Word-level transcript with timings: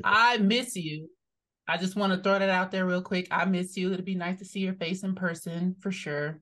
I 0.04 0.38
miss 0.38 0.76
you. 0.76 1.08
I 1.68 1.76
just 1.76 1.96
want 1.96 2.12
to 2.12 2.20
throw 2.22 2.38
that 2.38 2.50
out 2.50 2.70
there 2.72 2.86
real 2.86 3.02
quick. 3.02 3.28
I 3.30 3.44
miss 3.44 3.76
you. 3.76 3.92
It'd 3.92 4.04
be 4.04 4.14
nice 4.14 4.38
to 4.40 4.44
see 4.44 4.60
your 4.60 4.74
face 4.74 5.02
in 5.04 5.14
person 5.14 5.76
for 5.80 5.92
sure. 5.92 6.40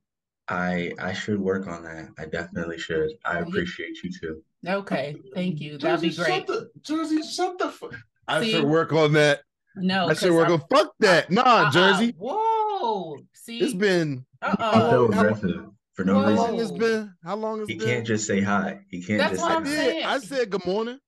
I 0.48 0.92
I 0.98 1.12
should 1.12 1.40
work 1.40 1.66
on 1.68 1.84
that. 1.84 2.08
I 2.18 2.24
definitely 2.24 2.78
should. 2.78 3.10
I 3.24 3.38
appreciate 3.40 4.02
you 4.02 4.10
too. 4.10 4.42
Okay, 4.66 5.14
thank 5.34 5.60
you. 5.60 5.78
That'd 5.78 6.00
be 6.00 6.08
Jersey, 6.08 6.22
great. 6.22 6.36
Shut 6.38 6.46
the, 6.48 6.70
Jersey, 6.82 7.22
shut 7.22 7.58
the 7.58 7.68
fuck. 7.68 7.94
I 8.26 8.40
See? 8.42 8.50
should 8.52 8.64
work 8.64 8.92
on 8.92 9.12
that. 9.12 9.40
No, 9.76 10.06
I 10.08 10.14
should 10.14 10.28
'cause 10.30 10.36
work 10.36 10.48
I- 10.48 10.52
on 10.52 10.62
fuck 10.70 10.92
that. 11.00 11.30
Nah, 11.30 11.42
uh-uh. 11.42 11.70
Jersey. 11.70 12.14
Whoa. 12.18 13.18
See, 13.32 13.60
It's 13.60 13.74
been 13.74 14.24
Uh-oh. 14.42 15.10
how- 15.12 15.20
aggressive 15.28 15.66
for 15.94 16.04
no 16.04 16.14
Whoa. 16.14 16.20
how 16.22 16.28
reason. 16.30 16.44
long 16.46 16.60
it's 16.60 16.70
been? 16.72 17.14
How 17.22 17.36
long 17.36 17.60
it's 17.60 17.70
He 17.70 17.76
been? 17.76 17.86
can't 17.86 18.06
just 18.06 18.26
say 18.26 18.40
hi. 18.40 18.80
He 18.90 19.02
can't 19.02 19.18
That's 19.18 19.32
just 19.34 19.42
what 19.42 19.50
say 19.50 19.56
I'm 19.56 19.64
hi. 19.64 19.70
saying. 19.70 20.04
I 20.04 20.18
said 20.18 20.50
good 20.50 20.66
morning. 20.66 20.98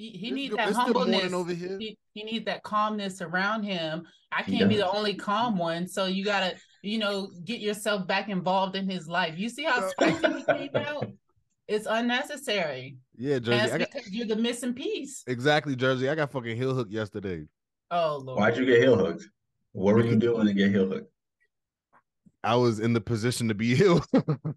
He, 0.00 0.12
he 0.12 0.30
needs 0.30 0.56
that 0.56 0.70
it's 0.70 0.80
still 0.80 0.94
morning 0.94 1.12
humbleness. 1.12 1.34
over 1.34 1.52
here. 1.52 1.76
He, 1.78 1.98
he 2.14 2.24
needs 2.24 2.46
that 2.46 2.62
calmness 2.62 3.20
around 3.20 3.64
him. 3.64 4.04
I 4.32 4.42
can't 4.42 4.66
be 4.66 4.76
the 4.76 4.90
only 4.90 5.12
calm 5.12 5.58
one. 5.58 5.86
So 5.86 6.06
you 6.06 6.24
gotta, 6.24 6.54
you 6.80 6.98
know, 6.98 7.30
get 7.44 7.60
yourself 7.60 8.06
back 8.06 8.30
involved 8.30 8.76
in 8.76 8.88
his 8.88 9.08
life. 9.08 9.34
You 9.36 9.50
see 9.50 9.64
how 9.64 9.86
spicy 9.90 10.26
he 10.26 10.44
came 10.44 10.70
out? 10.74 11.06
It's 11.68 11.86
unnecessary. 11.86 12.96
Yeah, 13.18 13.40
Jersey. 13.40 13.58
that's 13.58 13.72
I 13.74 13.78
got, 13.78 13.90
because 13.92 14.10
you're 14.10 14.26
the 14.26 14.36
missing 14.36 14.72
piece. 14.72 15.22
exactly, 15.26 15.76
Jersey. 15.76 16.08
I 16.08 16.14
got 16.14 16.32
fucking 16.32 16.56
heel 16.56 16.74
hooked 16.74 16.92
yesterday. 16.92 17.44
Oh 17.90 18.22
Lord. 18.24 18.40
Why'd 18.40 18.56
you 18.56 18.64
get 18.64 18.80
heel 18.80 18.96
hooked? 18.96 19.28
What 19.72 19.96
were 19.96 20.00
you 20.00 20.12
mm-hmm. 20.12 20.18
doing 20.18 20.46
to 20.46 20.54
get 20.54 20.70
heel 20.70 20.88
hooked? 20.88 21.12
I 22.42 22.56
was 22.56 22.80
in 22.80 22.94
the 22.94 23.02
position 23.02 23.48
to 23.48 23.54
be 23.54 23.74
heel. 23.74 24.02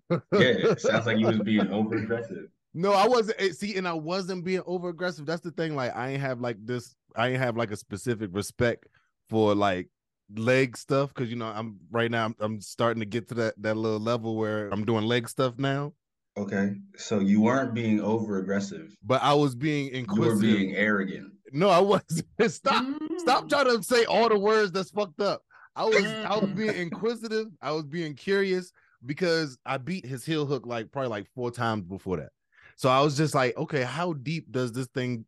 Yeah, 0.10 0.72
it 0.72 0.80
sounds 0.80 1.06
like 1.06 1.18
you 1.18 1.28
was 1.28 1.40
being 1.40 1.70
over 1.70 1.98
aggressive. 1.98 2.48
No, 2.74 2.92
I 2.94 3.08
wasn't. 3.08 3.40
eh, 3.40 3.52
See, 3.52 3.76
and 3.78 3.88
I 3.88 3.94
wasn't 3.94 4.44
being 4.44 4.62
over 4.66 4.90
aggressive. 4.90 5.26
That's 5.26 5.42
the 5.42 5.52
thing. 5.52 5.76
Like, 5.76 5.96
I 5.96 6.10
ain't 6.10 6.22
have 6.22 6.42
like 6.42 6.58
this. 6.66 6.96
I 7.16 7.30
ain't 7.30 7.40
have 7.40 7.56
like 7.56 7.72
a 7.72 7.76
specific 7.78 8.30
respect 8.34 8.88
for 9.30 9.54
like 9.54 9.90
leg 10.36 10.76
stuff 10.78 11.14
because 11.14 11.30
you 11.30 11.36
know 11.36 11.46
I'm 11.48 11.78
right 11.92 12.10
now. 12.10 12.26
I'm, 12.26 12.36
I'm 12.40 12.62
starting 12.62 13.00
to 13.02 13.06
get 13.06 13.28
to 13.30 13.36
that 13.36 13.54
that 13.62 13.76
little 13.78 14.00
level 14.00 14.36
where 14.36 14.70
I'm 14.70 14.86
doing 14.86 15.06
leg 15.06 15.30
stuff 15.30 15.58
now. 15.58 15.94
Okay, 16.36 16.74
so 16.98 17.20
you 17.20 17.42
weren't 17.42 17.76
being 17.76 18.02
over 18.02 18.40
aggressive. 18.40 18.96
But 19.04 19.22
I 19.22 19.36
was 19.36 19.54
being 19.54 19.86
You 19.88 19.92
were 19.92 19.98
inquisitive. 20.00 20.40
being 20.42 20.76
arrogant. 20.76 21.32
No, 21.52 21.70
I 21.70 21.80
wasn't. 21.80 22.26
Stop. 22.52 22.84
Mm. 22.84 23.20
Stop 23.20 23.48
trying 23.50 23.66
to 23.78 23.84
say 23.84 24.06
all 24.06 24.30
the 24.30 24.40
words 24.40 24.72
that's 24.72 24.90
fucked 24.90 25.22
up. 25.22 25.44
I 25.76 25.86
was 25.86 26.04
I 26.06 26.36
was 26.38 26.50
being 26.50 26.76
inquisitive. 26.76 27.48
I 27.62 27.72
was 27.72 27.84
being 27.86 28.16
curious 28.16 28.72
because 29.06 29.60
I 29.64 29.78
beat 29.78 30.06
his 30.08 30.26
heel 30.26 30.48
hook 30.48 30.66
like 30.66 30.92
probably 30.92 31.10
like 31.10 31.28
four 31.36 31.52
times 31.52 31.84
before 31.84 32.18
that. 32.18 32.30
So 32.78 32.90
I 32.90 33.02
was 33.02 33.16
just 33.16 33.36
like, 33.36 33.56
okay, 33.58 33.84
how 33.84 34.14
deep 34.14 34.52
does 34.52 34.72
this 34.72 34.88
thing 34.88 35.26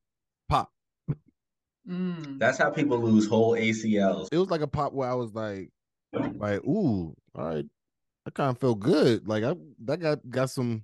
pop? 0.49 0.71
Mm. 1.87 2.39
That's 2.39 2.57
how 2.57 2.71
people 2.71 2.99
lose 2.99 3.27
whole 3.27 3.53
ACLs. 3.53 4.27
It 4.31 4.37
was 4.37 4.49
like 4.49 4.61
a 4.61 4.67
pop 4.67 4.93
where 4.93 5.09
I 5.09 5.13
was 5.13 5.33
like, 5.33 5.69
like, 6.13 6.63
ooh, 6.65 7.15
all 7.35 7.45
right, 7.45 7.65
I 8.25 8.29
kind 8.31 8.49
of 8.49 8.59
felt 8.59 8.79
good. 8.79 9.27
Like 9.27 9.43
I 9.43 9.53
that 9.85 9.99
got 9.99 10.27
got 10.29 10.49
some 10.49 10.83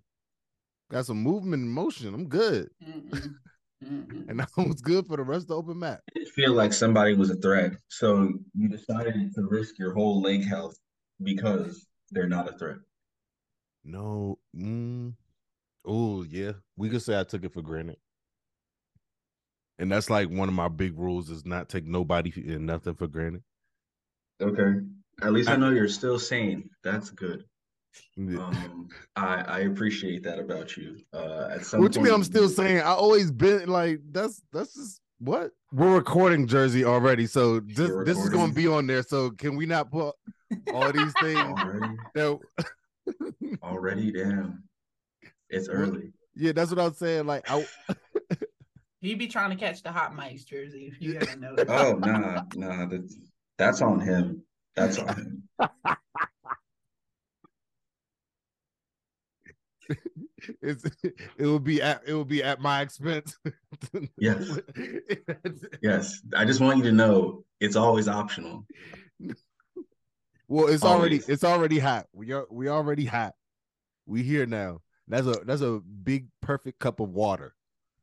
got 0.92 1.06
some 1.06 1.22
movement 1.22 1.64
and 1.64 1.72
motion. 1.72 2.14
I'm 2.14 2.28
good. 2.28 2.70
Mm-mm. 2.84 3.10
Mm-mm. 3.84 4.30
And 4.30 4.40
that 4.40 4.50
was 4.58 4.80
good 4.82 5.08
for 5.08 5.18
the 5.18 5.24
rest 5.24 5.44
of 5.44 5.48
the 5.48 5.56
open 5.56 5.80
mat. 5.80 6.02
It 6.14 6.30
feel 6.30 6.54
like 6.54 6.72
somebody 6.72 7.16
was 7.16 7.32
a 7.32 7.36
threat. 7.36 7.72
So 7.88 8.32
you 8.56 8.70
decided 8.70 9.34
to 9.34 9.42
risk 9.50 9.80
your 9.80 9.94
whole 9.94 10.22
leg 10.22 10.46
health 10.46 10.78
because 11.24 11.88
they're 12.12 12.28
not 12.28 12.48
a 12.48 12.58
threat. 12.58 12.78
No. 13.84 14.38
Mm, 14.56 15.14
oh, 15.86 16.24
yeah. 16.24 16.54
We 16.78 16.90
could 16.90 17.02
say 17.02 17.20
I 17.20 17.24
took 17.24 17.44
it 17.44 17.54
for 17.54 17.62
granted. 17.62 17.98
And 19.80 19.92
that's 19.92 20.10
like 20.10 20.30
one 20.30 20.48
of 20.48 20.54
my 20.54 20.68
big 20.68 20.98
rules 20.98 21.30
is 21.30 21.46
not 21.46 21.70
take 21.70 21.86
nobody 21.86 22.32
and 22.54 22.66
nothing 22.66 22.94
for 22.94 23.08
granted. 23.08 23.44
Okay. 24.40 24.80
At 25.24 25.34
least 25.34 25.50
I 25.50 25.56
know 25.56 25.70
you're 25.70 25.88
still 25.88 26.20
sane. 26.20 26.70
That's 26.84 27.10
good. 27.10 27.46
Yeah. 28.16 28.46
Um, 28.46 28.90
I 29.16 29.42
I 29.42 29.60
appreciate 29.62 30.24
that 30.24 30.40
about 30.40 30.78
you. 30.78 30.98
Uh, 31.14 31.50
at 31.52 31.66
some 31.66 31.82
What 31.82 31.96
you 31.96 32.02
mean 32.02 32.14
I'm 32.14 32.24
still 32.24 32.48
saying 32.48 32.78
I 32.78 32.92
always 32.92 33.32
been 33.32 33.68
like 33.68 34.00
that's 34.12 34.42
that's 34.54 34.74
just 34.74 35.02
what? 35.20 35.52
We're 35.72 35.96
recording 35.96 36.48
Jersey 36.48 36.86
already. 36.86 37.26
So 37.28 37.60
this 37.60 37.92
this 38.06 38.18
is 38.18 38.30
gonna 38.30 38.54
be 38.54 38.68
on 38.68 38.88
there. 38.88 39.04
So 39.04 39.32
can 39.32 39.56
we 39.56 39.66
not 39.66 39.92
put 39.92 40.16
all 40.74 40.92
these 40.92 41.14
things 41.22 41.40
already. 41.40 41.96
that 42.16 42.40
Already, 43.64 44.12
damn. 44.12 44.64
It's 45.52 45.68
early. 45.68 46.14
yeah, 46.36 46.54
that's 46.54 46.72
what 46.72 46.80
I 46.80 46.86
was 46.86 46.98
saying. 46.98 47.26
Like 47.28 47.50
I 47.52 47.66
He 49.02 49.16
be 49.16 49.28
trying 49.28 49.50
to 49.50 49.56
catch 49.56 49.82
the 49.84 49.92
hot 49.92 50.16
mics, 50.16 50.46
Jersey. 50.46 50.92
If 50.94 51.02
you 51.02 51.16
haven't 51.16 51.42
noticed. 51.42 51.70
Oh 51.70 51.94
nah, 51.94 52.44
nah. 52.56 52.86
That's 52.86 53.18
that's 53.58 53.82
on 53.82 54.00
him. 54.00 54.44
That's 54.76 54.98
on 55.00 55.16
him. 55.16 55.44
it's 60.62 60.86
it 61.38 61.46
will 61.46 61.60
be 61.60 61.82
at 61.82 62.02
it 62.06 62.14
will 62.14 62.26
be 62.26 62.44
at 62.44 62.62
my 62.62 62.82
expense. 62.82 63.38
Yes. 64.18 64.60
Yes. 65.82 66.22
I 66.36 66.46
just 66.46 66.62
want 66.62 66.78
you 66.78 66.84
to 66.84 66.92
know 66.92 67.44
it's 67.60 67.76
always 67.76 68.08
optional. 68.08 68.66
Well, 70.48 70.68
it's 70.68 70.84
already 70.84 71.22
it's 71.28 71.44
already 71.44 71.80
hot. 71.80 72.06
We 72.14 72.32
are 72.34 72.46
we 72.52 72.70
already 72.70 73.06
hot. 73.06 73.34
We 74.06 74.22
here 74.24 74.46
now. 74.46 74.82
That's 75.12 75.28
a 75.28 75.42
that's 75.46 75.62
a 75.62 75.82
big 76.04 76.28
perfect 76.42 76.80
cup 76.80 77.00
of 77.02 77.10
water. 77.10 77.54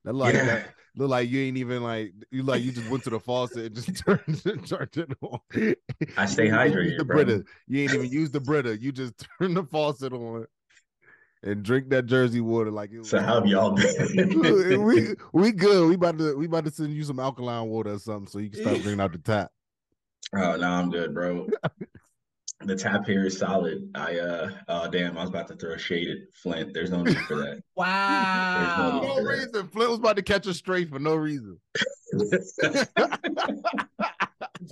That 0.05 0.13
look 0.15 0.35
like 0.35 0.35
Yeah. 0.35 0.45
that 0.45 0.75
look 0.95 1.09
like 1.11 1.29
you 1.31 1.41
ain't 1.41 1.57
even 1.57 1.83
like 1.83 2.13
you 2.31 2.43
like 2.43 2.63
you 2.63 2.71
just 2.71 2.87
went 2.87 3.03
to 3.05 3.11
the 3.11 3.19
faucet 3.19 3.65
and 3.67 3.75
just 3.75 3.97
turned 4.07 4.69
turned 4.69 4.97
it 4.97 5.17
on. 5.23 5.41
I 6.19 6.27
stay 6.27 6.45
You 6.45 6.51
didn't 6.51 6.67
even 6.67 6.85
use 6.85 6.93
hydrated, 6.93 6.99
the 6.99 7.05
bro. 7.05 7.17
Brita. 7.25 7.45
You 7.67 7.83
ain't 7.83 7.95
even 7.95 8.11
use 8.13 8.31
the 8.31 8.41
Brita. 8.41 8.79
You 8.79 8.93
just 8.93 9.15
turn 9.41 9.55
the 9.55 9.65
faucet 9.65 10.13
on 10.13 10.47
and 11.43 11.63
drink 11.63 11.89
that 11.91 12.07
Jersey 12.07 12.43
water 12.43 12.71
like 12.71 12.91
it 12.91 12.99
was. 12.99 13.09
So 13.09 13.21
how 13.21 13.37
have 13.37 13.47
y'all 13.47 13.71
been? 13.75 14.87
we 14.87 15.15
we 15.33 15.53
good. 15.53 15.89
We 15.89 15.95
about 15.95 16.19
to 16.19 16.37
we 16.37 16.45
about 16.45 16.67
to 16.67 16.71
send 16.71 16.93
you 16.93 17.05
some 17.05 17.21
alkaline 17.21 17.69
water 17.69 17.93
or 17.93 17.99
something 17.99 18.27
so 18.27 18.39
you 18.39 18.51
can 18.51 18.61
start 18.61 18.83
drinking 18.83 19.01
out 19.01 19.13
the 19.13 19.19
tap. 19.19 19.51
Oh 20.35 20.57
no, 20.57 20.69
I'm 20.69 20.91
good, 20.91 21.15
bro. 21.15 21.49
The 22.61 22.75
tap 22.75 23.07
here 23.07 23.25
is 23.25 23.39
solid. 23.39 23.89
I 23.95 24.19
uh 24.19 24.51
oh 24.67 24.89
damn, 24.91 25.17
I 25.17 25.21
was 25.21 25.31
about 25.31 25.47
to 25.49 25.55
throw 25.55 25.77
shade 25.77 26.09
at 26.09 26.17
Flint. 26.35 26.75
There's 26.75 26.91
no 26.91 27.03
need 27.05 27.17
for 27.19 27.37
that. 27.37 27.63
Wow. 27.77 29.01
no 29.05 29.23
reason. 29.23 29.69
Flint 29.69 29.91
was 29.91 29.99
about 30.01 30.17
to 30.17 30.23
catch 30.23 30.47
a 30.49 30.55
straight 30.55 30.89
for 30.91 30.99
no 30.99 31.15
reason. 31.15 31.59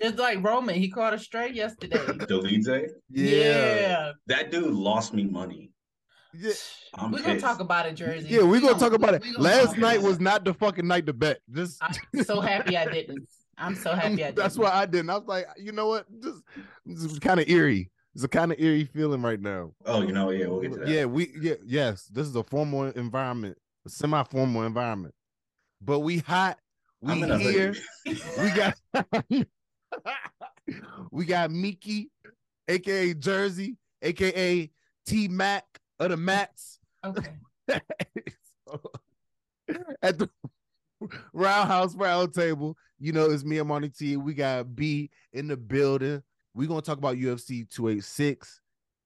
Just 0.01 0.19
like 0.19 0.43
Roman, 0.43 0.75
he 0.75 0.89
caught 0.91 1.15
a 1.15 1.19
stray 1.19 1.53
yesterday. 1.53 1.97
Dolidze, 1.99 2.89
yeah. 3.11 4.11
that 4.27 4.51
dude 4.51 4.75
lost 4.75 5.15
me 5.15 5.25
money. 5.25 5.71
Yeah. 6.35 6.53
I'm 6.95 7.13
We're 7.13 7.23
gonna 7.23 7.41
talk 7.41 7.61
about 7.61 7.87
it, 7.87 7.95
Jersey. 7.95 8.27
Yeah, 8.29 8.43
we're 8.43 8.61
gonna 8.61 8.73
gon- 8.73 8.81
talk 8.81 8.93
about 8.93 9.15
it. 9.15 9.23
Last 9.39 9.79
night 9.79 10.03
was 10.03 10.19
not 10.19 10.45
the 10.45 10.53
fucking 10.53 10.87
night 10.87 11.07
to 11.07 11.13
bet. 11.13 11.39
Just 11.53 11.79
I'm 11.81 12.25
so 12.25 12.41
happy 12.41 12.77
I 12.77 12.87
didn't. 12.87 13.29
I'm 13.59 13.75
so 13.75 13.93
happy 13.94 14.06
I 14.15 14.17
didn't. 14.17 14.37
that's 14.37 14.59
why 14.59 14.71
I 14.71 14.87
didn't. 14.87 15.11
I 15.11 15.19
was 15.19 15.27
like, 15.27 15.47
you 15.56 15.72
know 15.72 15.89
what? 15.89 16.06
Just 16.21 16.43
this 16.84 17.05
is 17.05 17.19
kind 17.19 17.41
of 17.41 17.49
eerie. 17.49 17.91
It's 18.15 18.25
a 18.25 18.28
kind 18.28 18.50
of 18.50 18.59
eerie 18.59 18.84
feeling 18.84 19.21
right 19.21 19.41
now. 19.41 19.72
Oh, 19.84 20.00
you 20.00 20.12
know, 20.12 20.31
yeah, 20.31 20.47
we'll 20.47 20.61
get 20.61 20.72
to 20.72 20.78
that. 20.81 20.89
Yeah, 20.89 21.05
we 21.05 21.31
yeah, 21.39 21.55
yes. 21.65 22.05
This 22.06 22.27
is 22.27 22.34
a 22.34 22.43
formal 22.43 22.84
environment, 22.84 23.59
a 23.84 23.91
semi-formal 23.91 24.62
environment. 24.62 25.15
But 25.83 26.00
we 26.00 26.19
hot. 26.19 26.59
We 27.03 27.12
I'm 27.12 27.39
here. 27.41 27.75
We 28.06 28.50
got 28.50 28.78
we 31.11 31.25
got 31.27 31.50
Miki, 31.50 32.11
aka 32.69 33.12
Jersey, 33.15 33.77
aka 34.03 34.71
T 35.06 35.28
Mac 35.28 35.65
of 35.99 36.11
the 36.11 36.16
Mats. 36.16 36.78
Okay. 37.05 37.34
At 40.03 40.19
the 40.19 40.31
Roundhouse 41.33 41.95
Round 41.95 42.33
Table, 42.33 42.77
you 42.99 43.12
know, 43.12 43.31
it's 43.31 43.45
me 43.45 43.59
and 43.59 43.69
Monty 43.69 43.89
T. 43.89 44.17
We 44.17 44.34
got 44.34 44.75
B 44.75 45.10
in 45.33 45.48
the 45.48 45.57
building. 45.57 46.22
We're 46.54 46.69
gonna 46.69 46.83
talk 46.83 46.98
about 46.98 47.16
UFC 47.16 47.69
286. 47.69 48.60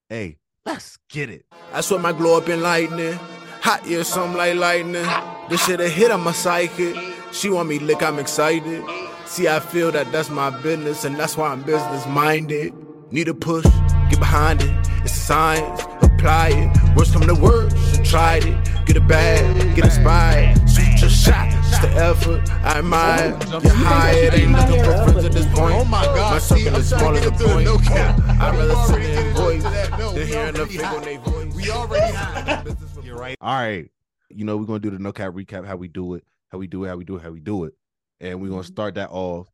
Hey, 0.09 0.39
let's 0.65 0.99
get 1.09 1.31
it. 1.31 1.47
That's 1.73 1.91
what 1.91 2.01
my 2.01 2.13
glow 2.13 2.39
up 2.39 2.49
in 2.49 2.63
lightning. 2.63 3.19
Hot 3.63 3.87
yeah, 3.87 4.03
something 4.03 4.37
like 4.37 4.55
lightning. 4.57 5.07
This 5.49 5.65
shit 5.65 5.81
a 5.81 5.89
hit 5.89 6.11
on 6.11 6.23
my 6.23 6.33
psychic. 6.33 6.97
She 7.33 7.51
want 7.51 7.69
me 7.69 7.79
lick, 7.79 8.03
I'm 8.03 8.19
excited. 8.19 8.85
See, 9.27 9.49
I 9.49 9.61
feel 9.61 9.93
that 9.93 10.11
that's 10.11 10.31
my 10.31 10.51
business, 10.51 11.05
and 11.05 11.17
that's 11.17 11.37
why 11.37 11.49
I'm 11.49 11.63
business 11.63 12.07
minded. 12.07 12.75
Need 13.13 13.29
a 13.29 13.35
push, 13.35 13.65
get 14.11 14.19
behind 14.19 14.63
it. 14.63 14.71
It's 15.05 15.13
science, 15.15 15.83
apply 16.03 16.49
it. 16.51 16.97
Worst 16.97 17.13
come 17.13 17.23
to 17.27 17.35
worst, 17.35 17.77
you 17.99 18.05
tried 18.05 18.45
it. 18.45 18.87
Get 18.87 18.97
a 18.97 19.01
bag, 19.01 19.75
get 19.77 19.85
inspired. 19.85 20.57
Shoot 20.69 21.01
your 21.01 21.11
shot, 21.11 21.51
just 21.51 21.83
the 21.83 21.89
effort. 21.95 22.51
I 22.65 22.79
admire. 22.79 23.39
You're 23.63 23.73
high, 23.73 24.13
it 24.13 24.35
ain't 24.35 24.53
looking 24.53 24.85
for 24.85 24.93
friends 25.05 25.25
at 25.25 25.33
this 25.33 25.47
point. 25.47 25.75
Oh 25.77 25.85
my 25.85 26.05
God, 26.05 26.33
my 26.33 26.39
see, 26.39 26.57
circle 26.65 26.75
I'm 26.75 26.81
is 26.81 26.89
smaller 26.89 27.21
than 27.21 27.35
the 27.37 27.45
point. 27.45 27.65
no 27.65 27.79
cap. 27.79 28.19
I'd 28.41 28.57
rather 28.57 28.75
sit 28.75 28.77
already 28.77 29.07
in 29.13 29.25
hit 29.25 29.37
voice 29.37 29.63
that. 29.63 29.91
No, 29.99 30.13
than 30.13 30.15
we 30.23 30.27
hearing 30.27 30.55
the 30.55 30.61
already 30.61 30.73
figure 30.73 30.85
hot. 30.87 30.97
on 30.97 31.03
their 31.05 31.19
voice. 31.21 31.55
We 31.55 31.71
already 31.71 32.13
have. 32.15 32.77
You're 33.05 33.17
right. 33.19 33.37
All 33.41 33.55
right. 33.55 33.91
You 34.29 34.45
know, 34.45 34.57
we're 34.57 34.67
gonna 34.67 34.79
do 34.81 34.91
the 34.91 34.99
no 34.99 35.13
cap 35.13 35.33
recap, 35.33 35.65
how 35.67 35.77
we 35.77 35.89
do 35.89 36.15
it, 36.15 36.25
how 36.51 36.59
we 36.59 36.67
do 36.67 36.85
it, 36.85 36.89
how 36.89 36.97
we 36.97 37.05
do 37.05 37.17
it, 37.17 37.23
how 37.23 37.31
we 37.31 37.41
do 37.41 37.65
it. 37.65 37.75
and 38.21 38.41
we're 38.43 38.49
gonna 38.51 38.61
Mhm. 38.63 38.67
start 38.67 38.95
that 38.97 39.09
off 39.11 39.49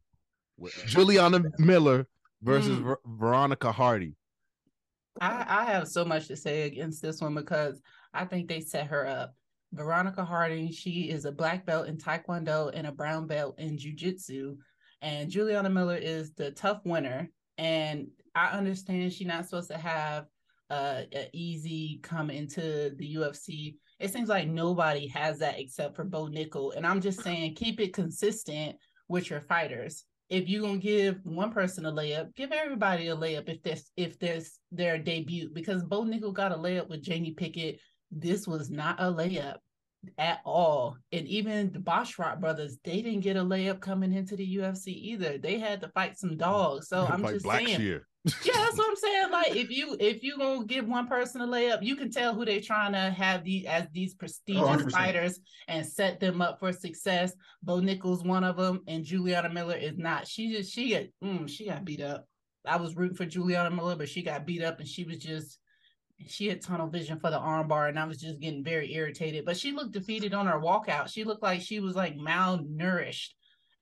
with 0.59 0.75
Juliana 0.87 1.41
Miller 1.59 2.07
versus 2.43 2.79
Mm. 2.79 2.83
Ver- 2.83 3.01
Veronica 3.07 3.71
Hardy. 3.71 4.17
I, 5.21 5.45
I 5.49 5.65
have 5.65 5.89
so 5.89 6.05
much 6.05 6.29
to 6.29 6.37
say 6.37 6.63
against 6.63 7.03
this 7.03 7.21
one 7.21 7.35
because 7.35 7.81
I 8.13 8.25
think 8.25 8.49
they 8.49 8.61
set 8.61 8.89
her 8.89 9.07
up. 9.07 9.35
Veronica 9.73 10.25
Harding, 10.25 10.71
she 10.71 11.11
is 11.11 11.25
a 11.25 11.33
black 11.33 11.67
belt 11.67 11.89
in 11.89 11.99
Taekwondo 11.99 12.71
and 12.73 12.87
a 12.87 12.93
brown 12.93 13.27
belt 13.27 13.59
in 13.59 13.77
Jiu 13.77 13.95
Jitsu. 13.95 14.57
And 15.03 15.31
Juliana 15.31 15.69
Miller 15.69 15.97
is 15.97 16.33
the 16.33 16.51
tough 16.53 16.81
winner. 16.85 17.29
And 17.59 18.09
I 18.35 18.49
understand 18.49 19.13
she's 19.13 19.27
not 19.27 19.45
supposed 19.45 19.71
to 19.71 19.79
have 19.79 20.27
uh, 20.71 21.03
an 21.13 21.27
easy 21.33 22.01
come 22.03 22.31
into 22.31 22.95
the 22.97 23.17
UFC. 23.17 23.77
It 23.99 24.13
seems 24.13 24.29
like 24.29 24.49
nobody 24.49 25.07
has 25.09 25.39
that 25.39 25.59
except 25.59 25.97
for 25.97 26.05
Bo 26.05 26.27
Nickal. 26.27 26.77
And 26.77 26.87
I'm 26.87 27.01
just 27.01 27.23
saying, 27.23 27.55
keep 27.55 27.81
it 27.81 27.93
consistent 27.93 28.77
with 29.09 29.31
your 29.31 29.41
fighters 29.43 30.05
if 30.29 30.49
you're 30.49 30.63
gonna 30.63 30.79
give 30.79 31.21
one 31.25 31.53
person 31.53 31.87
a 31.87 31.93
layup, 31.93 32.35
give 32.35 32.53
everybody 32.53 33.09
a 33.09 33.17
layup 33.17 33.49
if 33.49 33.63
there's 33.63 33.91
if 33.97 34.19
there's 34.19 34.59
their 34.73 34.99
debut 34.99 35.51
because 35.53 35.85
Bo 35.85 36.05
Nickal 36.05 36.35
got 36.35 36.53
a 36.53 36.57
layup 36.57 36.89
with 36.89 37.03
Jamie 37.03 37.33
Pickett. 37.33 37.81
This 38.11 38.47
was 38.47 38.71
not 38.71 39.01
a 39.01 39.05
layup 39.05 39.57
at 40.19 40.41
all. 40.45 40.97
And 41.13 41.27
even 41.27 41.73
the 41.73 41.79
Boschrock 41.79 42.41
brothers, 42.41 42.79
they 42.85 43.03
didn't 43.03 43.21
get 43.21 43.37
a 43.37 43.43
layup 43.43 43.81
coming 43.81 44.13
into 44.13 44.37
the 44.37 44.57
UFC 44.57 44.89
either. 44.89 45.39
They 45.39 45.59
had 45.59 45.81
to 45.83 45.89
fight 45.89 46.19
some 46.19 46.37
dogs. 46.37 46.89
So 46.89 47.07
I'm 47.07 47.25
just 47.27 47.45
Black 47.45 47.67
saying. 47.67 47.79
Shear. 47.79 48.07
Yeah, 48.45 48.55
that's 48.55 48.77
what 48.77 48.89
I'm 48.91 48.97
saying. 48.97 49.31
Like 49.31 49.57
if 49.57 49.71
you 49.71 49.97
if 50.01 50.23
you 50.23 50.37
gonna 50.37 50.65
give 50.65 50.87
one 50.89 51.07
person 51.07 51.41
a 51.41 51.47
layup, 51.47 51.83
you 51.83 51.97
can 51.97 52.11
tell 52.11 52.35
who 52.35 52.45
they 52.45 52.61
trying 52.61 52.93
to 52.93 52.99
have 52.99 53.45
these 53.45 53.67
as 53.67 53.87
these 53.93 54.15
prestigious 54.15 54.63
100%. 54.63 54.91
fighters 54.91 55.41
and 55.69 55.87
set 55.87 56.19
them 56.19 56.43
up 56.43 56.59
for 56.59 56.73
success. 56.73 57.33
Bo 57.63 57.81
Nickal's 57.81 58.25
one 58.25 58.45
of 58.45 58.57
them, 58.57 58.83
and 58.89 59.05
Juliana 59.05 59.49
Miller 59.49 59.77
is 59.77 59.97
not. 59.97 60.27
She 60.27 60.53
just 60.53 60.73
she 60.73 60.91
got 60.91 61.05
mm, 61.23 61.49
she 61.49 61.67
got 61.67 61.85
beat 61.85 62.01
up. 62.01 62.27
I 62.67 62.77
was 62.79 62.97
rooting 62.97 63.17
for 63.17 63.27
Juliana 63.27 63.71
Miller, 63.71 63.95
but 63.95 64.09
she 64.09 64.23
got 64.23 64.45
beat 64.45 64.63
up, 64.63 64.81
and 64.81 64.89
she 64.89 65.05
was 65.05 65.19
just 65.19 65.59
she 66.27 66.49
had 66.49 66.63
tunnel 66.63 66.89
vision 66.89 67.19
for 67.19 67.31
the 67.31 67.39
armbar, 67.39 67.89
and 67.89 67.99
I 67.99 68.07
was 68.07 68.19
just 68.19 68.41
getting 68.41 68.65
very 68.65 68.93
irritated. 68.95 69.45
But 69.45 69.57
she 69.57 69.73
looked 69.73 69.93
defeated 69.93 70.35
on 70.35 70.47
her 70.47 70.59
walkout. 70.59 71.13
She 71.13 71.25
looked 71.25 71.43
like 71.43 71.61
she 71.61 71.81
was 71.81 71.95
like 71.95 72.17
malnourished, 72.17 73.31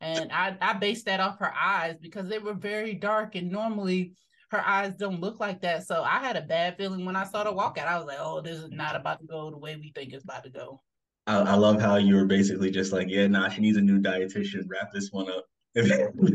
and 0.00 0.30
I 0.32 0.56
I 0.60 0.74
based 0.74 1.06
that 1.06 1.20
off 1.20 1.38
her 1.38 1.52
eyes 1.54 1.96
because 2.00 2.28
they 2.28 2.38
were 2.38 2.54
very 2.54 2.94
dark, 2.94 3.34
and 3.34 3.50
normally 3.50 4.12
her 4.50 4.60
eyes 4.64 4.94
don't 4.94 5.20
look 5.20 5.40
like 5.40 5.62
that. 5.62 5.86
So 5.86 6.02
I 6.02 6.18
had 6.18 6.36
a 6.36 6.42
bad 6.42 6.76
feeling 6.76 7.04
when 7.04 7.16
I 7.16 7.24
saw 7.24 7.44
the 7.44 7.52
walkout. 7.52 7.86
I 7.86 7.98
was 7.98 8.06
like, 8.06 8.18
oh, 8.20 8.40
this 8.40 8.58
is 8.58 8.70
not 8.70 8.96
about 8.96 9.20
to 9.20 9.26
go 9.26 9.50
the 9.50 9.58
way 9.58 9.76
we 9.76 9.92
think 9.94 10.12
it's 10.12 10.24
about 10.24 10.44
to 10.44 10.50
go. 10.50 10.80
I, 11.26 11.38
I 11.38 11.54
love 11.54 11.80
how 11.80 11.96
you 11.96 12.16
were 12.16 12.26
basically 12.26 12.70
just 12.70 12.92
like, 12.92 13.08
yeah, 13.08 13.26
nah, 13.26 13.48
she 13.48 13.60
needs 13.60 13.78
a 13.78 13.80
new 13.80 14.00
dietitian. 14.00 14.64
Wrap 14.68 14.92
this 14.92 15.10
one 15.10 15.30
up. 15.30 15.46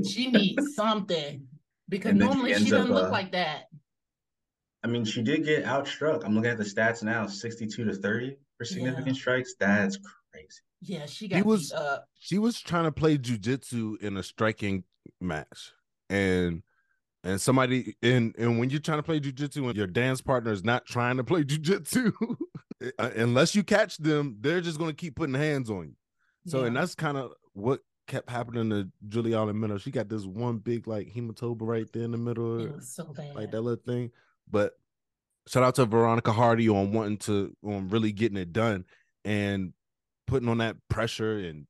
She 0.06 0.32
needs 0.32 0.76
something 0.76 1.48
because 1.88 2.14
then 2.16 2.20
she 2.20 2.26
normally 2.26 2.54
she, 2.56 2.70
doesn't 2.70 2.92
up, 2.92 2.96
look 2.96 3.08
uh, 3.08 3.12
like 3.12 3.32
that. 3.32 3.66
I 4.84 4.88
mean, 4.88 5.04
she 5.06 5.22
did 5.22 5.44
get 5.46 5.66
outstruck. 5.66 6.24
I'm 6.24 6.36
looking 6.36 6.52
at 6.52 6.58
the 6.58 6.64
stats 6.64 7.04
now, 7.04 7.28
62 7.28 7.84
to 7.86 7.94
30 7.94 8.38
for 8.58 8.66
significant 8.66 9.08
Yeah. 9.08 9.14
strikes. 9.22 9.56
That's 9.60 9.98
crazy. 10.32 10.48
Yeah, 10.82 11.06
she 11.06 11.26
He 11.26 11.30
got 11.30 11.46
was- 11.46 11.72
beat 11.72 11.78
up. 11.78 12.06
She 12.20 12.38
was 12.38 12.60
trying 12.62 12.86
to 12.86 12.92
play 12.92 13.18
jujitsu 13.18 14.00
in 14.02 14.16
a 14.18 14.24
striking 14.24 14.84
match, 15.20 15.74
and 16.10 16.64
and 17.26 17.42
somebody 17.42 17.98
and 18.02 18.34
and 18.38 18.60
when 18.60 18.70
you're 18.70 18.80
trying 18.80 19.00
to 19.00 19.04
play 19.04 19.20
jujitsu 19.20 19.68
and 19.68 19.76
your 19.76 19.88
dance 19.88 20.22
partner 20.22 20.52
is 20.54 20.64
not 20.64 20.86
trying 20.86 21.18
to 21.18 21.24
play 21.26 21.44
jujitsu, 21.44 22.14
uh, 22.98 23.10
unless 23.18 23.56
you 23.56 23.64
catch 23.64 23.98
them, 23.98 24.38
they're 24.40 24.62
just 24.62 24.80
gonna 24.80 24.94
keep 24.94 25.16
putting 25.16 25.36
hands 25.36 25.70
on 25.70 25.88
you. 25.90 25.96
So, 26.48 26.64
and 26.64 26.76
that's 26.76 26.96
kind 26.96 27.18
of 27.18 27.34
what 27.52 27.82
kept 28.08 28.30
happening 28.30 28.70
to 28.70 28.90
Juliana 29.10 29.54
Miller. 29.54 29.78
She 29.80 29.92
got 29.92 30.08
this 30.08 30.26
one 30.26 30.60
big 30.60 30.88
like 30.88 31.08
hematoma 31.14 31.58
right 31.62 31.92
there 31.92 32.04
in 32.04 32.12
the 32.12 32.18
middle, 32.18 32.62
it 32.66 32.74
was 32.76 32.88
so 32.90 33.04
bad. 33.14 33.36
like 33.36 33.52
that 33.52 33.62
little 33.62 33.84
thing. 33.84 34.12
But 34.50 34.74
shout 35.48 35.64
out 35.64 35.76
to 35.76 35.86
Veronica 35.86 36.32
Hardy 36.32 36.70
on 36.70 36.92
wanting 36.92 37.18
to 37.20 37.56
on 37.64 37.90
really 37.90 38.12
getting 38.12 38.38
it 38.38 38.54
done 38.54 38.86
and 39.26 39.74
putting 40.28 40.50
on 40.50 40.60
that 40.60 40.78
pressure 40.90 41.40
and 41.40 41.66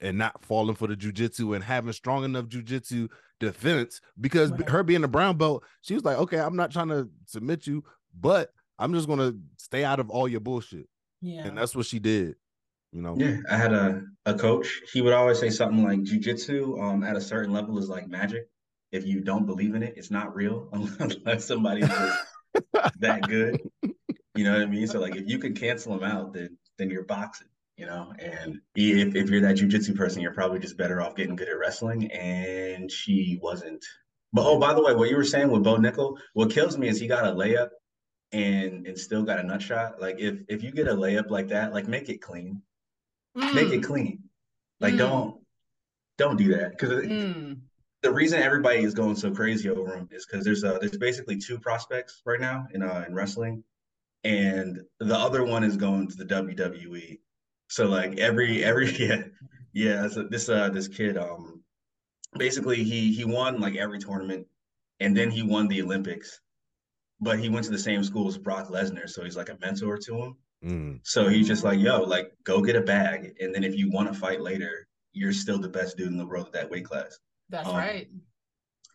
and 0.00 0.18
not 0.18 0.44
falling 0.44 0.74
for 0.74 0.86
the 0.86 0.96
jujitsu 0.96 1.54
and 1.54 1.64
having 1.64 1.92
strong 1.92 2.24
enough 2.24 2.46
jujitsu 2.46 3.08
defense 3.40 4.00
because 4.20 4.50
Right. 4.50 4.68
her 4.68 4.82
being 4.82 5.04
a 5.04 5.08
brown 5.08 5.36
belt, 5.38 5.64
she 5.80 5.94
was 5.94 6.04
like, 6.04 6.18
okay, 6.18 6.38
I'm 6.38 6.56
not 6.56 6.70
trying 6.70 6.88
to 6.88 7.08
submit 7.26 7.66
you, 7.66 7.84
but 8.18 8.50
I'm 8.78 8.92
just 8.92 9.08
gonna 9.08 9.32
stay 9.56 9.84
out 9.84 10.00
of 10.00 10.10
all 10.10 10.28
your 10.28 10.40
bullshit, 10.40 10.88
yeah. 11.22 11.46
and 11.46 11.56
that's 11.56 11.74
what 11.74 11.86
she 11.86 11.98
did. 11.98 12.34
You 12.92 13.02
know, 13.02 13.16
Yeah, 13.18 13.38
I 13.50 13.56
had 13.56 13.72
a, 13.72 14.02
a 14.26 14.34
coach. 14.34 14.82
He 14.92 15.00
would 15.00 15.12
always 15.12 15.38
say 15.38 15.50
something 15.50 15.82
like 15.82 16.00
jujitsu 16.00 16.80
um, 16.80 17.02
at 17.02 17.16
a 17.16 17.20
certain 17.20 17.52
level 17.52 17.78
is 17.78 17.88
like 17.88 18.06
magic. 18.08 18.48
If 18.94 19.06
you 19.06 19.20
don't 19.20 19.46
believe 19.46 19.74
in 19.74 19.82
it, 19.82 19.94
it's 19.96 20.10
not 20.10 20.34
real 20.34 20.68
unless 20.72 21.44
somebody's 21.44 21.88
that 23.00 23.26
good. 23.26 23.60
You 24.34 24.44
know 24.44 24.52
what 24.52 24.62
I 24.62 24.66
mean? 24.66 24.86
So 24.86 25.00
like 25.00 25.16
if 25.16 25.28
you 25.28 25.38
can 25.38 25.54
cancel 25.54 25.98
them 25.98 26.04
out, 26.10 26.32
then 26.32 26.56
then 26.78 26.90
you're 26.90 27.04
boxing, 27.04 27.48
you 27.76 27.86
know? 27.86 28.12
And 28.18 28.60
if, 28.74 29.14
if 29.14 29.30
you're 29.30 29.40
that 29.42 29.56
jujitsu 29.56 29.96
person, 29.96 30.22
you're 30.22 30.34
probably 30.34 30.58
just 30.58 30.76
better 30.76 31.00
off 31.00 31.14
getting 31.16 31.36
good 31.36 31.48
at 31.48 31.58
wrestling. 31.58 32.10
And 32.10 32.90
she 32.90 33.38
wasn't. 33.42 33.84
But 34.32 34.46
oh, 34.46 34.58
by 34.58 34.74
the 34.74 34.82
way, 34.82 34.94
what 34.94 35.10
you 35.10 35.16
were 35.16 35.24
saying 35.24 35.50
with 35.50 35.62
Bo 35.62 35.76
Nickal, 35.76 36.16
what 36.32 36.50
kills 36.50 36.76
me 36.76 36.88
is 36.88 36.98
he 36.98 37.06
got 37.06 37.26
a 37.26 37.32
layup 37.32 37.68
and 38.32 38.86
and 38.86 38.98
still 38.98 39.22
got 39.22 39.38
a 39.38 39.42
nut 39.42 39.62
shot. 39.62 40.00
Like 40.00 40.16
if 40.18 40.38
if 40.48 40.62
you 40.62 40.72
get 40.72 40.88
a 40.88 40.94
layup 40.94 41.30
like 41.30 41.48
that, 41.48 41.72
like 41.72 41.86
make 41.88 42.08
it 42.08 42.18
clean 42.22 42.62
make 43.52 43.70
it 43.70 43.80
Mm, 43.80 43.84
clean. 43.84 44.22
Like 44.80 44.94
Mm. 44.94 44.98
don't 44.98 45.40
don't 46.18 46.36
do 46.36 46.56
that 46.56 46.70
because 46.70 46.90
mm. 46.90 47.60
The 48.04 48.12
reason 48.12 48.42
everybody 48.42 48.84
is 48.84 48.92
going 48.92 49.16
so 49.16 49.30
crazy 49.30 49.70
over 49.70 49.96
him 49.96 50.08
is 50.12 50.26
because 50.26 50.44
there's 50.44 50.62
uh 50.62 50.78
there's 50.78 50.98
basically 50.98 51.38
two 51.38 51.58
prospects 51.58 52.20
right 52.26 52.40
now 52.40 52.66
in 52.74 52.82
uh 52.82 53.02
in 53.08 53.14
wrestling, 53.14 53.64
and 54.22 54.78
the 55.00 55.16
other 55.16 55.42
one 55.42 55.64
is 55.64 55.76
going 55.78 56.06
to 56.08 56.16
the 56.16 56.26
WWE. 56.26 57.18
So 57.68 57.86
like 57.86 58.18
every 58.18 58.62
every 58.62 58.90
yeah 58.98 59.22
yeah 59.72 60.06
so 60.06 60.22
this 60.24 60.48
uh 60.50 60.68
this 60.68 60.86
kid 60.86 61.16
um 61.16 61.64
basically 62.38 62.84
he 62.84 63.10
he 63.12 63.24
won 63.24 63.58
like 63.58 63.74
every 63.74 63.98
tournament, 63.98 64.46
and 65.00 65.16
then 65.16 65.30
he 65.30 65.42
won 65.42 65.66
the 65.66 65.80
Olympics, 65.80 66.40
but 67.20 67.38
he 67.38 67.48
went 67.48 67.64
to 67.64 67.72
the 67.72 67.78
same 67.78 68.04
school 68.04 68.28
as 68.28 68.36
Brock 68.36 68.68
Lesnar, 68.68 69.08
so 69.08 69.24
he's 69.24 69.36
like 69.36 69.48
a 69.48 69.58
mentor 69.62 69.96
to 69.96 70.14
him. 70.14 70.36
Mm. 70.62 71.00
So 71.04 71.28
he's 71.28 71.48
just 71.48 71.64
like, 71.64 71.80
yo, 71.80 72.02
like 72.02 72.32
go 72.44 72.60
get 72.60 72.76
a 72.76 72.82
bag, 72.82 73.34
and 73.40 73.54
then 73.54 73.64
if 73.64 73.74
you 73.74 73.90
want 73.90 74.12
to 74.12 74.18
fight 74.18 74.42
later, 74.42 74.88
you're 75.14 75.32
still 75.32 75.58
the 75.58 75.68
best 75.70 75.96
dude 75.96 76.08
in 76.08 76.18
the 76.18 76.26
world 76.26 76.48
at 76.48 76.52
that 76.52 76.70
weight 76.70 76.84
class. 76.84 77.18
That's 77.54 77.68
Um, 77.68 77.76
right. 77.76 78.08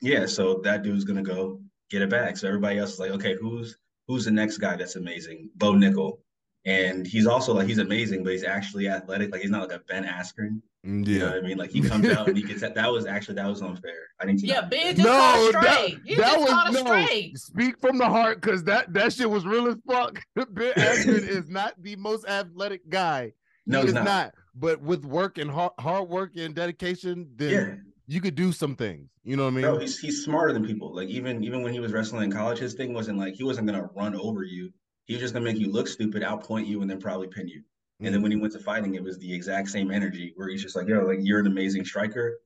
Yeah, 0.01 0.25
so 0.25 0.55
that 0.63 0.83
dude's 0.83 1.05
gonna 1.05 1.23
go 1.23 1.61
get 1.89 2.01
it 2.01 2.09
back. 2.09 2.35
So 2.37 2.47
everybody 2.47 2.77
else 2.77 2.93
is 2.93 2.99
like, 2.99 3.11
okay, 3.11 3.35
who's 3.39 3.77
who's 4.07 4.25
the 4.25 4.31
next 4.31 4.57
guy 4.57 4.75
that's 4.75 4.95
amazing? 4.97 5.49
Bo 5.55 5.73
Nickal. 5.73 6.19
And 6.65 7.07
he's 7.07 7.25
also 7.25 7.53
like 7.53 7.67
he's 7.67 7.77
amazing, 7.77 8.23
but 8.23 8.33
he's 8.33 8.43
actually 8.43 8.89
athletic. 8.89 9.31
Like 9.31 9.41
he's 9.41 9.49
not 9.49 9.69
like 9.69 9.79
a 9.79 9.81
Ben 9.87 10.03
Askren. 10.03 10.61
Mm, 10.85 11.07
You 11.07 11.19
know 11.19 11.25
Yeah, 11.25 11.31
what 11.35 11.43
I 11.43 11.47
mean? 11.47 11.57
Like 11.57 11.71
he 11.71 11.79
comes 11.81 12.05
out 12.09 12.27
and 12.27 12.35
he 12.37 12.43
gets 12.43 12.59
that. 12.61 12.75
That 12.75 12.91
was 12.91 13.05
actually 13.05 13.35
that 13.35 13.47
was 13.47 13.61
unfair. 13.61 13.93
I 14.19 14.25
need 14.25 14.39
to 14.39 14.45
Yeah, 14.45 14.61
know. 14.61 14.67
Ben 14.67 14.95
just 14.95 15.05
No, 15.07 15.11
caught 15.11 15.53
that- 15.63 15.75
straight. 15.77 15.99
You 16.03 16.15
that 16.17 16.25
just 16.25 16.39
was- 16.41 16.49
caught 16.49 16.69
a 16.69 16.71
no. 16.73 16.79
straight. 16.85 17.37
speak 17.37 17.79
from 17.79 17.97
the 17.97 18.05
heart 18.09 18.41
because 18.41 18.63
that 18.65 18.93
that 18.93 19.13
shit 19.13 19.29
was 19.29 19.45
real 19.45 19.67
as 19.69 19.75
fuck. 19.87 20.21
Ben 20.35 20.73
Askren 20.73 21.27
is 21.27 21.47
not 21.47 21.81
the 21.81 21.95
most 21.95 22.27
athletic 22.27 22.89
guy. 22.89 23.31
No, 23.65 23.79
he 23.79 23.87
he's 23.87 23.95
is 23.95 24.03
not. 24.03 24.33
But 24.55 24.81
with 24.81 25.05
work 25.05 25.37
and 25.37 25.49
hard, 25.49 25.71
hard 25.79 26.09
work 26.09 26.31
and 26.35 26.53
dedication, 26.53 27.29
then 27.37 27.51
Yeah. 27.51 27.75
You 28.09 28.21
could 28.21 28.33
do 28.33 28.51
some 28.51 28.75
things. 28.75 29.07
You 29.23 29.37
know 29.37 29.43
what 29.43 29.51
I 29.51 29.53
mean? 29.53 29.61
Bro, 29.65 29.79
he's 29.79 29.99
he's 29.99 30.25
smarter 30.25 30.51
than 30.51 30.65
people. 30.65 30.95
Like 30.95 31.09
even 31.09 31.43
even 31.43 31.61
when 31.61 31.71
he 31.71 31.79
was 31.79 31.93
wrestling 31.93 32.23
in 32.23 32.31
college, 32.31 32.57
his 32.57 32.73
thing 32.73 32.91
wasn't 32.91 33.19
like 33.19 33.35
he 33.35 33.43
wasn't 33.43 33.67
gonna 33.67 33.87
run 33.95 34.15
over 34.15 34.43
you. 34.43 34.71
He 35.05 35.13
was 35.13 35.21
just 35.21 35.33
gonna 35.33 35.45
make 35.45 35.57
you 35.59 35.71
look 35.71 35.87
stupid, 35.87 36.23
outpoint 36.23 36.65
you, 36.65 36.81
and 36.81 36.89
then 36.89 36.99
probably 36.99 37.27
pin 37.27 37.47
you. 37.47 37.61
And 37.99 38.13
then 38.13 38.21
Mm. 38.21 38.23
when 38.23 38.31
he 38.31 38.37
went 38.37 38.53
to 38.53 38.59
fighting, 38.59 38.95
it 38.95 39.03
was 39.03 39.19
the 39.19 39.31
exact 39.31 39.69
same 39.69 39.91
energy 39.91 40.33
where 40.35 40.47
he's 40.47 40.63
just 40.63 40.75
like, 40.75 40.87
yo, 40.87 41.05
like 41.05 41.19
you're 41.21 41.39
an 41.39 41.47
amazing 41.47 41.85
striker. 41.85 42.39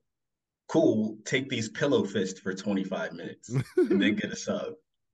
Cool, 0.68 1.16
take 1.24 1.48
these 1.48 1.68
pillow 1.70 2.04
fists 2.04 2.40
for 2.40 2.52
25 2.52 3.12
minutes 3.12 3.50
and 3.76 4.02
then 4.02 4.16
get 4.16 4.32
a 4.32 4.36
sub. 4.36 4.74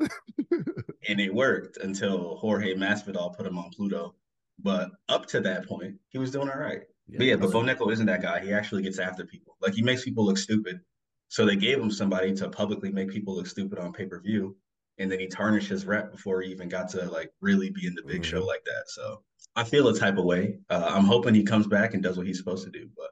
and 0.51 1.21
it 1.21 1.33
worked 1.35 1.77
until 1.77 2.37
Jorge 2.37 2.75
Masvidal 2.75 3.37
put 3.37 3.47
him 3.47 3.59
on 3.59 3.71
Pluto. 3.71 4.15
But 4.59 4.91
up 5.09 5.27
to 5.27 5.41
that 5.41 5.67
point, 5.67 5.97
he 6.09 6.19
was 6.19 6.31
doing 6.31 6.49
all 6.51 6.59
right. 6.59 6.83
But 7.19 7.27
yeah, 7.27 7.37
but 7.37 7.53
Bo 7.53 7.63
Nickal 7.63 7.93
isn't 7.93 8.07
that 8.07 8.23
guy. 8.23 8.41
He 8.45 8.53
actually 8.53 8.83
gets 8.83 8.99
after 8.99 9.25
people. 9.25 9.57
Like 9.61 9.75
he 9.75 9.83
makes 9.83 10.05
people 10.05 10.25
look 10.25 10.39
stupid. 10.39 10.81
So 11.29 11.47
they 11.47 11.57
gave 11.57 11.79
him 11.79 11.91
somebody 11.91 12.35
to 12.35 12.49
publicly 12.49 12.91
make 12.91 13.09
people 13.11 13.37
look 13.37 13.47
stupid 13.47 13.79
on 13.79 13.93
pay 13.93 14.07
per 14.07 14.21
view, 14.21 14.57
and 14.99 15.11
then 15.11 15.21
he 15.21 15.29
tarnished 15.29 15.69
his 15.69 15.87
rep 15.87 16.11
before 16.11 16.43
he 16.43 16.51
even 16.51 16.69
got 16.69 16.89
to 16.91 17.05
like 17.11 17.31
really 17.41 17.71
be 17.71 17.87
in 17.87 17.95
the 17.95 18.03
big 18.03 18.25
show 18.25 18.43
Mhm. 18.43 18.47
like 18.47 18.65
that. 18.65 18.85
So 18.89 19.23
I 19.57 19.65
feel 19.65 19.89
a 19.89 19.99
type 19.99 20.17
of 20.19 20.25
way. 20.25 20.59
Uh, 20.69 20.91
I'm 20.95 21.05
hoping 21.05 21.35
he 21.35 21.43
comes 21.45 21.67
back 21.67 21.95
and 21.95 22.03
does 22.03 22.17
what 22.17 22.27
he's 22.27 22.39
supposed 22.39 22.65
to 22.65 22.71
do. 22.71 22.89
But 22.97 23.11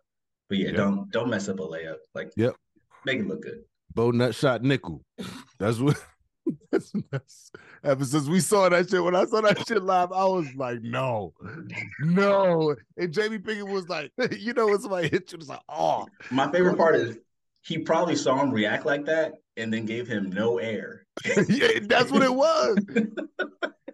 but 0.49 0.59
yeah, 0.59 0.69
Yep. 0.69 0.76
don't 0.76 1.11
don't 1.12 1.31
mess 1.31 1.49
up 1.49 1.61
a 1.61 1.62
layup. 1.62 1.99
Like 2.14 2.33
Yep. 2.37 2.57
make 3.05 3.21
it 3.21 3.26
look 3.28 3.43
good. 3.43 3.62
Bo 3.95 4.11
Nutshot 4.12 4.61
Nickal. 4.64 5.00
That's 5.59 5.78
what 5.78 6.00
That's, 6.71 6.93
that's, 7.11 7.50
ever 7.83 8.05
since 8.05 8.28
we 8.28 8.40
saw 8.40 8.69
that 8.69 8.90
shit, 8.90 9.02
when 9.02 9.17
I 9.17 9.25
saw 9.25 9.40
that 9.40 9.67
shit 9.67 9.83
live, 9.83 10.12
I 10.12 10.25
was 10.25 10.47
like, 10.55 10.83
no, 10.83 11.33
no. 12.00 12.76
And 12.99 13.12
Jamie 13.12 13.38
Pickett 13.38 13.67
was 13.67 13.88
like, 13.88 14.12
you 14.38 14.52
know, 14.52 14.67
when 14.67 14.78
somebody 14.78 15.09
hit 15.09 15.33
you, 15.33 15.38
it's 15.38 15.49
like, 15.49 15.62
oh, 15.69 16.07
My 16.31 16.50
favorite 16.52 16.76
part 16.76 16.97
is 16.97 17.17
he 17.62 17.78
probably 17.78 18.17
saw 18.17 18.37
him 18.43 18.50
react 18.50 18.85
like 18.85 19.07
that 19.07 19.35
and 19.57 19.73
then 19.73 19.87
gave 19.87 20.07
him 20.07 20.31
no 20.31 20.59
air. 20.59 21.07
yeah, 21.49 21.69
that's 21.83 22.11
what 22.11 22.23
it 22.23 22.35
was. 22.35 22.78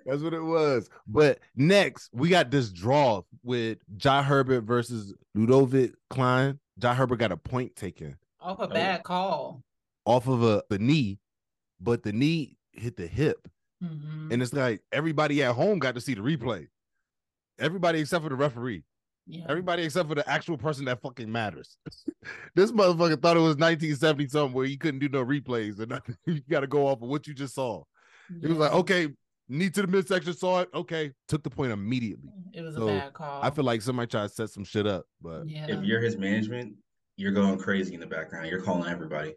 That's 0.06 0.22
what 0.22 0.34
it 0.34 0.42
was. 0.42 0.88
But 1.06 1.38
next, 1.56 2.10
we 2.12 2.28
got 2.28 2.50
this 2.50 2.70
draw 2.70 3.22
with 3.42 3.78
Jai 3.96 4.22
Herbert 4.22 4.62
versus 4.62 5.14
Ludovit 5.36 5.94
Klein. 6.10 6.58
Jai 6.78 6.94
Herbert 6.94 7.16
got 7.16 7.32
a 7.32 7.36
point 7.36 7.76
taken 7.76 8.16
Off 8.40 8.58
a 8.60 8.68
bad 8.68 9.02
call. 9.04 9.62
off 10.04 10.26
of 10.28 10.42
a 10.42 10.62
the 10.68 10.78
knee, 10.78 11.18
but 11.84 12.02
the 12.02 12.12
knee 12.12 12.56
hit 12.72 12.96
the 12.96 13.06
hip. 13.06 13.46
Mhm. 13.82 14.32
And 14.32 14.42
it's 14.42 14.52
like 14.52 14.82
everybody 14.92 15.42
at 15.42 15.54
home 15.54 15.78
got 15.78 15.94
to 15.94 16.00
see 16.00 16.14
the 16.14 16.22
replay. 16.22 16.66
Everybody 17.58 18.00
except 18.00 18.22
for 18.24 18.30
the 18.30 18.34
referee. 18.36 18.84
yeah. 19.26 19.44
Everybody 19.48 19.84
except 19.84 20.08
for 20.08 20.14
the 20.14 20.28
actual 20.28 20.58
person 20.58 20.84
that 20.86 21.00
fucking 21.00 21.30
matters. 21.30 21.76
this 22.54 22.72
motherfucker 22.72 23.20
thought 23.20 23.36
it 23.36 23.40
was 23.40 23.56
1970 23.56 24.28
something 24.28 24.54
where 24.54 24.66
you 24.66 24.76
couldn't 24.78 25.00
do 25.00 25.08
no 25.08 25.24
replays 25.24 25.78
and 25.78 25.88
nothing. 25.90 26.16
you 26.26 26.40
got 26.50 26.60
to 26.60 26.66
go 26.66 26.86
off 26.86 27.00
of 27.02 27.08
what 27.08 27.26
you 27.26 27.34
just 27.34 27.54
saw. 27.54 27.84
It 28.42 28.48
was 28.48 28.58
like, 28.58 28.72
okay, 28.72 29.08
knee 29.48 29.70
to 29.70 29.82
the 29.82 29.88
midsection, 29.88 30.32
saw 30.32 30.60
it. 30.60 30.68
Okay, 30.74 31.12
took 31.28 31.42
the 31.42 31.50
point 31.50 31.72
immediately. 31.72 32.30
It 32.52 32.62
was 32.62 32.74
so 32.74 32.84
a 32.84 32.86
bad 32.86 33.12
call. 33.12 33.42
I 33.42 33.50
feel 33.50 33.64
like 33.64 33.82
somebody 33.82 34.08
tried 34.08 34.28
to 34.28 34.28
set 34.34 34.50
some 34.50 34.64
shit 34.64 34.86
up, 34.86 35.04
but 35.22 35.48
yeah. 35.48 35.66
If 35.68 35.84
you're 35.84 36.00
his 36.00 36.16
management, 36.16 36.74
you're 37.16 37.32
going 37.32 37.58
crazy 37.58 37.94
in 37.94 38.00
the 38.00 38.06
background. 38.06 38.48
You're 38.48 38.62
calling 38.62 38.90
everybody. 38.90 39.34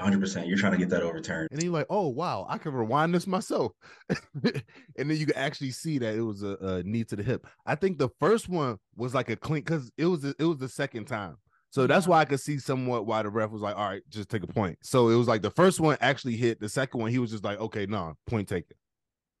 Hmm 0.00 0.08
100%. 0.22 0.48
You're 0.48 0.58
trying 0.58 0.72
to 0.72 0.78
get 0.78 0.88
that 0.90 1.02
overturned. 1.02 1.48
and 1.50 1.58
then 1.60 1.64
you're 1.66 1.74
like, 1.74 1.86
oh 1.90 2.08
wow, 2.08 2.46
I 2.48 2.58
can 2.58 2.72
rewind 2.72 3.14
this 3.14 3.26
myself, 3.26 3.72
and 4.08 4.62
then 4.96 5.16
you 5.16 5.26
can 5.26 5.36
actually 5.36 5.70
see 5.70 5.98
that 5.98 6.14
it 6.14 6.22
was 6.22 6.42
a, 6.42 6.56
a 6.60 6.82
knee 6.82 7.04
to 7.04 7.16
the 7.16 7.22
hip. 7.22 7.46
I 7.66 7.74
think 7.74 7.98
the 7.98 8.08
first 8.18 8.48
one 8.48 8.78
was 8.96 9.14
like 9.14 9.28
a 9.30 9.36
clean 9.36 9.62
because 9.62 9.90
it 9.98 10.06
was 10.06 10.24
it 10.24 10.42
was 10.44 10.58
the 10.58 10.68
second 10.68 11.06
time, 11.06 11.36
so 11.70 11.86
that's 11.86 12.06
why 12.06 12.20
I 12.20 12.24
could 12.24 12.40
see 12.40 12.58
somewhat 12.58 13.06
why 13.06 13.22
the 13.22 13.30
ref 13.30 13.50
was 13.50 13.62
like, 13.62 13.76
all 13.76 13.88
right, 13.88 14.02
just 14.08 14.28
take 14.28 14.42
a 14.42 14.46
point. 14.46 14.78
So 14.82 15.08
it 15.10 15.16
was 15.16 15.28
like 15.28 15.42
the 15.42 15.50
first 15.50 15.80
one 15.80 15.96
actually 16.00 16.36
hit, 16.36 16.60
the 16.60 16.68
second 16.68 17.00
one 17.00 17.10
he 17.10 17.18
was 17.18 17.30
just 17.30 17.44
like, 17.44 17.58
okay, 17.60 17.86
no, 17.86 18.14
point 18.26 18.48
taken. 18.48 18.76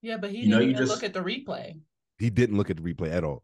yeah, 0.02 0.16
but 0.16 0.30
he 0.30 0.38
You 0.38 0.50
didn't 0.50 0.62
you 0.62 0.68
even 0.70 0.76
just- 0.86 0.92
look 0.92 1.04
at 1.04 1.12
the 1.14 1.20
replay. 1.20 1.80
He 2.18 2.28
didn't 2.28 2.58
look 2.58 2.68
at 2.68 2.76
the 2.76 2.82
replay 2.82 3.10
at 3.12 3.24
all. 3.24 3.42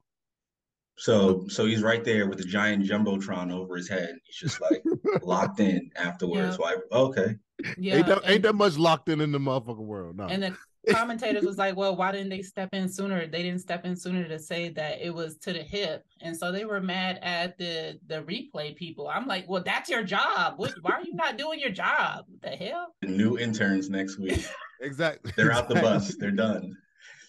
So 0.97 1.47
so 1.49 1.67
he's 1.67 1.83
right 1.83 2.05
there 2.05 2.29
with 2.29 2.39
the 2.39 2.45
giant 2.45 2.85
jumbotron 2.85 3.53
over 3.53 3.77
his 3.77 3.89
head. 3.89 4.17
He's 4.25 4.37
just 4.37 4.61
like 4.61 4.83
locked 5.23 5.61
in 5.61 5.91
afterwards. 5.97 6.59
Yeah. 6.59 6.67
Like, 6.67 6.79
okay. 6.91 7.37
Yeah. 7.79 7.97
ain't 7.97 8.07
that, 8.07 8.21
ain't 8.25 8.43
that 8.43 8.55
much 8.55 8.77
locked 8.77 9.09
in 9.09 9.21
in 9.21 9.33
the 9.33 9.39
motherfucking 9.39 9.79
world? 9.79 10.17
No. 10.17 10.27
And 10.27 10.43
the 10.43 10.57
commentators 10.91 11.45
was 11.45 11.59
like, 11.59 11.77
"Well, 11.77 11.97
why 11.97 12.13
didn't 12.13 12.31
they 12.31 12.43
step 12.43 12.71
in 12.73 12.89
sooner? 12.89 13.27
They 13.27 13.43
didn't 13.43 13.61
step 13.61 13.85
in 13.85 13.97
sooner 13.97 14.27
to 14.29 14.39
say 14.39 14.69
that 14.71 15.01
it 15.01 15.13
was 15.13 15.37
to 15.39 15.53
the 15.53 15.63
hip." 15.63 16.07
And 16.23 16.37
so 16.37 16.53
they 16.53 16.65
were 16.65 16.81
mad 16.81 17.19
at 17.23 17.59
the 17.59 17.99
the 18.07 18.23
replay 18.23 18.75
people. 18.77 19.09
I'm 19.09 19.27
like, 19.27 19.47
"Well, 19.49 19.63
that's 19.63 19.91
your 19.91 20.03
job. 20.03 20.55
What, 20.57 20.75
why 20.83 20.93
are 20.93 21.03
you 21.03 21.15
not 21.15 21.39
doing 21.39 21.61
your 21.61 21.71
job? 21.71 22.25
What 22.29 22.43
the 22.43 22.57
hell?" 22.57 22.95
New 23.03 23.39
interns 23.39 23.91
next 23.91 24.19
week. 24.19 24.47
exactly. 24.81 25.33
They're 25.37 25.53
out 25.53 25.69
the 25.69 25.77
bus. 25.77 26.17
They're 26.17 26.31
done. 26.31 26.77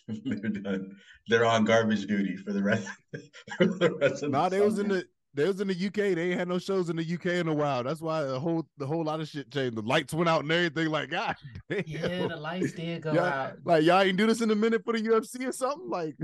They're 0.26 0.50
done. 0.50 0.96
They're 1.28 1.46
on 1.46 1.66
garbage 1.66 2.06
duty 2.08 2.38
for 2.38 2.54
the 2.54 2.64
rest. 2.64 2.88
For 3.58 3.66
the 3.66 3.96
rest 4.00 4.24
of 4.24 4.32
Nah, 4.32 4.50
the 4.50 4.58
they 4.58 4.62
was 4.66 4.80
in 4.80 4.88
the 4.88 5.06
they 5.34 5.46
was 5.46 5.60
in 5.62 5.68
the 5.68 5.74
UK. 5.88 5.94
They 6.16 6.32
ain't 6.32 6.40
had 6.40 6.48
no 6.48 6.58
shows 6.60 6.90
in 6.90 6.96
the 6.96 7.04
UK 7.14 7.26
in 7.28 7.48
a 7.48 7.54
while. 7.54 7.84
That's 7.84 8.02
why 8.02 8.24
the 8.24 8.40
whole 8.40 8.66
the 8.78 8.88
whole 8.88 9.04
lot 9.04 9.20
of 9.20 9.28
shit 9.28 9.52
changed. 9.52 9.76
The 9.78 9.82
lights 9.82 10.14
went 10.14 10.30
out 10.30 10.42
and 10.44 10.52
everything. 10.52 10.88
Like, 10.90 11.10
God 11.12 11.36
damn. 11.70 11.84
Yeah, 11.86 12.28
the 12.28 12.36
lights 12.38 12.72
did 12.74 13.02
go 13.02 13.14
Yeah. 13.14 13.24
out. 13.44 13.54
Like 13.66 13.84
y'all 13.84 14.02
ain't 14.02 14.18
do 14.18 14.28
this 14.28 14.42
in 14.42 14.50
a 14.52 14.56
minute 14.56 14.84
for 14.84 14.94
the 14.94 15.02
UFC 15.02 15.48
or 15.48 15.52
something. 15.52 15.90
Like 15.90 16.16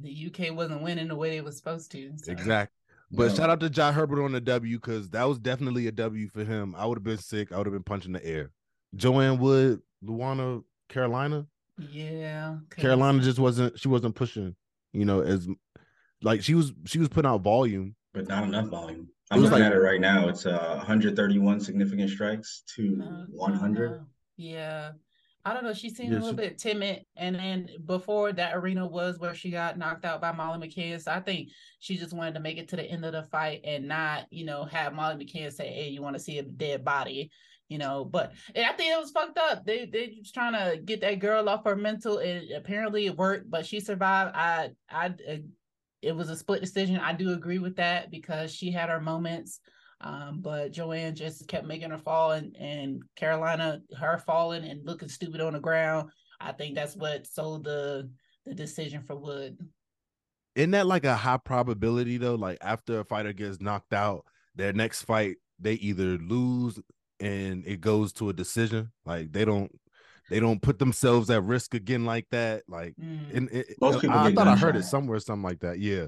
The 0.00 0.32
UK 0.32 0.54
wasn't 0.56 0.82
winning 0.82 1.08
the 1.08 1.16
way 1.16 1.30
they 1.30 1.40
was 1.40 1.56
supposed 1.56 1.90
to. 1.92 2.12
so. 2.16 2.30
exactly. 2.32 2.74
But 3.12 3.28
No. 3.30 3.34
shout 3.34 3.50
out 3.50 3.60
to 3.60 3.70
Jai 3.70 3.90
Herbert 3.92 4.22
on 4.24 4.32
the 4.32 4.40
W 4.40 4.76
because 4.78 5.10
that 5.10 5.24
was 5.24 5.38
definitely 5.38 5.88
a 5.88 5.92
W 5.92 6.28
for 6.28 6.44
him. 6.44 6.74
I 6.76 6.86
would 6.86 6.96
have 6.98 7.04
been 7.04 7.18
sick. 7.18 7.50
I 7.52 7.56
would 7.58 7.66
have 7.66 7.74
been 7.74 7.82
punching 7.82 8.12
the 8.12 8.24
air. 8.24 8.50
Joanne 8.94 9.38
Wood, 9.38 9.82
Luana, 10.04 10.62
Carolina. 10.88 11.46
Yeah, 11.90 12.58
'cause- 12.68 12.82
Carolina 12.82 13.20
just 13.22 13.38
wasn't. 13.38 13.78
She 13.78 13.88
wasn't 13.88 14.14
pushing. 14.14 14.54
You 14.92 15.04
know, 15.04 15.20
as 15.20 15.48
like 16.22 16.42
she 16.42 16.54
was. 16.54 16.72
She 16.86 16.98
was 16.98 17.08
putting 17.08 17.30
out 17.30 17.42
volume. 17.42 17.94
but 18.12 18.26
not 18.26 18.42
enough 18.42 18.66
volume. 18.68 19.08
I'm 19.30 19.40
was 19.40 19.50
looking 19.50 19.62
like- 19.62 19.70
at 19.72 19.76
it 19.76 19.80
right 19.80 20.00
now. 20.00 20.28
It's 20.28 20.44
uh 20.44 20.74
131 20.78 21.60
significant 21.60 22.10
strikes 22.10 22.64
to 22.74 23.00
Uh, 23.02 23.24
100. 23.30 23.90
know. 23.92 24.06
Yeah. 24.36 24.92
I 25.44 25.54
don't 25.54 25.62
know. 25.64 25.72
She 25.72 25.88
seemed 25.88 26.10
Yeah, 26.12 26.18
a 26.18 26.20
little 26.20 26.30
she- 26.32 26.48
bit 26.48 26.58
timid. 26.58 27.04
And 27.16 27.36
then 27.36 27.68
before 27.86 28.32
that 28.32 28.54
arena 28.56 28.84
was 28.86 29.18
where 29.20 29.32
she 29.34 29.50
got 29.50 29.78
knocked 29.78 30.04
out 30.04 30.20
by 30.20 30.32
Molly 30.32 30.68
McCann. 30.68 31.00
So 31.00 31.12
I 31.12 31.20
think 31.20 31.50
she 31.78 31.96
just 31.96 32.12
wanted 32.12 32.34
to 32.34 32.40
make 32.40 32.58
it 32.58 32.68
to 32.70 32.76
the 32.76 32.82
end 32.84 33.04
of 33.04 33.12
the 33.12 33.22
fight 33.30 33.60
and 33.64 33.86
not, 33.88 34.26
you 34.32 34.44
know, 34.44 34.64
have 34.64 34.92
Molly 34.92 35.24
McCann 35.24 35.52
say, 35.52 35.72
Hey, 35.72 35.88
you 35.90 36.02
want 36.02 36.14
to 36.16 36.20
see 36.20 36.38
a 36.38 36.42
dead 36.42 36.84
body? 36.84 37.30
You 37.70 37.78
know, 37.78 38.04
but 38.04 38.32
I 38.56 38.72
think 38.72 38.92
it 38.92 38.98
was 38.98 39.12
fucked 39.12 39.38
up. 39.38 39.64
They 39.64 39.86
they 39.86 40.08
just 40.08 40.34
trying 40.34 40.54
to 40.54 40.82
get 40.82 41.00
that 41.02 41.20
girl 41.20 41.48
off 41.48 41.64
her 41.64 41.76
mental. 41.76 42.18
And 42.18 42.50
apparently 42.50 43.06
it 43.06 43.16
worked, 43.16 43.48
but 43.48 43.64
she 43.64 43.78
survived. 43.78 44.32
I 44.34 44.70
I 44.90 45.14
it 46.02 46.16
was 46.16 46.30
a 46.30 46.36
split 46.36 46.60
decision. 46.60 46.96
I 46.96 47.12
do 47.12 47.32
agree 47.32 47.60
with 47.60 47.76
that 47.76 48.10
because 48.10 48.52
she 48.52 48.72
had 48.72 48.90
her 48.90 49.00
moments. 49.00 49.60
Um, 50.00 50.40
but 50.40 50.72
Joanne 50.72 51.14
just 51.14 51.46
kept 51.46 51.66
making 51.66 51.90
her 51.90 51.98
fall, 51.98 52.32
and, 52.32 52.56
and 52.56 53.02
Carolina, 53.16 53.82
her 53.96 54.18
falling 54.18 54.64
and 54.64 54.84
looking 54.84 55.08
stupid 55.08 55.40
on 55.40 55.52
the 55.52 55.60
ground. 55.60 56.10
I 56.40 56.52
think 56.52 56.74
that's 56.74 56.96
what 56.96 57.26
sold 57.26 57.64
the 57.64 58.10
the 58.46 58.54
decision 58.54 59.02
for 59.02 59.14
Wood. 59.14 59.58
Isn't 60.56 60.72
that 60.72 60.86
like 60.86 61.04
a 61.04 61.14
high 61.14 61.36
probability 61.36 62.16
though? 62.16 62.34
Like 62.34 62.58
after 62.62 62.98
a 62.98 63.04
fighter 63.04 63.32
gets 63.32 63.60
knocked 63.60 63.92
out, 63.92 64.24
their 64.56 64.72
next 64.72 65.02
fight 65.02 65.36
they 65.60 65.74
either 65.74 66.18
lose 66.18 66.80
and 67.20 67.66
it 67.66 67.80
goes 67.80 68.12
to 68.14 68.28
a 68.28 68.32
decision. 68.32 68.90
Like 69.04 69.32
they 69.32 69.44
don't 69.44 69.70
they 70.30 70.38
don't 70.40 70.62
put 70.62 70.78
themselves 70.78 71.28
at 71.30 71.42
risk 71.42 71.74
again 71.74 72.04
like 72.04 72.26
that. 72.30 72.62
Like 72.68 72.94
Mm. 73.00 73.36
and 73.36 73.50
it, 73.50 73.66
Most 73.80 74.00
people 74.00 74.16
I, 74.16 74.26
I 74.28 74.32
thought 74.34 74.48
I 74.48 74.56
heard 74.56 74.76
it 74.76 74.84
somewhere, 74.84 75.18
something 75.18 75.42
like 75.42 75.60
that. 75.60 75.78
Yeah. 75.78 76.06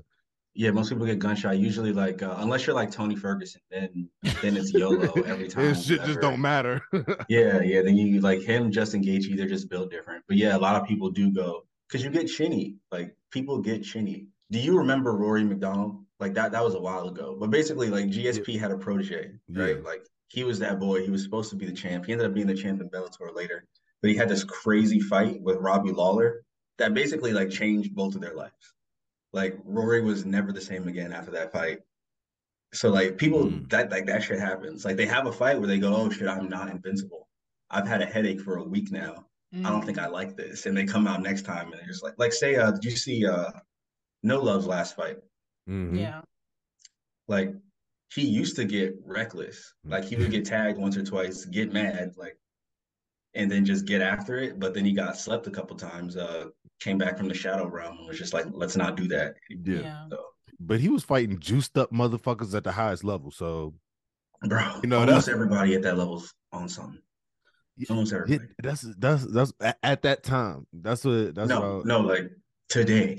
Yeah, 0.54 0.70
most 0.70 0.90
people 0.90 1.06
get 1.06 1.18
gunshot. 1.18 1.56
Usually, 1.56 1.94
like 1.94 2.22
uh, 2.22 2.34
unless 2.38 2.66
you're 2.66 2.76
like 2.76 2.90
Tony 2.90 3.16
Ferguson, 3.16 3.62
then 3.70 4.10
then 4.42 4.54
it's 4.54 4.70
YOLO 4.74 5.10
every 5.26 5.48
time. 5.48 5.64
it 5.64 5.76
shit 5.78 6.04
just 6.04 6.20
don't 6.20 6.40
matter. 6.42 6.82
Yeah, 7.28 7.62
yeah. 7.62 7.80
Then 7.80 7.96
you 7.96 8.20
like 8.20 8.42
him, 8.42 8.70
Justin 8.70 9.02
Gaethje. 9.02 9.34
They're 9.34 9.48
just 9.48 9.70
built 9.70 9.90
different. 9.90 10.24
But 10.28 10.36
yeah, 10.36 10.54
a 10.54 10.58
lot 10.58 10.78
of 10.80 10.86
people 10.86 11.10
do 11.10 11.30
go 11.32 11.62
because 11.88 12.04
you 12.04 12.10
get 12.10 12.26
chinny. 12.26 12.76
Like 12.90 13.16
people 13.30 13.62
get 13.62 13.82
chinny. 13.82 14.26
Do 14.50 14.58
you 14.58 14.76
remember 14.76 15.14
Rory 15.16 15.42
MacDonald? 15.42 16.04
Like 16.20 16.34
that. 16.34 16.52
That 16.52 16.62
was 16.62 16.74
a 16.74 16.80
while 16.80 17.08
ago. 17.08 17.34
But 17.40 17.48
basically, 17.50 17.88
like 17.88 18.08
GSP 18.08 18.60
had 18.60 18.72
a 18.72 18.76
protege, 18.76 19.30
right? 19.48 19.76
Yeah. 19.76 19.82
Like 19.82 20.06
he 20.32 20.44
was 20.44 20.58
that 20.60 20.80
boy. 20.80 21.02
He 21.04 21.10
was 21.10 21.22
supposed 21.22 21.50
to 21.50 21.56
be 21.56 21.66
the 21.66 21.72
champ. 21.72 22.06
He 22.06 22.12
ended 22.12 22.26
up 22.26 22.32
being 22.32 22.46
the 22.46 22.54
champ 22.54 22.80
in 22.80 22.88
Bellator 22.88 23.34
later. 23.34 23.66
But 24.00 24.10
he 24.10 24.16
had 24.16 24.30
this 24.30 24.44
crazy 24.44 24.98
fight 24.98 25.40
with 25.42 25.58
Robbie 25.58 25.92
Lawler 25.92 26.42
that 26.78 26.94
basically 26.94 27.32
like 27.32 27.50
changed 27.50 27.94
both 27.94 28.14
of 28.14 28.22
their 28.22 28.34
lives. 28.34 28.74
Like 29.34 29.58
Rory 29.64 30.02
was 30.02 30.24
never 30.24 30.50
the 30.52 30.60
same 30.60 30.88
again 30.88 31.12
after 31.12 31.30
that 31.32 31.52
fight. 31.52 31.80
So 32.72 32.88
like 32.88 33.18
people 33.18 33.44
Mm. 33.44 33.68
that 33.70 33.90
like 33.90 34.06
that 34.06 34.22
shit 34.22 34.40
happens. 34.40 34.84
Like 34.86 34.96
they 34.96 35.04
have 35.06 35.26
a 35.26 35.32
fight 35.32 35.58
where 35.58 35.68
they 35.68 35.78
go, 35.78 35.94
"Oh 35.94 36.08
shit, 36.10 36.26
I'm 36.28 36.48
not 36.48 36.70
invincible. 36.70 37.28
I've 37.70 37.86
had 37.86 38.00
a 38.00 38.06
headache 38.06 38.40
for 38.40 38.56
a 38.56 38.64
week 38.64 38.90
now. 38.90 39.26
I 39.54 39.68
don't 39.70 39.84
think 39.84 39.98
I 39.98 40.06
like 40.06 40.34
this." 40.36 40.64
And 40.64 40.74
they 40.74 40.86
come 40.86 41.06
out 41.06 41.20
next 41.22 41.42
time 41.42 41.66
and 41.70 41.78
they're 41.78 41.86
just 41.86 42.02
like, 42.02 42.14
like 42.18 42.32
say, 42.32 42.56
uh, 42.56 42.70
did 42.70 42.84
you 42.84 42.96
see 42.96 43.26
uh, 43.26 43.50
No 44.22 44.40
Love's 44.40 44.66
last 44.66 44.96
fight? 44.96 45.18
Mhm. 45.68 45.98
Yeah. 45.98 46.22
Like 47.28 47.54
he 48.14 48.22
used 48.22 48.56
to 48.56 48.64
get 48.64 48.94
reckless. 49.04 49.72
Like 49.84 50.04
he 50.04 50.16
would 50.16 50.30
get 50.30 50.44
tagged 50.44 50.78
once 50.78 50.96
or 50.96 51.02
twice, 51.04 51.44
get 51.46 51.72
mad, 51.72 52.12
like, 52.16 52.36
and 53.34 53.50
then 53.50 53.64
just 53.64 53.86
get 53.86 54.02
after 54.02 54.36
it. 54.38 54.58
But 54.60 54.74
then 54.74 54.84
he 54.84 54.92
got 54.92 55.16
slept 55.16 55.46
a 55.46 55.50
couple 55.50 55.76
times. 55.76 56.16
Uh, 56.16 56.46
came 56.80 56.98
back 56.98 57.16
from 57.16 57.28
the 57.28 57.34
shadow 57.34 57.66
realm 57.66 57.96
and 57.98 58.06
was 58.08 58.18
just 58.18 58.34
like, 58.34 58.46
"Let's 58.50 58.76
not 58.76 58.96
do 58.96 59.08
that." 59.08 59.34
Yeah. 59.48 59.80
Yeah. 59.80 60.04
So, 60.10 60.24
But 60.60 60.80
he 60.80 60.88
was 60.88 61.04
fighting 61.04 61.38
juiced 61.38 61.78
up 61.78 61.90
motherfuckers 61.90 62.54
at 62.54 62.64
the 62.64 62.72
highest 62.72 63.04
level. 63.04 63.30
So 63.30 63.74
bro, 64.46 64.80
You 64.82 64.88
know, 64.88 65.00
almost 65.00 65.26
that's- 65.26 65.28
everybody 65.28 65.74
at 65.74 65.82
that 65.82 65.96
level's 65.96 66.34
on 66.52 66.68
something. 66.68 67.00
Almost 67.88 68.12
it- 68.12 68.16
everybody. 68.16 68.48
that's 68.62 68.82
that's 68.98 69.26
that's 69.26 69.52
at, 69.60 69.78
at 69.82 70.02
that 70.02 70.22
time. 70.22 70.66
That's 70.72 71.04
what 71.04 71.34
that's 71.34 71.48
no, 71.48 71.60
what 71.78 71.86
I- 71.86 71.88
no, 71.88 72.00
like 72.00 72.30
today. 72.68 73.18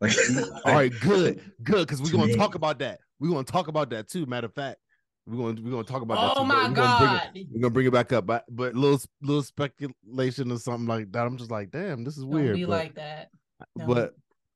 Like, 0.00 0.12
All 0.64 0.72
right, 0.72 0.92
good, 1.00 1.42
good, 1.62 1.86
because 1.86 2.00
we're 2.00 2.16
gonna 2.16 2.34
talk 2.34 2.54
about 2.54 2.78
that. 2.78 3.00
We're 3.20 3.30
gonna 3.30 3.44
talk 3.44 3.68
about 3.68 3.90
that 3.90 4.08
too. 4.08 4.26
Matter 4.26 4.46
of 4.46 4.54
fact, 4.54 4.78
we're 5.26 5.36
gonna 5.36 5.62
we're 5.62 5.70
gonna 5.70 5.84
talk 5.84 6.02
about 6.02 6.14
that. 6.16 6.32
Oh 6.36 6.42
too, 6.42 6.48
my 6.48 6.68
we're 6.68 6.74
gonna 6.74 6.98
bring 6.98 7.44
it- 7.44 7.46
God. 7.46 7.52
we're 7.54 7.60
gonna 7.60 7.70
bring 7.70 7.86
it 7.86 7.92
back 7.92 8.12
up, 8.12 8.26
but 8.26 8.44
but 8.50 8.74
little 8.74 9.00
little 9.22 9.42
speculation 9.42 10.50
or 10.52 10.58
something 10.58 10.86
like 10.86 11.12
that. 11.12 11.26
I'm 11.26 11.36
just 11.36 11.50
like, 11.50 11.70
damn, 11.70 12.02
this 12.04 12.16
is 12.16 12.24
Don't 12.24 12.32
weird. 12.32 12.56
be 12.56 12.64
but, 12.64 12.70
like 12.70 12.94
that. 12.96 13.30
No. 13.76 13.86
but 13.86 14.14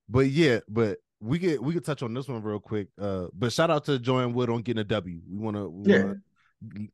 but 0.08 0.26
yeah, 0.28 0.60
but 0.68 0.98
we 1.20 1.38
get 1.38 1.62
we 1.62 1.72
could 1.74 1.84
touch 1.84 2.02
on 2.02 2.14
this 2.14 2.28
one 2.28 2.42
real 2.42 2.58
quick. 2.58 2.88
Uh, 3.00 3.26
but 3.34 3.52
shout 3.52 3.70
out 3.70 3.84
to 3.86 3.98
Joanne 3.98 4.32
Wood 4.32 4.50
on 4.50 4.62
getting 4.62 4.80
a 4.80 4.84
W. 4.84 5.20
We 5.30 5.38
wanna 5.38 5.68
we 5.68 5.92
Yeah. 5.92 6.02
wanna, 6.04 6.16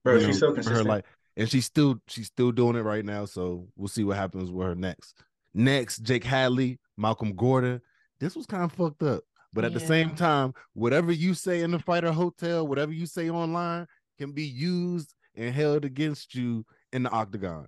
Bro, 0.05 0.19
she's 0.21 0.27
know, 0.27 0.33
so 0.33 0.47
give 0.49 0.49
her 0.49 0.55
consistent. 0.62 0.89
like 0.89 1.05
and 1.37 1.49
she's 1.49 1.65
still 1.65 2.00
she's 2.09 2.27
still 2.27 2.50
doing 2.53 2.77
it 2.77 2.81
right 2.83 3.05
now. 3.05 3.25
So 3.25 3.69
we'll 3.77 3.89
see 3.89 4.05
what 4.05 4.17
happens 4.17 4.50
with 4.50 4.67
her 4.67 4.75
next. 4.75 5.17
Next, 5.55 5.99
Jake 6.03 6.25
Hadley, 6.25 6.79
Malcolm 6.97 7.35
Gordon. 7.35 7.81
This 8.21 8.37
was 8.37 8.47
kind 8.47 8.62
of 8.65 8.73
fucked 8.73 9.03
up, 9.03 9.25
but 9.52 9.64
at 9.64 9.73
the 9.73 9.80
same 9.80 10.14
time, 10.14 10.52
whatever 10.75 11.12
you 11.12 11.35
say 11.35 11.61
in 11.62 11.71
the 11.71 11.78
fighter 11.78 12.12
hotel, 12.12 12.66
whatever 12.66 12.92
you 12.92 13.07
say 13.07 13.30
online, 13.30 13.87
can 14.19 14.33
be 14.33 14.45
used 14.45 15.14
and 15.35 15.54
held 15.54 15.85
against 15.85 16.35
you 16.35 16.64
in 16.92 17.02
the 17.02 17.11
octagon. 17.11 17.66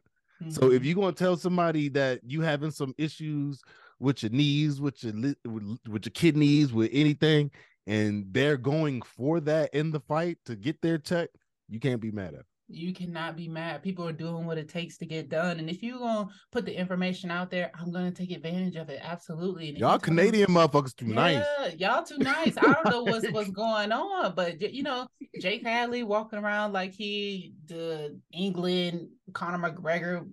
So 0.48 0.62
Mm-hmm. 0.62 0.74
if 0.74 0.84
you're 0.84 0.96
gonna 0.96 1.12
tell 1.12 1.36
somebody 1.36 1.88
that 1.90 2.20
you 2.24 2.40
having 2.40 2.72
some 2.72 2.94
issues 2.98 3.60
with 4.00 4.22
your 4.24 4.30
knees, 4.32 4.80
with 4.80 5.02
your 5.04 5.12
li- 5.12 5.36
with, 5.44 5.78
with 5.88 6.04
your 6.06 6.12
kidneys, 6.12 6.72
with 6.72 6.90
anything, 6.92 7.50
and 7.86 8.26
they're 8.32 8.56
going 8.56 9.02
for 9.02 9.38
that 9.40 9.72
in 9.72 9.92
the 9.92 10.00
fight 10.00 10.38
to 10.46 10.56
get 10.56 10.80
their 10.82 10.98
check, 10.98 11.30
you 11.68 11.78
can't 11.78 12.00
be 12.00 12.10
mad 12.10 12.34
at. 12.34 12.44
You 12.68 12.94
cannot 12.94 13.36
be 13.36 13.48
mad. 13.48 13.82
People 13.82 14.06
are 14.08 14.12
doing 14.12 14.46
what 14.46 14.56
it 14.58 14.68
takes 14.68 14.96
to 14.98 15.06
get 15.06 15.28
done. 15.28 15.58
And 15.58 15.68
if 15.68 15.82
you're 15.82 15.98
gonna 15.98 16.28
put 16.50 16.64
the 16.64 16.74
information 16.78 17.30
out 17.30 17.50
there, 17.50 17.70
I'm 17.78 17.92
gonna 17.92 18.10
take 18.10 18.30
advantage 18.30 18.76
of 18.76 18.88
it. 18.88 19.00
Absolutely. 19.02 19.68
And 19.70 19.78
Y'all 19.78 19.94
you 19.94 19.98
tell 19.98 20.14
me- 20.14 20.22
Canadian 20.22 20.48
motherfuckers 20.50 20.96
too 20.96 21.06
nice. 21.06 21.44
Yeah, 21.60 21.96
y'all 21.96 22.04
too 22.04 22.18
nice. 22.18 22.56
I 22.56 22.62
don't 22.72 22.88
know 22.88 23.02
what's 23.02 23.30
what's 23.30 23.50
going 23.50 23.92
on, 23.92 24.34
but 24.34 24.60
you 24.72 24.82
know, 24.82 25.06
Jake 25.40 25.64
Hadley 25.64 26.02
walking 26.02 26.38
around 26.38 26.72
like 26.72 26.92
he 26.92 27.54
the 27.66 28.18
England 28.32 29.08
Conor 29.32 29.58
McGregor 29.70 30.28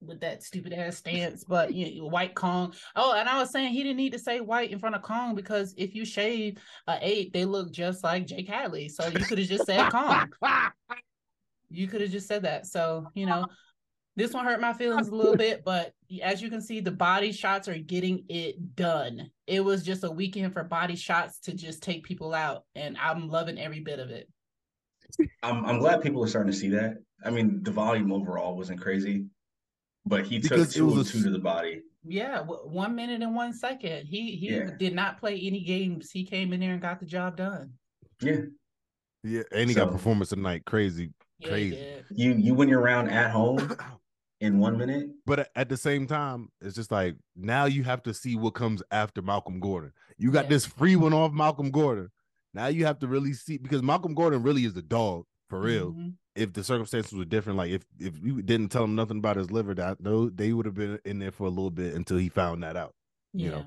with 0.00 0.20
that 0.20 0.44
stupid 0.44 0.72
ass 0.72 0.96
stance, 0.96 1.42
but 1.42 1.74
you 1.74 2.00
know, 2.02 2.06
white 2.08 2.34
Kong. 2.34 2.72
Oh, 2.94 3.14
and 3.14 3.28
I 3.28 3.38
was 3.40 3.50
saying 3.50 3.72
he 3.72 3.82
didn't 3.82 3.96
need 3.96 4.12
to 4.12 4.18
say 4.18 4.40
white 4.40 4.70
in 4.70 4.78
front 4.78 4.94
of 4.94 5.02
Kong 5.02 5.34
because 5.34 5.74
if 5.76 5.94
you 5.94 6.04
shave 6.04 6.58
a 6.86 6.98
eight, 7.02 7.32
they 7.32 7.44
look 7.44 7.72
just 7.72 8.04
like 8.04 8.26
Jake 8.26 8.48
Hadley. 8.48 8.88
So 8.88 9.06
you 9.06 9.18
could 9.24 9.38
have 9.38 9.48
just 9.48 9.66
said 9.66 9.90
Kong. 9.90 10.32
You 11.70 11.86
could 11.86 12.00
have 12.00 12.10
just 12.10 12.28
said 12.28 12.42
that. 12.42 12.66
So 12.66 13.06
you 13.14 13.26
know. 13.26 13.46
This 14.16 14.32
one 14.32 14.44
hurt 14.44 14.60
my 14.60 14.72
feelings 14.72 15.06
a 15.06 15.14
little 15.14 15.36
bit, 15.36 15.62
but 15.64 15.92
as 16.24 16.42
you 16.42 16.50
can 16.50 16.60
see, 16.60 16.80
the 16.80 16.90
body 16.90 17.30
shots 17.30 17.68
are 17.68 17.78
getting 17.78 18.24
it 18.28 18.74
done. 18.74 19.30
It 19.46 19.60
was 19.60 19.84
just 19.84 20.02
a 20.02 20.10
weekend 20.10 20.52
for 20.52 20.64
body 20.64 20.96
shots 20.96 21.38
to 21.42 21.54
just 21.54 21.84
take 21.84 22.02
people 22.02 22.34
out, 22.34 22.64
and 22.74 22.98
I'm 22.98 23.28
loving 23.28 23.60
every 23.60 23.78
bit 23.78 24.00
of 24.00 24.10
it. 24.10 24.28
I'm 25.44 25.64
I'm 25.64 25.78
glad 25.78 26.02
people 26.02 26.24
are 26.24 26.26
starting 26.26 26.50
to 26.50 26.58
see 26.58 26.70
that. 26.70 26.96
I 27.24 27.30
mean, 27.30 27.62
the 27.62 27.70
volume 27.70 28.10
overall 28.12 28.56
wasn't 28.56 28.80
crazy, 28.80 29.26
but 30.04 30.26
he 30.26 30.40
took 30.40 30.50
Because 30.50 30.74
it 30.74 30.78
two 30.80 30.86
was 30.86 31.08
a 31.08 31.12
two 31.12 31.22
to 31.22 31.30
the 31.30 31.38
body. 31.38 31.82
Yeah, 32.04 32.38
w- 32.38 32.62
one 32.68 32.96
minute 32.96 33.22
and 33.22 33.36
one 33.36 33.52
second. 33.52 34.06
He 34.06 34.32
he 34.32 34.50
Yeah. 34.56 34.70
did 34.80 34.96
not 34.96 35.20
play 35.20 35.38
any 35.40 35.62
games. 35.62 36.10
He 36.10 36.24
came 36.24 36.52
in 36.52 36.58
there 36.58 36.72
and 36.72 36.82
got 36.82 36.98
the 36.98 37.06
job 37.06 37.36
done. 37.36 37.74
Yeah, 38.20 38.40
Yeah, 39.22 39.42
and 39.52 39.70
he 39.70 39.76
got 39.76 39.92
performance 39.92 40.30
tonight, 40.30 40.64
crazy. 40.64 41.12
Yeah, 41.38 41.46
he 41.46 41.50
Crazy. 41.52 41.76
did. 41.76 42.04
you 42.10 42.32
you 42.34 42.54
win 42.54 42.68
your 42.68 42.80
round 42.80 43.10
at 43.10 43.30
home 43.30 43.76
in 44.40 44.58
one 44.58 44.76
minute. 44.78 45.08
But 45.26 45.50
at 45.54 45.68
the 45.68 45.76
same 45.76 46.06
time, 46.06 46.48
it's 46.60 46.74
just 46.76 46.90
like 46.90 47.16
now 47.36 47.64
you 47.66 47.84
have 47.84 48.02
to 48.04 48.14
see 48.14 48.36
what 48.36 48.54
comes 48.54 48.82
after 48.90 49.22
Malcolm 49.22 49.60
Gordon. 49.60 49.92
You 50.16 50.30
got 50.32 50.44
Yeah. 50.44 50.50
this 50.50 50.66
free 50.66 50.96
one 50.96 51.12
off 51.12 51.32
Malcolm 51.32 51.70
Gordon. 51.70 52.10
Now 52.54 52.66
you 52.66 52.86
have 52.86 52.98
to 53.00 53.06
really 53.06 53.32
see 53.34 53.58
because 53.58 53.82
Malcolm 53.82 54.14
Gordon 54.14 54.42
really 54.42 54.64
is 54.64 54.76
a 54.76 54.82
dog 54.82 55.24
for 55.48 55.60
real. 55.60 55.92
Mhm. 55.92 56.14
If 56.34 56.52
the 56.52 56.62
circumstances 56.64 57.12
were 57.12 57.24
different, 57.24 57.56
like 57.58 57.70
if 57.70 57.84
if 58.00 58.14
you 58.22 58.42
didn't 58.42 58.68
tell 58.70 58.84
him 58.84 58.94
nothing 58.94 59.18
about 59.18 59.36
his 59.36 59.50
liver, 59.50 59.74
that 59.74 59.98
though 60.00 60.28
they 60.28 60.52
would 60.52 60.66
have 60.66 60.74
been 60.74 60.98
in 61.04 61.18
there 61.18 61.32
for 61.32 61.44
a 61.46 61.50
little 61.50 61.70
bit 61.70 61.94
until 61.94 62.16
he 62.16 62.28
found 62.28 62.62
that 62.62 62.76
out. 62.76 62.94
Yeah. 63.32 63.44
You 63.44 63.50
know. 63.52 63.66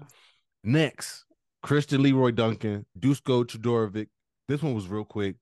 Next, 0.64 1.26
Christian 1.64 2.02
Leroy 2.04 2.32
Duncan, 2.32 2.86
Dusko 3.00 3.46
Todorovic. 3.46 4.08
This 4.48 4.62
one 4.62 4.74
was 4.74 4.88
real 4.88 5.06
quick. 5.06 5.38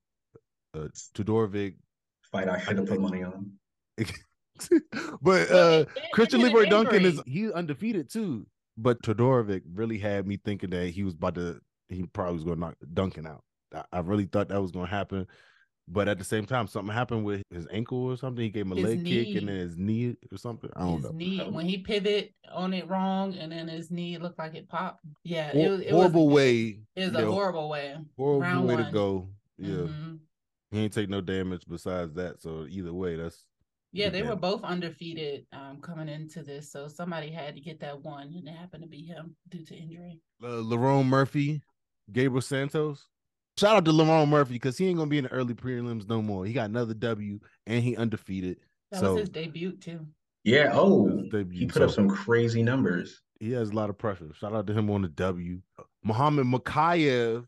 Uh, 0.73 0.87
Todorovic, 1.15 1.75
Fight 2.31 2.47
I 2.49 2.59
should 2.59 2.77
have 2.77 2.87
put 2.87 2.99
money 3.01 3.23
on. 3.23 3.51
but 5.21 5.49
uh 5.51 5.69
they- 5.79 5.83
they 5.83 6.01
Christian 6.13 6.39
did 6.41 6.49
an 6.49 6.53
Leroy 6.55 6.69
Duncan 6.69 7.05
is 7.05 7.21
he 7.25 7.51
undefeated 7.51 8.09
too. 8.09 8.45
But 8.77 9.01
Todorovic 9.01 9.63
really 9.73 9.97
had 9.97 10.25
me 10.25 10.37
thinking 10.37 10.69
that 10.69 10.89
he 10.89 11.03
was 11.03 11.13
about 11.13 11.35
to 11.35 11.59
he 11.89 12.03
probably 12.05 12.35
was 12.35 12.43
gonna 12.43 12.55
knock 12.59 12.75
Duncan 12.93 13.27
out. 13.27 13.43
I, 13.73 13.83
I 13.91 13.99
really 13.99 14.25
thought 14.25 14.49
that 14.49 14.61
was 14.61 14.71
gonna 14.71 14.87
happen. 14.87 15.27
But 15.91 16.07
at 16.07 16.19
the 16.19 16.23
same 16.23 16.45
time, 16.45 16.67
something 16.67 16.93
happened 16.93 17.25
with 17.25 17.41
his 17.49 17.65
ankle 17.71 18.03
or 18.05 18.15
something. 18.15 18.43
He 18.43 18.51
gave 18.51 18.67
him 18.67 18.73
a 18.73 18.75
His 18.75 18.85
leg 18.85 19.05
kick 19.05 19.35
and 19.37 19.47
then 19.49 19.55
his 19.55 19.75
knee 19.75 20.15
or 20.31 20.37
something. 20.37 20.69
I 20.75 20.81
don't 20.81 20.97
his 20.97 21.05
know. 21.05 21.11
knee 21.17 21.41
Oh. 21.43 21.49
when 21.49 21.65
he 21.67 21.79
pivoted 21.79 22.29
on 22.53 22.73
it 22.73 22.87
wrong, 22.87 23.33
and 23.33 23.51
then 23.51 23.67
his 23.67 23.89
knee 23.89 24.19
looked 24.19 24.37
like 24.37 24.53
it 24.53 24.69
popped. 24.69 25.03
Yeah, 25.23 25.49
it 25.51 25.67
was 25.67 25.81
it 25.81 25.89
horrible 25.89 26.27
was, 26.27 26.35
way. 26.35 26.79
It 26.95 27.05
was 27.05 27.13
yeah, 27.13 27.21
a 27.21 27.31
horrible 27.31 27.69
way. 27.69 27.95
horrible 28.17 28.39
round 28.41 28.67
way 28.67 28.75
to 28.75 28.89
go. 28.91 29.29
Yeah. 29.57 29.67
Mhm. 29.75 30.18
He 30.71 30.79
ain't 30.79 30.93
take 30.93 31.09
no 31.09 31.21
damage 31.21 31.63
besides 31.67 32.13
that. 32.13 32.41
So 32.41 32.65
either 32.69 32.93
way, 32.93 33.15
that's 33.15 33.45
Yeah, 33.91 34.05
Good 34.05 34.13
they 34.13 34.23
were 34.23 34.35
both 34.35 34.63
undefeated 34.63 35.45
um, 35.51 35.79
coming 35.81 36.09
into 36.09 36.43
this, 36.43 36.71
so 36.71 36.87
somebody 36.87 37.31
had 37.31 37.55
to 37.55 37.61
get 37.61 37.79
that 37.79 38.01
one, 38.03 38.33
and 38.35 38.47
it 38.47 38.55
happened 38.55 38.83
to 38.83 38.89
be 38.89 39.03
him 39.03 39.35
due 39.49 39.65
to 39.65 39.75
injury. 39.75 40.21
uh, 40.43 40.47
Lerone 40.47 41.05
Murphy, 41.07 41.61
Gabriel 42.11 42.41
Santos. 42.41 43.07
Shout 43.57 43.75
out 43.75 43.85
to 43.85 43.91
Lerone 43.91 44.29
Murphy 44.29 44.53
because 44.53 44.77
he 44.77 44.87
ain't 44.87 44.97
gonna 44.97 45.09
be 45.09 45.17
in 45.17 45.25
the 45.25 45.31
early 45.31 45.53
prelims 45.53 46.07
no 46.07 46.21
more. 46.21 46.45
He 46.45 46.53
got 46.53 46.69
another 46.69 46.93
W 46.93 47.39
and 47.67 47.83
he 47.83 47.97
undefeated. 47.97 48.57
That 48.91 49.01
so 49.01 49.13
was 49.13 49.21
his 49.21 49.29
debut 49.29 49.73
too. 49.73 50.05
Yeah. 50.43 50.69
Oh, 50.73 51.09
debut, 51.29 51.59
he 51.59 51.65
put 51.65 51.81
up 51.81 51.91
some 51.91 52.07
crazy 52.07 52.63
numbers. 52.63 53.21
he 53.41 53.51
has 53.51 53.71
a 53.71 53.73
lot 53.73 53.89
of 53.89 53.97
pressure. 53.97 54.29
Shout 54.39 54.53
out 54.53 54.65
to 54.67 54.73
him 54.73 54.89
on 54.89 55.01
the 55.01 55.09
W. 55.09 55.61
Muhammad 56.03 56.45
Mokaev 56.45 57.45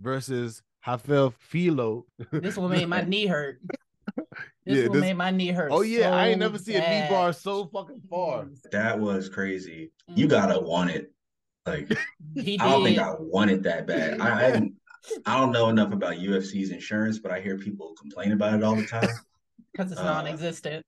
versus 0.00 0.62
Jafel 0.86 1.32
Filho. 1.38 2.06
This 2.32 2.56
one 2.56 2.70
made 2.76 2.88
my 2.88 3.02
knee 3.02 3.26
hurt. 3.26 3.60
This 4.16 4.76
Yeah, 4.76 4.82
one 4.88 4.92
this- 4.92 5.00
made 5.00 5.16
my 5.16 5.30
knee 5.30 5.48
hurt. 5.48 5.70
Oh 5.72 5.82
yeah, 5.82 6.14
I 6.14 6.28
ain't 6.28 6.40
never 6.40 6.58
seen 6.58 6.76
a 6.76 6.80
knee 7.02 7.08
bar 7.08 7.32
so 7.32 7.66
fucking 7.66 8.02
far. 8.08 8.46
That 8.72 8.98
was 8.98 9.28
crazy. 9.28 9.92
You 10.08 10.26
Mhm. 10.26 10.30
gotta 10.30 10.60
want 10.60 10.90
it. 10.90 11.12
Like 11.66 11.90
I 12.38 12.56
don't 12.56 12.84
think 12.84 12.98
I 12.98 13.14
want 13.18 13.50
it 13.50 13.62
that 13.64 13.86
bad. 13.86 14.20
I, 14.20 14.48
I 14.56 14.70
I 15.26 15.38
don't 15.38 15.52
know 15.52 15.68
enough 15.70 15.92
about 15.92 16.14
UFC's 16.14 16.70
insurance, 16.70 17.18
but 17.18 17.32
I 17.32 17.40
hear 17.40 17.56
people 17.58 17.94
complain 17.98 18.32
about 18.32 18.54
it 18.54 18.62
all 18.62 18.76
the 18.76 18.86
time. 18.86 19.08
because 19.72 19.90
it's 19.92 20.00
uh, 20.00 20.04
non-existent. 20.04 20.84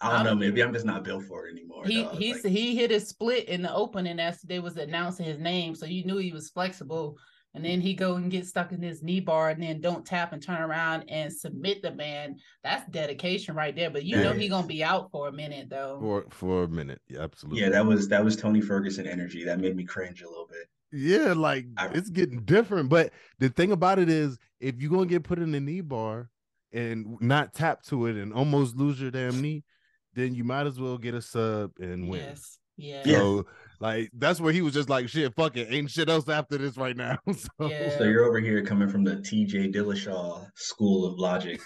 I 0.00 0.12
don't 0.12 0.24
know. 0.24 0.30
I'm- 0.30 0.38
Maybe 0.38 0.62
I'm 0.62 0.72
just 0.72 0.84
not 0.86 1.02
built 1.04 1.24
for 1.24 1.46
it 1.46 1.52
anymore. 1.52 1.84
He 1.86 2.02
dog. 2.02 2.14
he's 2.16 2.44
Like, 2.44 2.52
he 2.52 2.76
hit 2.76 2.90
his 2.90 3.08
split 3.08 3.48
in 3.48 3.62
the 3.62 3.72
opening 3.74 4.20
as 4.20 4.40
they 4.42 4.58
was 4.60 4.76
announcing 4.76 5.26
his 5.26 5.38
name, 5.38 5.74
so 5.74 5.86
you 5.86 6.04
knew 6.04 6.18
he 6.18 6.32
was 6.32 6.50
flexible. 6.50 7.16
And 7.54 7.64
then 7.64 7.80
he 7.80 7.94
go 7.94 8.16
and 8.16 8.30
get 8.30 8.46
stuck 8.46 8.72
in 8.72 8.82
his 8.82 9.02
knee 9.02 9.20
bar, 9.20 9.50
and 9.50 9.62
then 9.62 9.80
don't 9.80 10.04
tap 10.04 10.32
and 10.32 10.42
turn 10.42 10.60
around 10.60 11.04
and 11.08 11.32
submit 11.32 11.80
the 11.82 11.92
man. 11.92 12.36
That's 12.62 12.88
dedication 12.90 13.54
right 13.56 13.74
there. 13.74 13.90
But 13.90 14.04
you 14.04 14.16
know 14.16 14.32
he 14.32 14.48
gonna 14.48 14.66
be 14.66 14.84
out 14.84 15.10
for 15.10 15.28
a 15.28 15.32
minute 15.32 15.68
though. 15.70 15.98
For 16.00 16.26
for 16.30 16.64
a 16.64 16.68
minute. 16.68 17.00
Yeah, 17.08 17.20
absolutely. 17.22 17.62
yeah, 17.62 17.70
that 17.70 17.84
was 17.86 18.08
that 18.08 18.22
was 18.24 18.36
Tony 18.36 18.60
Ferguson 18.60 19.06
energy. 19.06 19.44
That 19.44 19.58
made 19.60 19.74
me 19.76 19.84
cringe 19.84 20.22
a 20.22 20.28
little 20.28 20.46
bit. 20.46 20.68
Yeah, 20.92 21.32
like 21.32 21.66
I- 21.76 21.88
it's 21.88 22.10
getting 22.10 22.44
different. 22.44 22.90
But 22.90 23.12
the 23.38 23.48
thing 23.48 23.72
about 23.72 23.98
it 23.98 24.08
is, 24.10 24.38
if 24.60 24.80
you're 24.80 24.90
gonna 24.90 25.06
get 25.06 25.24
put 25.24 25.38
in 25.38 25.50
the 25.50 25.60
knee 25.60 25.80
bar 25.80 26.28
and 26.72 27.16
not 27.20 27.54
tap 27.54 27.82
to 27.84 28.06
it 28.06 28.16
and 28.16 28.32
almost 28.32 28.76
lose 28.76 29.00
your 29.00 29.10
damn 29.10 29.40
knee, 29.40 29.64
then 30.14 30.34
you 30.34 30.44
might 30.44 30.66
as 30.66 30.78
well 30.78 30.98
get 30.98 31.14
a 31.14 31.22
sub 31.22 31.70
and 31.80 32.08
win. 32.10 32.20
Yes, 32.20 32.58
yeah, 32.76 33.02
Yeah. 33.06 33.18
So 33.18 33.46
like 33.80 34.10
that's 34.12 34.40
where 34.40 34.52
he 34.52 34.62
was 34.62 34.74
just 34.74 34.88
like, 34.88 35.08
shit, 35.08 35.34
fuck 35.34 35.56
it, 35.56 35.68
ain't 35.70 35.90
shit 35.90 36.08
else 36.08 36.28
after 36.28 36.58
this 36.58 36.76
right 36.76 36.96
now. 36.96 37.18
so 37.32 37.48
Yeah. 37.68 37.96
So 37.98 38.04
you're 38.04 38.24
over 38.24 38.40
here 38.40 38.64
coming 38.64 38.88
from 38.88 39.04
the 39.04 39.20
T.J. 39.22 39.70
Dillashaw 39.72 40.46
school 40.56 41.06
of 41.06 41.18
logic, 41.18 41.60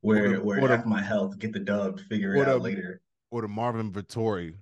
where 0.00 0.24
Or 0.26 0.28
the- 0.36 0.42
where 0.44 0.60
or 0.60 0.68
the- 0.68 0.82
my 0.86 1.02
health 1.02 1.38
get 1.38 1.52
the 1.52 1.60
dub, 1.60 2.00
figure 2.08 2.34
it 2.36 2.40
out 2.48 2.58
the- 2.58 2.58
later. 2.58 3.00
or 3.30 3.42
the 3.42 3.48
Marvin 3.48 3.90
Vettori. 3.92 4.54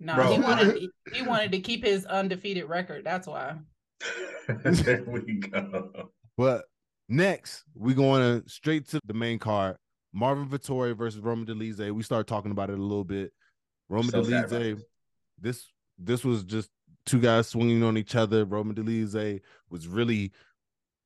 No, 0.00 0.16
Bro. 0.16 0.32
he 0.34 0.40
wanted 0.40 0.82
he 1.14 1.22
wanted 1.22 1.52
to 1.52 1.60
keep 1.60 1.84
his 1.84 2.04
undefeated 2.06 2.64
record. 2.68 3.04
That's 3.04 3.26
why. 3.26 3.56
there 4.64 5.04
we 5.06 5.38
go. 5.38 6.10
But 6.36 6.64
next, 7.08 7.62
we're 7.74 7.94
going 7.94 8.42
to 8.42 8.48
straight 8.48 8.88
to 8.90 9.00
the 9.06 9.14
main 9.14 9.38
card. 9.38 9.76
Marvin 10.12 10.48
Vettori 10.48 10.96
versus 10.96 11.20
Roman 11.20 11.46
Dolidze. 11.46 11.90
We 11.92 12.02
started 12.02 12.26
talking 12.26 12.50
about 12.50 12.70
it 12.70 12.78
a 12.78 12.82
little 12.82 13.04
bit. 13.04 13.32
Roman 13.88 14.10
So 14.10 14.22
Delize, 14.22 14.48
this. 14.50 14.84
this 15.40 15.66
this 15.98 16.24
was 16.24 16.44
just 16.44 16.70
two 17.06 17.20
guys 17.20 17.48
swinging 17.48 17.82
on 17.82 17.96
each 17.96 18.14
other. 18.14 18.44
Roman 18.44 18.74
Dolidze 18.74 19.40
was 19.70 19.86
really 19.86 20.32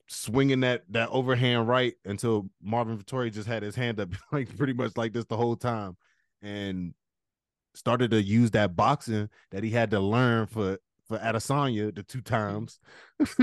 swinging 0.06 0.60
that 0.60 0.84
that 0.90 1.08
overhand 1.10 1.68
right 1.68 1.94
until 2.04 2.48
Marvin 2.62 2.98
Vettori 2.98 3.32
just 3.32 3.48
had 3.48 3.62
his 3.62 3.74
hand 3.74 4.00
up 4.00 4.08
like 4.32 4.56
pretty 4.56 4.72
much 4.72 4.96
like 4.96 5.12
this 5.12 5.26
the 5.26 5.36
whole 5.36 5.56
time, 5.56 5.96
and 6.42 6.94
started 7.74 8.10
to 8.10 8.22
use 8.22 8.50
that 8.52 8.74
boxing 8.74 9.28
that 9.50 9.62
he 9.62 9.70
had 9.70 9.90
to 9.90 10.00
learn 10.00 10.46
for 10.46 10.78
for 11.06 11.18
Adesanya 11.18 11.94
the 11.94 12.02
two 12.02 12.20
times, 12.20 12.78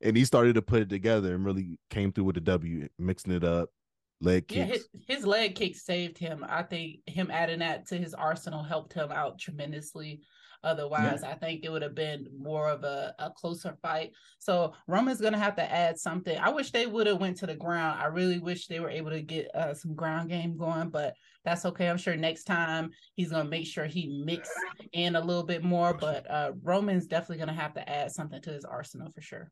and 0.00 0.16
he 0.16 0.24
started 0.24 0.54
to 0.54 0.62
put 0.62 0.82
it 0.82 0.88
together 0.88 1.34
and 1.34 1.44
really 1.44 1.78
came 1.88 2.12
through 2.12 2.24
with 2.24 2.34
the 2.34 2.40
W, 2.40 2.88
mixing 2.98 3.32
it 3.32 3.44
up. 3.44 3.70
Leg 4.20 4.50
Yeah, 4.50 4.64
his, 4.64 4.88
his 5.06 5.26
leg 5.26 5.54
kick 5.54 5.76
saved 5.76 6.18
him. 6.18 6.44
I 6.48 6.62
think 6.62 7.00
him 7.06 7.30
adding 7.30 7.60
that 7.60 7.86
to 7.88 7.96
his 7.96 8.14
arsenal 8.14 8.62
helped 8.62 8.92
him 8.92 9.10
out 9.12 9.38
tremendously. 9.38 10.22
Otherwise, 10.64 11.22
I 11.22 11.34
think 11.34 11.62
it 11.62 11.68
would 11.70 11.82
have 11.82 11.94
been 11.94 12.26
more 12.34 12.70
of 12.70 12.84
a, 12.84 13.14
a 13.18 13.30
closer 13.30 13.76
fight. 13.82 14.12
So 14.38 14.72
Roman's 14.88 15.20
gonna 15.20 15.38
have 15.38 15.56
to 15.56 15.70
add 15.70 15.98
something. 15.98 16.38
I 16.38 16.48
wish 16.48 16.70
they 16.70 16.86
would 16.86 17.06
have 17.06 17.20
went 17.20 17.36
to 17.38 17.46
the 17.46 17.54
ground. 17.54 18.00
I 18.00 18.06
really 18.06 18.38
wish 18.38 18.66
they 18.66 18.80
were 18.80 18.88
able 18.88 19.10
to 19.10 19.20
get 19.20 19.54
uh, 19.54 19.74
some 19.74 19.94
ground 19.94 20.30
game 20.30 20.56
going, 20.56 20.88
but 20.88 21.14
that's 21.44 21.66
okay. 21.66 21.90
I'm 21.90 21.98
sure 21.98 22.16
next 22.16 22.44
time 22.44 22.90
he's 23.14 23.30
gonna 23.30 23.48
make 23.48 23.66
sure 23.66 23.84
he 23.84 24.22
mix 24.24 24.48
in 24.92 25.16
a 25.16 25.20
little 25.20 25.44
bit 25.44 25.62
more. 25.62 25.92
But 25.92 26.28
uh, 26.30 26.52
Roman's 26.62 27.06
definitely 27.06 27.44
gonna 27.44 27.52
have 27.52 27.74
to 27.74 27.86
add 27.86 28.10
something 28.12 28.40
to 28.40 28.50
his 28.50 28.64
arsenal 28.64 29.12
for 29.14 29.20
sure. 29.20 29.50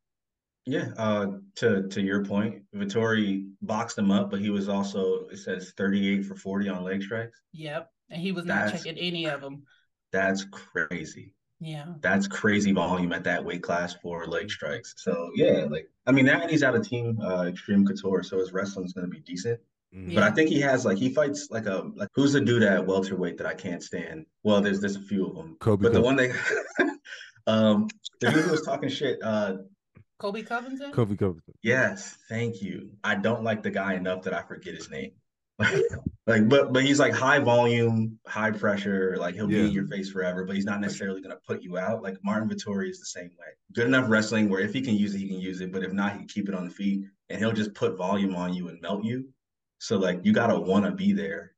Yeah, 0.64 0.90
uh, 0.96 1.27
to 1.57 1.88
to 1.88 2.01
your 2.01 2.25
point, 2.25 2.62
Vettori 2.75 3.51
boxed 3.62 3.98
him 3.98 4.11
up, 4.11 4.31
but 4.31 4.40
he 4.40 4.51
was 4.51 4.68
also 4.68 5.27
it 5.29 5.38
says 5.38 5.72
38 5.77 6.25
for 6.25 6.37
40 6.37 6.68
on 6.68 6.85
leg 6.85 7.03
strikes. 7.03 7.40
Yep, 7.53 7.90
and 8.11 8.20
he 8.22 8.31
was 8.33 8.44
not 8.44 8.66
That's- 8.66 8.83
checking 8.85 8.98
any 8.98 9.27
of 9.27 9.40
them. 9.40 9.64
That's 10.12 10.44
crazy. 10.44 11.35
Yeah. 11.59 11.87
That's 12.01 12.27
crazy 12.29 12.72
volume 12.72 13.12
at 13.12 13.25
that 13.25 13.44
weight 13.44 13.62
class 13.62 13.94
for 13.94 14.27
leg 14.27 14.51
strikes. 14.51 14.94
So 14.98 15.31
yeah, 15.35 15.66
like 15.70 15.88
I 16.07 16.12
mean, 16.12 16.27
now 16.27 16.46
he's 16.46 16.62
out 16.62 16.75
of 16.77 16.87
team 16.87 17.18
uh, 17.20 17.44
Extreme 17.46 17.87
Couture, 17.87 18.22
so 18.22 18.38
his 18.38 18.53
wrestling's 18.53 18.92
gonna 18.92 19.09
be 19.09 19.20
decent. 19.20 19.59
Mhm. 19.94 20.14
But 20.14 20.22
I 20.25 20.31
think 20.31 20.48
he 20.48 20.61
has 20.61 20.85
like 20.85 20.98
he 20.98 21.09
fights 21.09 21.48
like 21.51 21.66
a 21.66 21.90
like 21.96 22.09
who's 22.14 22.33
the 22.35 22.40
dude 22.40 22.62
at 22.62 22.87
welterweight 22.87 23.37
that 23.38 23.46
I 23.46 23.55
can't 23.55 23.83
stand? 23.83 24.27
Well, 24.42 24.61
there's 24.61 24.81
there's 24.81 24.96
a 24.96 25.01
few 25.01 25.27
of 25.27 25.35
them, 25.37 25.57
Colby 25.61 25.83
but 25.85 25.92
the 25.92 26.01
one 26.01 26.16
they 26.16 26.33
um 27.46 27.88
the 28.20 28.31
dude 28.31 28.44
who 28.44 28.51
was 28.53 28.62
talking 28.62 28.88
shit. 28.88 29.18
Uh, 29.22 29.59
Colby 30.23 30.45
Covington. 30.45 30.93
Colby 30.93 31.17
Covington. 31.17 31.53
yes, 31.65 32.17
thank 32.29 32.63
you. 32.63 32.93
I 33.03 33.17
don't 33.17 33.43
like 33.43 33.65
the 33.65 33.73
guy 33.73 33.95
enough 33.95 34.23
that 34.23 34.33
I 34.33 34.43
forget 34.43 34.73
his 34.73 34.89
name. 34.89 35.11
like, 36.29 36.49
but 36.49 36.73
but 36.73 36.85
he's 36.85 37.01
like 37.01 37.13
high 37.13 37.41
volume, 37.41 38.21
high 38.25 38.53
pressure. 38.53 39.17
Like 39.19 39.35
he'll 39.35 39.49
be 39.49 39.59
in 39.59 39.73
your 39.73 39.89
face 39.89 40.11
forever, 40.11 40.45
but 40.45 40.55
he's 40.55 40.65
not 40.65 40.81
necessarily 40.81 41.23
gonna 41.23 41.41
put 41.45 41.65
you 41.65 41.77
out. 41.77 42.05
Like 42.05 42.19
Martin 42.23 42.49
Vettori 42.49 42.89
is 42.89 43.01
the 43.01 43.07
same 43.07 43.31
way. 43.37 43.49
Good 43.73 43.89
enough 43.89 44.09
wrestling 44.09 44.49
where 44.49 44.61
if 44.61 44.73
he 44.73 44.81
can 44.81 44.95
use 44.95 45.13
it, 45.13 45.19
he 45.19 45.27
can 45.27 45.41
use 45.41 45.61
it. 45.61 45.73
But 45.73 45.83
if 45.83 45.93
not, 45.93 46.13
he 46.13 46.19
can 46.19 46.29
keep 46.29 46.49
it 46.49 46.55
on 46.55 46.67
the 46.67 46.71
feet, 46.71 47.03
and 47.29 47.41
he'll 47.41 47.51
just 47.51 47.75
put 47.75 47.99
volume 47.99 48.37
on 48.37 48.55
you 48.55 48.69
and 48.69 48.81
melt 48.81 49.03
you. 49.03 49.29
So 49.79 49.99
like 49.99 50.21
you 50.23 50.33
gotta 50.33 50.57
want 50.57 50.85
to 50.85 50.93
be 50.93 51.15
there. 51.15 51.53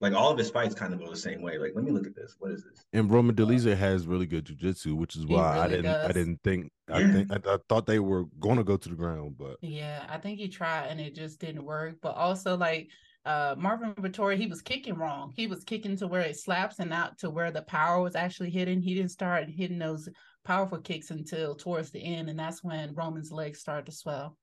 Like 0.00 0.14
all 0.14 0.30
of 0.30 0.38
his 0.38 0.50
fights 0.50 0.74
kind 0.74 0.94
of 0.94 1.00
go 1.00 1.10
the 1.10 1.16
same 1.16 1.42
way. 1.42 1.58
Like 1.58 1.72
let 1.74 1.84
me 1.84 1.90
look 1.90 2.06
at 2.06 2.14
this. 2.14 2.36
What 2.38 2.52
is 2.52 2.64
this? 2.64 2.82
And 2.92 3.10
Roman 3.10 3.36
Dolidze 3.36 3.76
has 3.76 4.06
really 4.06 4.26
good 4.26 4.46
jujitsu, 4.46 4.94
which 4.96 5.14
is 5.14 5.24
He 5.24 5.34
why 5.34 5.58
I 5.58 5.68
didn't 5.68 5.86
I 5.86 6.12
didn't 6.12 6.40
think 6.42 6.72
I 6.88 7.12
think 7.12 7.30
I, 7.30 7.36
I 7.46 7.58
thought 7.68 7.86
they 7.86 7.98
were 7.98 8.24
gonna 8.38 8.64
go 8.64 8.76
to 8.76 8.88
the 8.88 8.94
ground, 8.94 9.36
but 9.38 9.56
Yeah, 9.60 10.04
I 10.08 10.16
think 10.18 10.38
he 10.38 10.48
tried 10.48 10.86
and 10.86 11.00
it 11.00 11.14
just 11.14 11.38
didn't 11.38 11.64
work. 11.64 11.96
But 12.00 12.16
also 12.16 12.56
like 12.56 12.88
uh 13.26 13.54
Marvin 13.58 13.94
Vettori, 13.94 14.38
he 14.38 14.46
was 14.46 14.62
kicking 14.62 14.94
wrong. 14.94 15.34
He 15.36 15.46
was 15.46 15.64
kicking 15.64 15.96
to 15.98 16.06
where 16.06 16.22
it 16.22 16.38
slaps 16.38 16.78
and 16.78 16.88
not 16.88 17.18
to 17.18 17.28
where 17.28 17.50
the 17.50 17.62
power 17.62 18.00
was 18.00 18.16
actually 18.16 18.50
hitting. 18.50 18.80
He 18.80 18.94
didn't 18.94 19.10
start 19.10 19.50
hitting 19.50 19.78
those 19.78 20.08
powerful 20.44 20.78
kicks 20.78 21.10
until 21.10 21.54
towards 21.54 21.90
the 21.90 22.02
end, 22.02 22.30
and 22.30 22.38
that's 22.38 22.64
when 22.64 22.94
Roman's 22.94 23.30
legs 23.30 23.60
started 23.60 23.84
to 23.86 23.92
swell. 23.92 24.38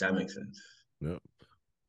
That 0.00 0.14
makes 0.14 0.34
sense. 0.34 0.60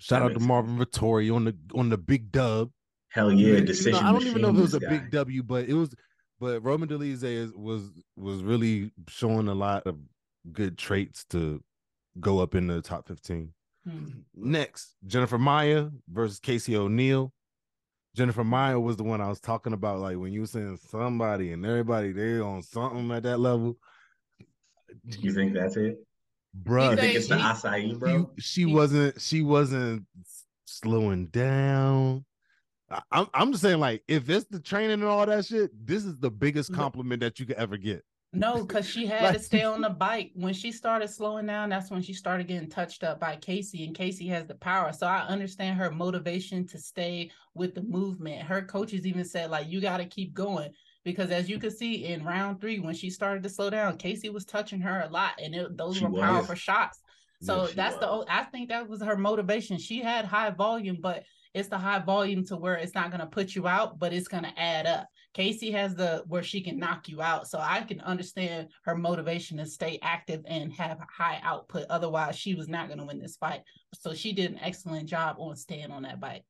Shout 0.04 0.20
That 0.20 0.32
out 0.32 0.34
to 0.34 0.39
Marvin 0.42 0.78
Vettori 0.78 1.34
on 1.34 1.46
the 1.46 1.56
on 1.74 1.88
the 1.88 1.98
big 1.98 2.30
dub. 2.30 2.72
Hell 3.10 3.32
yeah, 3.32 3.60
You 3.60 3.92
know. 3.92 4.00
I 4.00 4.12
don't 4.12 4.24
even 4.24 4.42
know 4.42 4.50
if 4.50 4.58
it 4.58 4.62
was 4.62 4.74
a 4.74 4.82
machine, 4.82 5.00
big 5.00 5.12
W, 5.12 5.44
but 5.44 5.70
it 5.70 5.74
was. 5.76 5.96
But 6.42 6.62
Roman 6.62 6.89
Dolidze 6.89 7.24
is, 7.24 7.54
was 7.54 7.89
was 8.18 8.44
really 8.44 8.92
showing 9.08 9.48
a 9.48 9.54
lot 9.54 9.88
of 9.88 9.96
good 10.52 10.78
traits 10.78 11.24
to 11.30 11.63
go 12.20 12.39
up 12.39 12.54
in 12.54 12.68
the 12.68 12.82
top 12.82 13.08
fifteen. 13.08 13.54
Hmm. 13.88 14.08
Next, 14.36 14.94
Jennifer 15.08 15.38
Maia 15.38 15.88
versus 16.10 16.42
Casey 16.42 16.76
O'Neill. 16.76 17.32
Jennifer 18.13 18.44
Maia 18.44 18.78
was 18.78 18.98
the 18.98 19.04
one 19.04 19.22
I 19.22 19.30
was 19.30 19.39
talking 19.39 19.72
about. 19.72 20.00
Like 20.00 20.18
when 20.18 20.34
you 20.34 20.42
were 20.42 20.48
saying 20.48 20.80
somebody 20.89 21.54
and 21.54 21.66
everybody 21.66 22.12
they 22.12 22.42
on 22.42 22.62
something 22.62 23.10
at 23.12 23.24
that 23.24 23.39
level. 23.39 23.78
guy. 25.08 25.16
You 25.22 25.32
think 25.34 25.54
that's 25.54 25.78
it? 25.78 25.98
Bruh, 26.62 26.86
You 26.86 26.89
He 26.92 26.96
think 26.98 27.16
it's 27.16 27.28
the 27.28 27.36
acai, 27.36 27.98
bro? 27.98 28.32
she, 28.38 28.42
she 28.42 28.66
wasn't 28.66 29.20
she 29.20 29.42
wasn't 29.42 30.06
slowing 30.66 31.28
down. 31.28 32.26
I, 32.89 33.02
I'm 33.12 33.28
I'm 33.34 33.52
just 33.52 33.63
saying, 33.63 33.80
like, 33.80 34.04
if 34.08 34.30
it's 34.30 34.46
the 34.50 34.60
training 34.60 34.92
and 34.92 35.04
all 35.06 35.26
that 35.26 35.46
shit, 35.46 35.72
this 35.86 36.06
is 36.06 36.18
the 36.18 36.30
biggest 36.30 36.74
compliment 36.74 37.22
that 37.22 37.39
you 37.39 37.46
could 37.46 37.56
ever 37.56 37.78
get. 37.78 38.04
No, 38.34 38.63
because 38.66 38.88
she 38.88 39.06
had 39.08 39.24
Like- 39.24 39.38
to 39.38 39.39
stay 39.44 39.63
on 39.63 39.82
the 39.82 39.89
bike. 39.89 40.32
When 40.36 40.54
she 40.54 40.72
started 40.72 41.08
slowing 41.10 41.46
down, 41.48 41.70
that's 41.70 41.89
when 41.92 42.02
she 42.02 42.13
started 42.13 42.48
getting 42.48 42.70
touched 42.70 43.04
up 43.04 43.20
by 43.20 43.36
Casey, 43.38 43.86
and 43.86 43.96
Casey 43.96 44.28
has 44.28 44.46
the 44.46 44.56
power. 44.56 44.92
So 44.94 45.08
I 45.08 45.22
understand 45.28 45.78
her 45.78 45.92
motivation 45.92 46.68
to 46.68 46.78
stay 46.78 47.32
with 47.56 47.74
the 47.76 47.84
movement. 47.84 48.42
Her 48.44 48.62
coaches 48.63 49.06
even 49.08 49.26
said, 49.26 49.50
like, 49.50 49.68
you 49.70 49.82
got 49.82 49.98
to 49.98 50.06
keep 50.06 50.34
going. 50.34 50.72
Because 51.04 51.32
as 51.32 51.50
you 51.50 51.60
can 51.60 51.72
see 51.72 52.06
in 52.06 52.24
round 52.24 52.62
three, 52.62 52.80
when 52.80 52.94
she 52.94 53.10
started 53.10 53.44
to 53.44 53.50
slow 53.50 53.70
down, 53.70 53.98
Casey 53.98 54.30
was 54.30 54.46
touching 54.46 54.80
her 54.82 55.02
a 55.02 55.10
lot, 55.12 55.34
and 55.44 55.54
it, 55.54 55.78
those 55.78 55.98
She 55.98 56.04
were 56.04 56.12
was. 56.12 56.22
powerful 56.22 56.56
shots. 56.56 57.02
So 57.42 57.68
that's 57.76 57.98
the 57.98 58.08
was. 58.08 58.26
o- 58.26 58.26
I 58.30 58.44
think 58.44 58.70
that 58.70 58.88
was 58.88 59.02
her 59.02 59.18
motivation. 59.18 59.78
She 59.78 60.00
had 60.00 60.24
high 60.24 60.52
volume, 60.52 61.00
but 61.02 61.24
it's 61.54 61.68
the 61.68 61.78
high 61.78 62.00
volume 62.00 62.46
to 62.46 62.56
where 62.56 62.76
it's 62.76 62.96
not 62.96 63.12
going 63.12 63.20
to 63.20 63.28
put 63.28 63.54
you 63.54 63.68
out, 63.68 64.00
but 64.00 64.13
it's 64.13 64.30
going 64.30 64.44
to 64.44 64.60
add 64.60 64.88
up. 64.88 65.08
Casey 65.34 65.72
has 65.72 65.94
the 65.94 66.24
where 66.28 66.42
she 66.42 66.62
can 66.62 66.80
knock 66.80 67.10
you 67.10 67.22
out. 67.22 67.48
So 67.48 67.60
I 67.60 67.82
can 67.82 68.00
understand 68.02 68.70
her 68.86 68.96
motivation 68.96 69.58
to 69.58 69.66
stay 69.66 70.00
active 70.02 70.42
and 70.48 70.72
have 70.74 71.00
high 71.16 71.42
output. 71.44 71.86
Otherwise, 71.89 72.38
she 72.38 72.56
was 72.56 72.70
not 72.70 72.88
going 72.88 73.00
to 73.00 73.06
win 73.06 73.20
this 73.20 73.36
fight. 73.36 73.62
So 73.94 74.13
she 74.13 74.32
did 74.32 74.52
an 74.52 74.60
excellent 74.62 75.10
job 75.10 75.36
on 75.39 75.56
staying 75.56 75.92
on 75.92 76.04
that 76.04 76.20
bike. 76.20 76.44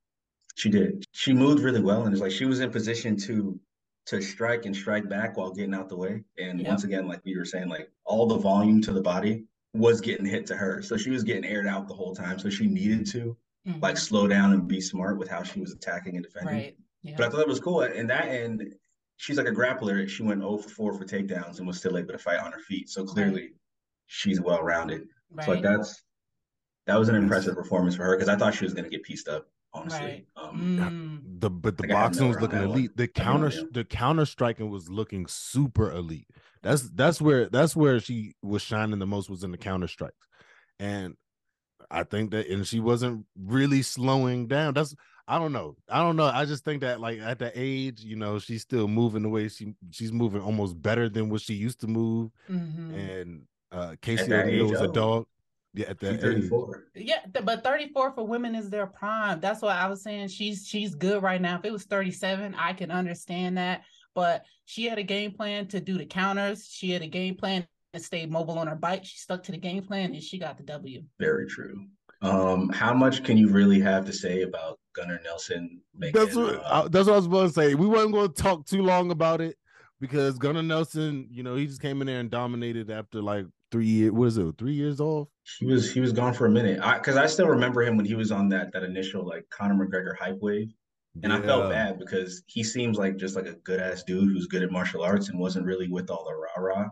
She 0.56 0.70
did. 0.70 1.04
She 1.12 1.34
moved 1.34 1.64
really 1.64 1.82
well, 1.82 2.04
and 2.04 2.14
it's 2.14 2.22
like 2.22 2.32
she 2.32 2.46
was 2.46 2.60
in 2.60 2.70
position 2.70 3.18
to 3.18 3.60
to 4.06 4.22
strike 4.22 4.66
and 4.66 4.76
strike 4.76 5.08
back 5.08 5.38
while 5.38 5.52
getting 5.52 5.74
out 5.74 5.90
the 5.90 5.96
way. 5.96 6.24
And 6.38 6.66
once 6.66 6.84
again, 6.84 7.08
like 7.08 7.22
we 7.24 7.38
were 7.38 7.46
saying, 7.46 7.70
like 7.70 7.90
all 8.06 8.28
the 8.28 8.38
volume 8.38 8.82
to 8.82 8.92
the 8.94 9.02
body 9.02 9.46
was 9.74 10.02
getting 10.02 10.26
hit 10.26 10.46
to 10.48 10.56
her, 10.56 10.82
so 10.82 10.98
she 10.98 11.10
was 11.10 11.24
getting 11.24 11.46
aired 11.46 11.68
out 11.68 11.88
the 11.88 11.94
whole 11.94 12.14
time. 12.16 12.38
So 12.38 12.50
she 12.50 12.68
needed 12.68 13.08
to 13.12 13.36
Mhm. 13.66 13.82
like 13.82 13.98
slow 13.98 14.28
down 14.28 14.52
and 14.52 14.68
be 14.68 14.82
smart 14.82 15.18
with 15.18 15.30
how 15.30 15.42
she 15.42 15.62
was 15.62 15.72
attacking 15.72 16.16
and 16.18 16.24
defending. 16.26 16.54
right. 16.56 16.78
Yeah. 17.02 17.16
But 17.18 17.26
I 17.28 17.30
thought 17.30 17.40
it 17.42 17.48
was 17.48 17.60
cool. 17.62 17.82
And 17.82 18.10
that 18.10 18.26
end, 18.28 18.76
she's 19.18 19.38
like 19.38 19.48
a 19.48 19.52
grappler. 19.52 20.08
She 20.08 20.22
went 20.24 20.42
0 20.42 20.58
for 20.58 20.70
4 20.70 20.94
for 20.94 21.06
takedowns 21.06 21.58
and 21.60 21.68
was 21.68 21.78
still 21.78 21.98
able 21.98 22.12
to 22.12 22.18
fight 22.18 22.40
on 22.40 22.52
her 22.52 22.60
feet. 22.60 22.90
So 22.90 23.04
clearly, 23.06 23.54
she's 24.08 24.40
well 24.42 24.62
rounded. 24.62 25.08
right. 25.32 25.46
So 25.46 25.52
like 25.54 25.64
that's 25.64 26.04
that 26.86 27.00
was 27.00 27.08
an 27.10 27.16
impressive 27.16 27.56
performance 27.56 27.96
for 27.96 28.04
her 28.04 28.16
because 28.18 28.28
I 28.30 28.36
thought 28.36 28.54
she 28.54 28.66
was 28.66 28.74
going 28.74 28.84
to 28.84 28.90
get 28.90 29.04
pieced 29.04 29.30
up. 29.30 29.50
Honestly, 29.74 30.06
Right. 30.06 30.26
um, 30.38 30.78
Mm. 30.78 31.40
The 31.42 31.50
but 31.50 31.78
the 31.78 31.84
Like, 31.84 31.92
boxing 31.92 32.28
was 32.28 32.40
looking 32.40 32.60
that 32.60 32.70
one. 32.70 32.78
elite. 32.78 32.96
The 32.96 33.04
I 33.04 33.06
have 33.08 33.18
no 33.18 33.24
counter 33.24 33.48
idea. 33.48 33.68
the 33.72 33.84
counter 33.86 34.26
striking 34.26 34.70
was 34.70 34.90
looking 34.90 35.26
super 35.28 35.92
elite. 35.92 36.28
That's 36.62 36.90
that's 36.92 37.20
where 37.22 37.50
that's 37.50 37.76
where 37.76 38.00
she 38.00 38.36
was 38.42 38.62
shining 38.62 39.00
the 39.00 39.08
most 39.08 39.30
was 39.30 39.44
in 39.44 39.52
the 39.52 39.58
counter 39.58 39.88
strikes. 39.88 40.28
And 40.80 41.16
I 41.92 42.04
think 42.04 42.32
that 42.32 42.48
and 42.48 42.66
she 42.66 42.80
wasn't 42.80 43.26
really 43.38 43.82
slowing 43.82 44.48
down. 44.48 44.74
That's 44.74 44.96
I 45.28 45.40
don't 45.40 45.52
know. 45.54 45.76
I 45.90 46.00
don't 46.00 46.16
know. 46.18 46.26
I 46.26 46.46
just 46.46 46.64
think 46.66 46.82
that 46.82 47.00
like 47.02 47.20
at 47.20 47.40
the 47.40 47.52
age, 47.56 48.02
you 48.02 48.16
know, 48.16 48.40
she's 48.40 48.62
still 48.62 48.88
moving 48.88 49.24
the 49.24 49.30
way 49.30 49.48
she 49.50 49.74
she's 49.92 50.12
moving 50.14 50.42
almost 50.42 50.82
better 50.82 51.10
than 51.10 51.30
what 51.30 51.42
she 51.42 51.56
used 51.56 51.80
to 51.82 51.88
move. 51.88 52.32
Mhm. 52.50 52.94
And 52.94 53.48
uh 53.72 53.96
Casey 54.02 54.32
O'Neill 54.34 54.66
age, 54.66 54.72
was 54.72 54.82
a 54.82 54.88
dog. 54.88 55.26
Yeah, 55.74 55.90
at 55.90 56.00
she's 56.00 56.10
that 56.10 56.16
age. 56.16 56.22
34. 56.22 56.84
Yeah, 56.96 57.20
th- 57.34 57.46
but 57.46 57.64
34 57.64 58.14
for 58.14 58.28
women 58.28 58.56
is 58.56 58.70
their 58.70 58.86
prime. 58.86 59.40
That's 59.40 59.62
why 59.62 59.76
I 59.76 59.88
was 59.88 60.04
saying 60.04 60.28
she's 60.28 60.68
she's 60.68 60.94
good 60.94 61.24
right 61.24 61.42
now. 61.42 61.58
If 61.58 61.66
it 61.66 61.72
was 61.72 61.86
37, 61.86 62.56
I 62.56 62.74
can 62.74 62.92
understand 62.92 63.58
that. 63.58 63.84
But 64.14 64.46
she 64.66 64.86
had 64.86 65.00
a 65.00 65.04
game 65.04 65.32
plan 65.32 65.68
to 65.68 65.80
do 65.80 65.98
the 65.98 66.06
counters. 66.06 66.68
She 66.70 66.92
had 66.92 67.02
a 67.02 67.08
game 67.08 67.36
plan 67.36 67.68
to 67.94 68.00
stay 68.00 68.26
mobile 68.26 68.60
on 68.60 68.68
her 68.68 68.76
bike. 68.76 69.06
She 69.06 69.18
stuck 69.18 69.44
to 69.44 69.52
the 69.52 69.58
game 69.58 69.84
plan 69.84 70.14
and 70.14 70.22
she 70.22 70.38
got 70.38 70.58
the 70.58 70.64
W. 70.64 71.04
Very 71.20 71.48
true. 71.48 71.86
Um, 72.22 72.70
how 72.70 72.94
much 72.94 73.24
can 73.24 73.38
you 73.38 73.50
really 73.50 73.82
have 73.82 74.06
to 74.06 74.14
say 74.14 74.44
about 74.44 74.80
Gunnar 74.96 75.20
Nelson 75.24 75.82
making? 75.96 76.22
That's 76.22 76.36
what 76.36 76.56
uh, 76.56 76.84
I, 76.86 76.88
that's 76.88 77.08
what 77.08 77.14
I 77.14 77.18
was 77.18 77.26
about 77.26 77.48
to 77.48 77.54
say. 77.54 77.76
We 77.76 77.88
weren't 77.88 78.14
going 78.14 78.32
to 78.32 78.42
talk 78.42 78.66
too 78.66 78.82
long 78.82 79.12
about 79.12 79.42
it 79.42 79.58
because 80.00 80.38
Gunnar 80.38 80.64
Nelson, 80.64 81.28
you 81.30 81.44
know, 81.44 81.56
he 81.56 81.66
just 81.66 81.82
came 81.82 82.00
in 82.02 82.08
there 82.08 82.20
and 82.20 82.32
dominated 82.32 82.90
after 82.90 83.22
like 83.22 83.46
three 83.74 83.88
years. 83.88 84.12
What 84.14 84.26
is 84.28 84.38
it? 84.38 84.56
Three 84.58 84.74
years 84.74 85.02
off. 85.02 85.28
he 85.60 85.66
was 85.66 85.92
he 85.92 86.00
was 86.00 86.14
gone 86.14 86.34
for 86.34 86.46
a 86.46 86.50
minute. 86.50 86.80
I 86.82 86.98
because 87.00 87.18
I 87.18 87.26
still 87.26 87.48
remember 87.48 87.82
him 87.84 87.98
when 87.98 88.06
he 88.06 88.16
was 88.16 88.32
on 88.32 88.48
that 88.50 88.72
that 88.74 88.84
initial 88.84 89.28
like 89.28 89.50
Conor 89.50 89.76
McGregor 89.86 90.16
hype 90.18 90.40
wave. 90.40 90.72
And 91.22 91.32
I 91.32 91.40
felt 91.42 91.70
bad 91.70 92.00
because 92.00 92.42
he 92.48 92.64
seems 92.64 92.98
like 92.98 93.18
just 93.18 93.36
like 93.36 93.46
a 93.46 93.54
good 93.54 93.80
ass 93.80 94.04
dude 94.04 94.32
who's 94.32 94.48
good 94.48 94.64
at 94.64 94.72
martial 94.72 95.04
arts 95.04 95.30
and 95.30 95.38
wasn't 95.40 95.66
really 95.66 95.88
with 95.88 96.10
all 96.10 96.26
the 96.26 96.34
rah 96.34 96.64
rah. 96.68 96.90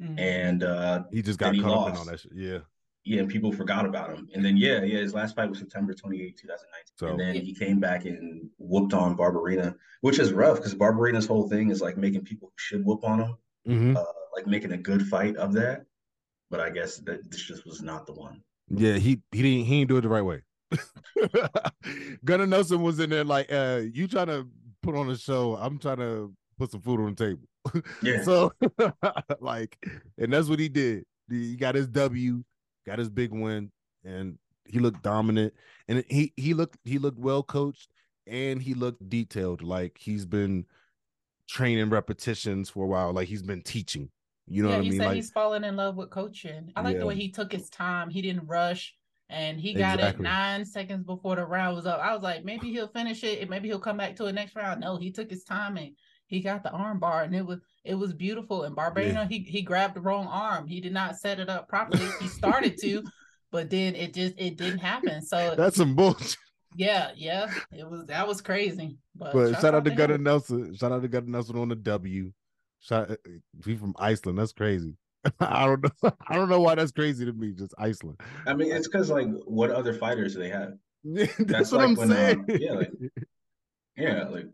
Mhm. 0.00 0.18
And 0.20 0.62
uh 0.62 1.02
He 1.12 1.22
just 1.22 1.38
got 1.40 1.54
he 1.54 1.60
caught 1.60 1.70
up 1.72 1.88
in 1.88 1.94
lost. 1.94 1.98
all 2.00 2.04
that 2.12 2.20
shit. 2.20 2.32
Yeah. 2.34 2.58
yeah, 3.04 3.20
and 3.20 3.28
people 3.28 3.50
forgot 3.52 3.84
about 3.84 4.10
him. 4.10 4.28
And 4.34 4.44
then 4.44 4.56
yeah, 4.56 4.82
yeah, 4.84 4.98
his 5.00 5.12
last 5.14 5.34
fight 5.36 5.48
was 5.50 5.58
September 5.58 5.92
28, 5.92 6.36
2019. 6.36 6.92
So- 6.98 7.06
and 7.08 7.18
then 7.20 7.34
he 7.44 7.52
came 7.54 7.78
back 7.80 8.04
and 8.04 8.48
whooped 8.58 8.94
on 8.94 9.16
Barberena, 9.16 9.74
which 10.02 10.18
is 10.20 10.32
rough 10.32 10.56
because 10.58 10.74
Barberena's 10.74 11.26
whole 11.26 11.48
thing 11.48 11.70
is 11.70 11.80
like 11.80 11.96
making 11.96 12.22
people 12.24 12.48
who 12.48 12.54
should 12.58 12.84
whoop 12.84 13.02
on 13.04 13.20
him, 13.22 13.34
Mhm. 13.68 13.96
uh, 13.96 14.04
like 14.36 14.46
making 14.46 14.70
a 14.72 14.76
good 14.78 15.02
fight 15.08 15.36
of 15.36 15.52
that. 15.54 15.84
But 16.50 16.60
I 16.60 16.70
guess 16.70 16.98
that 16.98 17.30
this 17.30 17.42
just 17.42 17.66
was 17.66 17.82
not 17.82 18.06
the 18.06 18.12
one. 18.12 18.40
Yeah. 18.68 18.94
He 18.94 19.20
he 19.32 19.42
didn't 19.42 19.66
he 19.66 19.78
didn't 19.78 19.88
do 19.88 19.96
it 19.96 20.02
the 20.02 20.08
right 20.08 20.22
way. 20.22 20.42
Gunnar 22.24 22.46
Nelson 22.46 22.82
was 22.82 22.98
in 23.00 23.10
there 23.10 23.24
like, 23.24 23.52
uh, 23.52 23.82
you 23.92 24.08
trying 24.08 24.26
to 24.26 24.48
put 24.82 24.94
on 24.94 25.10
a 25.10 25.16
show. 25.16 25.56
I'm 25.56 25.78
trying 25.78 25.98
to 25.98 26.32
put 26.58 26.70
some 26.70 26.80
food 26.80 27.00
on 27.00 27.14
the 27.14 27.24
table. 27.24 27.82
Yeah. 28.02 28.22
So 28.22 28.52
like, 29.40 29.78
and 30.18 30.32
that's 30.32 30.48
what 30.48 30.58
he 30.58 30.68
did. 30.68 31.04
He 31.30 31.56
got 31.56 31.74
his 31.74 31.88
W, 31.88 32.44
got 32.86 32.98
his 32.98 33.08
big 33.08 33.32
win, 33.32 33.70
and 34.04 34.38
he 34.66 34.78
looked 34.78 35.02
dominant. 35.02 35.54
And 35.88 36.04
he 36.08 36.32
he 36.36 36.52
looked 36.52 36.78
he 36.84 36.98
looked 36.98 37.18
well 37.18 37.42
coached 37.42 37.88
and 38.26 38.60
he 38.60 38.74
looked 38.74 39.08
detailed. 39.08 39.62
Like 39.62 39.96
he's 39.98 40.26
been 40.26 40.66
training 41.48 41.90
repetitions 41.90 42.70
for 42.70 42.84
a 42.84 42.88
while. 42.88 43.12
Like 43.12 43.28
he's 43.28 43.42
been 43.42 43.62
teaching. 43.62 44.10
You 44.46 44.62
know 44.62 44.68
yeah, 44.70 44.74
what 44.76 44.80
I 44.80 44.84
he 44.84 44.90
mean? 44.90 44.98
said 44.98 45.06
Like 45.06 45.16
he's 45.16 45.30
falling 45.30 45.64
in 45.64 45.76
love 45.76 45.96
with 45.96 46.10
coaching. 46.10 46.70
I 46.76 46.82
like 46.82 46.94
Yeah. 46.94 47.00
the 47.00 47.06
way 47.06 47.14
he 47.14 47.30
took 47.30 47.50
his 47.52 47.70
time. 47.70 48.10
He 48.10 48.20
didn't 48.22 48.46
rush, 48.46 48.94
and 49.30 49.58
he 49.58 49.72
got 49.74 50.00
it 50.00 50.20
nine 50.20 50.64
seconds 50.64 51.04
before 51.04 51.36
the 51.36 51.44
round 51.46 51.76
was 51.76 51.86
up. 51.86 52.00
I 52.00 52.12
was 52.12 52.22
like, 52.22 52.44
maybe 52.44 52.70
he'll 52.70 52.88
finish 52.88 53.24
it, 53.24 53.40
and 53.40 53.48
maybe 53.48 53.68
he'll 53.68 53.78
come 53.78 53.96
back 53.96 54.16
to 54.16 54.24
the 54.24 54.32
next 54.32 54.54
round. 54.54 54.80
No, 54.80 54.96
he 54.96 55.10
took 55.10 55.30
his 55.30 55.44
time 55.44 55.76
and 55.78 55.92
he 56.26 56.40
got 56.40 56.62
the 56.62 56.70
arm 56.70 56.98
bar, 56.98 57.22
and 57.22 57.34
it 57.34 57.44
was 57.46 57.60
it 57.84 57.94
was 57.94 58.12
beautiful. 58.12 58.64
And 58.64 58.76
Barbano, 58.76 59.14
Yeah. 59.14 59.28
he 59.28 59.38
he 59.40 59.62
grabbed 59.62 59.94
the 59.94 60.00
wrong 60.00 60.26
arm. 60.26 60.66
He 60.66 60.80
did 60.80 60.92
not 60.92 61.16
set 61.16 61.40
it 61.40 61.48
up 61.48 61.68
properly. 61.68 62.06
he 62.20 62.28
started 62.28 62.76
to, 62.82 63.02
but 63.50 63.70
then 63.70 63.94
it 63.94 64.12
just 64.14 64.34
it 64.38 64.56
didn't 64.56 64.78
happen. 64.80 65.22
So 65.22 65.54
that's 65.56 65.76
some 65.76 65.94
bullshit. 65.94 66.36
yeah, 66.76 67.10
yeah, 67.16 67.50
it 67.72 67.88
was 67.88 68.04
that 68.06 68.26
was 68.28 68.40
crazy. 68.42 68.98
But, 69.14 69.32
But 69.32 69.60
shout, 69.60 69.74
out 69.74 69.84
to. 69.84 69.90
Gunnar 69.90 70.18
Nelson. 70.18 70.74
Shout 70.74 70.92
out 70.92 71.00
to 71.02 71.08
Gunnar 71.08 71.28
Nelson 71.30 71.56
on 71.56 71.68
the 71.68 71.76
W. 71.76 72.32
Shout 72.84 73.10
uh, 73.10 73.16
he 73.64 73.76
from 73.76 73.94
Iceland. 73.98 74.38
That's 74.38 74.52
crazy. 74.52 74.94
I 75.40 75.64
don't 75.66 75.82
know. 76.02 76.12
I 76.28 76.34
don't 76.36 76.50
know 76.50 76.60
why 76.60 76.74
that's 76.74 76.92
crazy 76.92 77.24
to 77.24 77.32
me. 77.32 77.52
Just 77.52 77.72
Iceland. 77.78 78.20
I 78.46 78.52
mean, 78.54 78.70
it's 78.72 78.86
because 78.86 79.10
like, 79.10 79.26
what 79.46 79.70
other 79.70 79.94
fighters 79.94 80.34
do 80.34 80.40
they 80.40 80.50
have? 80.50 80.74
that's, 81.04 81.34
That's 81.38 81.72
what 81.72 81.78
like 81.80 81.88
I'm 81.88 81.94
when, 81.96 82.08
saying. 82.10 82.38
um, 82.40 82.46
yeah, 82.60 82.72
like- 82.72 82.92
Yeah, 83.96 84.28
like 84.28 84.46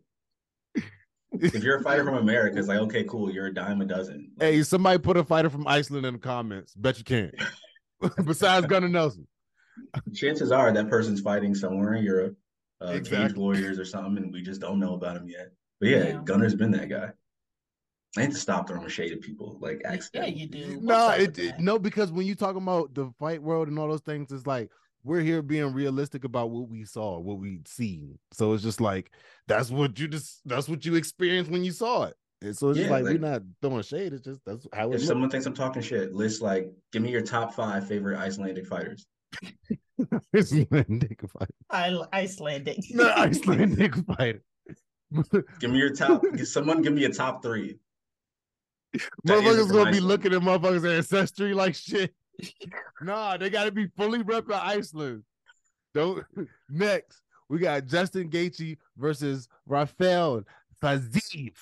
if 1.32 1.62
you're 1.62 1.78
a 1.78 1.82
fighter 1.82 2.04
from 2.04 2.16
America, 2.16 2.58
it's 2.58 2.68
like, 2.68 2.78
okay, 2.80 3.04
cool, 3.04 3.30
you're 3.32 3.46
a 3.46 3.54
dime 3.54 3.80
a 3.80 3.84
dozen. 3.84 4.32
Like, 4.38 4.48
hey, 4.50 4.62
somebody 4.62 4.98
put 4.98 5.16
a 5.16 5.24
fighter 5.24 5.48
from 5.50 5.66
Iceland 5.66 6.04
in 6.06 6.14
the 6.14 6.18
comments. 6.20 6.74
Bet 6.74 6.98
you 6.98 7.04
can't. 7.04 7.34
Besides 8.24 8.66
Gunnar 8.66 8.88
Nelson. 8.88 9.26
chances 10.14 10.50
are 10.52 10.72
that 10.72 10.88
person's 10.88 11.20
fighting 11.20 11.54
somewhere 11.54 11.94
in 11.94 12.04
Europe, 12.04 12.36
uh, 12.80 12.88
Cage 12.88 12.96
Exactly. 12.98 13.38
Warriors 13.40 13.78
or 13.78 13.84
something, 13.84 14.22
and 14.24 14.32
we 14.32 14.42
just 14.42 14.60
don't 14.60 14.80
know 14.80 14.94
about 14.94 15.16
him 15.16 15.28
yet. 15.28 15.52
But 15.80 15.88
yeah, 15.90 16.04
Yeah. 16.08 16.20
Gunnar's 16.24 16.54
been 16.54 16.72
that 16.72 16.88
guy. 16.88 17.10
I 18.16 18.22
need 18.22 18.32
to 18.32 18.36
stop 18.38 18.68
throwing 18.68 18.88
shade 18.88 19.12
at 19.12 19.20
people 19.20 19.56
like 19.60 19.82
Yeah, 19.84 19.92
accidentally. 19.92 20.34
you 20.34 20.46
do. 20.48 20.66
What's 20.80 20.82
No, 20.82 20.94
up 21.08 21.18
it, 21.20 21.38
it- 21.38 21.56
that? 21.56 21.60
no, 21.60 21.78
because 21.78 22.10
when 22.10 22.26
you 22.26 22.34
talk 22.34 22.56
about 22.56 22.92
the 22.94 23.10
fight 23.18 23.42
world 23.42 23.68
and 23.68 23.78
all 23.78 23.88
those 23.88 24.00
things, 24.00 24.32
it's 24.32 24.46
like 24.46 24.70
we're 25.04 25.20
here 25.20 25.42
being 25.42 25.72
realistic 25.72 26.24
about 26.24 26.50
what 26.50 26.68
we 26.68 26.84
saw, 26.84 27.18
what 27.18 27.38
we 27.38 27.60
seen. 27.66 28.18
So 28.32 28.52
it's 28.52 28.62
just 28.62 28.80
like 28.80 29.12
that's 29.46 29.70
what 29.70 29.98
you 29.98 30.08
just 30.08 30.40
that's 30.44 30.68
what 30.68 30.84
you 30.84 30.96
experienced 30.96 31.50
when 31.50 31.62
you 31.64 31.70
saw 31.72 32.04
it. 32.04 32.14
And 32.42 32.56
so 32.56 32.70
it's 32.70 32.78
just 32.78 32.88
Yeah, 32.90 32.96
like, 32.96 33.04
we're 33.04 33.18
not 33.18 33.42
throwing 33.62 33.82
shade. 33.82 34.12
It's 34.14 34.24
just 34.24 34.40
that's 34.44 34.66
how 34.72 34.84
it 34.84 34.86
If 34.86 35.00
looks. 35.00 35.06
someone 35.06 35.30
thinks 35.30 35.46
I'm 35.46 35.54
talking 35.54 35.82
shit, 35.82 36.12
list 36.14 36.42
like, 36.42 36.70
give 36.92 37.02
me 37.02 37.10
your 37.10 37.20
top 37.22 37.54
five 37.54 37.86
favorite 37.86 38.18
Icelandic 38.18 38.66
fighters. 38.66 39.06
Icelandic 40.34 41.20
fighter. 41.30 41.54
I, 41.70 41.96
Icelandic. 42.12 42.78
No, 42.90 43.08
Icelandic 43.10 43.94
fighter. 44.16 44.42
Give 45.60 45.70
me 45.70 45.78
your 45.78 45.94
top. 45.94 46.22
someone 46.44 46.82
give 46.82 46.92
me 46.92 47.04
a 47.04 47.12
top 47.12 47.42
three. 47.42 47.76
That 49.24 49.44
isn't 49.44 49.68
motherfuckers 49.68 49.72
gonna 49.72 49.92
be 49.92 50.00
looking 50.00 50.32
at 50.34 50.42
motherfuckers' 50.42 50.96
ancestry 50.96 51.54
like 51.54 51.74
shit. 51.74 52.14
nah, 53.02 53.36
they 53.36 53.50
gotta 53.50 53.70
be 53.70 53.86
fully 53.96 54.22
rep 54.22 54.46
in 54.46 54.52
Iceland. 54.52 55.22
Don't 55.94 56.24
next. 56.68 57.22
We 57.48 57.58
got 57.58 57.86
Justin 57.86 58.30
Gaethje 58.30 58.78
versus 58.96 59.48
Rafael 59.66 60.44
Fiziev. 60.82 61.54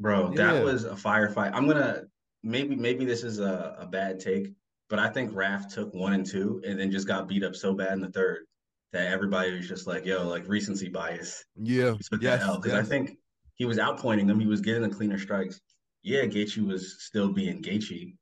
Bro, 0.00 0.30
Yeah. 0.34 0.54
that 0.54 0.64
was 0.64 0.84
a 0.84 0.90
firefight. 0.90 1.52
I'm 1.54 1.66
gonna 1.66 2.04
maybe 2.42 2.74
maybe 2.76 3.04
this 3.04 3.22
is 3.24 3.38
a, 3.38 3.76
a 3.78 3.86
bad 3.86 4.18
take, 4.20 4.52
but 4.90 4.98
I 4.98 5.08
think 5.08 5.34
Raf 5.34 5.72
took 5.72 5.94
one 5.94 6.12
and 6.12 6.26
two 6.26 6.60
and 6.66 6.78
then 6.78 6.90
just 6.90 7.06
got 7.06 7.28
beat 7.28 7.44
up 7.44 7.54
so 7.54 7.72
bad 7.74 7.92
in 7.92 8.00
the 8.00 8.10
third 8.10 8.46
that 8.92 9.10
everybody 9.10 9.56
was 9.56 9.66
just 9.68 9.86
like, 9.86 10.04
yo, 10.04 10.26
like 10.28 10.46
recency 10.46 10.88
bias. 10.88 11.44
Yeah, 11.56 11.92
He 11.92 11.98
took 12.10 12.22
yes, 12.22 12.40
that 12.40 12.48
L. 12.48 12.60
Because 12.60 12.78
I 12.78 12.82
think 12.82 13.16
he 13.54 13.64
was 13.64 13.78
outpointing 13.78 14.28
him. 14.28 14.38
He 14.38 14.46
was 14.46 14.60
getting 14.60 14.82
the 14.82 14.88
cleaner 14.90 15.18
strikes. 15.18 15.60
Yeah, 16.02 16.24
Gaethje 16.24 16.66
was 16.66 17.02
still 17.02 17.28
being 17.32 17.62
Gaethje, 17.62 18.14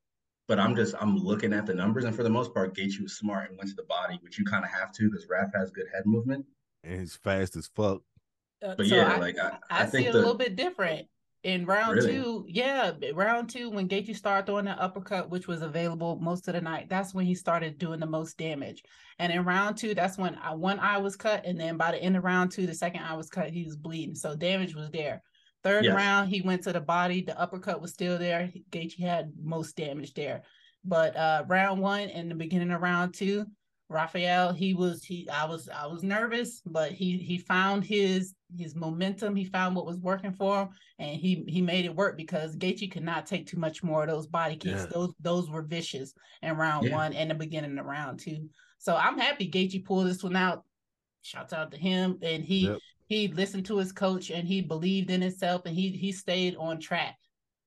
but 0.47 0.59
I'm 0.59 0.75
just 0.75 0.93
I'm 0.99 1.17
looking 1.17 1.53
at 1.53 1.65
the 1.65 1.73
numbers, 1.73 2.03
and 2.05 2.15
for 2.15 2.23
the 2.23 2.29
most 2.29 2.53
part, 2.53 2.75
Gaethje 2.75 3.01
was 3.01 3.17
smart 3.17 3.49
and 3.49 3.57
went 3.57 3.69
to 3.69 3.75
the 3.75 3.83
body, 3.83 4.19
which 4.21 4.37
you 4.37 4.45
kind 4.45 4.63
of 4.63 4.71
have 4.71 4.91
to 4.93 5.09
because 5.09 5.27
Raf 5.29 5.49
has 5.55 5.71
good 5.71 5.87
head 5.93 6.05
movement. 6.05 6.45
and 6.83 6.99
he's 6.99 7.15
fast 7.15 7.55
as 7.55 7.67
fuck. 7.75 8.01
Uh, 8.63 8.75
But 8.75 8.85
so 8.87 8.95
yeah, 8.95 9.13
I, 9.13 9.17
like 9.17 9.39
I, 9.39 9.57
I, 9.71 9.81
I, 9.81 9.85
see 9.85 9.91
think 9.91 10.07
it 10.07 10.13
the 10.13 10.19
a 10.19 10.21
little 10.21 10.35
bit 10.35 10.55
different. 10.55 11.07
In 11.43 11.65
round 11.65 11.95
Really? 11.95 12.11
two, 12.13 12.45
yeah, 12.47 12.91
round 13.15 13.49
two, 13.49 13.71
when 13.71 13.89
Gaethje 13.89 14.15
started 14.15 14.45
throwing 14.45 14.65
the 14.65 14.79
uppercut, 14.79 15.31
which 15.31 15.47
was 15.47 15.63
available 15.63 16.19
most 16.21 16.47
of 16.47 16.53
the 16.53 16.61
night, 16.61 16.87
that's 16.87 17.15
when 17.15 17.25
he 17.25 17.33
started 17.33 17.79
doing 17.79 17.99
the 17.99 18.05
most 18.05 18.37
damage. 18.37 18.83
And 19.17 19.33
in 19.33 19.43
round 19.43 19.77
two, 19.77 19.95
that's 19.95 20.19
when 20.19 20.35
I, 20.35 20.53
one 20.53 20.79
eye 20.79 20.99
was 20.99 21.15
cut, 21.15 21.43
and 21.47 21.59
then 21.59 21.77
by 21.77 21.93
the 21.93 21.97
end 21.97 22.15
of 22.15 22.23
round 22.23 22.51
two, 22.51 22.67
the 22.67 22.75
second 22.75 23.01
eye 23.01 23.15
was 23.15 23.29
cut. 23.31 23.49
He 23.49 23.63
was 23.63 23.75
bleeding, 23.75 24.13
so 24.13 24.35
damage 24.35 24.75
was 24.75 24.91
there. 24.91 25.23
Third 25.63 25.85
round, 25.95 26.29
he 26.29 26.41
went 26.41 26.63
to 26.63 26.73
the 26.73 26.81
body. 26.81 27.21
The 27.21 27.39
uppercut 27.39 27.81
was 27.81 27.91
still 27.91 28.17
there. 28.17 28.47
He- 28.47 28.63
Gaethje 28.71 28.99
had 28.99 29.31
most 29.41 29.75
damage 29.75 30.13
there. 30.13 30.41
But 30.83 31.15
uh 31.15 31.43
round 31.47 31.81
one 31.81 32.09
and 32.09 32.29
the 32.31 32.35
beginning 32.35 32.71
of 32.71 32.81
round 32.81 33.13
two, 33.13 33.45
Rafael, 33.89 34.53
he 34.53 34.73
was 34.73 35.03
he 35.03 35.29
I 35.29 35.45
was 35.45 35.69
I 35.69 35.85
was 35.85 36.01
nervous, 36.01 36.61
but 36.65 36.91
he 36.91 37.17
he 37.17 37.37
found 37.37 37.83
his 37.83 38.33
his 38.57 38.75
momentum. 38.75 39.35
He 39.35 39.45
found 39.45 39.75
what 39.75 39.85
was 39.85 39.97
working 39.99 40.31
for 40.33 40.61
him, 40.63 40.69
and 40.97 41.19
he 41.19 41.43
he 41.47 41.61
made 41.61 41.85
it 41.85 41.95
work 41.95 42.17
because 42.17 42.55
Gaethje 42.55 42.91
could 42.91 43.03
not 43.03 43.27
take 43.27 43.45
too 43.47 43.59
much 43.59 43.83
more 43.83 44.01
of 44.03 44.09
those 44.09 44.27
body 44.27 44.55
kicks. 44.55 44.81
Yeah. 44.81 44.85
Those 44.87 45.13
those 45.19 45.49
were 45.49 45.61
vicious 45.61 46.13
in 46.41 46.55
round 46.57 46.87
Yeah. 46.87 46.95
one 46.95 47.13
and 47.13 47.29
the 47.29 47.35
beginning 47.35 47.77
of 47.77 47.85
round 47.85 48.19
two. 48.19 48.49
So 48.79 48.95
I'm 48.95 49.19
happy 49.19 49.47
Gaethje 49.51 49.85
pulled 49.85 50.07
this 50.07 50.23
one 50.23 50.35
out. 50.35 50.63
Shouts 51.21 51.53
out 51.53 51.69
to 51.71 51.77
him, 51.77 52.17
and 52.23 52.43
he 52.43 52.67
Yep. 52.67 52.79
He 53.11 53.27
listened 53.27 53.65
to 53.65 53.77
his 53.77 53.91
coach 53.91 54.29
and 54.29 54.47
he 54.47 54.61
believed 54.61 55.11
in 55.11 55.21
himself 55.21 55.63
and 55.65 55.75
he 55.75 55.89
he 55.89 56.13
stayed 56.13 56.55
on 56.55 56.79
track. 56.79 57.17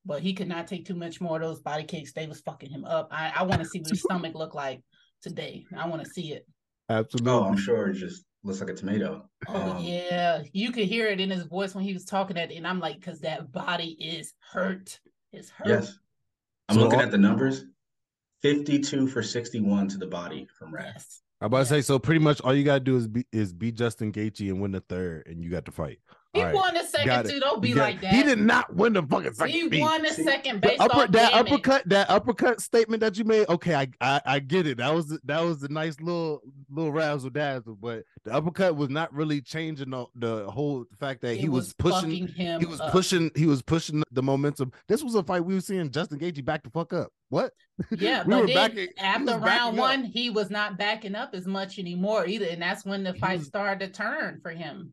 But 0.07 0.21
he 0.23 0.33
could 0.33 0.49
not 0.49 0.67
take 0.67 0.87
too 0.87 0.95
much 0.95 1.21
more 1.21 1.37
of 1.37 1.43
those 1.43 1.61
body 1.61 1.85
kicks. 1.85 2.13
They 2.15 2.27
was 2.27 2.41
fucking 2.41 2.71
him 2.71 2.85
up. 2.87 3.09
I, 3.11 3.31
I 3.37 3.43
want 3.43 3.61
to 3.63 3.69
see 3.69 3.81
what 3.81 3.91
his 3.91 4.01
stomach 4.03 4.35
look 4.35 4.55
like 4.55 4.83
today. 5.23 5.65
I 5.77 5.87
want 5.87 6.03
to 6.03 6.09
see 6.11 6.33
it. 6.33 6.47
Absolutely. 6.89 7.31
oh, 7.33 7.45
I'm 7.45 7.57
sure 7.59 7.89
it 7.91 7.95
just 7.97 8.25
looks 8.43 8.61
like 8.61 8.71
a 8.71 8.75
tomato. 8.75 9.29
Oh 9.49 9.73
Um, 9.73 9.83
yeah, 9.85 10.43
you 10.53 10.73
could 10.73 10.85
hear 10.87 11.09
it 11.09 11.21
in 11.21 11.29
his 11.31 11.45
voice 11.45 11.75
when 11.75 11.85
he 11.85 11.93
was 11.93 12.05
talking 12.07 12.37
that, 12.37 12.51
and 12.53 12.67
I'm 12.67 12.81
like, 12.81 12.97
because 13.01 13.21
that 13.21 13.53
body 13.53 13.97
is 14.01 14.33
hurt. 14.53 14.99
It's 15.33 15.51
hurt. 15.51 15.69
Yes. 15.69 15.99
I'm 16.71 16.77
So 16.77 16.83
looking 16.83 16.99
all- 17.01 17.05
at 17.05 17.11
the 17.11 17.19
numbers. 17.19 17.65
52 18.43 19.07
for 19.09 19.23
61 19.23 19.89
to 19.89 19.97
the 19.99 20.07
body 20.07 20.47
from 20.59 20.75
Raf. 20.75 20.93
Yes. 20.97 21.23
I'm 21.45 21.49
about 21.49 21.59
to 21.59 21.67
say 21.67 21.83
so. 21.83 21.99
Pretty 21.99 22.21
much 22.21 22.41
all 22.41 22.55
you 22.55 22.65
gotta 22.65 22.81
do 22.81 22.97
is 22.97 23.07
be 23.07 23.27
is 23.31 23.53
beat 23.53 23.75
Justin 23.75 24.11
Gaethje 24.11 24.49
and 24.49 24.63
win 24.63 24.73
the 24.73 24.81
third, 24.81 25.27
and 25.27 25.45
you 25.45 25.51
got 25.51 25.67
the 25.67 25.73
fight. 25.73 25.99
He 26.35 26.42
right. 26.42 26.53
won 26.55 26.77
a 26.77 26.85
second 26.85 27.07
Got 27.07 27.27
it. 27.27 27.31
too. 27.31 27.40
Don't 27.40 27.62
be 27.62 27.75
like 27.75 28.01
that. 28.01 28.12
He 28.12 28.23
did 28.25 28.40
not 28.40 28.75
win 28.75 28.92
the 28.94 29.03
fucking 29.05 29.35
second. 29.35 29.53
He 29.55 29.68
beat. 29.68 29.81
won 29.81 30.05
a 30.05 30.12
second 30.12 30.57
The 30.62 30.68
based 30.68 30.81
upper, 30.81 31.03
off 31.03 31.12
that 31.12 31.31
damage. 31.33 31.53
uppercut, 31.53 31.88
that 31.88 32.11
uppercut 32.11 32.61
statement 32.61 33.01
that 33.03 33.16
you 33.16 33.25
made. 33.25 33.49
Okay, 33.49 33.75
I, 33.75 33.87
I 34.01 34.20
I 34.27 34.38
get 34.40 34.66
it. 34.66 34.79
That 34.79 34.92
was 34.92 35.16
that 35.25 35.40
was 35.42 35.62
a 35.62 35.68
nice 35.68 36.01
little 36.01 36.40
little 36.68 36.90
razzle 36.92 37.31
dazzle, 37.31 37.77
but 37.77 38.03
the 38.25 38.33
uppercut 38.35 38.75
was 38.75 38.88
not 38.90 39.12
really 39.14 39.40
changing 39.40 39.90
the, 39.90 40.07
the 40.16 40.51
whole 40.51 40.85
fact 40.99 41.20
that 41.23 41.35
It 41.35 41.38
he 41.40 41.49
was, 41.49 41.73
pushing. 41.75 42.27
him. 42.27 42.59
He 42.61 42.66
was 42.66 42.81
up. 42.81 42.90
pushing. 42.90 43.31
He 43.37 43.47
was 43.47 43.62
pushing 43.62 44.03
the 44.11 44.23
momentum. 44.23 44.73
This 44.88 45.05
was 45.05 45.14
a 45.14 45.23
fight 45.23 45.44
we 45.44 45.55
were 45.55 45.61
seeing 45.61 45.90
Justin 45.90 46.18
Gaethje 46.18 46.44
back 46.44 46.64
the 46.64 46.70
fuck 46.70 46.92
up. 46.92 47.09
What? 47.29 47.53
Yeah, 47.97 48.25
we 48.25 48.31
but 48.35 48.47
then 48.47 48.55
backing- 48.55 48.88
after 48.99 49.25
round 49.33 49.42
backing 49.44 49.68
up. 49.68 49.77
one, 49.77 50.05
he 50.05 50.31
was 50.31 50.51
not 50.51 50.79
backing 50.79 51.14
up 51.14 51.31
as 51.35 51.47
much 51.47 51.79
anymore 51.79 52.27
either, 52.27 52.47
and 52.47 52.61
that's 52.62 52.85
when 52.85 53.03
the 53.05 53.14
fight 53.14 53.38
was- 53.38 53.47
started 53.47 53.87
to 53.87 53.92
turn 53.92 54.40
for 54.42 54.51
him. 54.51 54.92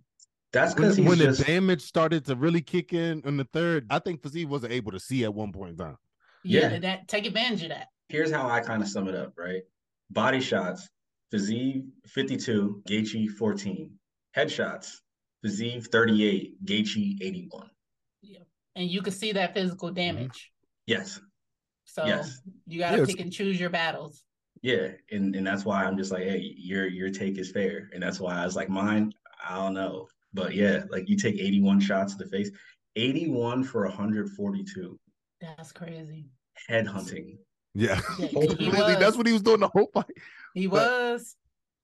That's 0.54 0.74
When, 0.76 0.82
because 0.84 0.98
he's 0.98 1.08
when 1.08 1.18
just 1.18 1.40
the 1.40 1.46
damage 1.46 1.82
started 1.82 2.26
to 2.26 2.36
really 2.36 2.62
kick 2.62 2.94
in 2.94 3.22
in 3.26 3.38
the 3.38 3.46
third, 3.54 3.88
I 3.90 4.00
think 4.00 4.22
Fazee 4.22 4.46
wasn't 4.46 4.74
able 4.74 4.92
to 4.92 5.00
see 5.00 5.24
at 5.24 5.34
one 5.34 5.52
point 5.52 5.72
in 5.72 5.78
time. 5.78 5.98
Yeah, 6.44 6.72
Yeah. 6.72 6.80
that 6.80 7.08
take 7.08 7.26
advantage 7.26 7.64
of 7.64 7.70
that. 7.70 7.88
here's 8.10 8.32
how 8.32 8.50
I 8.50 8.60
kind 8.60 8.82
of 8.82 8.90
sum 8.90 9.08
it 9.08 9.16
up, 9.16 9.34
right? 9.38 9.62
Body 10.10 10.42
shots, 10.42 10.90
Fiziev 11.34 11.86
52, 12.08 12.84
Gaethje 12.88 13.30
14. 13.30 13.98
Headshots, 14.36 14.98
Fiziev 15.46 15.88
38, 15.88 16.66
Gaethje 16.66 17.18
81. 17.22 17.70
Yeah. 18.22 18.40
And 18.76 18.90
you 18.90 19.02
can 19.02 19.14
see 19.14 19.32
that 19.34 19.54
physical 19.54 19.88
mm-hmm. 19.90 19.96
damage. 19.96 20.52
Yes, 20.88 21.22
So 21.86 22.06
Yes. 22.06 22.42
you 22.68 22.80
got 22.80 22.92
to 22.92 22.98
Yeah, 23.00 23.06
pick 23.06 23.20
and 23.22 23.32
choose 23.32 23.58
your 23.60 23.70
battles. 23.70 24.24
yeah, 24.62 24.90
and 25.12 25.36
and 25.36 25.46
that's 25.48 25.64
why 25.66 25.86
I'm 25.86 25.96
just 25.98 26.12
like, 26.12 26.24
hey, 26.24 26.54
your 26.58 26.88
your 26.88 27.10
take 27.10 27.38
is 27.38 27.52
fair, 27.52 27.90
and 27.94 28.02
that's 28.04 28.20
why 28.20 28.36
I 28.36 28.46
was 28.46 28.56
like, 28.58 28.70
mine, 28.70 29.14
I 29.48 29.56
don't 29.56 29.74
know, 29.74 30.08
but 30.34 30.54
yeah, 30.56 30.84
like 30.89 31.10
you 31.10 31.15
take 31.17 31.36
81 31.36 31.80
shots 31.82 32.15
to 32.15 32.24
the 32.24 32.30
face, 32.30 32.50
81 32.96 33.63
for 33.63 33.84
142, 33.84 35.00
That's 35.41 35.72
crazy. 35.72 36.26
head 36.67 36.88
hunting. 36.88 37.38
Yeah, 37.74 38.00
Yeah, 38.20 38.28
he 38.28 38.30
Completely. 38.48 38.96
That's 38.96 39.15
what 39.17 39.28
he 39.28 39.34
was 39.34 39.41
doing 39.41 39.60
the 39.62 39.67
whole 39.70 39.89
fight. 39.94 40.06
He 40.54 40.67
but- 40.67 40.89
was. 40.89 41.36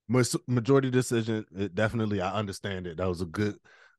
Mas- 0.10 0.36
majority 0.48 0.90
decision. 0.90 1.46
It 1.58 1.76
definitely, 1.76 2.22
I 2.22 2.34
understand 2.34 2.88
it. 2.88 2.96
That 2.98 3.10
was 3.10 3.20
a 3.22 3.26
good, 3.26 3.58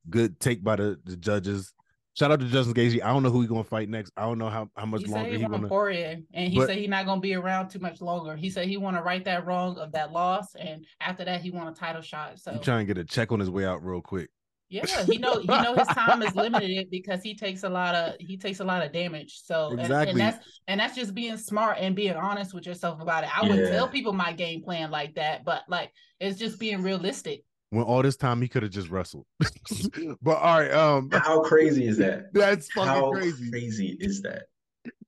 good 0.09 0.41
take 0.41 0.65
by 0.65 0.77
the, 0.77 0.99
the 1.05 1.17
judges. 1.19 1.75
Shout 2.15 2.33
out 2.33 2.41
to 2.41 2.47
Justin 2.47 2.73
Gaethje. 2.75 3.03
I 3.03 3.09
don't 3.09 3.23
know 3.23 3.31
who 3.31 3.43
he's 3.43 3.51
gonna 3.51 3.63
fight 3.63 3.89
next. 3.91 4.13
I 4.17 4.23
don't 4.23 4.39
know 4.39 4.49
how, 4.49 4.69
how 4.75 4.87
much 4.87 5.03
He 5.03 5.07
said 5.09 5.15
longer 5.15 5.31
he 5.33 5.37
he 5.37 5.43
want 5.43 5.53
gonna. 5.53 5.69
Poirier, 5.69 6.17
and 6.33 6.51
he 6.53 6.59
but- 6.59 6.67
said 6.69 6.79
he's 6.79 6.89
not 6.89 7.05
gonna 7.07 7.21
be 7.21 7.35
around 7.35 7.69
too 7.69 7.79
much 7.79 8.01
longer. 8.01 8.35
He 8.37 8.49
said 8.51 8.67
he 8.69 8.77
want 8.79 8.97
to 8.97 9.03
right 9.03 9.23
that 9.27 9.45
wrong 9.47 9.79
of 9.79 9.93
that 9.93 10.11
loss, 10.13 10.55
and 10.55 10.85
after 11.01 11.25
that 11.27 11.43
he 11.43 11.51
want 11.51 11.77
a 11.77 11.79
title 11.79 12.01
shot. 12.03 12.39
So 12.41 12.53
He 12.55 12.59
trying 12.59 12.87
to 12.87 12.93
get 12.95 12.99
a 13.01 13.05
check 13.05 13.31
on 13.31 13.39
his 13.39 13.51
way 13.51 13.67
out 13.67 13.85
real 13.85 14.01
quick. 14.01 14.31
Yeah, 14.69 15.05
he 15.05 15.19
know 15.19 15.39
he 15.41 15.47
know 15.47 15.75
his 15.75 15.89
time 15.89 16.23
is 16.23 16.35
limited 16.37 16.91
because 16.91 17.23
he 17.23 17.35
takes 17.35 17.63
a 17.63 17.69
lot 17.69 17.95
of 17.95 18.15
he 18.21 18.37
takes 18.37 18.61
a 18.61 18.65
lot 18.65 18.85
of 18.85 18.93
damage. 18.93 19.41
So 19.45 19.71
and- 19.71 19.81
Exactly. 19.81 20.11
and, 20.13 20.21
that's 20.21 20.61
and 20.69 20.81
that's 20.81 20.95
just 20.95 21.15
being 21.15 21.37
smart 21.39 21.79
and 21.81 21.97
being 21.97 22.15
honest 22.15 22.53
with 22.55 22.67
yourself 22.67 23.01
about 23.01 23.25
it. 23.25 23.31
I 23.37 23.43
wouldn't 23.49 23.71
tell 23.73 23.89
people 23.89 24.13
my 24.13 24.33
game 24.33 24.63
plan 24.63 24.91
like 24.91 25.15
that, 25.15 25.45
but 25.45 25.63
like 25.69 25.91
it's 26.21 26.39
just 26.39 26.59
being 26.59 26.83
realistic. 26.83 27.45
When 27.71 27.85
all 27.85 28.03
this 28.03 28.17
time 28.17 28.41
he 28.41 28.49
could 28.49 28.63
have 28.63 28.73
just 28.73 28.89
wrestled. 28.89 29.27
but 30.23 30.37
all 30.39 30.59
right, 30.61 30.71
um, 30.73 31.11
How 31.13 31.43
crazy 31.43 31.87
is 31.87 31.99
that? 31.99 32.33
that's 32.33 32.71
fucking 32.73 32.89
How 32.89 33.11
crazy. 33.13 33.51
crazy 33.51 33.97
is 34.01 34.23
that? 34.23 34.45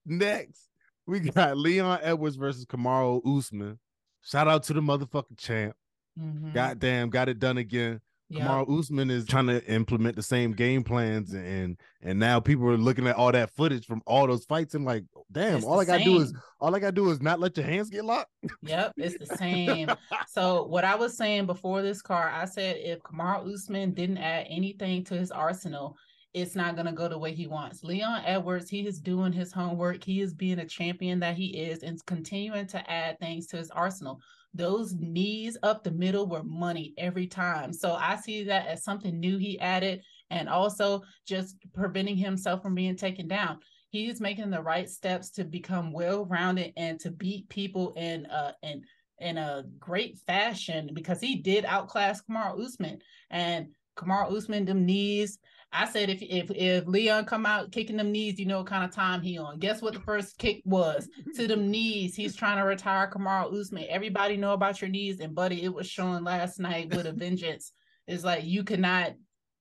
Next, 0.05 0.69
we 1.07 1.21
got 1.21 1.57
Leon 1.57 2.01
Edwards 2.03 2.37
versus 2.37 2.67
Kamaru 2.67 3.21
Usman. 3.39 3.79
Shout 4.23 4.49
out 4.49 4.65
to 4.65 4.75
the 4.75 4.81
motherfucking 4.83 5.39
champ. 5.39 5.75
Mhm. 6.19 6.53
Goddamn, 6.53 7.09
got 7.09 7.29
it 7.31 7.39
done 7.39 7.57
again. 7.59 8.01
Yeah. 8.31 8.47
Kamaru 8.47 8.79
Usman 8.79 9.11
is 9.11 9.27
trying 9.27 9.49
to 9.49 9.65
implement 9.67 10.15
the 10.15 10.23
same 10.23 10.53
game 10.53 10.85
plans, 10.85 11.35
and 11.35 11.77
and 12.01 12.17
now 12.19 12.39
people 12.39 12.69
are 12.69 12.77
looking 12.77 13.09
at 13.09 13.17
all 13.17 13.33
that 13.33 13.51
footage 13.57 13.85
from 13.85 14.03
all 14.07 14.29
those 14.29 14.45
fights 14.45 14.75
and 14.75 14.85
like, 14.85 15.03
damn, 15.33 15.57
It's 15.57 15.67
all 15.67 15.81
I 15.81 15.85
gotta 15.85 16.05
do 16.05 16.21
is 16.21 16.33
all 16.61 16.75
I 16.75 16.79
gotta 16.79 16.93
do 16.93 17.11
is 17.11 17.21
not 17.21 17.41
let 17.41 17.57
your 17.57 17.67
hands 17.67 17.91
get 17.91 18.05
locked. 18.05 18.31
Yep, 18.63 18.93
it's 18.99 19.19
the 19.19 19.37
same. 19.37 19.91
so 20.29 20.65
what 20.67 20.85
I 20.85 20.95
was 20.95 21.17
saying 21.17 21.47
before 21.47 21.83
this 21.83 22.03
car, 22.03 22.31
I 22.31 22.45
said 22.45 22.77
if 22.79 23.01
Kamaru 23.01 23.53
Usman 23.53 23.95
didn't 23.95 24.19
add 24.19 24.47
anything 24.49 25.03
to 25.05 25.15
his 25.15 25.33
arsenal, 25.33 25.97
it's 26.33 26.55
not 26.55 26.77
gonna 26.77 26.93
go 26.93 27.09
the 27.09 27.19
way 27.19 27.35
he 27.35 27.49
wants. 27.49 27.83
Leon 27.83 28.23
Edwards, 28.25 28.71
he 28.71 28.87
is 28.87 29.01
doing 29.01 29.33
his 29.33 29.53
homework. 29.53 30.05
He 30.05 30.21
is 30.21 30.35
being 30.35 30.61
a 30.61 30.67
champion 30.67 31.19
that 31.19 31.35
he 31.35 31.47
is, 31.47 31.83
and 31.83 31.99
continuing 32.07 32.69
to 32.69 32.91
add 32.91 33.19
things 33.19 33.49
to 33.49 33.57
his 33.57 33.73
arsenal. 33.73 34.21
Those 34.55 34.95
knees 34.95 35.57
up 35.63 35.85
the 35.85 35.93
middle 35.93 36.27
were 36.27 36.43
money 36.43 36.93
every 36.99 37.27
time. 37.27 37.73
So 37.73 37.93
I 37.93 38.17
see 38.17 38.45
that 38.45 38.67
as 38.67 38.85
something 38.85 39.19
new 39.19 39.39
he 39.39 39.59
added, 39.61 40.03
and 40.31 40.49
also 40.49 41.03
just 41.27 41.57
preventing 41.73 42.17
himself 42.17 42.63
from 42.63 42.75
being 42.75 42.97
taken 42.97 43.29
down 43.29 43.59
he's 43.91 44.21
making 44.21 44.51
the 44.51 44.63
right 44.63 44.89
steps 44.89 45.31
to 45.31 45.45
become 45.45 45.93
well-rounded 45.93 46.73
and 46.77 46.99
to 47.01 47.11
beat 47.11 47.49
people 47.49 47.93
in 47.97 48.27
uh 48.27 48.53
in 48.63 48.83
in 49.19 49.37
a 49.37 49.65
great 49.79 50.19
fashion 50.27 50.91
because 50.95 51.21
he 51.21 51.37
did 51.37 51.65
outclass 51.67 52.23
Kamaru 52.23 52.65
Usman 52.65 52.99
and 53.29 53.69
Kamaru 53.97 54.35
Usman 54.35 54.65
them 54.65 54.87
knees. 54.87 55.39
I 55.73 55.89
said 55.89 56.11
if 56.11 56.21
if 56.21 56.51
if 56.51 56.87
Leon 56.87 57.27
come 57.27 57.47
out 57.47 57.71
kicking 57.71 57.97
them 57.97 58.11
knees, 58.11 58.39
you 58.39 58.47
know 58.47 58.59
what 58.59 58.67
kind 58.67 58.85
of 58.85 58.91
time 58.91 59.21
he 59.21 59.39
on. 59.39 59.59
Guess 59.59 59.81
what 59.83 59.95
the 59.95 60.01
first 60.01 60.37
kick 60.39 60.63
was 60.65 61.09
to 61.37 61.47
them 61.47 61.71
knees. 61.71 62.17
He's 62.17 62.35
trying 62.35 62.59
to 62.59 62.65
retire 62.65 63.11
Kamaru 63.11 63.53
Usman. 63.59 63.87
Everybody 63.89 64.37
know 64.37 64.53
about 64.53 64.81
your 64.81 64.91
knees, 64.91 65.21
and 65.21 65.35
buddy, 65.35 65.63
it 65.63 65.73
was 65.73 65.87
showing 65.87 66.25
last 66.25 66.59
night 66.59 66.95
with 66.95 67.07
a 67.07 67.13
vengeance. 67.13 67.73
It's 68.09 68.25
like 68.25 68.45
you 68.45 68.65
cannot 68.65 69.13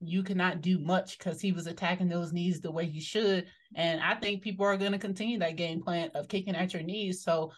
you 0.02 0.24
cannot 0.24 0.62
do 0.62 0.80
much 0.80 1.17
because 1.17 1.41
he 1.41 1.52
was 1.52 1.67
attacking 1.67 2.08
those 2.08 2.34
knees 2.34 2.62
the 2.62 2.72
way 2.72 2.86
he 2.86 3.02
should. 3.02 3.45
And 3.76 4.02
I 4.02 4.15
think 4.15 4.41
people 4.41 4.65
are 4.65 4.78
going 4.78 4.93
to 4.93 4.98
continue 4.98 5.38
that 5.39 5.58
game 5.58 5.82
plan 5.82 6.10
of 6.15 6.30
kicking 6.30 6.56
at 6.56 6.74
your 6.74 6.84
knees. 6.84 7.24
So 7.24 7.52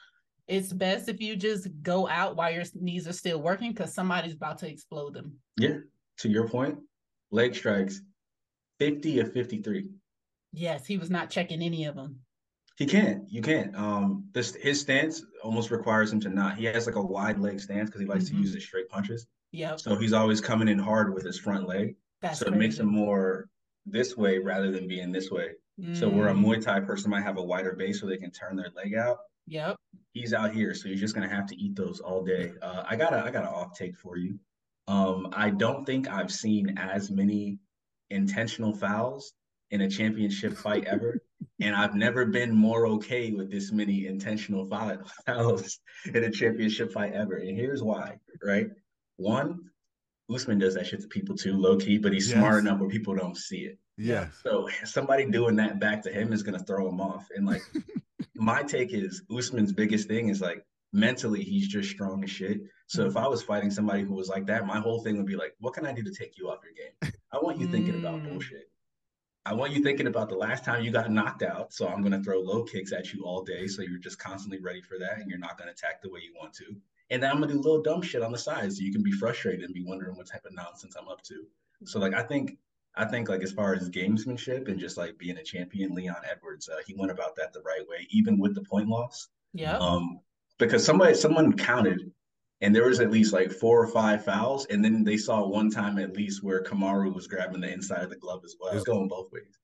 it's 0.48 0.74
best 0.74 1.08
if 1.08 1.22
you 1.22 1.36
just 1.36 1.70
go 1.84 2.08
out 2.08 2.36
while 2.36 2.52
your 2.52 2.64
knees 2.76 3.08
are 3.08 3.14
still 3.14 3.42
working 3.42 3.72
because 3.72 3.94
somebody's 3.94 4.34
about 4.34 4.58
to 4.60 4.70
explode 4.70 5.14
them. 5.14 5.38
Yeah. 5.58 5.78
To 6.20 6.30
your 6.30 6.48
point, 6.48 6.78
leg 7.32 7.56
strikes, 7.56 8.02
50 8.82 9.20
of 9.20 9.32
53. 9.32 9.92
Yes, 10.54 10.88
he 10.88 10.98
was 10.98 11.12
not 11.12 11.30
checking 11.30 11.62
any 11.62 11.86
of 11.86 11.96
them. 11.96 12.20
He 12.80 12.88
can't. 12.88 13.30
You 13.32 13.44
can't. 13.44 13.76
Um, 13.76 14.28
this 14.34 14.56
his 14.56 14.82
stance 14.82 15.24
almost 15.44 15.70
requires 15.70 16.12
him 16.12 16.20
to 16.22 16.30
not. 16.30 16.58
He 16.58 16.66
has 16.66 16.88
like 16.88 16.96
a 16.96 17.02
wide 17.02 17.38
leg 17.38 17.60
stance 17.60 17.90
because 17.92 18.02
he 18.02 18.08
likes 18.08 18.26
Mhm. 18.26 18.30
to 18.30 18.36
use 18.38 18.54
his 18.56 18.64
straight 18.64 18.90
punches. 18.90 19.28
Yep. 19.52 19.82
So 19.82 19.96
he's 19.98 20.14
always 20.14 20.42
coming 20.42 20.68
in 20.68 20.80
hard 20.80 21.14
with 21.14 21.24
his 21.24 21.38
front 21.38 21.68
leg. 21.68 21.96
That's 22.22 22.40
so 22.40 22.48
it 22.48 22.56
makes 22.58 22.80
him 22.80 22.88
more 22.88 23.50
this 23.86 24.18
way 24.18 24.40
rather 24.40 24.72
than 24.72 24.88
being 24.88 25.12
this 25.12 25.30
way. 25.30 25.52
So 25.94 26.10
where 26.10 26.30
a 26.30 26.34
Mm, 26.34 26.44
Muay 26.44 26.62
Thai 26.64 26.80
person 26.80 27.12
might 27.12 27.22
have 27.22 27.38
a 27.38 27.44
wider 27.44 27.74
base 27.76 28.00
so 28.00 28.08
they 28.08 28.18
can 28.18 28.32
turn 28.32 28.56
their 28.56 28.70
leg 28.76 28.96
out, 28.96 29.18
Yep. 29.48 29.76
he's 30.14 30.34
out 30.34 30.54
here, 30.54 30.74
so 30.74 30.90
he's 30.90 31.00
just 31.00 31.14
gonna 31.14 31.30
have 31.30 31.46
to 31.48 31.56
eat 31.56 31.76
those 31.76 32.00
all 32.00 32.24
day. 32.24 32.54
Uh, 32.64 32.84
I 32.88 32.96
got 32.96 33.14
a 33.14 33.18
I 33.24 33.30
got 33.30 33.44
an 33.44 33.50
off 33.50 33.78
take 33.78 33.96
for 33.96 34.18
you. 34.18 34.40
Um, 34.88 35.28
I 35.34 35.52
don't 35.52 35.86
think 35.86 36.08
I've 36.08 36.32
seen 36.32 36.78
as 36.80 37.12
many 37.12 37.60
intentional 38.12 38.74
fouls 38.74 39.34
in 39.72 39.82
a 39.82 39.90
championship 39.90 40.56
fight 40.56 40.86
ever, 40.86 41.22
and 41.60 41.76
I've 41.76 41.96
never 41.96 42.26
been 42.26 42.54
more 42.54 42.88
okay 42.88 43.32
with 43.32 43.50
this 43.50 43.72
many 43.72 44.08
intentional 44.08 44.68
foul- 44.68 45.04
fouls 45.26 45.80
in 46.14 46.24
a 46.24 46.32
championship 46.32 46.92
fight 46.92 47.14
ever. 47.14 47.38
And 47.38 47.58
here's 47.58 47.82
why, 47.82 48.18
right? 48.44 48.68
One, 49.18 49.60
Usman 50.34 50.60
does 50.60 50.76
that 50.76 50.88
shit 50.88 51.02
to 51.02 51.08
people 51.08 51.36
too, 51.36 51.58
low 51.58 51.78
key, 51.78 51.98
but 51.98 52.14
he's 52.14 52.32
smart 52.32 52.60
enough 52.60 52.80
where 52.80 52.90
people 52.90 53.16
don't 53.16 53.38
see 53.38 53.60
it. 53.60 53.78
Yeah. 53.98 54.28
So 54.44 54.68
somebody 54.84 55.26
doing 55.26 55.56
that 55.58 55.80
back 55.80 56.02
to 56.04 56.12
him 56.12 56.34
is 56.34 56.44
gonna 56.44 56.60
throw 56.64 56.88
him 56.88 57.02
off. 57.02 57.28
And 57.36 57.46
like 57.46 57.62
my 58.36 58.64
take 58.64 58.94
is 58.94 59.24
Usman's 59.36 59.74
biggest 59.74 60.08
thing 60.08 60.30
is 60.30 60.42
like 60.42 60.66
mentally 60.94 61.44
he's 61.44 61.68
just 61.68 61.90
strong 61.90 62.24
as 62.24 62.30
shit. 62.30 62.62
So 62.88 63.06
if 63.06 63.16
I 63.16 63.28
was 63.28 63.42
fighting 63.42 63.72
somebody 63.72 64.04
who 64.04 64.14
was 64.14 64.28
like 64.30 64.46
that, 64.48 64.66
my 64.66 64.80
whole 64.80 65.02
thing 65.02 65.18
would 65.18 65.26
be 65.26 65.36
like, 65.38 65.56
what 65.60 65.74
can 65.74 65.86
I 65.86 65.94
do 65.94 66.04
to 66.04 66.14
take 66.14 66.38
you 66.38 66.50
off 66.50 66.60
your 66.64 66.74
game? 66.74 67.14
I 67.32 67.38
want 67.40 67.60
you 67.60 67.68
thinking 67.68 67.96
about 67.96 68.22
Mm. 68.22 68.30
bullshit. 68.30 68.70
I 69.46 69.54
want 69.54 69.72
you 69.72 69.82
thinking 69.82 70.06
about 70.08 70.30
the 70.30 70.36
last 70.36 70.64
time 70.64 70.84
you 70.84 70.92
got 70.92 71.10
knocked 71.10 71.42
out. 71.42 71.74
So 71.74 71.88
I'm 71.88 72.02
gonna 72.04 72.22
throw 72.24 72.40
low 72.42 72.64
kicks 72.64 72.92
at 72.92 73.14
you 73.14 73.24
all 73.24 73.42
day. 73.44 73.66
So 73.68 73.82
you're 73.82 73.98
just 73.98 74.20
constantly 74.20 74.60
ready 74.60 74.82
for 74.82 75.00
that 75.00 75.20
and 75.20 75.30
you're 75.30 75.40
not 75.40 75.58
gonna 75.58 75.72
attack 75.72 76.02
the 76.02 76.10
way 76.10 76.20
you 76.22 76.34
want 76.40 76.54
to. 76.56 76.76
And 77.10 77.24
then 77.24 77.32
I'm 77.32 77.40
gonna 77.40 77.54
do 77.54 77.60
little 77.60 77.82
dumb 77.82 78.02
shit 78.02 78.22
on 78.22 78.32
the 78.32 78.38
side 78.38 78.72
so 78.72 78.84
you 78.84 78.92
can 78.92 79.02
be 79.04 79.12
frustrated 79.12 79.64
and 79.66 79.74
be 79.74 79.84
wondering 79.84 80.16
what 80.16 80.28
type 80.28 80.46
of 80.46 80.54
nonsense 80.54 80.96
I'm 80.96 81.08
up 81.08 81.22
to. 81.24 81.48
So 81.86 82.00
like 82.00 82.14
I 82.14 82.22
think 82.24 82.58
I 82.96 83.06
think 83.06 83.30
like 83.30 83.42
as 83.42 83.54
far 83.54 83.74
as 83.74 83.90
gamesmanship 83.90 84.68
and 84.68 84.78
just 84.78 84.98
like 84.98 85.18
being 85.18 85.38
a 85.38 85.44
champion, 85.44 85.96
Leon 85.96 86.22
Edwards, 86.30 86.68
uh, 86.70 86.78
he 86.86 86.94
went 86.94 87.10
about 87.12 87.36
that 87.38 87.54
the 87.54 87.62
right 87.62 87.88
way, 87.88 88.06
even 88.10 88.38
with 88.38 88.54
the 88.54 88.62
point 88.62 88.90
loss. 88.90 89.30
Yeah. 89.54 89.78
Um, 89.78 90.20
because 90.62 90.86
somebody 90.86 91.14
someone 91.16 91.54
counted, 91.58 92.12
and 92.62 92.74
there 92.74 92.88
was 92.88 93.00
at 93.00 93.12
least 93.12 93.34
like 93.34 93.52
four 93.52 93.84
or 93.84 93.88
five 93.88 94.24
fouls, 94.24 94.66
and 94.68 94.84
then 94.84 95.04
they 95.04 95.18
saw 95.18 95.46
one 95.46 95.70
time 95.70 95.98
at 95.98 96.16
least 96.16 96.44
where 96.44 96.64
Kamaru 96.64 97.14
was 97.14 97.28
grabbing 97.28 97.62
the 97.62 97.72
inside 97.72 98.04
of 98.04 98.10
the 98.10 98.16
glove 98.16 98.42
as 98.46 98.56
well. 98.60 98.74
It's 98.74 98.84
going 98.86 99.08
both 99.08 99.32
ways. 99.32 99.58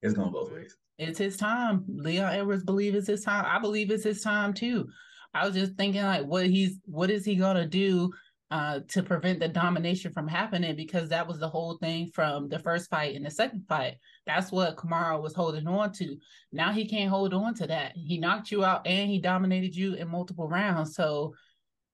It's 0.00 0.14
going 0.14 0.32
both 0.32 0.52
ways. 0.52 0.76
it's 0.98 1.18
his 1.18 1.36
time. 1.36 1.84
Leon 1.88 2.32
Edwards 2.32 2.64
believe 2.64 2.94
it's 2.94 3.06
his 3.06 3.24
time. 3.24 3.44
I 3.46 3.58
believe 3.58 3.90
it's 3.90 4.04
his 4.04 4.22
time 4.22 4.54
too. 4.54 4.88
I 5.34 5.46
was 5.46 5.54
just 5.54 5.74
thinking 5.74 6.02
like 6.02 6.24
what 6.24 6.46
he's 6.46 6.78
what 6.86 7.10
is 7.10 7.24
he 7.24 7.36
gonna 7.36 7.66
do 7.66 8.12
uh 8.52 8.80
to 8.88 9.02
prevent 9.02 9.40
the 9.40 9.48
domination 9.48 10.12
from 10.12 10.28
happening 10.28 10.76
because 10.76 11.08
that 11.08 11.26
was 11.26 11.38
the 11.38 11.48
whole 11.48 11.78
thing 11.78 12.10
from 12.14 12.50
the 12.50 12.58
first 12.58 12.90
fight 12.90 13.16
and 13.16 13.24
the 13.24 13.30
second 13.30 13.64
fight. 13.66 13.96
That's 14.26 14.52
what 14.52 14.76
Kamaru 14.76 15.22
was 15.22 15.34
holding 15.34 15.66
on 15.66 15.92
to. 15.94 16.18
Now 16.52 16.70
he 16.70 16.84
can't 16.86 17.08
hold 17.08 17.32
on 17.32 17.54
to 17.54 17.66
that. 17.68 17.96
He 17.96 18.18
knocked 18.18 18.50
you 18.50 18.62
out 18.62 18.86
and 18.86 19.10
he 19.10 19.18
dominated 19.18 19.74
you 19.74 19.94
in 19.94 20.08
multiple 20.08 20.48
rounds. 20.48 20.94
So 20.94 21.34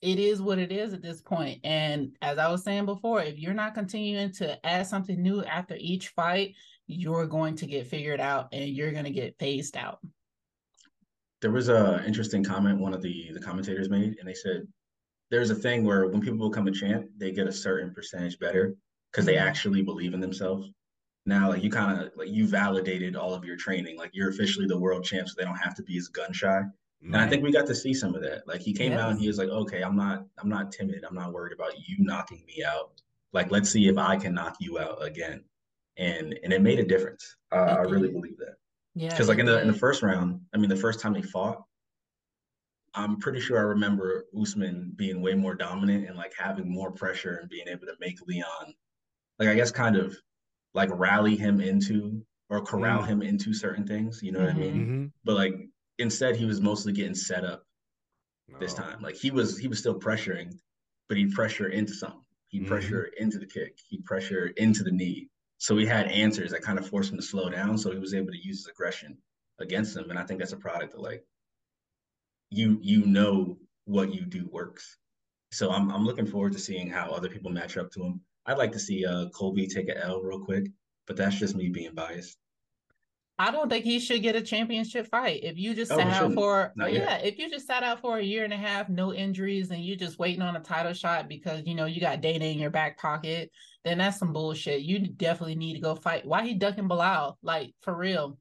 it 0.00 0.18
is 0.18 0.42
what 0.42 0.58
it 0.58 0.72
is 0.72 0.92
at 0.92 1.02
this 1.02 1.20
point. 1.20 1.60
And 1.62 2.16
as 2.22 2.38
I 2.38 2.50
was 2.50 2.64
saying 2.64 2.86
before, 2.86 3.22
if 3.22 3.38
you're 3.38 3.54
not 3.54 3.74
continuing 3.74 4.32
to 4.34 4.66
add 4.66 4.88
something 4.88 5.22
new 5.22 5.44
after 5.44 5.76
each 5.78 6.08
fight, 6.08 6.56
you're 6.88 7.26
going 7.26 7.54
to 7.56 7.66
get 7.66 7.86
figured 7.86 8.20
out 8.20 8.48
and 8.50 8.68
you're 8.68 8.92
going 8.92 9.04
to 9.04 9.10
get 9.10 9.38
phased 9.38 9.76
out. 9.76 10.00
There 11.40 11.52
was 11.52 11.68
a 11.68 12.02
interesting 12.04 12.42
comment 12.42 12.80
one 12.80 12.94
of 12.94 13.02
the 13.02 13.30
the 13.32 13.40
commentators 13.40 13.88
made, 13.88 14.16
and 14.18 14.26
they 14.26 14.34
said 14.34 14.66
there's 15.30 15.50
a 15.50 15.54
thing 15.54 15.84
where 15.84 16.08
when 16.08 16.20
people 16.20 16.48
become 16.48 16.68
a 16.68 16.72
champ, 16.72 17.08
they 17.16 17.32
get 17.32 17.46
a 17.46 17.52
certain 17.52 17.92
percentage 17.92 18.38
better 18.38 18.74
because 19.10 19.26
they 19.26 19.36
actually 19.36 19.82
believe 19.82 20.14
in 20.14 20.20
themselves. 20.20 20.70
Now, 21.26 21.50
like 21.50 21.62
you 21.62 21.70
kind 21.70 22.00
of 22.00 22.12
like 22.16 22.28
you 22.30 22.46
validated 22.46 23.14
all 23.14 23.34
of 23.34 23.44
your 23.44 23.56
training, 23.56 23.98
like 23.98 24.10
you're 24.14 24.30
officially 24.30 24.66
the 24.66 24.78
world 24.78 25.04
champ, 25.04 25.28
so 25.28 25.34
they 25.36 25.44
don't 25.44 25.56
have 25.56 25.74
to 25.74 25.82
be 25.82 25.98
as 25.98 26.08
gun 26.08 26.32
shy. 26.32 26.62
And 27.02 27.16
I 27.16 27.28
think 27.28 27.44
we 27.44 27.52
got 27.52 27.66
to 27.66 27.74
see 27.76 27.94
some 27.94 28.14
of 28.16 28.22
that. 28.22 28.48
Like 28.48 28.60
he 28.60 28.72
came 28.72 28.92
out 28.92 29.10
and 29.10 29.20
he 29.20 29.28
was 29.28 29.38
like, 29.38 29.50
"Okay, 29.50 29.82
I'm 29.82 29.94
not, 29.94 30.26
I'm 30.38 30.48
not 30.48 30.72
timid. 30.72 31.04
I'm 31.08 31.14
not 31.14 31.32
worried 31.32 31.52
about 31.52 31.74
you 31.86 31.96
knocking 32.00 32.42
me 32.46 32.64
out. 32.64 33.00
Like, 33.32 33.50
let's 33.52 33.70
see 33.70 33.86
if 33.88 33.98
I 33.98 34.16
can 34.16 34.34
knock 34.34 34.56
you 34.58 34.78
out 34.78 35.02
again." 35.04 35.44
And 35.96 36.38
and 36.42 36.52
it 36.52 36.62
made 36.62 36.80
a 36.80 36.84
difference. 36.84 37.36
Uh, 37.52 37.76
I 37.78 37.82
really 37.82 38.10
believe 38.10 38.36
that 38.38 38.54
Yeah. 38.94 39.10
because, 39.10 39.28
like 39.28 39.38
in 39.38 39.46
the 39.46 39.60
in 39.60 39.68
the 39.68 39.74
first 39.74 40.02
round, 40.02 40.40
I 40.54 40.56
mean, 40.58 40.70
the 40.70 40.76
first 40.76 40.98
time 40.98 41.12
they 41.12 41.22
fought, 41.22 41.62
I'm 42.94 43.18
pretty 43.18 43.40
sure 43.40 43.58
I 43.58 43.62
remember 43.62 44.26
Usman 44.40 44.92
being 44.96 45.20
way 45.20 45.34
more 45.34 45.54
dominant 45.54 46.08
and 46.08 46.16
like 46.16 46.32
having 46.36 46.70
more 46.70 46.90
pressure 46.90 47.36
and 47.36 47.48
being 47.48 47.68
able 47.68 47.86
to 47.86 47.94
make 48.00 48.20
Leon, 48.26 48.74
like 49.38 49.48
I 49.48 49.54
guess, 49.54 49.70
kind 49.70 49.96
of 49.96 50.16
like 50.74 50.90
rally 50.92 51.36
him 51.36 51.60
into 51.60 52.24
or 52.50 52.62
corral 52.62 53.02
Mm. 53.02 53.06
him 53.06 53.22
into 53.22 53.52
certain 53.52 53.86
things. 53.86 54.22
You 54.22 54.32
know 54.32 54.40
what 54.40 54.50
I 54.50 54.54
mean? 54.54 54.74
Mm-hmm. 54.74 55.06
But 55.24 55.36
like 55.36 55.54
instead, 55.98 56.36
he 56.36 56.44
was 56.46 56.60
mostly 56.60 56.92
getting 56.92 57.14
set 57.14 57.44
up 57.44 57.64
this 58.60 58.72
Oh. 58.74 58.82
time. 58.82 59.02
Like 59.02 59.16
he 59.16 59.30
was 59.30 59.58
he 59.58 59.68
was 59.68 59.78
still 59.78 59.98
pressuring, 59.98 60.58
but 61.08 61.18
he'd 61.18 61.32
pressure 61.34 61.68
into 61.68 61.92
something. 61.92 62.24
He'd 62.48 62.62
Mhm. 62.64 62.68
pressure 62.68 63.04
into 63.18 63.38
the 63.38 63.46
kick. 63.46 63.78
He'd 63.88 64.04
pressure 64.04 64.46
into 64.56 64.82
the 64.82 64.90
knee. 64.92 65.28
So 65.58 65.76
he 65.76 65.84
had 65.84 66.06
answers 66.06 66.52
that 66.52 66.62
kind 66.62 66.78
of 66.78 66.88
forced 66.88 67.10
him 67.10 67.18
to 67.18 67.22
slow 67.22 67.50
down. 67.50 67.76
So 67.76 67.90
he 67.92 67.98
was 67.98 68.14
able 68.14 68.30
to 68.32 68.38
use 68.38 68.58
his 68.60 68.68
aggression 68.68 69.18
against 69.58 69.92
them. 69.94 70.08
And 70.08 70.18
I 70.18 70.24
think 70.24 70.38
that's 70.40 70.52
a 70.52 70.56
product 70.56 70.94
of 70.94 71.00
like 71.00 71.26
you 72.50 72.78
you 72.82 73.04
know 73.06 73.58
what 73.84 74.12
you 74.14 74.24
do 74.24 74.48
works. 74.50 74.98
So 75.52 75.70
I'm 75.70 75.90
I'm 75.90 76.04
looking 76.04 76.26
forward 76.26 76.52
to 76.52 76.58
seeing 76.58 76.88
how 76.88 77.10
other 77.10 77.28
people 77.28 77.50
match 77.50 77.76
up 77.76 77.90
to 77.92 78.02
him. 78.02 78.20
I'd 78.46 78.58
like 78.58 78.72
to 78.72 78.78
see 78.78 79.04
uh 79.04 79.28
Colby 79.30 79.66
take 79.66 79.88
a 79.88 79.98
L 80.04 80.20
real 80.20 80.40
quick, 80.40 80.66
but 81.06 81.16
that's 81.16 81.36
just 81.36 81.54
me 81.56 81.68
being 81.68 81.94
biased. 81.94 82.36
I 83.40 83.52
don't 83.52 83.68
think 83.70 83.84
he 83.84 84.00
should 84.00 84.22
get 84.22 84.34
a 84.34 84.42
championship 84.42 85.06
fight. 85.06 85.44
If 85.44 85.56
you 85.58 85.72
just 85.72 85.92
Oh, 85.92 85.96
sat 85.98 86.08
out 86.08 86.34
for 86.34 86.72
Not 86.74 86.92
yeah, 86.92 87.18
yet. 87.18 87.24
if 87.24 87.38
you 87.38 87.48
just 87.48 87.68
sat 87.68 87.84
out 87.84 88.00
for 88.00 88.18
a 88.18 88.22
year 88.22 88.42
and 88.42 88.52
a 88.52 88.56
half, 88.56 88.88
no 88.88 89.14
injuries, 89.14 89.70
and 89.70 89.84
you're 89.84 89.96
just 89.96 90.18
waiting 90.18 90.42
on 90.42 90.56
a 90.56 90.60
title 90.60 90.92
shot 90.92 91.28
because 91.28 91.62
you 91.64 91.76
know 91.76 91.84
you 91.84 92.00
got 92.00 92.20
Dana 92.20 92.46
in 92.46 92.58
your 92.58 92.70
back 92.70 92.98
pocket, 92.98 93.52
then 93.84 93.98
that's 93.98 94.18
some 94.18 94.32
bullshit. 94.32 94.80
You 94.82 94.98
definitely 95.06 95.54
need 95.54 95.74
to 95.74 95.80
go 95.80 95.94
fight. 95.94 96.26
Why 96.26 96.44
he 96.46 96.54
ducking 96.54 96.88
Belal? 96.88 97.36
Like 97.42 97.74
for 97.82 97.94
real. 97.94 98.38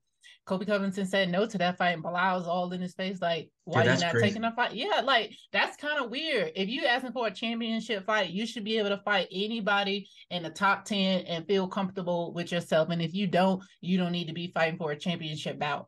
Colby 0.48 0.66
Covington 0.66 1.06
said 1.06 1.30
no 1.30 1.46
to 1.46 1.58
that 1.58 1.78
fight, 1.78 1.90
and 1.90 2.04
Belal's 2.04 2.48
all 2.48 2.72
in 2.72 2.82
his 2.82 2.94
face. 2.94 3.22
Like, 3.22 3.52
why 3.66 3.84
you 3.84 3.90
not 3.90 4.12
crazy. 4.12 4.28
taking 4.28 4.44
a 4.46 4.52
fight? 4.56 4.74
Yeah, 4.74 5.02
like 5.04 5.34
that's 5.52 5.76
kind 5.76 6.04
of 6.04 6.10
weird. 6.10 6.54
If 6.56 6.70
you 6.70 6.86
asking 6.86 7.12
for 7.12 7.28
a 7.28 7.32
championship 7.32 8.06
fight, 8.06 8.30
you 8.30 8.48
should 8.48 8.64
be 8.64 8.78
able 8.78 8.90
to 8.90 9.02
fight 9.04 9.28
anybody 9.30 10.08
in 10.32 10.44
the 10.44 10.50
top 10.50 10.86
10 10.86 11.26
and 11.26 11.46
feel 11.46 11.68
comfortable 11.68 12.34
with 12.34 12.52
yourself. 12.52 12.90
And 12.90 13.02
if 13.02 13.14
you 13.14 13.28
don't, 13.28 13.62
you 13.82 13.98
don't 13.98 14.14
need 14.14 14.28
to 14.28 14.34
be 14.34 14.52
fighting 14.54 14.78
for 14.78 14.92
a 14.92 14.98
championship 14.98 15.60
bout. 15.60 15.88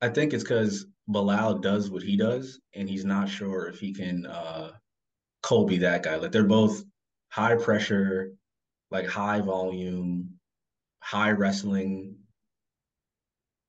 I 0.00 0.08
think 0.08 0.32
it's 0.32 0.42
because 0.42 0.86
Belal 1.10 1.60
does 1.60 1.90
what 1.90 2.02
he 2.02 2.16
does, 2.16 2.58
and 2.74 2.88
he's 2.88 3.04
not 3.04 3.28
sure 3.28 3.66
if 3.66 3.78
he 3.78 3.92
can 3.92 4.24
uh 4.24 4.70
Colby 5.42 5.76
that 5.78 6.02
guy. 6.02 6.16
Like 6.16 6.32
they're 6.32 6.44
both 6.44 6.82
high 7.28 7.56
pressure, 7.56 8.32
like 8.90 9.06
high 9.06 9.40
volume, 9.40 10.30
high 11.00 11.32
wrestling. 11.32 12.16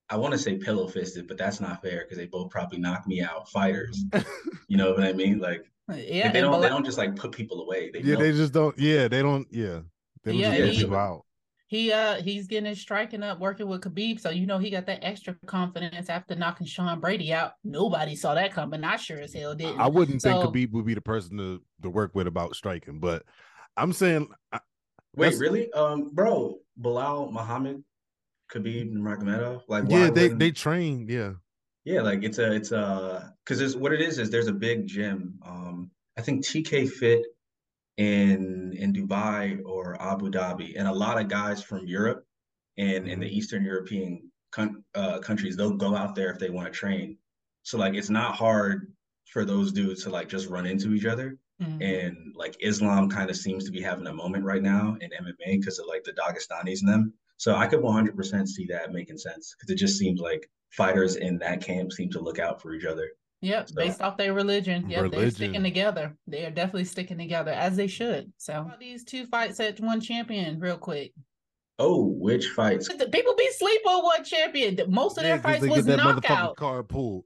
I 0.10 0.16
want 0.18 0.32
to 0.34 0.38
say 0.38 0.58
pillow 0.58 0.88
fisted, 0.88 1.28
but 1.28 1.38
that's 1.38 1.60
not 1.60 1.82
fair 1.82 2.04
because 2.04 2.18
they 2.18 2.26
both 2.28 2.50
probably 2.50 2.78
knock 2.80 3.06
me 3.08 3.22
out 3.22 3.50
fighters. 3.50 4.04
you 4.68 4.78
know 4.78 4.92
what 4.94 5.04
I 5.04 5.14
mean? 5.14 5.40
Like 5.40 5.70
Yeah, 5.94 6.32
they 6.32 6.42
don't 6.42 6.62
they 6.62 6.70
don't 6.70 6.86
just 6.86 6.98
like 6.98 7.16
put 7.16 7.32
people 7.32 7.62
away. 7.62 7.92
They 7.92 8.00
yeah, 8.02 8.14
know. 8.16 8.22
they 8.22 8.32
just 8.32 8.54
don't. 8.54 8.78
Yeah, 8.78 9.08
they 9.08 9.22
don't. 9.22 9.48
Yeah, 9.52 9.82
they 10.24 10.32
don't 10.32 10.40
Yeah, 10.40 10.52
just 10.58 10.62
put 10.64 10.74
he- 10.76 10.82
people 10.84 10.96
out. 10.98 11.26
he 11.68 11.92
uh 11.92 12.22
he's 12.22 12.48
getting 12.48 12.70
his 12.70 12.80
striking 12.80 13.22
up 13.22 13.40
working 13.40 13.68
with 13.68 13.82
Khabib, 13.82 14.22
so 14.22 14.30
you 14.30 14.46
know 14.46 14.58
he 14.60 14.70
got 14.70 14.86
that 14.86 15.00
extra 15.04 15.36
confidence 15.46 16.10
after 16.10 16.36
knocking 16.36 16.68
Sean 16.68 17.02
Brady 17.02 17.34
out. 17.34 17.54
Nobody 17.66 18.16
saw 18.16 18.34
that 18.36 18.54
coming. 18.54 18.86
I 18.86 18.96
sure 18.96 19.20
as 19.20 19.34
hell 19.34 19.56
didn't. 19.56 19.80
I 19.80 19.88
wouldn't 19.88 20.22
think 20.22 20.42
Khabib 20.42 20.72
would 20.72 20.86
be 20.86 20.94
the 20.94 21.02
person 21.02 21.38
to 21.38 21.62
to 21.82 21.90
work 21.90 22.16
with 22.16 22.28
about 22.28 22.56
striking, 22.56 23.00
but 23.00 23.24
I'm 23.76 23.92
saying 23.92 24.30
I- 24.54 24.62
Wait, 25.18 25.38
really? 25.40 25.72
Um, 25.74 26.12
bro, 26.14 26.60
Belal 26.80 27.32
Muhammad, 27.32 27.84
Khabib 28.54 28.92
Nurmagomedov. 28.92 29.64
Like, 29.68 29.86
why 29.86 30.00
yeah, 30.06 30.10
they 30.10 30.24
wouldn't- 30.24 30.40
they 30.40 30.52
train. 30.52 31.08
Yeah, 31.10 31.34
Yeah, 31.86 32.02
like 32.02 32.24
it's 32.24 32.38
a 32.38 32.52
it's 32.54 32.72
a 32.72 33.34
because 33.44 33.60
there's 33.60 33.76
what 33.78 33.94
it 33.94 34.02
is 34.02 34.20
is 34.20 34.30
there's 34.30 34.48
a 34.48 34.54
big 34.54 34.88
gym. 34.88 35.40
Um, 35.46 35.92
I 36.18 36.22
think 36.22 36.46
TK 36.46 36.90
Fit 36.90 37.26
in 37.98 38.74
in 38.74 38.94
Dubai 38.94 39.62
or 39.66 40.00
Abu 40.02 40.30
Dhabi, 40.30 40.74
and 40.78 40.88
a 40.88 40.94
lot 40.94 41.20
of 41.20 41.28
guys 41.30 41.64
from 41.64 41.86
Europe 41.88 42.26
and 42.78 43.08
in 43.08 43.20
the 43.20 43.28
Eastern 43.38 43.64
European 43.64 44.32
coun- 44.52 44.84
uh, 44.96 45.20
countries, 45.20 45.56
they'll 45.56 45.72
go 45.76 45.96
out 45.96 46.14
there 46.16 46.30
if 46.32 46.40
they 46.40 46.50
want 46.50 46.68
to 46.68 46.74
train. 46.74 47.18
So 47.64 47.78
like 47.78 47.96
it's 47.96 48.10
not 48.10 48.36
hard 48.36 48.94
for 49.26 49.44
those 49.46 49.72
dudes 49.72 50.04
to 50.04 50.10
like 50.10 50.30
just 50.30 50.48
run 50.48 50.66
into 50.66 50.94
each 50.94 51.06
other. 51.06 51.38
Mhm. 51.62 51.82
And 51.84 52.18
like 52.36 52.56
Islam 52.62 53.10
kind 53.10 53.30
of 53.30 53.36
seems 53.36 53.66
to 53.66 53.72
be 53.72 53.82
having 53.82 54.08
a 54.08 54.14
moment 54.14 54.44
right 54.46 54.62
now 54.62 54.96
in 55.02 55.10
MMA 55.12 55.58
because 55.60 55.80
of 55.80 55.88
like 55.88 56.04
the 56.04 56.14
Dagestanis 56.14 56.82
and 56.82 56.90
them. 56.90 57.14
So 57.38 57.56
I 57.56 57.68
could 57.68 57.80
100% 57.82 58.48
see 58.48 58.66
that 58.68 58.92
making 58.92 59.18
sense 59.18 59.56
because 59.58 59.72
it 59.72 59.78
just 59.78 59.98
seems 59.98 60.20
like 60.20 60.50
fighters 60.72 61.16
in 61.16 61.38
that 61.40 61.62
camp 61.62 61.92
seem 61.94 62.10
to 62.12 62.20
look 62.20 62.40
out 62.40 62.62
for 62.62 62.74
each 62.74 62.86
other. 62.86 63.08
Yep, 63.42 63.70
So- 63.70 63.76
based 63.76 64.02
off 64.02 64.18
their 64.18 64.34
religion. 64.34 64.90
Yep, 64.90 65.12
they're 65.12 65.30
sticking 65.30 65.62
together. 65.64 66.16
They 66.26 66.46
are 66.46 66.52
definitely 66.52 66.86
sticking 66.86 67.18
together 67.20 67.52
as 67.52 67.76
they 67.78 67.88
should. 67.88 68.34
So 68.38 68.62
about 68.62 68.80
these 68.80 69.04
two 69.04 69.28
fights 69.28 69.60
at 69.60 69.80
one 69.80 70.02
champion, 70.02 70.60
real 70.60 70.78
quick. 70.78 71.14
Oh, 71.80 72.06
which 72.06 72.48
fights? 72.48 72.88
The 72.88 73.08
People 73.08 73.36
be 73.36 73.48
sleep 73.52 73.82
on 73.88 74.04
one 74.04 74.24
champion. 74.24 74.76
The- 74.76 74.88
Most 74.88 75.18
of 75.20 75.24
Yeah, 75.24 75.30
their 75.30 75.38
'cause 75.38 75.44
fights 75.52 75.62
they 75.62 75.70
was 75.70 75.86
get 75.86 75.98
that 75.98 76.04
knockout. 76.04 76.56
card 76.58 76.90
pulled. 76.90 77.26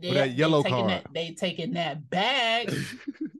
They, 0.00 0.12
that 0.14 0.30
yellow 0.36 0.62
they 0.62 0.70
taking 0.70 0.86
card. 0.88 1.04
That, 1.04 1.12
they 1.14 1.30
taking 1.32 1.72
that 1.72 2.08
bag. 2.10 2.72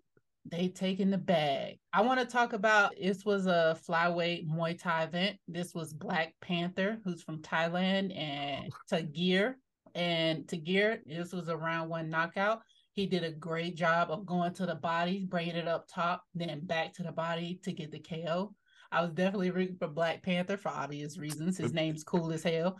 they 0.51 0.68
taking 0.68 1.11
the 1.11 1.18
bag. 1.18 1.78
I 1.92 2.03
want 2.03 2.20
to 2.20 2.26
talk 2.26 2.53
about 2.53 2.94
this 3.01 3.24
was 3.24 3.46
a 3.46 3.78
flyweight 3.88 4.48
Muay 4.48 4.80
Thai 4.80 5.05
event. 5.05 5.36
This 5.48 5.74
was 5.74 5.92
Black 5.92 6.34
Panther, 6.40 6.98
who's 7.05 7.22
from 7.22 7.38
Thailand, 7.38 8.16
and 8.18 8.72
oh. 8.72 8.96
Tagir. 8.96 9.55
And 9.94 10.46
Tagir, 10.46 10.98
this 11.07 11.32
was 11.32 11.48
a 11.48 11.57
round 11.57 11.90
one 11.90 12.11
knockout. 12.11 12.61
He 12.92 13.07
did 13.07 13.24
a 13.24 13.30
great 13.30 13.76
job 13.76 14.11
of 14.11 14.26
going 14.26 14.53
to 14.55 14.66
the 14.66 14.74
body, 14.74 15.26
bringing 15.28 15.57
it 15.57 15.68
up 15.68 15.86
top, 15.88 16.24
then 16.34 16.61
back 16.64 16.92
to 16.94 17.03
the 17.03 17.12
body 17.12 17.61
to 17.64 17.72
get 17.72 17.92
the 17.92 18.01
KO. 18.01 18.55
I 18.92 19.03
was 19.03 19.12
definitely 19.12 19.51
rooting 19.51 19.76
for 19.76 19.88
Black 19.88 20.22
Panther 20.22 20.57
for 20.57 20.70
obvious 20.70 21.16
reasons. 21.16 21.57
His 21.57 21.72
name's 21.74 22.05
cool 22.05 22.32
as 22.32 22.42
hell. 22.42 22.76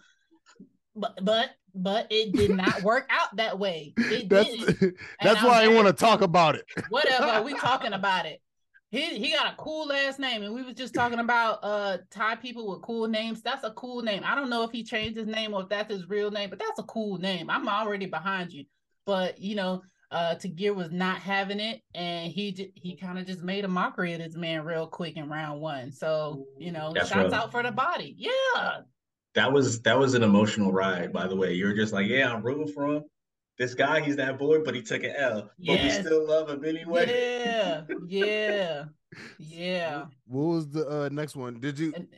But 0.97 1.19
but 1.25 1.51
but 1.75 2.07
it 2.11 2.33
did 2.33 2.51
not 2.51 2.83
work 2.85 3.09
out 3.11 3.37
that 3.37 3.59
way. 3.59 3.95
It 3.97 4.29
That's 4.29 4.49
didn't. 4.49 4.97
that's 5.23 5.41
I'm 5.41 5.47
why 5.47 5.59
I 5.61 5.65
very- 5.67 5.75
want 5.77 5.87
to 5.89 5.93
talk 5.93 6.21
about 6.23 6.57
it. 6.57 6.65
Whatever, 6.91 7.43
we 7.43 7.55
talking 7.55 7.93
about 7.93 8.27
it. 8.27 8.41
He 8.91 9.19
he 9.19 9.31
got 9.31 9.53
a 9.53 9.57
cool 9.57 9.87
last 9.87 10.19
name, 10.19 10.43
and 10.43 10.53
we 10.53 10.63
was 10.65 10.75
just 10.75 10.95
talking 10.95 11.21
about 11.21 11.61
uh 11.63 11.99
Thai 12.11 12.35
people 12.37 12.69
with 12.69 12.83
cool 12.83 13.07
names. 13.07 13.41
That's 13.41 13.63
a 13.63 13.71
cool 13.71 14.03
name. 14.03 14.23
I 14.25 14.35
don't 14.35 14.51
know 14.51 14.65
if 14.65 14.73
he 14.73 14.83
changed 14.83 15.17
his 15.17 15.29
name 15.29 15.55
or 15.55 15.63
if 15.63 15.69
that's 15.69 15.93
his 15.93 16.09
real 16.09 16.33
name, 16.33 16.51
but 16.51 16.59
that's 16.59 16.81
a 16.81 16.85
cool 16.85 17.19
name. 17.19 17.49
I'm 17.51 17.69
already 17.69 18.07
behind 18.07 18.53
you. 18.53 18.65
But 19.07 19.39
you 19.39 19.55
know, 19.55 19.83
uh 20.11 20.35
Tagir 20.35 20.75
was 20.75 20.91
not 20.91 21.19
having 21.19 21.61
it, 21.61 21.83
and 21.95 22.33
he 22.33 22.51
j- 22.51 22.73
he 22.75 22.97
kind 22.97 23.17
of 23.17 23.27
just 23.29 23.43
made 23.45 23.65
a 23.65 23.69
mockery 23.69 24.13
of 24.15 24.19
this 24.19 24.35
man 24.35 24.65
real 24.65 24.89
quick 24.89 25.17
in 25.17 25.29
round 25.29 25.61
one. 25.61 25.93
So 25.93 26.47
you 26.59 26.73
know, 26.73 26.91
That's 26.93 27.11
shots 27.11 27.33
rough. 27.33 27.45
out 27.45 27.51
for 27.53 27.63
the 27.63 27.71
body. 27.71 28.17
Yeah, 28.19 28.79
That 29.35 29.53
was 29.53 29.81
that 29.83 29.99
was 29.99 30.15
an 30.15 30.23
emotional 30.23 30.73
ride, 30.73 31.13
by 31.13 31.27
the 31.29 31.37
way. 31.37 31.53
You're 31.55 31.75
just 31.75 31.93
like, 31.93 32.09
yeah, 32.09 32.33
I'm 32.33 32.43
rooting 32.43 32.73
for 32.73 32.87
him. 32.87 33.05
This 33.59 33.75
guy, 33.75 34.01
he's 34.01 34.17
that 34.17 34.39
boy, 34.39 34.63
but 34.65 34.75
he 34.75 34.83
took 34.83 35.03
an 35.05 35.13
L. 35.17 35.51
But 35.59 35.81
we 35.83 35.91
still 35.91 36.27
love 36.27 36.49
him 36.49 36.65
anyway. 36.65 37.07
yeah, 37.09 37.83
yeah, 38.09 38.85
yeah. 39.39 40.05
What 40.27 40.43
was 40.43 40.69
the 40.71 40.89
uh, 40.89 41.09
next 41.13 41.37
one? 41.37 41.61
Did 41.61 41.79
you 41.79 41.93
And, 41.95 42.09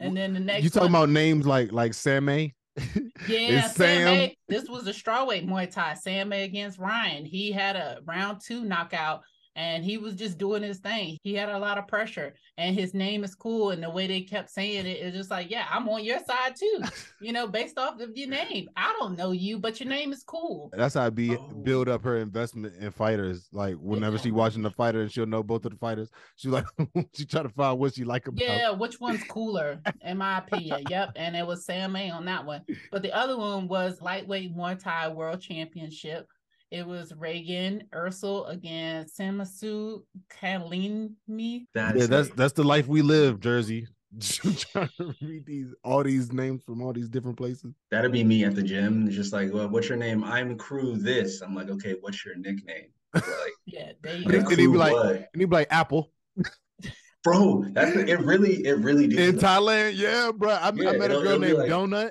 and 0.00 0.16
then 0.16 0.34
the 0.34 0.40
next 0.40 0.62
you 0.64 0.70
talking 0.70 0.92
one- 0.92 1.02
about 1.02 1.08
names 1.10 1.46
like 1.46 1.72
like 1.72 1.94
Sam 1.94 2.28
A? 2.28 2.54
Yeah, 3.28 3.66
Is 3.66 3.72
Sam. 3.72 3.74
Sam- 3.74 4.04
May- 4.18 4.36
this 4.48 4.68
was 4.68 4.86
a 4.86 4.92
strawweight 4.92 5.46
Muay 5.46 5.70
Thai. 5.70 5.94
Sam-A 5.94 6.42
against 6.44 6.78
Ryan. 6.78 7.24
He 7.24 7.52
had 7.52 7.76
a 7.76 7.98
round 8.04 8.40
two 8.44 8.64
knockout, 8.64 9.22
and 9.56 9.84
he 9.84 9.98
was 9.98 10.14
just 10.14 10.38
doing 10.38 10.62
his 10.62 10.78
thing. 10.78 11.16
He 11.22 11.34
had 11.34 11.48
a 11.48 11.58
lot 11.58 11.78
of 11.78 11.86
pressure, 11.86 12.34
and 12.58 12.74
his 12.78 12.94
name 12.94 13.24
is 13.24 13.34
cool. 13.34 13.70
And 13.70 13.82
the 13.82 13.90
way 13.90 14.06
they 14.06 14.20
kept 14.22 14.50
saying 14.50 14.86
it, 14.86 14.98
it's 15.00 15.16
just 15.16 15.30
like, 15.30 15.50
yeah, 15.50 15.66
I'm 15.70 15.88
on 15.88 16.04
your 16.04 16.18
side 16.24 16.54
too. 16.58 16.80
You 17.20 17.32
know, 17.32 17.46
based 17.46 17.78
off 17.78 18.00
of 18.00 18.10
your 18.16 18.28
name. 18.28 18.68
I 18.76 18.94
don't 18.98 19.16
know 19.16 19.30
you, 19.32 19.58
but 19.58 19.80
your 19.80 19.88
name 19.88 20.12
is 20.12 20.22
cool. 20.24 20.70
That's 20.76 20.92
how 20.94 21.06
I 21.06 21.10
be 21.10 21.36
Oh. 21.36 21.48
build 21.62 21.88
up 21.88 22.02
her 22.04 22.18
investment 22.18 22.74
in 22.78 22.90
fighters. 22.90 23.48
Like 23.50 23.76
whenever 23.76 24.16
Yeah. 24.16 24.22
she 24.22 24.30
watching 24.30 24.60
the 24.62 24.70
fighter 24.70 25.00
and 25.00 25.10
she'll 25.10 25.24
know 25.24 25.42
both 25.42 25.64
of 25.64 25.70
the 25.72 25.78
fighters, 25.78 26.10
she 26.36 26.48
like 26.48 26.66
she 27.14 27.24
try 27.24 27.42
to 27.42 27.48
find 27.48 27.78
what 27.78 27.94
she 27.94 28.04
like 28.04 28.26
about. 28.28 28.42
Yeah, 28.44 28.70
which 28.72 29.00
one's 29.00 29.24
cooler, 29.24 29.80
in 30.02 30.18
my 30.18 30.38
opinion? 30.38 30.82
Yep, 30.90 31.12
and 31.16 31.34
it 31.34 31.46
was 31.46 31.64
Sam-A 31.64 32.10
on 32.10 32.26
that 32.26 32.44
one. 32.44 32.62
But 32.92 33.02
the 33.02 33.12
other 33.16 33.38
one 33.38 33.68
was 33.68 34.02
lightweight 34.02 34.54
Muay 34.54 34.78
Thai 34.78 35.08
World 35.08 35.40
Championship. 35.40 36.28
It 36.70 36.86
was 36.86 37.12
Regian 37.14 37.84
Eersel 37.92 38.46
against 38.46 39.18
Samasu 39.18 40.02
Kalini. 40.40 41.66
That's 41.74 41.96
Yeah, 42.00 42.06
that's 42.06 42.28
it. 42.28 42.36
that's 42.36 42.52
the 42.52 42.64
life 42.64 42.86
we 42.88 43.02
live, 43.02 43.40
Jersey. 43.40 43.86
trying 44.20 44.88
to 44.96 45.12
read 45.22 45.44
these 45.44 45.74
all 45.82 46.02
these 46.04 46.32
names 46.32 46.62
from 46.64 46.80
all 46.82 46.92
these 46.92 47.08
different 47.08 47.36
places. 47.36 47.74
That'd 47.90 48.12
be 48.12 48.22
me 48.24 48.44
at 48.44 48.54
the 48.54 48.62
gym. 48.62 49.10
Just 49.10 49.32
like, 49.32 49.52
well, 49.52 49.68
what's 49.68 49.88
your 49.88 49.98
name? 49.98 50.22
I'm 50.24 50.56
crew 50.56 50.96
this. 50.96 51.40
I'm 51.40 51.54
like, 51.54 51.68
okay, 51.68 51.96
what's 52.00 52.24
your 52.24 52.36
nickname? 52.36 52.86
Like, 53.12 53.24
Yeah, 53.66 53.92
there 54.02 54.16
you 54.16 54.24
And 54.30 54.44
go. 54.44 54.50
he'd 54.50 54.56
be 54.56 54.66
like- 54.68 54.92
what? 54.92 55.16
And 55.16 55.26
he'd 55.34 55.46
be 55.50 55.56
like 55.56 55.68
Apple 55.70 56.12
bro, 57.24 57.64
that's 57.72 57.96
it. 57.96 58.20
Really, 58.20 58.64
it 58.66 58.78
really 58.78 59.06
did. 59.08 59.18
in 59.18 59.36
Thailand. 59.36 59.92
Yeah, 59.96 60.30
bro. 60.36 60.50
I, 60.50 60.68
I 60.68 60.70
met 60.72 61.10
a 61.10 61.14
girl 61.20 61.38
named 61.38 61.58
like- 61.58 61.70
Donut. 61.70 62.10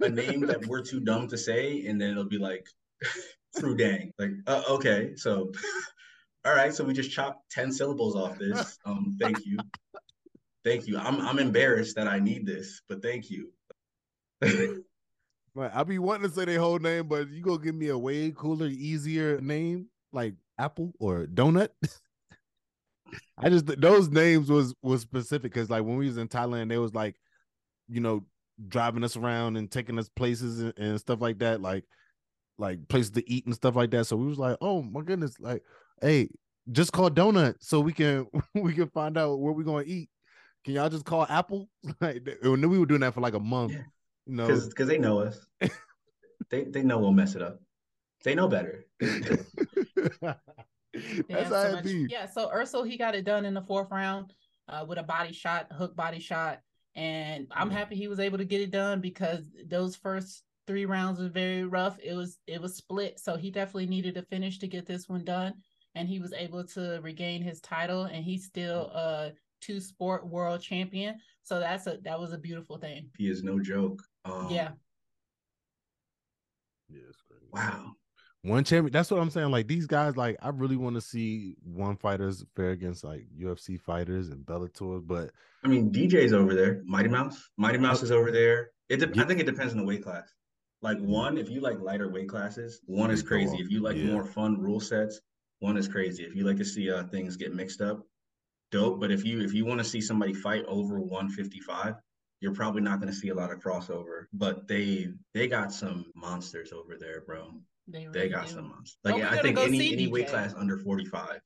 a 0.00 0.08
name 0.08 0.40
that 0.46 0.64
we're 0.66 0.82
too 0.82 1.00
dumb 1.00 1.28
to 1.28 1.36
say, 1.38 1.86
and 1.86 2.00
then 2.00 2.10
it'll 2.10 2.24
be 2.24 2.38
like 2.38 2.66
through 3.58 3.76
dang. 3.76 4.12
Like, 4.18 4.30
uh, 4.46 4.62
okay, 4.68 5.12
so 5.16 5.52
all 6.44 6.54
right, 6.54 6.72
so 6.72 6.84
we 6.84 6.92
just 6.92 7.10
chopped 7.10 7.50
10 7.52 7.72
syllables 7.72 8.16
off 8.16 8.38
this. 8.38 8.78
Um, 8.86 9.16
thank 9.20 9.44
you. 9.44 9.58
Thank 10.64 10.86
you. 10.86 10.98
I'm 10.98 11.20
I'm 11.20 11.38
embarrassed 11.38 11.96
that 11.96 12.08
I 12.08 12.18
need 12.18 12.46
this, 12.46 12.82
but 12.88 13.02
thank 13.02 13.30
you. 13.30 13.52
Right. 15.52 15.70
I 15.74 15.82
be 15.82 15.98
wanting 15.98 16.28
to 16.28 16.34
say 16.34 16.44
their 16.44 16.60
whole 16.60 16.78
name, 16.78 17.08
but 17.08 17.28
you 17.28 17.42
go 17.42 17.58
give 17.58 17.74
me 17.74 17.88
a 17.88 17.98
way 17.98 18.30
cooler, 18.30 18.68
easier 18.68 19.40
name 19.40 19.86
like 20.12 20.34
Apple 20.58 20.92
or 21.00 21.26
Donut. 21.26 21.70
I 23.36 23.48
just 23.48 23.66
those 23.66 24.08
names 24.08 24.48
was 24.48 24.74
was 24.80 25.00
specific 25.00 25.52
because 25.52 25.68
like 25.68 25.82
when 25.82 25.96
we 25.96 26.06
was 26.06 26.18
in 26.18 26.28
Thailand, 26.28 26.68
they 26.68 26.78
was 26.78 26.94
like, 26.94 27.16
you 27.88 28.00
know, 28.00 28.24
driving 28.68 29.02
us 29.02 29.16
around 29.16 29.56
and 29.56 29.68
taking 29.68 29.98
us 29.98 30.08
places 30.08 30.60
and, 30.60 30.72
and 30.76 31.00
stuff 31.00 31.20
like 31.20 31.40
that, 31.40 31.60
like 31.60 31.84
like 32.60 32.86
places 32.88 33.12
to 33.12 33.30
eat 33.30 33.46
and 33.46 33.54
stuff 33.54 33.74
like 33.74 33.90
that. 33.92 34.06
So 34.06 34.16
we 34.16 34.26
was 34.26 34.38
like, 34.38 34.56
oh 34.60 34.82
my 34.82 35.00
goodness, 35.00 35.40
like, 35.40 35.62
hey, 36.00 36.28
just 36.70 36.92
call 36.92 37.10
Donut 37.10 37.54
so 37.60 37.80
we 37.80 37.92
can 37.92 38.26
we 38.54 38.74
can 38.74 38.88
find 38.90 39.16
out 39.18 39.40
where 39.40 39.52
we're 39.52 39.64
gonna 39.64 39.84
eat. 39.86 40.10
Can 40.64 40.74
y'all 40.74 40.90
just 40.90 41.06
call 41.06 41.26
Apple? 41.28 41.68
Like 42.00 42.22
and 42.42 42.62
then 42.62 42.70
we 42.70 42.78
were 42.78 42.86
doing 42.86 43.00
that 43.00 43.14
for 43.14 43.20
like 43.20 43.34
a 43.34 43.40
month. 43.40 43.72
Yeah. 43.72 43.82
You 44.26 44.36
know, 44.36 44.46
Because 44.46 44.68
because 44.68 44.88
they 44.88 44.98
know 44.98 45.20
us. 45.20 45.44
they 46.50 46.64
they 46.64 46.82
know 46.82 46.98
we'll 46.98 47.12
mess 47.12 47.34
it 47.34 47.42
up. 47.42 47.60
They 48.24 48.34
know 48.34 48.48
better. 48.48 48.84
That's 49.00 49.46
how 51.48 51.62
so 51.62 51.72
much- 51.72 51.86
Yeah, 51.86 52.26
so 52.26 52.50
Eersel 52.50 52.86
he 52.86 52.98
got 52.98 53.14
it 53.14 53.24
done 53.24 53.44
in 53.44 53.54
the 53.54 53.62
fourth 53.62 53.90
round 53.90 54.34
uh, 54.68 54.84
with 54.86 54.98
a 54.98 55.02
body 55.02 55.32
shot, 55.32 55.68
hook 55.72 55.96
body 55.96 56.20
shot, 56.20 56.60
and 56.94 57.46
I'm 57.50 57.70
happy 57.70 57.96
he 57.96 58.08
was 58.08 58.20
able 58.20 58.38
to 58.38 58.44
get 58.44 58.60
it 58.60 58.70
done 58.70 59.00
because 59.00 59.44
those 59.66 59.96
first 59.96 60.42
three 60.70 60.86
rounds 60.86 61.18
was 61.18 61.30
very 61.30 61.64
rough. 61.64 61.98
It 62.00 62.14
was 62.14 62.38
it 62.46 62.62
was 62.62 62.76
split, 62.76 63.18
so 63.18 63.36
he 63.36 63.50
definitely 63.50 63.86
needed 63.88 64.16
a 64.16 64.22
finish 64.22 64.60
to 64.60 64.68
get 64.68 64.86
this 64.86 65.08
one 65.08 65.24
done, 65.24 65.54
and 65.96 66.08
he 66.08 66.20
was 66.20 66.32
able 66.32 66.62
to 66.68 67.00
regain 67.02 67.42
his 67.42 67.60
title, 67.60 68.04
and 68.04 68.24
he's 68.24 68.44
still 68.44 68.82
a 68.94 69.32
two 69.60 69.80
sport 69.80 70.28
world 70.28 70.60
champion. 70.62 71.16
So 71.42 71.58
that's 71.58 71.88
a 71.88 71.98
that 72.04 72.20
was 72.20 72.32
a 72.32 72.38
beautiful 72.38 72.78
thing. 72.78 73.10
he 73.18 73.28
is 73.28 73.42
no 73.42 73.58
joke. 73.58 74.00
Um, 74.24 74.46
Yeah, 74.48 74.70
Yeah. 76.88 77.00
Wow. 77.52 77.96
One 78.42 78.62
champion. 78.62 78.92
That's 78.92 79.10
what 79.10 79.20
I'm 79.20 79.28
saying. 79.30 79.50
Like 79.50 79.66
these 79.66 79.88
guys, 79.88 80.16
like 80.16 80.36
I 80.40 80.50
really 80.50 80.76
want 80.76 80.94
to 80.94 81.00
see 81.00 81.56
one 81.64 81.96
fighters 81.96 82.44
fair 82.54 82.70
against 82.70 83.02
like 83.02 83.26
UFC 83.36 83.78
fighters 83.78 84.28
and 84.28 84.46
Bellator, 84.46 85.04
but 85.04 85.32
I 85.64 85.68
mean, 85.68 85.90
DJ's 85.90 86.32
over 86.32 86.54
there. 86.54 86.80
Mighty 86.84 87.08
Mouse. 87.08 87.50
Mighty 87.56 87.78
Mouse 87.78 88.04
is 88.04 88.12
over 88.12 88.30
there. 88.30 88.70
It 88.88 88.98
de- 88.98 89.10
Yeah. 89.12 89.24
I 89.24 89.26
think 89.26 89.40
it 89.40 89.46
depends 89.46 89.72
on 89.72 89.78
the 89.80 89.84
weight 89.84 90.04
class. 90.04 90.32
Like 90.82 90.98
one, 90.98 91.36
if 91.36 91.50
you 91.50 91.60
like 91.60 91.78
lighter 91.80 92.08
weight 92.08 92.28
classes, 92.28 92.80
one 92.86 93.10
is 93.10 93.22
crazy. 93.22 93.58
If 93.58 93.70
you 93.70 93.80
like 93.80 93.96
Yeah. 93.96 94.06
more 94.06 94.24
fun 94.24 94.58
rule 94.60 94.80
sets, 94.80 95.20
one 95.58 95.76
is 95.76 95.86
crazy. 95.88 96.24
If 96.24 96.34
you 96.34 96.44
like 96.44 96.56
to 96.56 96.64
see 96.64 96.90
uh, 96.90 97.04
things 97.04 97.36
get 97.36 97.54
mixed 97.54 97.82
up, 97.82 98.06
dope. 98.70 98.98
But 98.98 99.10
if 99.10 99.24
you 99.24 99.40
if 99.42 99.52
you 99.52 99.66
want 99.66 99.78
to 99.80 99.84
see 99.84 100.00
somebody 100.00 100.32
fight 100.32 100.64
over 100.66 100.98
155, 100.98 101.96
you're 102.40 102.54
probably 102.54 102.80
not 102.80 102.98
going 102.98 103.12
to 103.12 103.18
see 103.18 103.28
a 103.28 103.34
lot 103.34 103.52
of 103.52 103.58
crossover. 103.58 104.24
But 104.32 104.66
they 104.68 105.08
they 105.34 105.48
got 105.48 105.70
some 105.72 106.10
monsters 106.14 106.72
over 106.72 106.96
there, 106.96 107.20
bro. 107.20 107.60
they 107.86 108.06
really 108.06 108.12
They 108.20 108.28
got 108.30 108.46
do. 108.46 108.54
some 108.54 108.68
monsters. 108.70 108.98
Like 109.04 109.16
we're 109.16 109.26
I 109.26 109.42
think 109.42 109.56
go 109.56 109.64
any 109.64 109.78
see 109.78 109.92
any 109.92 110.06
weight 110.06 110.28
class 110.28 110.54
under 110.54 110.78
45, 110.78 111.40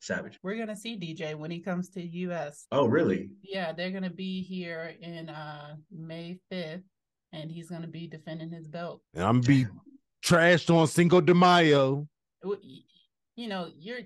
savage. 0.00 0.40
We're 0.42 0.56
gonna 0.58 0.74
see 0.74 0.96
DJ 0.98 1.36
when 1.36 1.52
he 1.52 1.60
comes 1.60 1.90
to 1.90 2.02
US. 2.02 2.66
Oh 2.72 2.86
really? 2.88 3.30
Yeah, 3.40 3.72
they're 3.72 3.92
gonna 3.92 4.10
be 4.10 4.42
here 4.42 4.96
in 5.00 5.28
uh 5.28 5.76
May 5.92 6.40
5th, 6.52 6.82
and 7.32 7.50
he's 7.50 7.68
gonna 7.70 7.86
be 7.86 8.06
defending 8.06 8.50
his 8.50 8.66
belt. 8.68 9.02
and 9.14 9.24
I'm 9.24 9.40
be 9.40 9.66
trashed 10.24 10.74
on 10.74 10.86
Cinco 10.86 11.20
de 11.20 11.34
Mayo. 11.34 12.06
You 13.36 13.48
know, 13.48 13.68
you're 13.78 14.00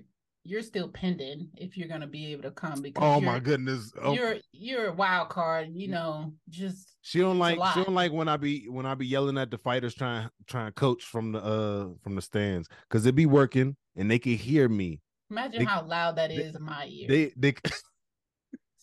you're 0.45 0.61
still 0.61 0.89
pending 0.89 1.47
if 1.55 1.77
you're 1.77 1.87
gonna 1.87 2.05
be 2.07 2.31
able 2.33 2.43
to 2.43 2.51
come 2.51 2.81
because 2.81 3.01
Oh 3.01 3.21
my 3.21 3.39
goodness. 3.39 3.91
Oh, 4.01 4.13
you're 4.13 4.35
you're 4.51 4.87
a 4.87 4.93
wild 4.93 5.29
card. 5.29 5.69
You 5.71 5.87
know, 5.87 6.33
just 6.49 6.95
she 7.01 7.19
don't 7.19 7.39
like 7.39 7.57
she 7.73 7.83
don't 7.83 7.95
like 7.95 8.11
when 8.11 8.27
I 8.27 8.37
be 8.37 8.67
when 8.69 8.85
I 8.85 8.93
be 8.95 9.07
yelling 9.07 9.37
at 9.37 9.49
the 9.51 9.57
fighters 9.57 9.95
trying 9.95 10.29
trying 10.47 10.67
to 10.67 10.71
coach 10.73 11.03
from 11.03 11.31
the 11.31 11.39
uh 11.43 11.87
from 12.03 12.15
the 12.15 12.21
stands 12.21 12.67
because 12.89 13.03
they 13.03 13.11
be 13.11 13.25
working 13.25 13.75
and 13.95 14.11
they 14.11 14.19
can 14.19 14.33
hear 14.35 14.67
me. 14.69 14.99
imagine 15.31 15.59
They- 15.59 15.65
how 15.65 15.83
loud 15.85 16.17
that 16.17 16.29
they- 16.29 16.35
is 16.35 16.55
in 16.55 16.61
my 16.63 16.85
ear. 16.87 17.07
They 17.07 17.33
they 17.37 17.55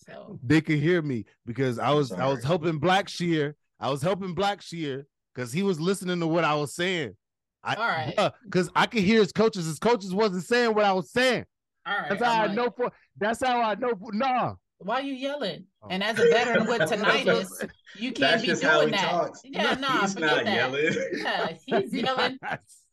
so 0.07 0.39
they 0.43 0.61
could 0.61 0.79
hear 0.79 1.01
me 1.01 1.25
because 1.45 1.79
I 1.79 1.91
was 1.91 2.11
I 2.11 2.25
was 2.27 2.39
Sorry. 2.41 2.47
helping 2.47 2.79
Black 2.79 3.07
Shear. 3.07 3.55
I 3.81 3.89
was 3.89 4.01
helping 4.01 4.33
Black 4.33 4.61
Shear 4.61 5.07
because 5.35 5.51
he 5.51 5.63
was 5.63 5.79
listening 5.81 6.19
to 6.21 6.27
what 6.27 6.43
I 6.45 6.55
was 6.55 6.73
saying. 6.75 7.15
I, 7.63 7.75
All 7.75 7.87
right. 7.87 8.31
because 8.45 8.69
I 8.75 8.85
could 8.85 9.01
hear 9.03 9.19
his 9.19 9.31
coaches. 9.31 9.65
His 9.65 9.79
coaches 9.79 10.13
wasn't 10.13 10.43
saying 10.45 10.73
what 10.73 10.85
I 10.85 10.93
was 10.93 11.11
saying. 11.11 11.45
all 11.85 11.97
right, 11.97 12.09
That's 12.09 12.23
how 12.23 12.31
I'm 12.31 12.41
I 12.41 12.45
like, 12.47 12.55
know 12.55 12.69
for. 12.75 12.91
That's 13.17 13.43
how 13.45 13.61
I 13.61 13.75
know. 13.75 13.89
For, 13.99 14.13
nah, 14.13 14.55
why 14.79 15.01
you 15.01 15.13
yelling? 15.13 15.65
Oh. 15.83 15.87
And 15.91 16.03
as 16.03 16.17
a 16.17 16.23
veteran 16.29 16.65
with 16.67 16.79
That's 16.79 16.91
tinnitus, 16.91 17.69
you 17.95 18.11
can't 18.13 18.19
That's 18.19 18.41
be 18.41 18.47
just 18.47 18.61
doing 18.63 18.73
how 18.73 18.85
he 18.85 18.91
that. 18.91 19.09
talks. 19.11 19.41
Yeah, 19.43 19.73
nah, 19.79 20.01
He's 20.01 20.13
forget 20.13 20.35
not 20.37 20.45
that. 20.45 20.55
yelling. 20.55 20.93
Yeah, 21.17 21.53
he's 21.81 21.93
yelling 22.03 22.39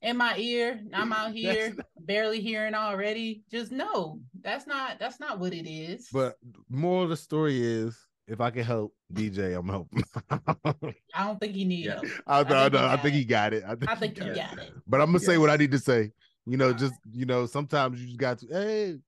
in 0.03 0.17
my 0.19 0.37
ear. 0.37 0.81
I'm 0.93 1.13
out 1.15 1.33
here 1.33 1.71
That's- 1.71 1.87
barely 2.01 2.41
hearing 2.41 2.75
already. 2.75 3.43
Just 3.51 3.73
no, 3.73 4.21
that's 4.43 4.67
not 4.67 4.99
that's 4.99 5.19
not 5.21 5.39
what 5.39 5.55
it 5.55 5.67
is. 5.67 6.09
But 6.13 6.37
more 6.69 7.05
of 7.05 7.09
the 7.09 7.17
story 7.17 7.63
is, 7.63 7.99
if 8.29 8.41
I 8.41 8.51
can 8.51 8.63
help 8.65 8.95
DJ, 9.13 9.59
I'm 9.59 9.69
helping. 9.69 10.05
I 11.15 11.25
don't 11.27 11.41
think 11.41 11.55
he 11.55 11.65
needs 11.65 11.87
Yeah. 11.87 11.95
help. 11.95 12.07
I, 12.27 12.43
think 12.45 12.53
I, 12.53 12.61
he 12.61 12.67
I 12.67 12.69
got 12.69 13.03
think 13.03 13.15
it. 13.15 13.19
he 13.19 13.25
got 13.25 13.55
it. 13.55 13.65
I 13.65 13.75
think, 13.75 13.91
I 13.91 13.95
think 13.95 14.19
he 14.19 14.25
you 14.25 14.35
got 14.35 14.53
it. 14.53 14.57
got 14.57 14.65
it. 14.67 14.73
But 14.87 15.01
I'm 15.01 15.07
gonna 15.09 15.21
say 15.21 15.39
what 15.39 15.51
I 15.51 15.57
need 15.57 15.71
to 15.73 15.79
say. 15.79 16.13
You 16.47 16.57
know, 16.57 16.73
just 16.73 16.95
you 17.13 17.27
know, 17.27 17.47
sometimes 17.47 18.01
you 18.01 18.07
just 18.07 18.19
got 18.19 18.39
to. 18.39 18.47
Hey, 18.47 18.99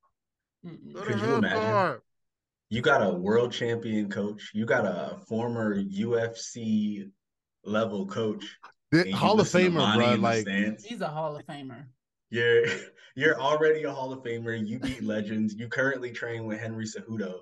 Could 0.95 1.21
you 1.21 1.35
imagine? 1.37 1.59
car. 1.61 2.03
You 2.69 2.83
got 2.83 3.03
a 3.03 3.11
world 3.11 3.53
champion 3.53 4.09
coach. 4.11 4.51
You 4.55 4.65
got 4.65 4.85
a 4.87 5.19
former 5.27 5.83
UFC 5.83 7.11
level 7.65 8.07
coach. 8.07 8.45
The 8.93 9.11
Hall 9.11 9.41
of 9.41 9.49
Famer, 9.49 9.73
Monty 9.75 9.99
bro. 10.05 10.15
Like, 10.17 10.43
stands. 10.43 10.85
He's 10.85 11.01
a 11.01 11.09
Hall 11.09 11.37
of 11.37 11.45
Famer. 11.47 11.85
You're 12.31 12.65
you're 13.17 13.41
already 13.41 13.83
a 13.85 13.93
Hall 13.93 14.13
of 14.13 14.23
Famer. 14.23 14.67
You 14.67 14.79
beat 14.79 15.03
legends. 15.03 15.55
You 15.55 15.69
currently 15.69 16.11
train 16.13 16.45
with 16.45 16.61
Henry 16.61 16.85
Cejudo, 16.87 17.41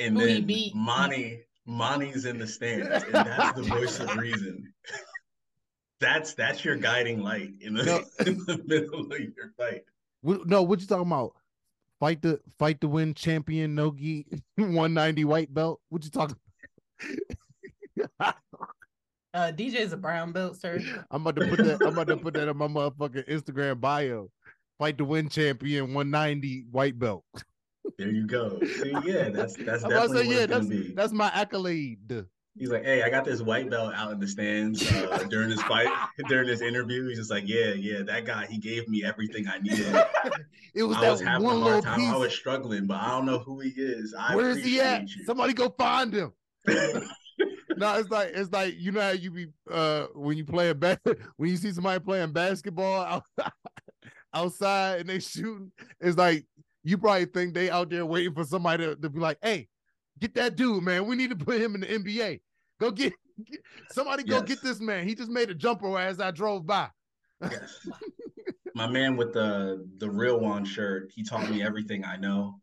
and 0.00 0.18
Who 0.18 0.26
then 0.26 0.46
beat. 0.46 0.74
Monty 0.74 1.42
Monty's 1.66 2.24
in 2.24 2.38
the 2.38 2.46
stands, 2.46 2.88
and 3.04 3.14
that's 3.14 3.56
the 3.56 3.62
voice 3.62 4.00
of 4.00 4.16
reason. 4.16 4.72
That's 6.00 6.32
that's 6.32 6.64
your 6.64 6.76
guiding 6.76 7.20
light 7.20 7.50
in 7.60 7.74
the, 7.74 7.84
No. 7.84 7.96
in 8.26 8.38
the 8.46 8.58
middle 8.66 9.00
of 9.12 9.20
your 9.20 9.52
fight. 9.58 9.82
no, 10.22 10.62
what 10.62 10.80
you 10.80 10.86
talking 10.86 11.06
about? 11.06 11.34
Fight 11.98 12.22
the 12.22 12.40
fight 12.58 12.80
to 12.80 12.88
win 12.88 13.12
champion 13.12 13.74
Nogi 13.74 14.24
190 14.56 15.26
white 15.26 15.52
belt. 15.52 15.78
What 15.90 16.02
you 16.02 16.10
talking? 16.10 16.36
About? 18.18 18.34
Uh, 19.34 19.52
DJ's 19.54 19.92
a 19.92 19.98
brown 19.98 20.32
belt, 20.32 20.56
sir. 20.56 20.80
I'm 21.10 21.20
about 21.26 21.36
to 21.36 21.48
put 21.54 21.64
that. 21.66 21.82
I'm 21.82 21.92
about 21.92 22.06
to 22.06 22.16
put 22.16 22.32
that 22.32 22.48
in 22.48 22.56
my 22.56 22.66
motherfucking 22.66 23.28
Instagram 23.28 23.78
bio. 23.78 24.30
Fight 24.78 24.96
to 24.96 25.04
win 25.04 25.28
champion 25.28 25.92
190 25.92 26.64
white 26.70 26.98
belt. 26.98 27.24
There 27.98 28.10
you 28.10 28.26
go. 28.26 28.58
See, 28.60 28.94
yeah, 29.04 29.28
that's 29.30 29.56
that's 29.56 29.84
I'm 29.84 29.92
about 29.92 30.08
to 30.08 30.14
definitely 30.14 30.26
say, 30.26 30.40
yeah, 30.40 30.46
that's 30.46 30.66
be. 30.66 30.92
that's 30.94 31.12
my 31.12 31.30
accolade. 31.34 32.24
He's 32.58 32.70
like, 32.70 32.84
hey, 32.84 33.02
I 33.02 33.08
got 33.10 33.24
this 33.24 33.40
white 33.40 33.70
belt 33.70 33.94
out 33.94 34.12
in 34.12 34.18
the 34.18 34.26
stands 34.26 34.82
uh, 34.92 35.24
during 35.30 35.48
this 35.48 35.62
fight, 35.62 35.88
during 36.28 36.46
this 36.46 36.60
interview. 36.60 37.08
He's 37.08 37.18
just 37.18 37.30
like, 37.30 37.44
yeah, 37.46 37.72
yeah, 37.72 38.02
that 38.02 38.26
guy, 38.26 38.46
he 38.46 38.58
gave 38.58 38.88
me 38.88 39.04
everything 39.04 39.46
I 39.48 39.58
needed. 39.58 39.86
It 40.72 40.84
was 40.84 40.98
I 40.98 41.00
that 41.00 41.10
was 41.10 41.20
having 41.20 41.46
one 41.46 41.56
a 41.56 41.60
hard 41.60 41.82
time. 41.82 42.00
I 42.00 42.16
was 42.16 42.32
struggling, 42.32 42.86
but 42.86 42.98
I 42.98 43.08
don't 43.08 43.26
know 43.26 43.40
who 43.40 43.58
he 43.58 43.70
is. 43.70 44.14
I 44.16 44.36
Where 44.36 44.50
is 44.50 44.64
he 44.64 44.80
at? 44.80 45.02
you. 45.02 45.24
Somebody 45.24 45.52
go 45.52 45.68
find 45.68 46.12
him. 46.12 46.32
no, 46.68 47.98
it's 47.98 48.08
like 48.08 48.30
it's 48.34 48.52
like 48.52 48.76
you 48.78 48.92
know 48.92 49.00
how 49.00 49.10
you 49.10 49.32
be 49.32 49.46
uh 49.68 50.06
when 50.14 50.36
you 50.36 50.44
play 50.44 50.70
a 50.70 50.74
ba- 50.76 51.00
when 51.38 51.50
you 51.50 51.56
see 51.56 51.72
somebody 51.72 51.98
playing 51.98 52.30
basketball 52.30 53.24
outside 54.32 55.00
and 55.00 55.08
they 55.08 55.18
shooting. 55.18 55.72
It's 56.00 56.16
like 56.16 56.46
you 56.84 56.98
probably 56.98 57.26
think 57.26 57.54
they 57.54 57.70
out 57.70 57.90
there 57.90 58.06
waiting 58.06 58.34
for 58.34 58.44
somebody 58.44 58.84
to, 58.86 58.96
to 58.96 59.08
be 59.10 59.20
like, 59.20 59.38
"Hey, 59.42 59.68
get 60.18 60.34
that 60.34 60.56
dude, 60.56 60.82
man. 60.82 61.06
We 61.06 61.16
need 61.16 61.30
to 61.30 61.36
put 61.36 61.60
him 61.60 61.74
in 61.74 61.80
the 61.82 61.86
NBA. 61.86 62.40
Go 62.80 62.90
get, 62.90 63.12
get- 63.44 63.60
somebody. 63.90 64.22
Go 64.22 64.36
Yes. 64.36 64.44
get 64.44 64.62
this 64.62 64.80
man. 64.80 65.06
He 65.06 65.14
just 65.14 65.30
made 65.30 65.50
a 65.50 65.54
jumper 65.54 65.98
as 65.98 66.20
I 66.20 66.30
drove 66.30 66.66
by." 66.66 66.88
Yes. 67.42 67.86
My 68.74 68.86
man 68.86 69.16
with 69.16 69.32
the 69.32 69.86
the 69.98 70.08
real 70.08 70.38
one 70.40 70.64
shirt, 70.64 71.10
he 71.14 71.22
taught 71.24 71.50
me 71.50 71.62
everything 71.62 72.04
I 72.04 72.16
know. 72.16 72.60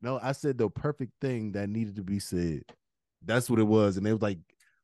No, 0.00 0.18
I 0.20 0.32
said 0.32 0.58
the 0.58 0.68
perfect 0.68 1.12
thing 1.20 1.52
that 1.52 1.68
needed 1.68 1.94
to 1.96 2.02
be 2.02 2.18
said. 2.18 2.62
That's 3.24 3.48
what 3.48 3.58
it 3.60 3.66
was, 3.66 3.96
and 3.96 4.04
they 4.04 4.12
was 4.12 4.22
like, 4.22 4.38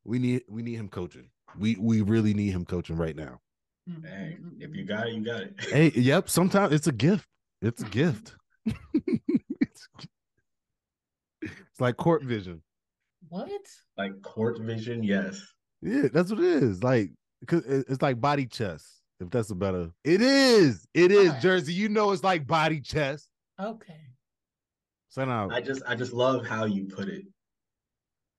"We 0.05 0.19
need 0.19 0.43
we 0.47 0.61
need 0.61 0.75
him 0.75 0.87
coaching. 0.89 1.29
We 1.57 1.75
we 1.77 2.01
really 2.01 2.33
need 2.33 2.51
him 2.51 2.65
coaching 2.65 2.95
right 2.95 3.15
now." 3.15 3.41
Hey, 4.05 4.37
if 4.59 4.75
you 4.75 4.85
got 4.85 5.07
it, 5.07 5.15
you 5.15 5.25
got 5.25 5.41
it. 5.41 5.55
Hey, 5.69 5.91
yep. 5.95 6.29
Sometimes 6.29 6.73
it's 6.73 6.87
a 6.87 6.91
gift. 6.91 7.25
It's 7.61 7.81
a 7.81 7.85
gift. 7.85 8.35
it's, 8.65 9.87
it's 11.41 11.79
like 11.79 11.97
court 11.97 12.23
vision. 12.23 12.61
what? 13.27 13.49
Like 13.97 14.21
court 14.21 14.59
vision, 14.61 15.03
yes. 15.03 15.41
Yeah, 15.81 16.07
that's 16.13 16.29
what 16.31 16.39
it 16.39 16.63
is. 16.63 16.83
Like, 16.83 17.11
cause 17.47 17.63
it's 17.65 18.01
like 18.01 18.19
body 18.19 18.45
chess. 18.45 19.01
If 19.19 19.29
that's 19.29 19.49
a 19.49 19.55
better, 19.55 19.91
it 20.05 20.21
is. 20.21 20.87
It 20.93 21.11
is 21.11 21.27
Alright. 21.27 21.41
Jersey. 21.41 21.73
You 21.73 21.89
know, 21.89 22.11
it's 22.11 22.23
like 22.23 22.47
body 22.47 22.79
chess. 22.79 23.27
Okay. 23.61 23.99
So 25.09 25.25
now, 25.25 25.49
I 25.49 25.59
just 25.59 25.81
I 25.85 25.95
just 25.95 26.13
love 26.13 26.45
how 26.45 26.65
you 26.65 26.85
put 26.85 27.09
it. 27.09 27.25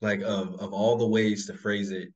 Like 0.01 0.21
of 0.23 0.55
of 0.59 0.73
all 0.73 0.97
the 0.97 1.07
ways 1.07 1.47
to 1.47 1.55
phrase 1.55 1.91
it, 1.91 2.09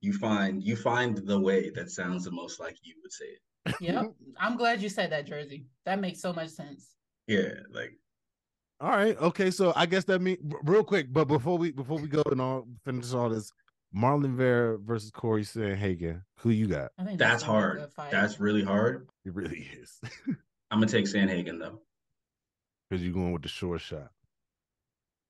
you 0.00 0.12
find 0.12 0.62
you 0.64 0.74
find 0.74 1.16
the 1.16 1.38
way 1.38 1.70
that 1.70 1.90
sounds 1.90 2.24
the 2.24 2.32
most 2.32 2.58
like 2.58 2.76
you 2.82 2.94
would 3.02 3.12
say 3.12 3.26
it. 3.26 3.40
Yep. 3.80 4.12
I'm 4.40 4.56
glad 4.56 4.82
you 4.82 4.88
said 4.88 5.10
that, 5.12 5.26
Jersey. 5.26 5.66
That 5.84 6.00
makes 6.00 6.20
so 6.20 6.32
much 6.32 6.50
sense. 6.50 6.88
Yeah, 7.26 7.50
like 7.72 7.92
All 8.80 8.90
right. 8.90 9.16
Okay. 9.18 9.50
So 9.50 9.72
I 9.76 9.86
guess 9.86 10.04
that 10.04 10.20
means 10.20 10.38
real 10.64 10.84
quick, 10.84 11.12
but 11.12 11.26
before 11.26 11.58
we 11.58 11.72
before 11.72 11.98
we 11.98 12.08
go 12.08 12.22
and 12.30 12.40
all 12.40 12.66
finish 12.84 13.12
all 13.12 13.28
this, 13.28 13.52
Marlon 13.94 14.34
Vera 14.34 14.78
versus 14.78 15.10
Corey 15.10 15.42
Sandhagen. 15.42 16.22
Who 16.38 16.50
you 16.50 16.66
got? 16.66 16.92
I 16.98 17.04
think 17.04 17.18
that's 17.18 17.42
gonna 17.42 17.74
be 17.74 17.80
a 17.80 17.90
hard. 17.96 18.10
That's 18.10 18.40
really 18.40 18.64
hard. 18.64 19.08
It 19.24 19.34
really 19.34 19.68
is. 19.80 20.00
I'm 20.70 20.80
gonna 20.80 20.86
take 20.86 21.06
Sandhagen 21.06 21.58
though. 21.58 21.80
Because 22.88 23.04
you're 23.04 23.14
going 23.14 23.32
with 23.32 23.42
the 23.42 23.48
short 23.48 23.80
shot. 23.80 24.10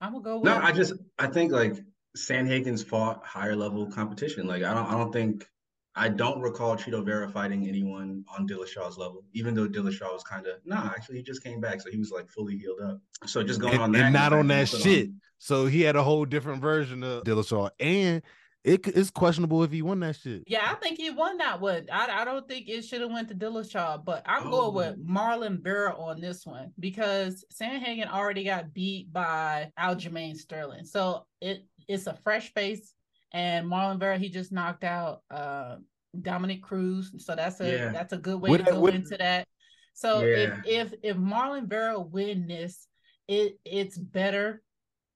I'm 0.01 0.13
gonna 0.13 0.25
go 0.25 0.37
with 0.37 0.45
No, 0.45 0.57
I 0.57 0.73
just 0.73 0.95
I 1.19 1.27
think 1.27 1.53
like 1.53 1.77
Sandhagen's 2.17 2.83
fought 2.83 3.25
higher 3.25 3.57
level 3.57 3.91
competition. 3.91 4.47
Like 4.47 4.63
I 4.63 4.73
don't 4.75 4.87
I 4.87 4.93
don't 4.93 5.13
think 5.13 5.47
I 5.95 6.09
don't 6.09 6.41
recall 6.41 6.77
Chito 6.77 7.05
Vera 7.05 7.29
fighting 7.29 7.69
anyone 7.69 8.25
on 8.39 8.49
Dillashaw's 8.49 8.97
level, 8.97 9.25
even 9.35 9.55
though 9.55 9.69
Dillashaw 9.69 10.13
was 10.13 10.23
kind 10.23 10.47
of 10.47 10.55
nah. 10.65 10.87
Actually, 10.87 11.19
he 11.19 11.23
just 11.23 11.43
came 11.45 11.61
back, 11.61 11.81
so 11.81 11.91
he 11.91 11.99
was 11.99 12.11
like 12.11 12.31
fully 12.31 12.57
healed 12.57 12.81
up. 12.81 12.99
So 13.27 13.43
just 13.43 13.61
going 13.61 13.75
And, 13.75 13.83
on 13.83 13.93
that, 13.93 14.03
and 14.05 14.13
not 14.15 14.33
on 14.33 14.47
that 14.49 14.69
shit. 14.69 15.09
on- 15.09 15.21
So 15.39 15.67
he 15.67 15.83
had 15.83 15.97
a 15.97 16.03
whole 16.03 16.25
different 16.25 16.63
version 16.63 17.03
of 17.03 17.25
Dillashaw, 17.25 17.71
and 17.79 18.23
it 18.65 18.87
it's 18.87 19.11
questionable 19.11 19.63
if 19.65 19.73
he 19.73 19.83
won 19.83 20.01
that 20.01 20.17
shit. 20.17 20.45
Yeah, 20.47 20.67
I 20.71 20.75
think 20.77 20.97
he 20.97 21.11
won 21.11 21.37
that 21.39 21.61
one. 21.61 21.89
I, 21.93 22.23
I 22.23 22.25
don't 22.25 22.49
think 22.49 22.69
it 22.69 22.85
should 22.87 23.01
have 23.03 23.11
went 23.11 23.29
to 23.29 23.35
Dillashaw, 23.35 24.03
but 24.05 24.23
I'm 24.25 24.47
Oh. 24.47 24.71
going 24.71 24.75
with 24.75 25.07
Marlon 25.07 25.61
Vera 25.63 25.95
on 25.99 26.21
this 26.21 26.47
one 26.47 26.73
because 26.81 27.45
Sandhagen 27.53 28.09
already 28.09 28.45
got 28.45 28.73
beat 28.73 29.13
by 29.13 29.71
Aljamain 29.79 30.37
Sterling, 30.37 30.85
so 30.87 31.27
it 31.43 31.67
it's 31.89 32.07
a 32.07 32.15
fresh 32.25 32.55
face. 32.55 32.95
And 33.33 33.67
Marlon 33.67 33.99
Vera, 33.99 34.19
he 34.19 34.29
just 34.29 34.53
knocked 34.53 34.85
out 34.85 35.23
uh, 35.31 35.77
Dominick 36.21 36.63
Cruz, 36.63 37.13
so 37.25 37.35
that's 37.35 37.61
a 37.61 37.71
Yeah. 37.71 37.93
that's 37.93 38.13
a 38.13 38.19
good 38.19 38.41
way 38.41 38.51
What- 38.51 38.65
to 38.65 38.73
go 38.73 38.81
what- 38.81 38.95
into 38.95 39.17
that. 39.17 39.47
So 39.95 40.23
Yeah. 40.25 40.61
if 40.67 40.93
if 40.93 40.95
if 41.03 41.17
Marlon 41.17 41.67
Vera 41.69 41.99
win 42.01 42.47
this, 42.47 42.87
it 43.29 43.59
it's 43.65 43.97
better 43.99 44.63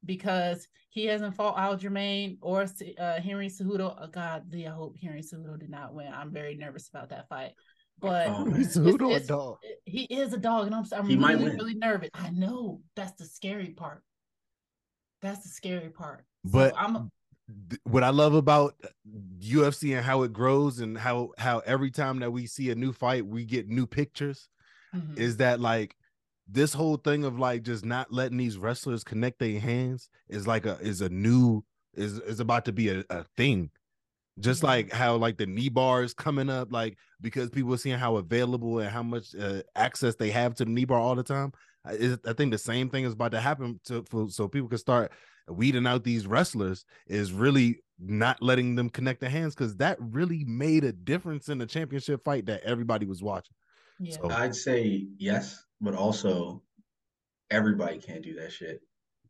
because 0.05 0.67
he 0.91 1.05
hasn't 1.07 1.35
fought 1.35 1.57
Aljamain 1.57 2.39
or 2.41 2.63
uh, 2.63 3.21
Henry 3.21 3.49
Cejudo. 3.49 3.95
Oh, 4.01 4.07
God, 4.07 4.55
I 4.55 4.63
hope 4.63 4.97
Henry 5.03 5.21
Cejudo 5.21 5.59
did 5.59 5.69
not 5.69 5.93
win. 5.93 6.11
I'm 6.13 6.33
very 6.33 6.55
nervous 6.57 6.89
about 6.89 7.11
that 7.11 7.29
fight. 7.29 7.53
But 7.99 8.29
Oh, 8.29 8.45
He's 8.47 8.77
it's- 8.77 9.01
a 9.01 9.05
it's- 9.11 9.27
dog. 9.27 9.59
he 9.85 10.05
is 10.05 10.33
a 10.33 10.39
dog, 10.39 10.67
and 10.67 10.75
I'm 10.75 10.85
I'm 10.93 11.07
He 11.07 11.17
really 11.17 11.45
win. 11.45 11.57
really 11.57 11.75
nervous. 11.75 12.11
I 12.15 12.31
know 12.31 12.81
that's 12.95 13.13
the 13.13 13.27
scary 13.27 13.71
part. 13.71 14.03
That's 15.23 15.43
the 15.43 15.49
scary 15.51 15.91
part. 15.91 16.25
So 16.47 16.53
But 16.53 16.75
I'm 16.77 16.95
th- 16.95 17.07
what 17.85 18.03
I 18.03 18.11
love 18.11 18.35
about 18.35 18.75
UFC 19.41 19.93
and 19.95 20.05
how 20.05 20.23
it 20.23 20.33
grows 20.33 20.81
and 20.81 20.99
how 20.99 21.33
how 21.39 21.61
every 21.61 21.91
time 21.91 22.19
that 22.21 22.33
we 22.33 22.47
see 22.47 22.71
a 22.71 22.75
new 22.75 22.93
fight, 22.93 23.27
we 23.27 23.45
get 23.45 23.69
new 23.69 23.87
pictures. 23.87 24.49
mhm. 24.93 25.19
Is 25.19 25.39
that 25.39 25.61
like 25.61 25.97
this 26.49 26.73
whole 26.75 26.97
thing 26.97 27.25
of 27.25 27.39
like 27.39 27.63
just 27.63 27.85
not 27.85 28.13
letting 28.13 28.39
these 28.39 28.59
wrestlers 28.59 29.05
connect 29.05 29.39
their 29.41 29.61
hands 29.61 30.09
is 30.29 30.47
like 30.47 30.67
a 30.67 30.79
is 30.81 31.01
a 31.01 31.09
new 31.09 31.65
is 31.95 32.19
is 32.21 32.41
about 32.41 32.65
to 32.67 32.73
be 32.73 32.89
a, 32.91 33.05
a 33.11 33.25
thing. 33.37 33.71
Just 34.39 34.63
Yeah. 34.63 34.69
like 34.69 34.93
how 34.93 35.17
like 35.17 35.39
the 35.39 35.47
knee 35.47 35.71
bar 35.71 36.03
is 36.03 36.13
coming 36.13 36.51
up, 36.51 36.71
like 36.71 36.99
because 37.23 37.49
people 37.51 37.73
are 37.75 37.79
seeing 37.79 37.99
how 37.99 38.17
available 38.17 38.81
and 38.81 38.91
how 38.91 39.03
much 39.03 39.35
uh, 39.35 39.63
access 39.75 40.15
they 40.17 40.31
have 40.31 40.55
to 40.57 40.65
the 40.67 40.71
knee 40.71 40.85
bar 40.85 41.01
all 41.01 41.15
the 41.15 41.23
time. 41.23 41.53
I, 41.87 41.93
is- 41.93 42.19
I 42.27 42.33
think 42.33 42.53
the 42.53 42.59
same 42.59 42.91
thing 42.91 43.05
is 43.05 43.13
about 43.13 43.33
to 43.33 43.41
happen 43.41 43.81
to 43.85 44.05
for, 44.11 44.29
so 44.29 44.49
people 44.49 44.69
can 44.69 44.79
start 44.79 45.13
weeding 45.49 45.87
out 45.87 46.03
these 46.05 46.27
wrestlers 46.27 46.85
is 47.07 47.33
really 47.33 47.81
not 47.99 48.43
letting 48.43 48.75
them 48.75 48.91
connect 48.91 49.21
their 49.21 49.31
hands 49.31 49.55
because 49.55 49.77
that 49.77 49.97
really 50.01 50.45
made 50.45 50.85
a 50.85 50.93
difference 50.93 51.49
in 51.49 51.59
the 51.59 51.67
championship 51.67 52.25
fight 52.25 52.47
that 52.47 52.63
everybody 52.65 53.07
was 53.07 53.23
watching. 53.23 53.55
yeah. 54.01 54.17
So 54.17 54.31
I'd 54.31 54.55
say 54.55 55.07
yes, 55.19 55.65
but 55.81 55.95
also 55.95 56.63
everybody 57.51 57.99
can't 57.99 58.23
do 58.23 58.35
that 58.41 58.53
shit. 58.53 58.81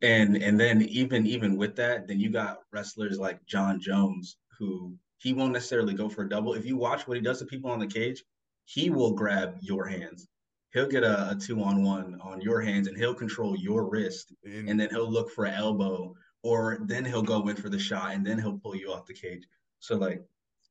And 0.02 0.36
and 0.36 0.59
then 0.59 0.82
even 0.82 1.26
even 1.26 1.57
with 1.57 1.76
that, 1.76 2.09
then 2.09 2.20
you 2.20 2.30
got 2.30 2.61
wrestlers 2.72 3.18
like 3.18 3.44
Jon 3.46 3.80
Jones 3.80 4.36
who 4.59 4.94
he 5.18 5.32
won't 5.32 5.52
necessarily 5.52 5.94
go 5.94 6.09
for 6.09 6.22
a 6.22 6.28
double. 6.28 6.54
If 6.54 6.66
you 6.66 6.76
watch 6.76 7.07
what 7.07 7.16
he 7.16 7.22
does 7.22 7.38
to 7.38 7.46
people 7.46 7.70
on 7.70 7.78
the 7.78 7.86
cage, 7.86 8.22
he 8.64 8.90
will 8.90 9.12
grab 9.12 9.57
your 9.61 9.86
hands. 9.86 10.28
He'll 10.73 10.89
get 10.89 11.05
a, 11.05 11.31
a 11.31 11.35
two 11.37 11.62
on 11.62 11.83
one 11.83 12.19
on 12.21 12.41
your 12.41 12.61
hands 12.61 12.87
and 12.89 12.97
he'll 12.97 13.14
control 13.14 13.57
your 13.57 13.89
wrist 13.89 14.33
and, 14.45 14.69
and 14.69 14.81
then 14.81 14.91
he'll 14.91 15.11
look 15.11 15.31
for 15.31 15.45
an 15.47 15.55
elbow 15.55 16.14
or 16.43 16.79
then 16.83 17.05
he'll 17.05 17.23
go 17.23 17.49
in 17.49 17.57
for 17.57 17.69
the 17.69 17.79
shot 17.79 18.12
and 18.12 18.27
then 18.27 18.39
he'll 18.39 18.59
pull 18.59 18.77
you 18.77 18.93
off 18.93 19.07
the 19.07 19.14
cage. 19.14 19.47
So 19.81 19.97
like 19.97 20.23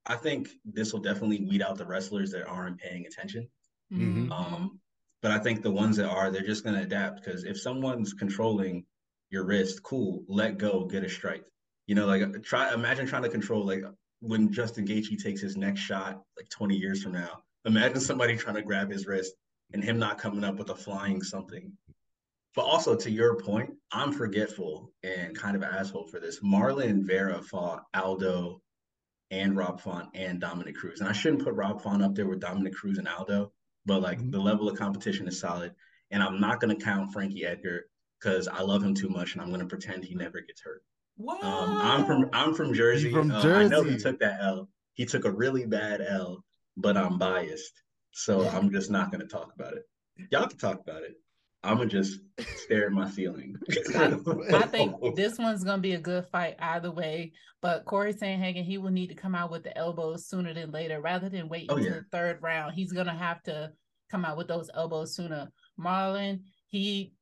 I 0.06 0.16
think 0.16 0.50
this 0.64 0.94
will 0.94 1.00
definitely 1.00 1.46
weed 1.46 1.62
out 1.64 1.78
the 1.78 1.86
wrestlers 1.86 2.32
that 2.32 2.46
aren't 2.46 2.78
paying 2.80 3.06
attention. 3.08 3.50
Mhm. 3.92 4.28
Mhm. 4.28 4.32
Um, 4.32 4.80
but 5.22 5.32
I 5.32 5.40
think 5.40 5.64
the 5.64 5.72
ones 5.72 5.98
that 5.98 6.08
are, 6.08 6.30
they're 6.30 6.44
just 6.46 6.64
going 6.64 6.76
to 6.76 6.84
adapt 6.84 7.24
because 7.24 7.46
if 7.46 7.60
someone's 7.60 8.14
controlling 8.14 8.86
your 9.32 9.44
wrist, 9.44 9.82
cool, 9.82 10.24
let 10.28 10.60
go, 10.60 10.86
get 10.86 11.04
a 11.04 11.10
strike. 11.10 11.46
You 11.88 11.96
know, 11.96 12.06
like 12.06 12.44
try 12.44 12.74
imagine 12.74 13.08
trying 13.08 13.24
to 13.24 13.30
control 13.30 13.66
like 13.66 13.84
when 14.20 14.52
Justin 14.52 14.86
Gaethje 14.86 15.22
takes 15.22 15.42
his 15.42 15.58
next 15.58 15.82
shot 15.82 16.22
like 16.38 16.50
20 16.50 16.76
years 16.76 17.02
from 17.02 17.14
now. 17.14 17.44
Imagine 17.66 18.00
somebody 18.00 18.38
trying 18.38 18.56
to 18.56 18.62
grab 18.62 18.92
his 18.92 19.08
wrist 19.08 19.34
and 19.74 19.84
him 19.84 19.98
not 20.00 20.18
coming 20.18 20.44
up 20.44 20.56
with 20.58 20.70
a 20.70 20.76
flying 20.76 21.22
something. 21.24 21.72
But 22.56 22.64
also 22.64 22.96
to 22.96 23.12
your 23.12 23.36
point, 23.38 23.72
I'm 23.92 24.14
forgetful 24.14 24.94
and 25.04 25.38
kind 25.38 25.56
of 25.56 25.62
an 25.62 25.70
asshole 25.74 26.08
for 26.08 26.20
this. 26.20 26.40
Marlon 26.40 27.04
Vera 27.06 27.42
fought 27.42 27.84
Aldo 27.94 28.62
and 29.32 29.58
Rob 29.58 29.82
Font 29.82 30.10
and 30.14 30.40
Dominick 30.40 30.76
Cruz. 30.76 31.02
And 31.02 31.10
I 31.10 31.12
shouldn't 31.14 31.44
put 31.44 31.56
Rob 31.56 31.82
Font 31.82 32.02
up 32.02 32.16
there 32.16 32.28
with 32.28 32.40
Dominick 32.40 32.74
Cruz 32.76 32.98
and 32.98 33.08
Aldo, 33.08 33.52
but 33.86 34.02
like 34.02 34.20
Mhm. 34.20 34.32
the 34.32 34.40
level 34.40 34.70
of 34.70 34.78
competition 34.78 35.28
is 35.28 35.40
solid. 35.40 35.74
And 36.12 36.24
I'm 36.24 36.40
not 36.40 36.62
going 36.62 36.78
to 36.78 36.82
count 36.82 37.12
Frankie 37.12 37.46
Edgar 37.46 37.88
because 38.20 38.48
I 38.48 38.62
love 38.62 38.84
him 38.84 38.94
too 38.94 39.10
much 39.10 39.34
and 39.34 39.42
I'm 39.42 39.50
going 39.50 39.60
to 39.60 39.68
pretend 39.68 40.06
he 40.06 40.16
never 40.16 40.40
gets 40.40 40.62
hurt. 40.62 40.84
What? 41.18 41.44
Um, 41.44 41.78
I'm 41.82 42.06
from 42.06 42.30
I'm 42.32 42.54
from 42.54 42.74
Jersey. 42.74 43.12
from 43.12 43.32
Uh, 43.32 43.42
I 43.54 43.68
know 43.68 43.84
he 43.84 43.98
took 43.98 44.20
that 44.20 44.40
L. 44.42 44.70
He 44.94 45.06
took 45.06 45.26
a 45.26 45.32
really 45.32 45.66
bad 45.66 46.02
L, 46.02 46.46
but 46.78 46.96
I'm 46.96 47.18
biased, 47.18 47.82
so 48.16 48.48
I'm 48.50 48.72
just 48.72 48.90
not 48.90 49.12
going 49.12 49.22
to 49.22 49.28
talk 49.28 49.52
about 49.54 49.74
it. 49.74 49.84
Y'all 50.32 50.48
can 50.48 50.58
talk 50.58 50.80
about 50.80 51.04
it. 51.04 51.16
I'm 51.66 51.78
gonna 51.78 51.90
just 51.90 52.20
stare 52.64 52.86
at 52.86 52.92
my 52.92 53.10
ceiling. 53.10 53.56
I 53.96 54.68
think 54.68 54.96
this 55.16 55.40
one's 55.40 55.64
gonna 55.64 55.82
be 55.82 55.94
a 55.94 56.00
good 56.00 56.28
fight 56.28 56.56
either 56.60 56.92
way. 56.92 57.34
But 57.60 57.86
Corey 57.86 58.14
Sandhagen, 58.14 58.64
he 58.64 58.78
will 58.78 58.92
need 58.92 59.08
to 59.08 59.16
come 59.16 59.34
out 59.34 59.50
with 59.50 59.64
the 59.64 59.76
elbows 59.76 60.28
sooner 60.28 60.54
than 60.54 60.70
later, 60.72 61.02
rather 61.02 61.28
than 61.28 61.50
wait 61.50 61.66
Oh, 61.70 61.78
until 61.78 61.92
yeah. 61.92 62.00
the 62.00 62.06
third 62.12 62.38
round. 62.44 62.76
He's 62.76 62.92
gonna 62.92 63.18
have 63.18 63.42
to 63.44 63.72
come 64.12 64.26
out 64.26 64.38
with 64.38 64.48
those 64.48 64.70
elbows 64.76 65.16
sooner. 65.16 65.52
Marlon, 65.80 66.42
he 66.68 67.14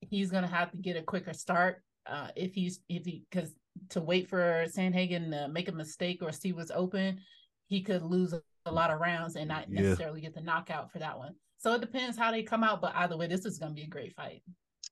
he's 0.00 0.30
gonna 0.30 0.46
have 0.46 0.70
to 0.70 0.78
get 0.78 0.96
a 0.96 1.02
quicker 1.02 1.34
start. 1.34 1.82
Uh, 2.06 2.28
if 2.36 2.54
he's 2.54 2.80
if 2.88 3.04
he 3.04 3.24
because 3.30 3.54
to 3.90 4.00
wait 4.00 4.30
for 4.30 4.64
Sandhagen 4.74 5.30
to 5.30 5.48
make 5.48 5.68
a 5.68 5.72
mistake 5.72 6.20
or 6.22 6.32
see 6.32 6.52
what's 6.54 6.72
open, 6.74 7.20
he 7.66 7.82
could 7.82 8.02
lose 8.02 8.32
a, 8.70 8.72
a 8.72 8.74
lot 8.74 8.90
of 8.90 9.00
rounds 9.00 9.36
and 9.36 9.48
not 9.48 9.68
Yeah. 9.68 9.82
necessarily 9.82 10.20
get 10.20 10.34
the 10.34 10.40
knockout 10.40 10.90
for 10.92 10.98
that 10.98 11.18
one. 11.18 11.34
So 11.58 11.74
it 11.74 11.80
depends 11.80 12.16
how 12.16 12.30
they 12.30 12.42
come 12.42 12.64
out. 12.64 12.80
But 12.80 12.94
either 12.96 13.16
way, 13.16 13.26
this 13.26 13.44
is 13.44 13.58
gonna 13.58 13.74
be 13.74 13.82
a 13.82 13.86
great 13.88 14.14
fight. 14.14 14.42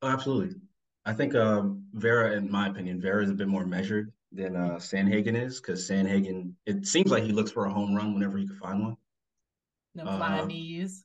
Oh, 0.02 0.08
absolutely. 0.08 0.56
I 1.04 1.12
think 1.14 1.34
um, 1.34 1.84
Vera, 1.94 2.36
in 2.36 2.50
my 2.50 2.68
opinion, 2.68 3.00
Vera 3.00 3.22
is 3.24 3.30
a 3.30 3.34
bit 3.34 3.48
more 3.48 3.64
measured 3.64 4.12
than 4.32 4.56
uh, 4.56 4.76
Sandhagen 4.76 5.34
is 5.42 5.60
because 5.60 5.88
Sandhagen, 5.88 6.52
it 6.66 6.86
seems 6.86 7.10
like 7.10 7.22
he 7.24 7.32
looks 7.32 7.50
for 7.50 7.64
a 7.64 7.72
home 7.72 7.94
run 7.94 8.12
whenever 8.12 8.36
he 8.36 8.46
can 8.46 8.56
find 8.56 8.82
one. 8.82 8.96
No 9.94 10.04
flying 10.04 10.42
Uh, 10.42 10.46
knees. 10.46 11.04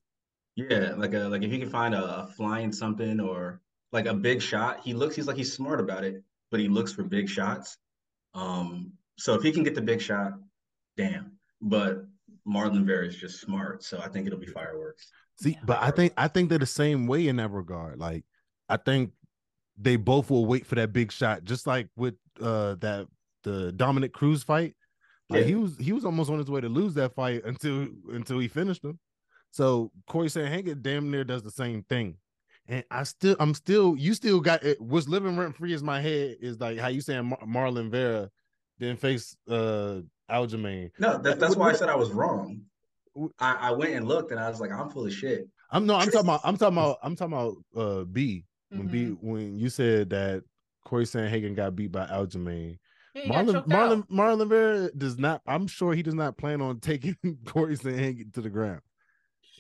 Yeah, 0.55 0.93
like 0.97 1.13
a 1.13 1.19
like 1.29 1.41
if 1.41 1.49
he 1.51 1.57
can 1.57 1.69
find 1.69 1.95
a, 1.95 2.23
a 2.23 2.27
flying 2.27 2.71
something 2.71 3.19
or 3.19 3.61
like 3.91 4.05
a 4.05 4.13
big 4.13 4.41
shot, 4.41 4.81
he 4.83 4.93
looks 4.93 5.15
he's 5.15 5.25
like 5.25 5.37
he's 5.37 5.53
smart 5.53 5.79
about 5.79 6.03
it, 6.03 6.21
but 6.51 6.59
he 6.59 6.67
looks 6.67 6.91
for 6.93 7.03
big 7.03 7.27
shots. 7.29 7.77
Um, 8.35 8.91
so 9.17 9.33
if 9.35 9.41
he 9.41 9.51
can 9.51 9.63
get 9.63 9.73
the 9.73 9.81
big 9.81 10.01
shot, 10.01 10.33
damn. 10.97 11.31
But 11.61 12.05
Marlon 12.47 12.85
Vera 12.85 13.05
is 13.05 13.15
just 13.15 13.39
smart, 13.41 13.83
so 13.83 13.99
I 13.99 14.07
think 14.09 14.27
it'll 14.27 14.39
be 14.39 14.45
fireworks. 14.47 15.07
See, 15.41 15.51
Yeah. 15.51 15.59
but 15.65 15.81
I 15.81 15.91
think 15.91 16.13
I 16.17 16.27
think 16.27 16.49
they're 16.49 16.59
the 16.59 16.65
same 16.65 17.07
way 17.07 17.27
in 17.27 17.37
that 17.37 17.49
regard. 17.51 17.99
Like, 17.99 18.23
I 18.69 18.77
think 18.77 19.11
they 19.77 19.95
both 19.95 20.29
will 20.29 20.45
wait 20.45 20.65
for 20.65 20.75
that 20.75 20.93
big 20.93 21.11
shot, 21.11 21.43
just 21.43 21.65
like 21.67 21.87
with 21.95 22.15
uh 22.41 22.75
that 22.75 23.07
the 23.43 23.71
Dominick 23.71 24.13
Cruz 24.13 24.43
fight. 24.43 24.75
Like 25.29 25.41
Yeah. 25.41 25.47
he 25.47 25.55
was 25.55 25.77
he 25.77 25.93
was 25.93 26.05
almost 26.05 26.29
on 26.29 26.37
his 26.37 26.49
way 26.51 26.61
to 26.61 26.69
lose 26.69 26.93
that 26.95 27.15
fight 27.15 27.43
until 27.45 27.87
until 28.11 28.39
he 28.39 28.47
finished 28.47 28.83
him. 28.83 28.99
So 29.51 29.91
Corey 30.07 30.27
Sandhagen 30.27 30.81
damn 30.81 31.09
near 31.11 31.23
does 31.23 31.43
the 31.43 31.51
same 31.51 31.83
thing. 31.83 32.17
And 32.67 32.83
I 32.91 33.03
still 33.03 33.35
I'm 33.39 33.53
still 33.53 33.95
you 33.97 34.13
still 34.13 34.39
got 34.39 34.63
it 34.63 34.79
what's 34.79 35.07
living 35.07 35.35
rent 35.37 35.55
free 35.57 35.73
is 35.73 35.83
my 35.83 36.01
head 36.01 36.37
is 36.41 36.59
like 36.59 36.77
how 36.77 36.87
you 36.87 37.01
saying 37.01 37.25
Mar- 37.25 37.39
Marlon 37.45 37.89
Vera 37.89 38.29
didn't 38.79 38.99
face 38.99 39.35
uh 39.49 39.99
Aljamain. 40.33 40.89
No, 40.99 41.17
that, 41.19 41.39
that's 41.39 41.55
why 41.55 41.69
I 41.69 41.73
said 41.73 41.89
I 41.89 41.95
was 41.95 42.11
wrong. 42.11 42.61
I 43.39 43.71
went 43.71 43.93
and 43.93 44.07
looked 44.07 44.31
and 44.31 44.39
I 44.39 44.49
was 44.49 44.59
like, 44.59 44.71
I'm 44.71 44.89
full 44.89 45.05
of 45.05 45.13
shit. 45.13 45.47
I'm 45.71 45.85
no, 45.85 45.95
I'm 45.95 46.05
talking 46.09 46.21
about 46.21 46.41
I'm 46.43 46.57
talking 46.57 46.77
about 46.77 46.97
I'm 47.03 47.15
talking 47.15 47.33
about 47.33 47.55
uh 47.75 48.03
B. 48.05 48.45
When 48.69 48.87
B 48.87 49.03
Mhm. 49.05 49.17
when 49.21 49.59
you 49.59 49.69
said 49.69 50.09
that 50.09 50.43
Corey 50.83 51.05
Sandhagen 51.05 51.55
got 51.55 51.75
beat 51.75 51.91
by 51.91 52.05
Aljamain. 52.07 52.77
Yeah, 53.13 53.25
Marlon 53.25 53.67
Marlon 53.67 53.99
out. 53.99 54.09
Marlon 54.09 54.49
Vera 54.49 54.89
does 54.97 55.19
not 55.19 55.41
I'm 55.45 55.67
sure 55.67 55.93
he 55.93 56.01
does 56.01 56.15
not 56.15 56.37
plan 56.37 56.61
on 56.61 56.79
taking 56.91 57.15
Corey 57.45 57.77
Sandhagen 57.77 58.33
to 58.33 58.41
the 58.41 58.49
ground. 58.49 58.81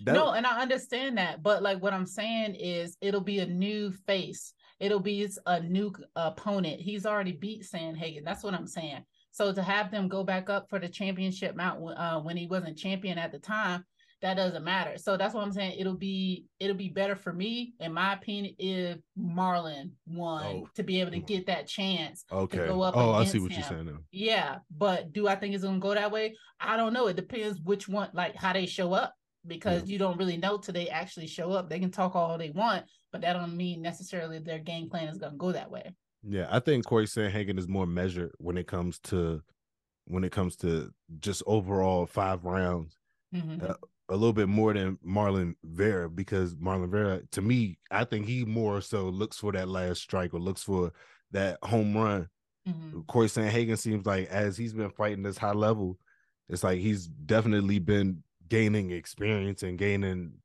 That- 0.03 0.13
no, 0.13 0.31
and 0.31 0.47
I 0.47 0.59
understand 0.61 1.19
that, 1.19 1.43
but 1.43 1.61
like 1.61 1.79
what 1.81 1.93
I'm 1.93 2.07
saying 2.07 2.55
is, 2.55 2.97
it'll 3.01 3.21
be 3.21 3.39
a 3.39 3.45
new 3.45 3.91
face. 4.07 4.53
It'll 4.79 4.99
be 4.99 5.27
a 5.45 5.59
new 5.61 5.93
opponent. 6.15 6.81
He's 6.81 7.05
already 7.05 7.31
beat 7.33 7.63
Sandhagen. 7.63 8.25
That's 8.25 8.43
what 8.43 8.55
I'm 8.55 8.65
saying. 8.67 9.03
So 9.33 9.51
to 9.51 9.61
have 9.63 9.91
them 9.91 10.07
go 10.07 10.23
back 10.23 10.49
up 10.49 10.69
for 10.69 10.79
the 10.79 10.87
championship 10.87 11.55
mount 11.55 11.81
uh, 11.97 12.21
when 12.21 12.37
he 12.37 12.47
wasn't 12.47 12.77
champion 12.77 13.17
at 13.17 13.31
the 13.31 13.39
time, 13.39 13.83
that 14.21 14.35
doesn't 14.37 14.63
matter. 14.63 14.97
So 14.97 15.17
that's 15.17 15.33
what 15.33 15.43
I'm 15.43 15.51
saying. 15.51 15.77
It'll 15.77 15.97
be 15.97 16.45
it'll 16.59 16.77
be 16.77 16.87
better 16.87 17.15
for 17.15 17.33
me, 17.33 17.73
in 17.81 17.91
my 17.93 18.13
opinion, 18.13 18.55
if 18.57 18.99
Marlon 19.19 19.91
won 20.07 20.45
Oh. 20.45 20.69
to 20.75 20.83
be 20.83 21.01
able 21.01 21.11
to 21.11 21.19
get 21.19 21.47
that 21.47 21.67
chance. 21.67 22.23
okay. 22.31 22.67
go 22.67 22.83
up 22.83 22.95
Oh, 22.95 23.11
I 23.11 23.25
see 23.25 23.39
what 23.39 23.51
you're 23.51 23.63
saying 23.63 23.87
now. 23.87 23.97
Yeah, 24.11 24.59
but 24.71 25.11
do 25.11 25.27
I 25.27 25.35
think 25.35 25.55
it's 25.55 25.63
gonna 25.65 25.79
go 25.79 25.93
that 25.93 26.11
way? 26.11 26.35
I 26.59 26.77
don't 26.77 26.93
know. 26.93 27.07
It 27.07 27.17
depends 27.17 27.59
which 27.59 27.89
one, 27.89 28.09
like 28.13 28.35
how 28.35 28.53
they 28.53 28.65
show 28.65 28.93
up, 28.93 29.13
because 29.45 29.89
you 29.89 29.97
don't 29.97 30.17
really 30.17 30.37
know 30.37 30.57
till 30.57 30.73
they 30.73 30.87
actually 30.89 31.27
show 31.27 31.51
up. 31.51 31.69
They 31.69 31.79
can 31.79 31.91
talk 31.91 32.15
all 32.15 32.37
they 32.37 32.51
want, 32.51 32.85
but 33.11 33.21
that 33.21 33.33
don't 33.33 33.57
mean 33.57 33.81
necessarily 33.81 34.39
their 34.39 34.59
game 34.59 34.89
plan 34.89 35.09
is 35.09 35.17
gonna 35.17 35.35
go 35.35 35.51
that 35.51 35.69
way. 35.69 35.91
Yeah, 36.27 36.47
I 36.49 36.59
think 36.59 36.85
Corey 36.85 37.05
Sandhagen 37.05 37.57
is 37.59 37.67
more 37.67 37.85
measured 37.85 38.31
when 38.37 38.57
it 38.57 38.67
comes 38.67 38.99
to 39.05 39.43
when 40.05 40.23
it 40.23 40.31
comes 40.31 40.55
to 40.57 40.93
just 41.19 41.43
overall 41.47 42.05
five 42.05 42.45
rounds. 42.45 42.97
Mhm. 43.33 43.61
Uh, 43.63 43.75
a 44.09 44.15
little 44.15 44.33
bit 44.33 44.49
more 44.49 44.73
than 44.73 44.97
Marlon 45.05 45.55
Vera 45.63 46.09
because 46.09 46.55
Marlon 46.55 46.89
Vera, 46.91 47.21
to 47.31 47.41
me, 47.41 47.79
I 47.89 48.03
think 48.03 48.25
he 48.27 48.43
more 48.45 48.81
so 48.81 49.09
looks 49.09 49.37
for 49.37 49.51
that 49.53 49.69
last 49.69 50.01
strike 50.01 50.33
or 50.33 50.39
looks 50.39 50.63
for 50.63 50.91
that 51.31 51.57
home 51.63 51.95
run. 51.95 52.29
Mhm. 52.67 53.07
Corey 53.07 53.27
Sandhagen 53.27 53.77
seems 53.77 54.05
like 54.05 54.27
as 54.29 54.57
he's 54.57 54.73
been 54.73 54.91
fighting 54.91 55.23
this 55.23 55.37
high 55.37 55.53
level, 55.53 55.99
it's 56.49 56.63
like 56.63 56.79
he's 56.79 57.07
definitely 57.07 57.79
been 57.79 58.23
gaining 58.49 58.91
experience 58.91 59.63
and 59.63 59.77
gaining 59.77 60.41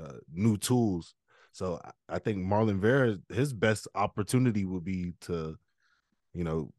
uh, 0.00 0.18
new 0.32 0.56
tools. 0.56 1.14
So 1.52 1.80
I- 1.84 1.92
I 2.16 2.18
think 2.18 2.38
Marlon 2.38 2.80
Vera, 2.80 3.18
his 3.28 3.52
best 3.52 3.88
opportunity 3.94 4.64
would 4.64 4.84
be 4.84 5.12
to, 5.22 5.58
you 6.34 6.44
know, 6.44 6.72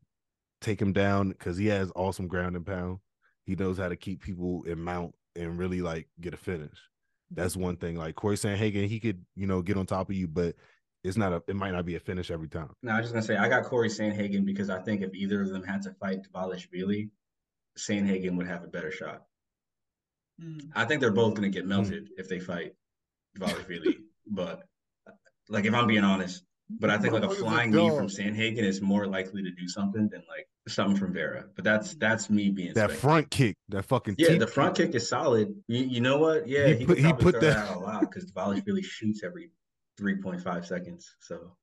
take 0.61 0.82
him 0.82 0.93
down 0.93 1.30
because 1.30 1.57
he 1.57 1.67
has 1.67 1.91
awesome 1.95 2.28
ground 2.28 2.55
and 2.55 2.65
pound. 2.65 2.99
He 3.45 3.55
knows 3.55 3.78
how 3.78 3.89
to 3.89 3.95
keep 3.95 4.22
people 4.22 4.63
in 4.63 4.80
mount 4.82 5.15
and 5.36 5.57
really 5.57 5.82
like 5.82 6.07
get 6.20 6.34
a 6.34 6.38
finish. 6.38 6.78
That's 7.32 7.55
one 7.55 7.78
thing. 7.78 7.95
Like 7.95 8.15
Corey 8.15 8.36
Sandhagen, 8.36 8.88
he 8.88 8.99
could, 8.99 9.26
you 9.36 9.47
know, 9.47 9.61
get 9.61 9.78
on 9.78 9.86
top 9.86 10.09
of 10.09 10.15
you, 10.15 10.28
but 10.28 10.55
it's 11.03 11.17
not 11.17 11.32
a 11.32 11.43
it 11.47 11.55
might 11.55 11.72
not 11.72 11.86
be 11.86 11.95
a 11.95 11.99
finish 11.99 12.30
every 12.32 12.49
time. 12.49 12.74
No, 12.84 12.91
I 12.91 12.97
was 12.97 13.05
just 13.05 13.13
gonna 13.13 13.26
say 13.26 13.38
I 13.38 13.47
got 13.47 13.63
Corey 13.63 13.88
Sandhagen 13.89 14.45
because 14.45 14.70
I 14.70 14.82
think 14.82 15.01
if 15.01 15.13
either 15.13 15.41
of 15.41 15.49
them 15.49 15.63
had 15.63 15.82
to 15.84 15.93
fight 15.93 16.24
Dvalishvili, 16.32 17.09
Sandhagen 17.78 18.36
would 18.36 18.47
have 18.47 18.63
a 18.63 18.67
better 18.67 18.91
shot. 18.91 19.26
Mhm. 20.41 20.72
I 20.76 20.86
think 20.86 20.99
they're 21.01 21.11
both 21.11 21.36
gonna 21.36 21.49
get 21.49 21.65
melted 21.65 22.09
if 22.17 22.28
they 22.28 22.39
fight 22.39 22.76
Dvalishvili. 23.38 24.03
But 24.30 24.63
like 25.49 25.65
if 25.65 25.73
I'm 25.73 25.88
being 25.88 26.03
honest, 26.03 26.43
but 26.69 26.89
I 26.89 26.97
think 26.97 27.13
like 27.13 27.23
a 27.23 27.30
flying 27.30 27.71
knee 27.71 27.89
from 27.89 28.07
Sandhagen 28.07 28.59
is 28.63 28.82
more 28.82 29.07
likely 29.07 29.41
to 29.43 29.51
do 29.51 29.67
something 29.67 30.07
than 30.09 30.21
like 30.30 30.47
something 30.67 30.95
from 30.97 31.13
Vera. 31.13 31.45
But 31.55 31.63
that's 31.65 31.95
that's 31.95 32.30
me 32.30 32.51
being 32.51 32.73
That 32.75 32.91
spec- 32.91 32.99
front 32.99 33.32
kick, 33.32 33.55
that 33.69 33.84
fucking 33.84 34.15
Yeah, 34.19 34.36
the 34.38 34.45
front 34.47 34.75
kick 34.77 34.93
is 34.93 35.09
solid. 35.09 35.53
You, 35.67 35.84
you 35.84 36.01
know 36.01 36.19
what? 36.19 36.47
Yeah, 36.47 36.67
He 36.67 36.75
he, 36.77 36.86
put- 36.86 36.97
he 36.99 37.13
put 37.13 37.34
that- 37.34 37.41
that 37.41 37.57
out 37.69 37.77
a 37.77 37.80
lot 37.80 38.01
because 38.01 38.32
Dvalishvili 38.32 38.84
shoots 38.84 39.23
every 39.23 39.51
3.5 39.99 40.65
seconds. 40.65 41.09
So 41.21 41.53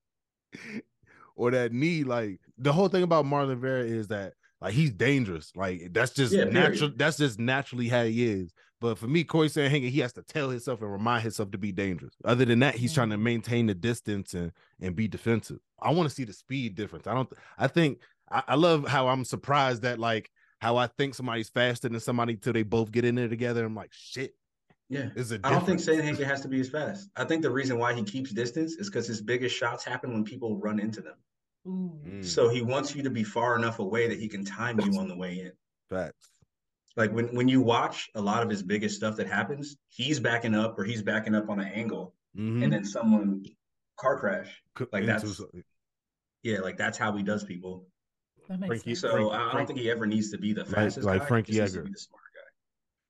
or 1.36 1.50
that 1.52 1.72
knee. 1.72 2.04
Like 2.04 2.40
the 2.58 2.72
whole 2.72 2.88
thing 2.88 3.02
about 3.02 3.24
Marlon 3.26 3.58
Vera 3.58 3.84
is 3.84 4.08
that 4.08 4.32
like 4.60 4.74
he's 4.74 4.90
dangerous. 4.90 5.52
Like 5.54 5.92
that's 5.92 6.12
just 6.12 6.32
Yeah, 6.32 6.44
natural. 6.44 6.90
That's 6.96 7.16
just 7.18 7.38
naturally 7.38 7.88
how 7.88 8.04
he 8.04 8.26
is. 8.26 8.52
But 8.80 8.98
for 8.98 9.06
me, 9.06 9.24
Corey 9.24 9.48
Sandhagen, 9.48 9.88
he 9.88 10.00
has 10.00 10.12
to 10.14 10.22
tell 10.22 10.50
himself 10.50 10.82
and 10.82 10.92
remind 10.92 11.22
himself 11.22 11.50
to 11.52 11.58
be 11.58 11.72
dangerous. 11.72 12.14
Other 12.24 12.44
than 12.44 12.58
that, 12.58 12.74
he's 12.74 12.92
trying 12.92 13.08
to 13.10 13.16
Mhm. 13.16 13.22
maintain 13.22 13.66
the 13.66 13.74
distance 13.74 14.34
and 14.34 14.52
and 14.80 14.94
be 14.94 15.08
defensive. 15.08 15.58
I 15.80 15.92
want 15.92 16.08
to 16.08 16.14
see 16.14 16.24
the 16.24 16.32
speed 16.34 16.74
difference. 16.74 17.06
I 17.06 17.14
don't. 17.14 17.28
I 17.56 17.68
think 17.68 18.00
I, 18.30 18.42
I 18.48 18.54
love 18.56 18.86
how 18.86 19.08
I'm 19.08 19.24
surprised 19.24 19.82
that 19.82 19.98
like 19.98 20.30
how 20.60 20.76
I 20.76 20.86
think 20.88 21.14
somebody's 21.14 21.48
faster 21.48 21.88
than 21.88 22.00
somebody 22.00 22.36
till 22.36 22.52
they 22.52 22.62
both 22.64 22.90
get 22.92 23.04
in 23.04 23.14
there 23.14 23.28
together. 23.28 23.64
I'm 23.64 23.74
like, 23.74 23.92
shit, 23.92 24.34
yeah. 24.88 25.10
is 25.16 25.32
a 25.32 25.40
I 25.44 25.50
don't 25.50 25.64
think 25.64 25.78
difference. 25.78 26.18
Sandhagen 26.20 26.26
has 26.26 26.40
to 26.42 26.48
be 26.48 26.60
as 26.60 26.68
fast. 26.68 27.08
I 27.16 27.24
think 27.24 27.42
the 27.42 27.50
reason 27.50 27.78
why 27.78 27.94
he 27.94 28.02
keeps 28.02 28.30
distance 28.32 28.76
is 28.76 28.88
because 28.90 29.06
his 29.06 29.20
biggest 29.22 29.54
shots 29.56 29.84
happen 29.84 30.12
when 30.12 30.24
people 30.24 30.58
run 30.58 30.78
into 30.80 31.00
them. 31.00 31.14
Mm, 31.66 32.24
So 32.24 32.48
he 32.48 32.62
wants 32.62 32.94
you 32.94 33.02
to 33.02 33.10
be 33.10 33.24
far 33.24 33.56
enough 33.56 33.78
away 33.80 34.08
that 34.08 34.18
he 34.18 34.28
can 34.28 34.44
time 34.44 34.78
you 34.80 34.98
on 34.98 35.08
the 35.08 35.16
way 35.16 35.40
in. 35.40 35.52
facts. 35.88 36.30
Like 36.97 37.12
when 37.12 37.34
when 37.34 37.47
you 37.49 37.61
watch 37.61 38.09
a 38.14 38.20
lot 38.20 38.42
of 38.42 38.49
his 38.49 38.62
biggest 38.62 38.97
stuff 38.97 39.16
that 39.16 39.26
happens, 39.26 39.76
he's 39.88 40.18
backing 40.18 40.55
up 40.55 40.78
or 40.78 40.84
he's 40.84 41.03
backing 41.03 41.34
up 41.34 41.49
on 41.51 41.61
an 41.61 41.68
angle, 41.68 42.14
Mhm. 42.36 42.64
and 42.64 42.72
then 42.72 42.84
someone 42.84 43.44
car 43.99 44.18
crash. 44.18 44.62
Like 44.92 45.03
into 45.03 45.07
that's- 45.07 45.36
so- 45.36 45.51
Yeah, 46.42 46.61
like 46.61 46.76
that's 46.76 46.97
how 46.97 47.14
he 47.16 47.22
does 47.22 47.44
people. 47.44 47.86
That 48.49 48.61
makes 48.61 48.68
Frankie- 48.68 48.94
sense. 48.94 49.01
So 49.01 49.11
Frank- 49.11 49.32
I 49.32 49.38
don't 49.38 49.51
Frank- 49.53 49.66
think 49.68 49.78
he 49.80 49.90
ever 49.90 50.07
needs 50.07 50.30
to 50.30 50.38
be 50.38 50.53
the 50.53 50.64
fastest 50.64 51.05
like 51.07 51.20
guy. 51.20 51.26
Frankie 51.26 51.53
just 51.53 51.61
needs 51.62 51.72
to 51.74 51.78
Edgar. 51.80 51.90
the 51.92 51.99
smart 51.99 52.22
guy. 52.34 52.40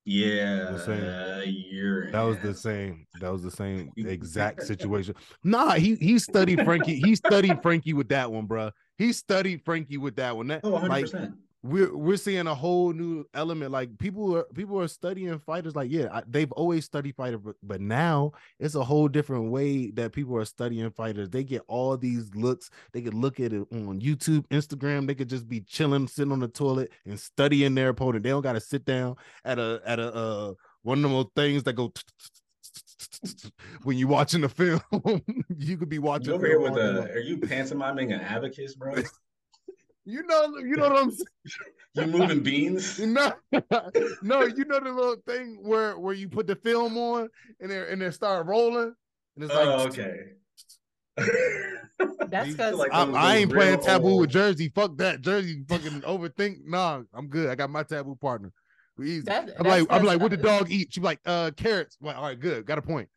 Yeah, 0.05 0.71
The 0.71 0.79
same. 0.79 1.53
you're 1.71 2.11
That 2.11 2.21
was 2.23 2.39
the 2.39 2.53
same. 2.55 3.05
That 3.21 3.29
was 3.31 3.43
the 3.43 3.51
same 3.51 3.91
exact 3.97 4.63
situation. 4.63 5.15
Nah, 5.43 5.73
he 5.73 5.95
he 5.95 6.17
studied 6.19 6.63
Frankie. 6.65 6.99
He 6.99 7.15
studied 7.15 7.61
Frankie 7.61 7.93
with 7.93 8.09
that 8.09 8.31
one, 8.31 8.47
bruh. 8.47 8.71
He 8.97 9.13
studied 9.13 9.63
Frankie 9.63 9.97
with 9.97 10.15
that 10.15 10.35
one. 10.35 10.47
That 10.47 10.61
Oh, 10.63 10.71
100 10.71 10.89
like 10.89 11.03
percent. 11.05 11.35
We're 11.67 11.95
we're 11.95 12.17
seeing 12.17 12.47
a 12.47 12.55
whole 12.55 12.93
new 12.93 13.25
element. 13.33 13.71
Like 13.71 13.97
people 13.97 14.35
are 14.37 14.43
people 14.53 14.79
are 14.79 14.87
studying 14.87 15.37
fighters. 15.39 15.75
Like 15.75 15.91
yeah, 15.91 16.07
I, 16.11 16.23
they've 16.27 16.51
always 16.53 16.85
studied 16.85 17.15
fighters, 17.15 17.41
but, 17.43 17.55
but 17.61 17.81
now 17.81 18.31
it's 18.59 18.75
a 18.75 18.83
whole 18.83 19.07
different 19.07 19.51
way 19.51 19.91
that 19.91 20.13
people 20.13 20.37
are 20.37 20.45
studying 20.45 20.89
fighters. 20.91 21.29
They 21.29 21.43
get 21.43 21.63
all 21.67 21.97
these 21.97 22.33
looks. 22.35 22.69
They 22.93 23.01
could 23.01 23.13
look 23.13 23.39
at 23.39 23.53
it 23.53 23.67
on 23.71 23.99
YouTube, 23.99 24.47
Instagram. 24.47 25.07
They 25.07 25.15
could 25.15 25.29
just 25.29 25.47
be 25.47 25.61
chilling, 25.61 26.07
sitting 26.07 26.31
on 26.31 26.39
the 26.39 26.47
toilet 26.47 26.91
and 27.05 27.19
studying 27.19 27.75
their 27.75 27.89
opponent. 27.89 28.23
They 28.23 28.29
don't 28.29 28.41
got 28.41 28.53
to 28.53 28.61
sit 28.61 28.85
down 28.85 29.15
at 29.43 29.59
a 29.59 29.81
at 29.85 29.99
a 29.99 30.13
uh 30.13 30.53
one 30.83 31.03
of 31.03 31.11
those 31.11 31.27
things 31.35 31.63
that 31.63 31.73
go 31.73 31.91
when 33.83 33.97
you're 33.97 34.07
watching 34.07 34.41
the 34.41 34.49
film. 34.49 34.81
you 35.57 35.77
could 35.77 35.89
be 35.89 35.99
watching 35.99 36.29
You 36.29 36.35
over 36.35 36.47
here 36.47 36.59
with 36.59 36.77
a? 36.77 37.11
Are 37.11 37.19
you 37.19 37.37
pantomiming 37.37 38.13
an 38.13 38.21
abacus, 38.21 38.75
bro? 38.75 38.95
You 40.09 40.23
know, 40.23 40.57
you 40.57 40.77
know 40.77 40.87
what 40.89 40.97
I'm 41.03 41.11
saying. 41.11 41.27
You 41.95 42.07
moving 42.07 42.41
beans? 42.41 42.97
No, 43.05 43.33
no, 44.21 44.43
you 44.45 44.63
know 44.63 44.79
the 44.79 44.89
little 44.91 45.17
thing 45.27 45.59
where 45.61 45.99
where 45.99 46.13
you 46.13 46.29
put 46.29 46.47
the 46.47 46.55
film 46.55 46.97
on 46.97 47.27
and 47.59 47.69
they 47.69 47.91
and 47.91 48.01
they 48.01 48.09
start 48.11 48.47
rolling, 48.47 48.93
and 49.35 49.43
it's 49.43 49.53
like, 49.53 49.67
Oh, 49.67 49.87
okay. 49.87 50.31
That's 52.29 52.47
because 52.51 52.75
like 52.75 52.93
I, 52.93 53.03
I 53.11 53.35
ain't 53.37 53.51
playing 53.51 53.81
taboo 53.81 54.07
old- 54.09 54.21
with 54.21 54.29
Jersey. 54.29 54.71
Fuck 54.73 54.95
that, 54.97 55.21
Jersey. 55.21 55.63
Fucking 55.67 56.01
overthink. 56.01 56.59
Nah, 56.65 57.01
I'm 57.13 57.27
good. 57.27 57.49
I 57.49 57.55
got 57.55 57.69
my 57.69 57.83
taboo 57.83 58.15
partner. 58.15 58.53
We 58.97 59.11
easy. 59.11 59.21
that, 59.23 59.49
I'm 59.59 59.65
like, 59.67 59.81
I'm 59.81 59.87
'cause, 59.87 60.03
like, 60.03 60.21
what 60.21 60.31
the 60.31 60.37
dog 60.37 60.71
eat? 60.71 60.93
She 60.93 61.01
be 61.01 61.05
like, 61.05 61.19
uh, 61.25 61.51
carrots. 61.57 61.97
I'm 62.01 62.07
like, 62.07 62.15
all 62.17 62.23
right, 62.23 62.39
good. 62.39 62.65
Got 62.65 62.77
a 62.77 62.81
point. 62.81 63.09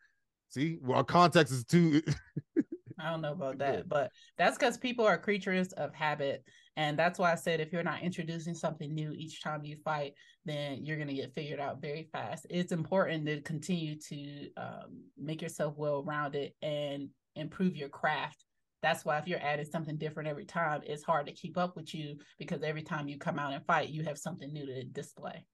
See, 0.49 0.78
well, 0.82 0.99
our 0.99 1.05
context 1.05 1.53
is 1.53 1.64
too. 1.64 2.03
I 3.01 3.11
don't 3.11 3.20
know 3.20 3.32
about 3.32 3.59
that, 3.59 3.88
but 3.88 4.11
that's 4.36 4.59
because 4.59 4.76
people 4.76 5.05
are 5.07 5.18
creatures 5.18 5.72
of 5.72 5.94
habit. 5.94 6.44
And 6.76 6.98
that's 6.98 7.18
why 7.18 7.32
I 7.32 7.36
said 7.36 7.61
if 7.61 7.72
you're 7.72 7.82
not 7.82 8.03
introducing 8.03 8.55
something 8.55 8.94
new 8.94 9.12
each 9.12 9.42
time 9.42 9.64
you 9.64 9.76
fight, 9.84 10.14
then 10.44 10.84
you're 10.84 10.96
going 10.96 11.09
to 11.09 11.14
get 11.14 11.34
figured 11.34 11.61
out 11.61 11.80
very 11.80 12.09
fast. 12.12 12.46
It's 12.48 12.72
important 12.72 13.26
to 13.26 13.40
continue 13.42 13.98
to 14.09 14.51
um, 14.57 15.05
make 15.18 15.42
yourself 15.42 15.74
well 15.76 16.03
rounded 16.05 16.53
and 16.62 17.09
improve 17.36 17.76
your 17.76 17.88
craft. 17.88 18.44
That's 18.82 19.05
why 19.05 19.18
if 19.18 19.26
you're 19.26 19.42
adding 19.42 19.66
something 19.66 19.98
different 19.98 20.28
every 20.28 20.46
time, 20.46 20.80
it's 20.86 21.03
hard 21.03 21.26
to 21.26 21.32
keep 21.32 21.59
up 21.59 21.76
with 21.76 21.94
you 21.94 22.16
because 22.38 22.62
every 22.62 22.82
time 22.82 23.09
you 23.09 23.18
come 23.18 23.38
out 23.38 23.53
and 23.53 23.64
fight, 23.66 23.90
you 23.90 24.03
have 24.05 24.16
something 24.16 24.51
new 24.53 24.64
to 24.64 24.84
display. 24.84 25.44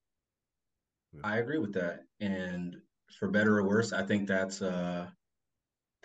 I 1.24 1.38
agree 1.38 1.58
with 1.58 1.72
that. 1.74 2.00
And 2.20 2.76
for 3.18 3.28
better 3.28 3.58
or 3.58 3.64
worse, 3.66 3.92
I 3.92 4.04
think 4.04 4.28
that's 4.28 4.62
uh 4.62 5.06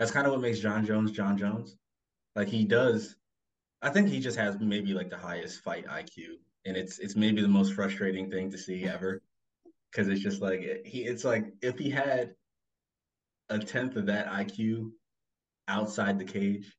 that's 0.02 0.10
kind 0.10 0.26
of 0.26 0.34
what 0.34 0.42
makes 0.42 0.58
Jon 0.58 0.84
Jones 0.84 1.12
Jon 1.12 1.38
Jones. 1.38 1.78
Like 2.36 2.48
he 2.48 2.66
does 2.66 3.18
I 3.84 3.92
think 3.92 4.10
he 4.10 4.20
just 4.20 4.36
has 4.36 4.60
maybe 4.60 4.96
like 4.96 5.12
the 5.12 5.18
highest 5.18 5.62
fight 5.62 5.86
IQ. 5.86 6.38
And 6.66 6.76
it's 6.76 6.98
it's 6.98 7.16
maybe 7.16 7.44
the 7.44 7.48
most 7.48 7.74
frustrating 7.74 8.32
thing 8.32 8.50
to 8.50 8.58
see 8.58 8.86
ever. 8.86 9.22
Cause 9.94 10.08
it's 10.08 10.22
just 10.22 10.42
like 10.42 10.62
eh, 10.62 10.78
he 10.86 11.02
it's 11.04 11.24
like 11.24 11.54
if 11.62 11.78
he 11.78 11.92
had 11.92 12.34
a 13.50 13.60
tenth 13.60 13.96
of 13.96 14.08
that 14.08 14.26
IQ 14.26 14.90
outside 15.68 16.18
the 16.18 16.26
cage, 16.26 16.76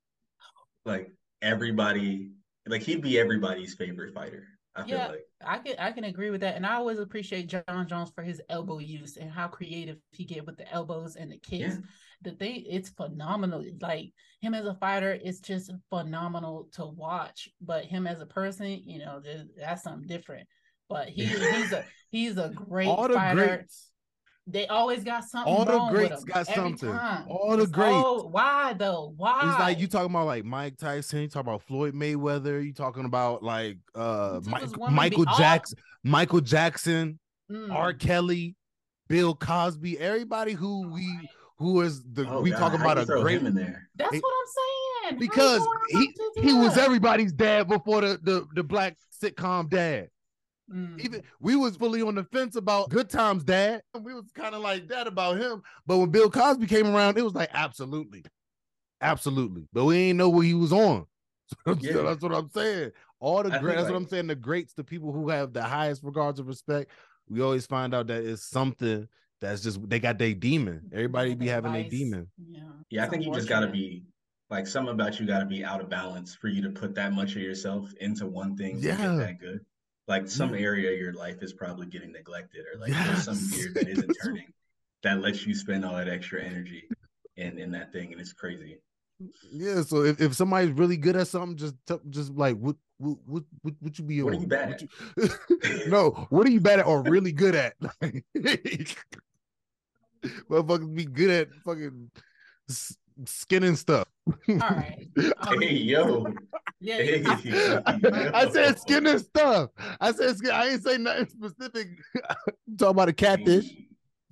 like 0.85 1.13
everybody 1.43 2.33
like 2.67 2.83
he'd 2.83 3.03
be 3.03 3.21
everybody's 3.21 3.75
favorite 3.75 4.15
fighter. 4.15 4.49
I 4.75 4.85
Yeah. 4.87 5.09
like. 5.09 5.27
I 5.45 5.59
can 5.59 5.75
I 5.79 5.93
can 5.93 6.05
agree 6.05 6.31
with 6.31 6.41
that, 6.43 6.57
and 6.57 6.67
I 6.67 6.75
always 6.75 6.99
appreciate 6.99 7.49
Jon 7.49 7.87
Jones 7.87 8.11
for 8.15 8.23
his 8.23 8.41
elbow 8.49 8.79
use 8.79 9.17
and 9.17 9.31
how 9.31 9.49
creative 9.49 9.99
he 10.11 10.25
get 10.25 10.47
with 10.47 10.57
the 10.57 10.71
elbows 10.73 11.17
and 11.17 11.31
the 11.31 11.39
kicks. 11.39 11.61
Yeah. 11.61 11.77
The 12.23 12.31
thing, 12.33 12.65
it's 12.69 12.89
phenomenal. 12.91 13.65
Like 13.81 14.13
him 14.41 14.55
as 14.55 14.65
a 14.65 14.75
fighter, 14.75 15.19
it's 15.23 15.41
just 15.41 15.73
phenomenal 15.91 16.69
to 16.73 16.87
watch. 16.87 17.49
But 17.61 17.85
him 17.85 18.07
as 18.07 18.21
a 18.21 18.27
person, 18.27 18.67
you 18.85 19.01
know, 19.01 19.21
that's 19.57 19.83
something 19.83 20.07
different. 20.07 20.49
But 20.89 21.09
he 21.09 21.25
he's 21.25 21.73
a 21.73 21.85
he's 22.11 22.37
a 22.39 22.51
great 22.55 22.89
All 22.89 23.09
fighter. 23.09 23.35
greats. 23.37 23.92
They 24.47 24.67
always 24.67 25.05
got 25.05 25.23
something. 25.25 25.53
All 25.53 25.65
the 25.65 25.73
wrong 25.75 25.93
greats 25.93 26.25
them 26.25 26.25
got 26.35 26.47
something. 26.49 26.91
time. 26.91 27.27
All 27.29 27.57
the 27.57 27.63
It's 27.63 27.73
greats. 27.73 27.93
all- 27.95 28.29
why 28.31 28.73
though? 28.73 29.15
Why? 29.17 29.49
It's 29.51 29.59
like 29.61 29.79
you 29.79 29.87
talking 29.87 30.11
about 30.11 30.27
like 30.27 30.45
Mike 30.45 30.77
Tyson, 30.79 31.21
you 31.23 31.29
talking 31.29 31.49
about 31.49 31.63
Floyd 31.63 31.95
Mayweather, 31.95 32.65
you 32.65 32.73
talking 32.73 33.05
about 33.05 33.43
like 33.45 33.79
uh 33.95 34.41
Mike, 34.45 34.63
this 34.63 34.73
woman 34.77 34.91
be 34.95 34.97
Michael 34.97 35.29
off. 35.29 35.39
Jackson, 35.39 35.79
Michael 36.03 36.41
Jackson, 36.41 37.19
Mm. 37.51 37.73
R. 37.73 37.93
Kelly, 37.93 38.57
Bill 39.09 39.35
Cosby, 39.35 39.99
everybody 39.99 40.53
who 40.55 40.89
we 40.89 41.29
who 41.59 41.81
is 41.83 42.03
the 42.03 42.27
Oh, 42.29 42.41
we 42.41 42.51
God, 42.51 42.59
talking 42.59 42.79
how 42.81 42.91
about 42.93 43.07
you 43.09 43.15
a 43.15 43.23
great 43.23 43.41
him 43.41 43.47
in 43.47 43.55
there. 43.55 43.89
That's 43.95 44.13
It- 44.15 44.23
what 44.23 44.33
I'm 44.33 45.11
saying. 45.11 45.19
Because 45.21 45.65
he 45.91 46.13
he 46.41 46.53
was 46.53 46.77
everybody's 46.79 47.33
dad 47.33 47.69
before 47.69 48.01
the 48.01 48.19
the, 48.23 48.47
the 48.55 48.63
black 48.65 48.97
sitcom 49.23 49.69
dad. 49.71 50.09
Mm. 50.73 51.01
Even 51.01 51.23
we 51.41 51.55
was 51.57 51.77
fully 51.77 52.03
on 52.03 52.15
the 52.15 52.25
fence 52.25 52.57
about 52.57 52.89
Good 52.91 53.11
Times 53.11 53.45
Dad. 53.45 53.83
We 54.01 54.15
was 54.15 54.25
kind 54.35 54.55
of 54.55 54.63
like 54.63 54.89
that 54.89 55.07
about 55.07 55.39
him. 55.39 55.63
But 55.87 55.99
when 55.99 56.11
Bill 56.11 56.31
Cosby 56.31 56.67
came 56.67 56.87
around, 56.87 57.19
it 57.19 57.23
was 57.25 57.35
like 57.35 57.51
absolutely, 57.53 58.25
absolutely. 59.01 59.67
But 59.73 59.85
we 59.85 59.97
ain't 59.99 60.19
know 60.19 60.29
what 60.29 60.47
he 60.47 60.55
was 60.55 60.73
on. 60.73 61.07
So 61.67 61.77
Yeah. 61.81 62.01
that's 62.03 62.23
what 62.23 62.33
I'm 62.35 62.49
saying. 62.49 62.93
All 63.21 63.43
the 63.43 63.53
I 63.53 63.59
great. 63.59 63.73
think, 63.73 63.77
That's 63.81 63.91
what 63.91 63.97
I'm 63.99 64.09
saying. 64.09 64.27
The 64.29 64.35
greats, 64.35 64.73
the 64.73 64.83
people 64.85 65.13
who 65.13 65.29
have 65.29 65.53
the 65.53 65.63
highest 65.63 66.03
regards 66.03 66.41
of 66.41 66.47
respect. 66.47 66.91
We 67.29 67.43
always 67.43 67.67
find 67.67 67.95
out 67.95 68.07
that 68.07 68.25
it's 68.25 68.43
something 68.45 69.07
that's 69.41 69.61
just 69.63 69.87
they 69.89 70.01
got 70.01 70.19
their 70.19 70.33
demon. 70.35 70.89
Everybody 70.93 71.35
be 71.35 71.47
Their 71.47 71.55
having 71.57 71.73
their 71.73 71.83
vice. 71.83 71.91
demon. 71.91 72.31
Yeah. 72.39 72.61
Yeah, 72.91 73.05
I 73.05 73.09
think 73.09 73.25
you 73.27 73.33
just 73.35 73.49
got 73.51 73.61
to 73.61 73.67
be 73.69 74.05
like 74.49 74.67
something 74.67 74.95
about 74.95 75.21
you 75.21 75.27
got 75.27 75.41
to 75.41 75.47
be 75.47 75.63
out 75.65 75.81
of 75.83 75.91
balance 75.91 76.35
for 76.35 76.49
you 76.49 76.63
to 76.63 76.71
put 76.71 76.95
that 76.95 77.13
much 77.13 77.37
of 77.37 77.43
yourself 77.43 77.93
into 78.01 78.27
one 78.27 78.57
thing 78.57 78.81
to 78.81 78.87
Yeah. 78.87 78.97
get 78.97 79.17
that 79.19 79.39
good. 79.39 79.61
Like 80.09 80.29
some 80.29 80.55
Yeah. 80.55 80.61
area 80.63 80.93
of 80.93 80.99
your 80.99 81.13
life 81.13 81.43
is 81.43 81.53
probably 81.53 81.87
getting 81.87 82.13
neglected, 82.13 82.65
or 82.73 82.79
like 82.81 82.93
there's 82.93 83.25
some 83.25 83.35
Yes. 83.37 83.55
gear 83.55 83.71
that 83.75 83.89
isn't 83.89 84.17
turning 84.25 84.53
that 85.03 85.21
lets 85.21 85.47
you 85.47 85.55
spend 85.55 85.85
all 85.85 85.95
that 85.97 86.09
extra 86.09 86.43
energy 86.43 86.89
in 87.37 87.59
in 87.59 87.71
that 87.73 87.93
thing, 87.93 88.13
and 88.13 88.21
it's 88.21 88.33
crazy. 88.33 88.79
Yeah. 89.53 89.83
So 89.83 90.03
if, 90.03 90.21
if 90.21 90.35
somebody's 90.35 90.73
really 90.73 90.97
good 90.97 91.15
at 91.17 91.29
something, 91.29 91.57
just 91.57 91.77
t- 91.87 91.95
just 92.11 92.33
like 92.33 92.57
what 92.57 92.77
what 92.99 93.19
what 93.27 93.45
what, 93.63 93.75
what 93.81 93.99
you 93.99 94.05
be 94.05 94.23
What 94.23 94.33
are 94.33 94.37
on? 94.37 94.43
you 94.43 94.49
bad 94.49 94.83
you- 94.83 95.29
no, 95.89 96.27
what 96.31 96.47
are 96.47 96.51
you 96.51 96.61
bad 96.61 96.81
at 96.81 96.87
or 96.87 97.03
really 97.05 97.33
good 97.45 97.55
at? 97.55 97.75
Motherfuckers 100.51 100.95
be 100.95 101.05
good 101.05 101.31
at 101.31 101.49
fucking 101.65 102.11
s- 102.69 102.97
skinning 103.27 103.77
stuff. 103.77 104.09
All 104.49 104.57
right. 104.57 105.09
Um, 105.41 105.61
Hey 105.61 105.75
yo, 105.75 106.27
Yeah. 106.83 106.97
Hey. 106.97 107.25
I- 107.25 108.31
I 108.35 108.49
said 108.51 108.79
skinning 108.81 109.19
stuff. 109.19 109.71
I 110.01 110.11
said 110.13 110.37
skin. 110.37 110.51
I 110.51 110.69
ain't 110.71 110.83
say 110.83 110.99
nothing 110.99 111.29
specific. 111.29 111.89
You 112.15 112.77
talking 112.77 112.91
about 112.91 113.09
a 113.09 113.13
catfish? 113.13 113.67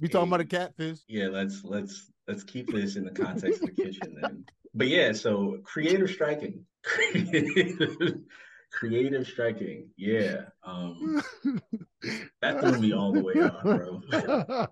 We 0.00 0.08
talking 0.08 0.28
about 0.28 0.40
a 0.40 0.44
catfish? 0.46 0.98
yeah 1.08 1.28
let's 1.28 1.62
let's 1.64 2.10
let's 2.26 2.42
keep 2.42 2.72
this 2.72 2.96
in 2.96 3.04
the 3.04 3.10
context 3.10 3.62
of 3.62 3.68
the 3.68 3.82
kitchen 3.82 4.16
then 4.20 4.44
but 4.74 4.88
yeah 4.88 5.12
so 5.12 5.58
creative 5.64 6.08
striking 6.08 6.64
creative 8.72 9.26
striking 9.26 9.88
yeah 9.96 10.42
um 10.64 11.20
that 12.40 12.60
threw 12.60 12.78
me 12.78 12.92
all 12.92 13.12
the 13.12 13.22
way 13.22 13.34
off 13.34 13.62
bro 13.62 14.00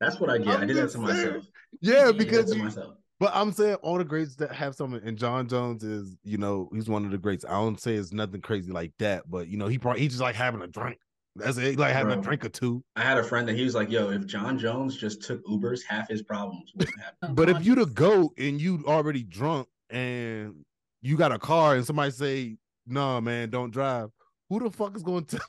that's 0.00 0.18
what 0.20 0.28
i 0.28 0.38
get 0.38 0.48
i 0.48 0.60
I'm 0.62 0.66
did 0.66 0.76
that 0.76 0.82
to 0.82 0.88
saying. 0.90 1.04
myself 1.04 1.44
Yeah, 1.80 1.92
Yeah. 1.94 2.00
I 2.00 2.04
did 2.06 2.14
that 2.14 2.18
because 2.18 2.50
to 2.50 2.56
you, 2.56 2.62
myself 2.64 2.94
But 3.22 3.30
I'm 3.36 3.52
saying 3.52 3.76
all 3.82 3.98
the 3.98 4.04
greats 4.04 4.34
that 4.36 4.50
have 4.50 4.74
something, 4.74 5.00
and 5.04 5.16
Jon 5.16 5.46
Jones 5.46 5.84
is, 5.84 6.16
you 6.24 6.38
know, 6.38 6.68
he's 6.74 6.88
one 6.88 7.04
of 7.04 7.12
the 7.12 7.18
greats. 7.18 7.44
I 7.44 7.52
don't 7.52 7.78
say 7.80 7.94
it's 7.94 8.12
nothing 8.12 8.40
crazy 8.40 8.72
like 8.72 8.94
that, 8.98 9.30
but 9.30 9.46
you 9.46 9.56
know, 9.56 9.68
he 9.68 9.78
probably 9.78 10.00
he 10.00 10.08
just 10.08 10.20
like 10.20 10.34
having 10.34 10.60
a 10.60 10.66
drink. 10.66 10.98
That's 11.36 11.56
it, 11.56 11.78
like 11.78 11.92
having 11.92 12.18
a 12.18 12.20
drink 12.20 12.44
or 12.44 12.48
two. 12.48 12.82
i 12.96 13.02
had 13.02 13.18
a 13.18 13.22
friend 13.22 13.46
that 13.46 13.54
he 13.54 13.62
was 13.62 13.76
like 13.76 13.90
yo 13.90 14.10
if 14.10 14.26
jon 14.26 14.58
jones 14.58 14.96
just 14.98 15.22
took 15.22 15.42
ubers 15.46 15.80
half 15.88 16.08
his 16.08 16.20
problems 16.20 16.72
wouldn't 16.74 17.00
happen 17.00 17.34
But 17.36 17.48
if 17.48 17.64
you 17.64 17.76
the 17.76 17.82
unconscious. 17.82 17.94
goat 17.94 18.32
and 18.38 18.60
you 18.60 18.82
already 18.88 19.22
drunk 19.22 19.68
and 19.88 20.64
you 21.00 21.16
got 21.16 21.30
a 21.30 21.38
car 21.38 21.76
and 21.76 21.86
somebody 21.86 22.10
say, 22.10 22.56
"No, 22.88 23.20
man, 23.20 23.50
don't 23.50 23.70
drive," 23.70 24.10
who 24.50 24.58
the 24.58 24.70
fuck 24.70 24.96
is 24.96 25.04
going 25.04 25.24
to? 25.32 25.40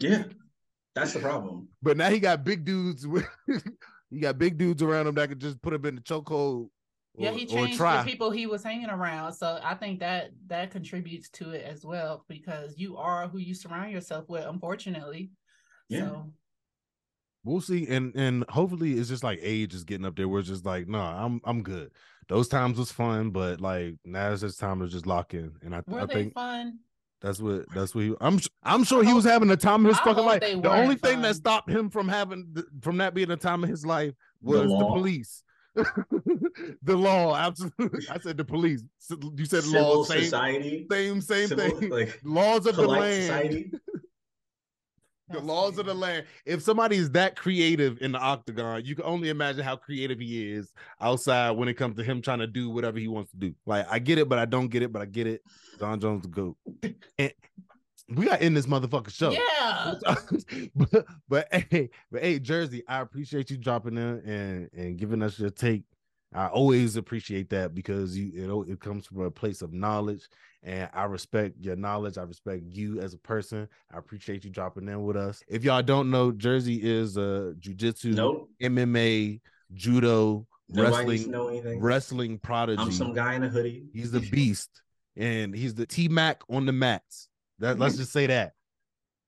yeah 0.00 0.24
that's 0.94 1.12
the 1.12 1.20
problem 1.20 1.68
But 1.82 1.98
now 1.98 2.08
he 2.08 2.20
got 2.20 2.42
big 2.42 2.64
dudes. 2.64 3.06
With, 3.06 3.26
he 4.10 4.18
got 4.18 4.38
big 4.38 4.56
dudes 4.56 4.82
around 4.82 5.08
him 5.08 5.14
that 5.16 5.28
could 5.28 5.40
just 5.40 5.60
put 5.60 5.74
him 5.74 5.84
in 5.84 5.96
the 5.96 6.00
chokehold. 6.00 6.70
Yeah, 7.16 7.30
or- 7.30 7.32
he 7.34 7.44
or 7.44 7.48
changed 7.48 7.78
the 7.80 8.02
people 8.04 8.30
he 8.30 8.46
was 8.46 8.62
hanging 8.62 8.90
around. 8.90 9.32
So 9.34 9.58
I 9.62 9.74
think 9.74 10.00
that 10.00 10.30
that 10.46 10.70
contributes 10.70 11.28
to 11.30 11.50
it 11.50 11.64
as 11.64 11.84
well 11.84 12.24
because 12.28 12.74
you 12.78 12.96
are 12.96 13.28
who 13.28 13.38
you 13.38 13.54
surround 13.54 13.92
yourself 13.92 14.28
with, 14.28 14.44
unfortunately. 14.46 15.30
Yeah. 15.88 16.00
So 16.08 16.32
We'll 17.44 17.60
see, 17.60 17.88
and 17.88 18.14
and 18.14 18.44
hopefully 18.48 18.92
it's 18.92 19.08
just 19.08 19.24
like 19.24 19.40
age 19.42 19.74
is 19.74 19.82
getting 19.82 20.06
up 20.06 20.14
there. 20.14 20.28
Where 20.28 20.38
it's 20.38 20.48
just 20.48 20.64
like, 20.64 20.86
no, 20.86 21.00
I'm 21.00 21.40
I'm 21.44 21.62
good. 21.64 21.90
Those 22.28 22.46
times 22.46 22.78
was 22.78 22.92
fun, 22.92 23.30
but 23.30 23.60
like 23.60 23.96
now 24.04 24.30
it's 24.30 24.42
just 24.42 24.60
time 24.60 24.78
to 24.78 24.86
just 24.86 25.06
lock 25.06 25.34
in. 25.34 25.50
And 25.60 25.74
I, 25.74 25.82
were 25.88 26.02
I 26.02 26.06
think 26.06 26.34
fun? 26.34 26.78
that's 27.20 27.40
what 27.40 27.64
that's 27.74 27.96
what 27.96 28.04
he. 28.04 28.14
I'm 28.20 28.36
s- 28.36 28.48
I'm 28.62 28.84
sure 28.84 29.02
he 29.02 29.12
was 29.12 29.24
having 29.24 29.48
the 29.48 29.56
time 29.56 29.84
of 29.84 29.88
his 29.90 29.98
I 29.98 30.04
fucking 30.04 30.24
life. 30.24 30.40
The 30.40 30.70
only 30.70 30.86
weren't 30.90 31.02
thing 31.02 31.22
that 31.22 31.34
stopped 31.34 31.68
him 31.68 31.90
from 31.90 32.06
having 32.06 32.54
from 32.80 32.98
that 32.98 33.12
being 33.12 33.28
the 33.28 33.36
time 33.36 33.64
of 33.64 33.70
his 33.70 33.84
life 33.84 34.14
was 34.40 34.60
the, 34.62 34.68
law. 34.68 34.94
police. 34.94 35.42
the 36.82 36.96
law, 36.96 37.34
absolutely. 37.36 38.06
I 38.10 38.18
said 38.18 38.36
the 38.36 38.44
police. 38.44 38.82
You 39.36 39.44
said 39.46 39.64
civil 39.64 39.98
law, 39.98 40.04
same, 40.04 40.20
society 40.22 40.86
same, 40.90 41.20
same 41.20 41.48
civil, 41.48 41.70
thing. 41.80 41.90
like 41.90 42.20
Laws 42.24 42.66
of 42.66 42.76
the 42.76 42.86
land. 42.86 43.22
society 43.22 43.70
the 45.32 45.38
That's 45.38 45.44
laws 45.44 45.78
of 45.78 45.86
the 45.86 45.94
land. 45.94 46.26
If 46.44 46.62
somebody's 46.62 47.10
that 47.12 47.36
creative 47.36 48.00
in 48.02 48.12
the 48.12 48.18
octagon, 48.18 48.84
you 48.84 48.94
can 48.94 49.04
only 49.06 49.30
imagine 49.30 49.64
how 49.64 49.76
creative 49.76 50.20
he 50.20 50.52
is 50.52 50.72
outside 51.00 51.52
when 51.52 51.68
it 51.68 51.74
comes 51.74 51.96
to 51.96 52.04
him 52.04 52.20
trying 52.22 52.40
to 52.40 52.46
do 52.46 52.70
whatever 52.70 52.98
he 52.98 53.08
wants 53.08 53.30
to 53.30 53.36
do. 53.38 53.54
Like 53.66 53.86
I 53.90 53.98
get 53.98 54.18
it, 54.18 54.28
but 54.28 54.38
I 54.38 54.44
don't 54.44 54.68
get 54.68 54.82
it, 54.82 54.92
but 54.92 55.00
I 55.02 55.06
get 55.06 55.26
it. 55.26 55.40
Don 55.78 55.98
Jones 56.00 56.22
the 56.22 56.28
goat. 56.28 56.56
And 57.18 57.32
we 58.16 58.26
got 58.26 58.42
in 58.42 58.54
this 58.54 58.66
motherfucker 58.66 59.10
show. 59.10 59.30
Yeah. 59.30 59.94
but, 60.74 61.06
but 61.28 61.48
hey, 61.70 61.90
but 62.10 62.22
hey, 62.22 62.38
Jersey, 62.38 62.82
I 62.88 63.00
appreciate 63.00 63.50
you 63.50 63.56
dropping 63.56 63.96
in 63.96 64.20
and 64.20 64.70
and 64.72 64.96
giving 64.96 65.22
us 65.22 65.38
your 65.38 65.50
take. 65.50 65.84
I 66.34 66.46
always 66.46 66.96
appreciate 66.96 67.50
that 67.50 67.74
because 67.74 68.16
you 68.16 68.32
it, 68.34 68.48
al- 68.48 68.62
it 68.62 68.80
comes 68.80 69.06
from 69.06 69.20
a 69.20 69.30
place 69.30 69.60
of 69.60 69.72
knowledge, 69.72 70.28
and 70.62 70.88
I 70.94 71.04
respect 71.04 71.56
your 71.60 71.76
knowledge. 71.76 72.16
I 72.16 72.22
respect 72.22 72.62
you 72.66 73.00
as 73.00 73.12
a 73.12 73.18
person. 73.18 73.68
I 73.92 73.98
appreciate 73.98 74.44
you 74.44 74.50
dropping 74.50 74.88
in 74.88 75.02
with 75.04 75.16
us. 75.16 75.42
If 75.48 75.64
y'all 75.64 75.82
don't 75.82 76.10
know, 76.10 76.32
Jersey 76.32 76.80
is 76.82 77.16
a 77.16 77.54
jujitsu, 77.60 78.14
nope 78.14 78.48
MMA, 78.62 79.40
judo, 79.74 80.46
nobody 80.68 81.26
wrestling, 81.26 81.80
wrestling 81.80 82.38
prodigy. 82.38 82.82
i'm 82.82 82.92
some 82.92 83.12
guy 83.12 83.34
in 83.34 83.44
a 83.44 83.48
hoodie 83.48 83.84
He's 83.92 84.10
the 84.10 84.20
beast, 84.20 84.82
and 85.16 85.54
he's 85.54 85.74
the 85.74 85.86
T 85.86 86.08
Mac 86.08 86.40
on 86.48 86.66
the 86.66 86.72
mats. 86.72 87.28
That 87.62 87.78
let's 87.78 87.96
just 87.96 88.12
say 88.12 88.26
that. 88.26 88.52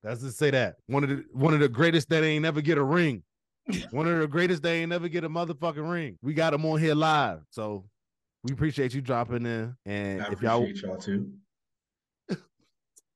Let's 0.02 0.20
just 0.20 0.36
say 0.36 0.50
that 0.50 0.76
one 0.86 1.02
of 1.02 1.08
the 1.08 1.24
one 1.32 1.54
of 1.54 1.60
the 1.60 1.68
greatest 1.68 2.10
that 2.10 2.22
ain't 2.22 2.42
never 2.42 2.60
get 2.60 2.76
a 2.76 2.84
ring. 2.84 3.22
One 3.90 4.06
of 4.06 4.18
the 4.18 4.28
greatest 4.28 4.62
that 4.64 4.72
ain't 4.72 4.90
never 4.90 5.08
get 5.08 5.24
a 5.24 5.30
motherfucking 5.30 5.90
ring. 5.90 6.18
We 6.20 6.34
got 6.34 6.50
them 6.50 6.66
on 6.66 6.78
here 6.78 6.94
live, 6.94 7.40
so 7.48 7.86
we 8.42 8.52
appreciate 8.52 8.92
you 8.92 9.00
dropping 9.00 9.46
in. 9.46 9.74
And 9.86 10.22
i 10.22 10.30
if 10.30 10.42
y'all, 10.42 10.62
appreciate 10.62 10.86
y'all 10.86 10.98
too 10.98 11.32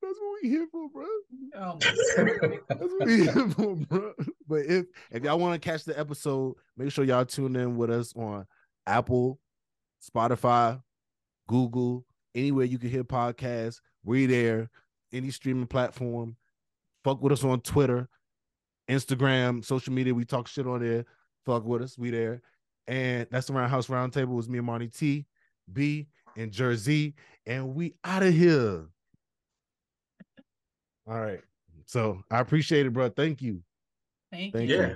that's 0.08 0.20
what 0.20 0.38
we 0.42 0.48
here 0.48 0.66
for, 0.70 0.88
bro. 0.88 1.06
Oh, 1.54 1.78
That's 2.68 2.80
what 2.80 3.06
we 3.06 3.22
here 3.24 3.48
for, 3.50 3.76
bro. 3.76 4.14
But 4.46 4.66
if 4.66 4.86
if 5.10 5.22
y'all 5.22 5.38
want 5.38 5.60
to 5.60 5.68
catch 5.68 5.84
the 5.84 5.98
episode, 5.98 6.54
make 6.76 6.90
sure 6.90 7.04
y'all 7.04 7.24
tune 7.24 7.56
in 7.56 7.76
with 7.76 7.90
us 7.90 8.14
on 8.16 8.46
Apple, 8.86 9.38
Spotify, 10.02 10.80
Google, 11.46 12.06
anywhere 12.34 12.64
you 12.64 12.78
can 12.78 12.90
hear 12.90 13.04
podcasts. 13.04 13.80
We 14.04 14.26
there, 14.26 14.70
any 15.12 15.30
streaming 15.30 15.66
platform. 15.66 16.36
Fuck 17.04 17.22
with 17.22 17.32
us 17.32 17.44
on 17.44 17.60
Twitter, 17.60 18.08
Instagram, 18.88 19.64
social 19.64 19.92
media. 19.92 20.14
We 20.14 20.24
talk 20.24 20.48
shit 20.48 20.66
on 20.66 20.80
there. 20.80 21.04
Fuck 21.46 21.64
with 21.64 21.82
us. 21.82 21.96
We 21.96 22.10
there. 22.10 22.42
And 22.86 23.26
that's 23.30 23.46
the 23.46 23.52
Roundhouse 23.52 23.86
Roundtable. 23.86 24.22
It 24.22 24.26
was 24.28 24.48
me 24.48 24.58
and 24.58 24.66
Monty 24.66 24.88
T, 24.88 25.26
B, 25.72 26.08
and 26.36 26.50
Jersey. 26.50 27.14
And 27.46 27.74
we 27.74 27.94
out 28.04 28.22
of 28.22 28.34
here. 28.34 28.86
All 31.06 31.20
right. 31.20 31.40
So 31.86 32.22
I 32.30 32.40
appreciate 32.40 32.86
it, 32.86 32.92
bro. 32.92 33.08
Thank 33.08 33.40
you. 33.40 33.62
thank, 34.30 34.52
Thank 34.52 34.68
you. 34.68 34.76
you. 34.76 34.82
Yeah. 34.82 34.94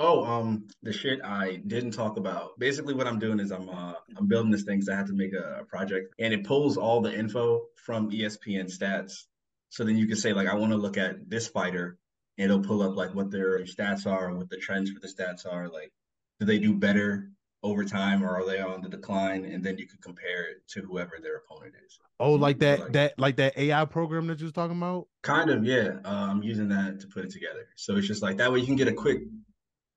Oh, 0.00 0.24
um, 0.24 0.68
the 0.82 0.92
shit 0.92 1.20
I 1.24 1.56
didn't 1.66 1.90
talk 1.90 2.18
about. 2.18 2.56
Basically, 2.58 2.94
what 2.94 3.08
I'm 3.08 3.18
doing 3.18 3.40
is 3.40 3.50
I'm 3.50 3.68
uh 3.68 3.94
I'm 4.16 4.26
building 4.28 4.52
this 4.52 4.62
thing. 4.62 4.76
because 4.78 4.88
I 4.88 4.94
have 4.94 5.08
to 5.08 5.12
make 5.12 5.32
a, 5.32 5.60
a 5.60 5.64
project, 5.64 6.14
and 6.20 6.32
it 6.32 6.44
pulls 6.44 6.76
all 6.76 7.00
the 7.00 7.12
info 7.12 7.62
from 7.74 8.10
ESPN 8.10 8.66
stats. 8.66 9.24
So 9.70 9.84
then 9.84 9.96
you 9.96 10.06
can 10.06 10.16
say 10.16 10.32
like, 10.32 10.48
I 10.48 10.54
want 10.54 10.72
to 10.72 10.78
look 10.78 10.96
at 10.96 11.28
this 11.28 11.48
fighter, 11.48 11.98
and 12.38 12.44
it'll 12.50 12.62
pull 12.62 12.82
up 12.82 12.96
like 12.96 13.14
what 13.14 13.30
their 13.30 13.60
stats 13.64 14.06
are, 14.06 14.32
what 14.34 14.48
the 14.48 14.56
trends 14.56 14.90
for 14.90 15.00
the 15.00 15.08
stats 15.08 15.46
are. 15.50 15.68
Like, 15.68 15.92
do 16.40 16.46
they 16.46 16.58
do 16.58 16.74
better 16.74 17.30
over 17.62 17.84
time, 17.84 18.22
or 18.22 18.36
are 18.36 18.46
they 18.46 18.60
on 18.60 18.80
the 18.82 18.88
decline? 18.88 19.44
And 19.44 19.64
then 19.64 19.78
you 19.78 19.86
can 19.86 19.98
compare 20.00 20.44
it 20.50 20.58
to 20.68 20.82
whoever 20.82 21.18
their 21.20 21.36
opponent 21.38 21.74
is. 21.84 21.98
Oh, 22.20 22.34
like 22.34 22.60
that 22.60 22.80
Like- 22.80 22.92
that 22.92 23.18
like 23.18 23.36
that 23.36 23.58
AI 23.58 23.84
program 23.84 24.26
that 24.28 24.38
you 24.38 24.44
was 24.44 24.52
talking 24.52 24.76
about? 24.76 25.08
Kind 25.22 25.50
of, 25.50 25.64
yeah. 25.64 25.98
Uh, 26.04 26.28
I'm 26.30 26.42
using 26.42 26.68
that 26.68 27.00
to 27.00 27.06
put 27.08 27.24
it 27.24 27.30
together. 27.30 27.66
So 27.76 27.96
it's 27.96 28.06
just 28.06 28.22
like 28.22 28.36
that 28.38 28.52
way 28.52 28.60
you 28.60 28.66
can 28.66 28.76
get 28.76 28.88
a 28.88 28.92
quick 28.92 29.22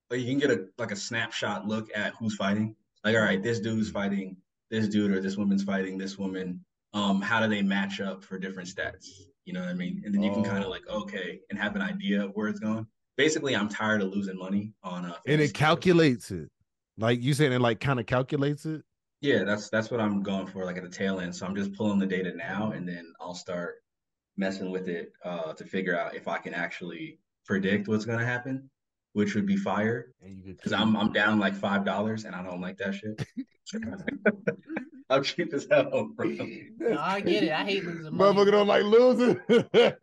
like 0.10 0.20
you 0.20 0.26
can 0.28 0.40
get 0.40 0.52
a 0.52 0.66
like 0.78 0.92
a 0.92 0.96
snapshot 0.96 1.68
look 1.68 1.90
at 1.96 2.14
who's 2.16 2.36
fighting. 2.36 2.76
Like, 3.04 3.16
all 3.16 3.22
right, 3.22 3.42
this 3.42 3.60
dude's 3.62 3.90
fighting 3.90 4.38
this 4.70 4.88
dude 4.88 5.12
or 5.12 5.22
this 5.22 5.38
woman's 5.38 5.64
fighting 5.64 5.98
this 5.98 6.18
woman. 6.18 6.64
Um, 6.94 7.22
how 7.22 7.40
do 7.42 7.48
they 7.48 7.62
match 7.62 8.00
up 8.02 8.24
for 8.24 8.38
different 8.38 8.70
stats? 8.70 9.08
You 9.46 9.54
know 9.54 9.62
what 9.62 9.70
I 9.70 9.74
mean? 9.74 10.02
And 10.06 10.14
then 10.14 10.22
you 10.22 10.32
can 10.32 10.44
kind 10.44 10.60
Oh. 10.64 10.68
of 10.68 10.70
like 10.70 10.88
okay 10.88 11.40
and 11.50 11.58
have 11.60 11.76
an 11.76 11.82
idea 11.82 12.24
of 12.26 12.32
where 12.36 12.48
it's 12.48 12.60
going. 12.60 12.86
Basically, 13.18 13.56
I'm 13.56 13.70
tired 13.70 14.02
of 14.02 14.10
losing 14.10 14.38
money 14.38 14.74
on 14.84 15.06
uh 15.06 15.16
And 15.28 15.42
it 15.42 15.54
calculates 15.54 16.32
it. 16.32 16.50
Like 16.98 17.22
you 17.22 17.34
saying 17.34 17.52
it 17.54 17.62
like 17.62 17.80
kind 17.80 18.00
of 18.00 18.06
calculates 18.06 18.66
it. 18.66 18.84
Yeah, 19.22 19.44
that's 19.44 19.70
that's 19.70 19.92
what 19.92 20.00
I'm 20.00 20.24
going 20.24 20.48
for, 20.48 20.66
like 20.66 20.78
at 20.78 20.84
the 20.84 20.90
tail 20.90 21.20
end. 21.20 21.36
So 21.36 21.46
I'm 21.46 21.56
just 21.56 21.74
pulling 21.74 22.00
the 22.00 22.06
data 22.08 22.34
now, 22.36 22.72
and 22.72 22.88
then 22.88 23.14
I'll 23.20 23.36
start 23.36 23.76
messing 24.38 24.72
with 24.72 24.88
it 24.88 25.12
uh, 25.24 25.54
to 25.54 25.64
figure 25.66 25.98
out 25.98 26.16
if 26.16 26.28
I 26.28 26.38
can 26.38 26.54
actually 26.54 27.20
predict 27.46 27.88
what's 27.88 28.06
gonna 28.06 28.26
happen, 28.26 28.70
which 29.14 29.36
would 29.36 29.46
be 29.46 29.58
fire. 29.58 30.14
And 30.22 30.36
you 30.38 30.44
could 30.44 30.58
Because 30.58 30.74
I'm 30.74 30.96
I'm 30.98 31.12
down 31.12 31.40
like 31.40 31.54
five 31.54 31.86
dollars, 31.86 32.26
and 32.26 32.36
I 32.36 32.44
don't 32.44 32.62
like 32.62 32.78
that 32.78 32.96
shit. 32.96 33.26
I'm 35.12 35.24
cheap 35.24 35.54
as 35.54 35.68
hell, 35.70 36.10
bro. 36.16 36.28
No, 36.80 36.98
I 37.00 37.20
get 37.22 37.44
it. 37.44 37.52
I 37.52 37.64
hate 37.64 37.86
losing 37.86 38.16
money. 38.16 38.34
Motherfucker 38.40 38.52
don't 38.52 38.68
like 38.68 38.84
losing. 38.84 39.40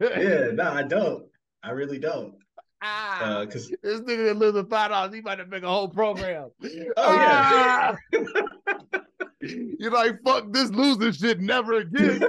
Yeah, 0.01 0.51
no, 0.53 0.71
I 0.73 0.83
don't. 0.83 1.27
I 1.63 1.71
really 1.71 1.99
don't. 1.99 2.35
Ah, 2.81 3.39
Uh, 3.39 3.47
cause 3.47 3.73
this 3.83 4.01
nigga 4.03 4.27
that 4.27 4.37
losing 4.37 4.67
five 4.67 4.91
dollars, 4.91 5.13
he 5.13 5.21
about 5.21 5.37
to 5.37 5.47
make 5.47 5.63
a 5.65 5.69
whole 5.69 5.89
program. 5.89 6.51
Oh, 6.97 7.13
yeah. 7.15 7.97
Ah! 8.67 9.01
You're 9.41 9.93
like, 9.93 10.19
fuck 10.25 10.53
this 10.53 10.71
losing 10.71 11.13
shit 11.13 11.41
never 11.41 11.75
again. 11.75 12.21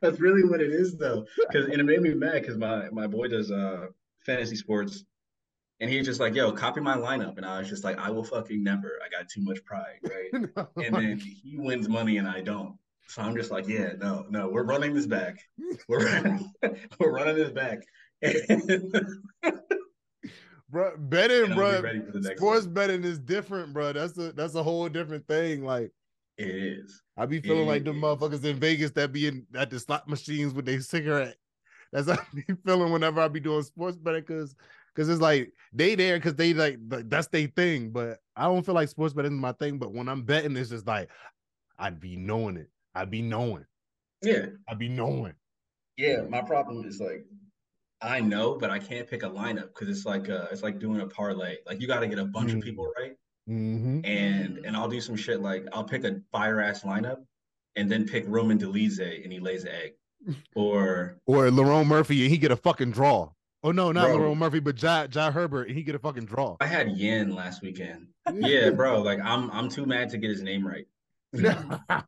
That's 0.00 0.20
really 0.20 0.44
what 0.44 0.60
it 0.60 0.70
is, 0.70 0.96
though. 0.98 1.24
Because 1.48 1.66
and 1.66 1.80
it 1.80 1.84
made 1.84 2.02
me 2.02 2.14
mad 2.14 2.42
because 2.42 2.56
my 2.58 2.90
my 2.90 3.06
boy 3.06 3.28
does 3.28 3.50
uh 3.50 3.86
fantasy 4.26 4.56
sports, 4.56 5.04
and 5.80 5.90
he's 5.90 6.06
just 6.06 6.20
like, 6.20 6.34
"Yo, 6.34 6.52
copy 6.52 6.80
my 6.80 6.96
lineup," 6.96 7.36
and 7.36 7.44
I 7.46 7.58
was 7.58 7.68
just 7.68 7.84
like, 7.84 7.98
"I 7.98 8.10
will 8.10 8.24
fucking 8.24 8.62
never." 8.62 8.98
I 9.04 9.08
got 9.08 9.28
too 9.28 9.42
much 9.42 9.64
pride, 9.64 9.98
right? 10.04 10.66
And 10.84 10.94
then 10.94 11.18
he 11.18 11.56
wins 11.56 11.88
money 11.88 12.18
and 12.18 12.28
I 12.28 12.40
don't. 12.40 12.76
So 13.08 13.22
I'm 13.22 13.36
just 13.36 13.50
like, 13.50 13.68
"Yeah, 13.68 13.92
no, 13.98 14.24
no, 14.30 14.48
we're 14.48 14.64
running 14.64 14.94
this 14.94 15.06
back. 15.06 15.38
We're 15.88 16.04
running, 16.04 16.50
we're 17.00 17.12
running 17.12 17.36
this 17.36 17.50
back." 17.50 17.82
Bro, 20.70 20.96
betting, 20.98 21.54
bro. 21.54 21.82
ready 21.82 22.00
for 22.00 22.10
the 22.10 22.20
next 22.20 22.40
Sports 22.40 22.64
one. 22.64 22.74
betting 22.74 23.04
is 23.04 23.20
different, 23.20 23.72
bro. 23.72 23.92
That's 23.92 24.18
a 24.18 24.32
that's 24.32 24.56
a 24.56 24.62
whole 24.62 24.88
different 24.88 25.24
thing. 25.28 25.64
Like 25.64 25.92
It 26.36 26.48
is. 26.48 27.00
I 27.16 27.26
be 27.26 27.40
feeling 27.40 27.68
like 27.68 27.84
the 27.84 27.92
motherfuckers 27.92 28.42
in 28.44 28.56
Vegas 28.56 28.90
that 28.92 29.12
be 29.12 29.28
in 29.28 29.46
at 29.54 29.70
the 29.70 29.78
slot 29.78 30.08
machines 30.08 30.52
with 30.52 30.64
their 30.66 30.80
cigarette. 30.80 31.36
That's 31.92 32.08
how 32.08 32.14
I 32.14 32.24
be 32.34 32.54
feeling 32.66 32.92
whenever 32.92 33.20
I 33.20 33.28
be 33.28 33.38
doing 33.38 33.62
sports 33.62 33.96
betting 33.96 34.22
because 34.22 34.56
because 34.94 35.08
it's 35.08 35.20
like 35.20 35.52
they 35.72 35.94
there 35.94 36.16
because 36.16 36.34
they 36.34 36.54
like 36.54 36.78
th- 36.90 37.04
that's 37.08 37.28
their 37.28 37.48
thing. 37.48 37.90
But 37.90 38.20
I 38.36 38.44
don't 38.44 38.64
feel 38.64 38.74
like 38.74 38.88
sports 38.88 39.14
betting 39.14 39.32
is 39.34 39.40
my 39.40 39.52
thing. 39.52 39.78
But 39.78 39.92
when 39.92 40.08
I'm 40.08 40.22
betting, 40.22 40.56
it's 40.56 40.70
just 40.70 40.86
like 40.86 41.08
I'd 41.78 42.00
be 42.00 42.16
knowing 42.16 42.56
it. 42.56 42.70
I'd 42.94 43.10
be 43.10 43.22
knowing. 43.22 43.64
Yeah, 44.22 44.46
I'd 44.68 44.78
be 44.78 44.88
knowing. 44.88 45.34
yeah. 45.96 46.22
My 46.28 46.40
problem 46.40 46.86
is 46.86 47.00
like, 47.00 47.24
I 48.00 48.20
know, 48.20 48.56
but 48.56 48.70
I 48.70 48.78
can't 48.78 49.08
pick 49.08 49.22
a 49.22 49.28
lineup 49.28 49.68
because 49.74 49.88
it's 49.88 50.06
like 50.06 50.28
uh, 50.30 50.46
it's 50.52 50.62
like 50.62 50.78
doing 50.78 51.00
a 51.00 51.06
parlay. 51.06 51.56
Like 51.66 51.80
you 51.80 51.86
got 51.86 52.00
to 52.00 52.06
get 52.06 52.18
a 52.18 52.24
bunch 52.24 52.52
of 52.52 52.58
Mm. 52.58 52.62
people 52.62 52.90
right. 52.98 53.16
Mm-hmm. 53.50 54.00
and 54.06 54.58
and 54.64 54.74
I'll 54.74 54.88
do 54.88 55.02
some 55.02 55.16
shit 55.16 55.42
like 55.42 55.66
I'll 55.74 55.84
pick 55.84 56.04
a 56.04 56.18
fire 56.32 56.62
ass 56.62 56.82
lineup 56.82 57.18
and 57.76 57.92
then 57.92 58.06
pick 58.06 58.24
Roman 58.26 58.58
Dolidze 58.58 59.22
and 59.22 59.30
he 59.30 59.38
lays 59.38 59.64
an 59.64 59.70
egg. 59.72 59.92
Or 60.56 61.18
Or 61.26 61.48
Lerone 61.50 61.86
Murphy 61.86 62.22
and 62.22 62.30
he 62.30 62.38
get 62.38 62.50
a 62.52 62.56
fucking 62.56 62.92
draw. 62.92 63.30
Oh 63.64 63.72
no, 63.72 63.92
not 63.92 64.08
Bro. 64.08 64.18
Lerone 64.18 64.36
Murphy, 64.36 64.60
but 64.60 64.76
Jai, 64.76 65.06
Jai 65.06 65.30
Herbert 65.30 65.68
and 65.68 65.76
he 65.76 65.82
get 65.82 65.94
a 65.94 65.98
fucking 65.98 66.26
draw. 66.26 66.56
I 66.60 66.66
had 66.66 66.90
Yen 66.92 67.34
last 67.34 67.62
weekend. 67.62 68.08
Yeah, 68.32 68.70
bro. 68.70 69.00
Like 69.00 69.20
I'm 69.24 69.50
I'm 69.50 69.70
too 69.70 69.86
mad 69.86 70.10
to 70.10 70.18
get 70.18 70.30
his 70.30 70.42
name 70.42 70.66
right. 70.66 70.86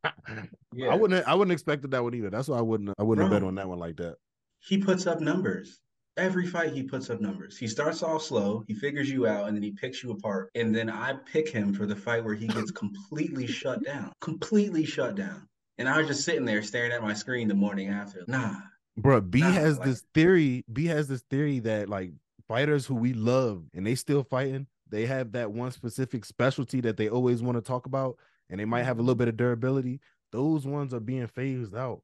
Yeah. 0.75 0.89
I 0.91 0.95
wouldn't 0.95 1.27
I 1.27 1.35
wouldn't 1.35 1.53
expected 1.53 1.93
that 1.93 2.03
one 2.03 2.15
either. 2.15 2.29
That's 2.29 2.49
why 2.49 2.59
I 2.59 2.61
wouldn't 2.61 2.93
I 2.99 3.03
wouldn't 3.03 3.25
have 3.25 3.33
bet 3.41 3.47
on 3.47 3.55
that 3.55 3.67
one 3.67 3.79
like 3.79 3.97
that. 3.97 4.17
He 4.59 4.77
puts 4.77 5.07
up 5.07 5.21
numbers. 5.21 5.81
Every 6.19 6.47
fight 6.47 6.73
he 6.73 6.83
puts 6.83 7.09
up 7.09 7.19
numbers. 7.19 7.57
He 7.57 7.67
starts 7.67 8.03
off 8.03 8.23
slow, 8.23 8.63
he 8.67 8.75
figures 8.75 9.09
you 9.09 9.27
out, 9.27 9.49
and 9.49 9.57
then 9.57 9.63
he 9.63 9.71
picks 9.71 10.03
you 10.03 10.11
apart. 10.11 10.51
And 10.55 10.75
then 10.75 10.91
I 10.91 11.15
pick 11.33 11.49
him 11.49 11.73
for 11.73 11.87
the 11.87 11.97
fight 11.97 12.25
where 12.25 12.35
he 12.35 12.47
gets 12.47 12.71
completely 12.73 13.47
shut 13.47 13.83
down. 13.85 14.13
Completely 14.21 14.85
shut 14.85 15.15
down. 15.15 15.47
And 15.79 15.89
I 15.89 15.97
was 15.97 16.09
just 16.09 16.25
sitting 16.25 16.45
there 16.45 16.63
staring 16.63 16.93
at 16.93 17.03
my 17.03 17.15
screen 17.15 17.49
the 17.49 17.55
morning 17.55 17.89
after. 17.89 18.23
Nah. 18.29 18.57
Bro, 18.97 19.23
B 19.23 19.41
Nah, 19.41 19.51
has 19.51 19.79
like- 19.79 19.89
this 19.89 20.05
theory. 20.15 20.65
B 20.73 20.87
has 20.87 21.09
this 21.09 21.23
theory 21.31 21.61
that 21.61 21.89
like 21.89 22.13
fighters 22.49 22.87
who 22.87 22.95
we 22.95 23.13
love 23.13 23.65
and 23.75 23.87
they 23.87 23.95
still 23.95 24.23
fighting, 24.23 24.67
they 24.89 25.07
have 25.07 25.33
that 25.33 25.51
one 25.53 25.71
specific 25.71 26.25
specialty 26.25 26.81
that 26.83 26.97
they 26.97 27.09
always 27.09 27.43
want 27.43 27.57
to 27.57 27.63
talk 27.63 27.87
about, 27.87 28.17
and 28.49 28.61
they 28.61 28.65
might 28.65 28.85
have 28.85 28.99
a 28.99 29.03
little 29.03 29.17
bit 29.17 29.29
of 29.29 29.37
durability. 29.37 30.01
Those 30.33 30.67
ones 30.67 30.95
are 30.95 31.01
being 31.01 31.27
phased 31.27 31.75
out. 31.75 32.03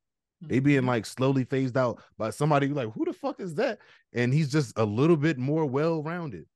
They 0.48 0.58
being 0.58 0.78
mm-hmm. 0.80 0.88
like 0.88 1.06
slowly 1.06 1.44
phased 1.44 1.76
out 1.76 2.02
by 2.18 2.30
somebody 2.30 2.68
like, 2.68 2.92
who 2.92 3.04
the 3.04 3.12
fuck 3.12 3.40
is 3.40 3.54
that? 3.54 3.78
And 4.12 4.34
he's 4.34 4.50
just 4.50 4.76
a 4.76 4.84
little 4.84 5.16
bit 5.16 5.38
more 5.38 5.64
well-rounded. 5.64 6.46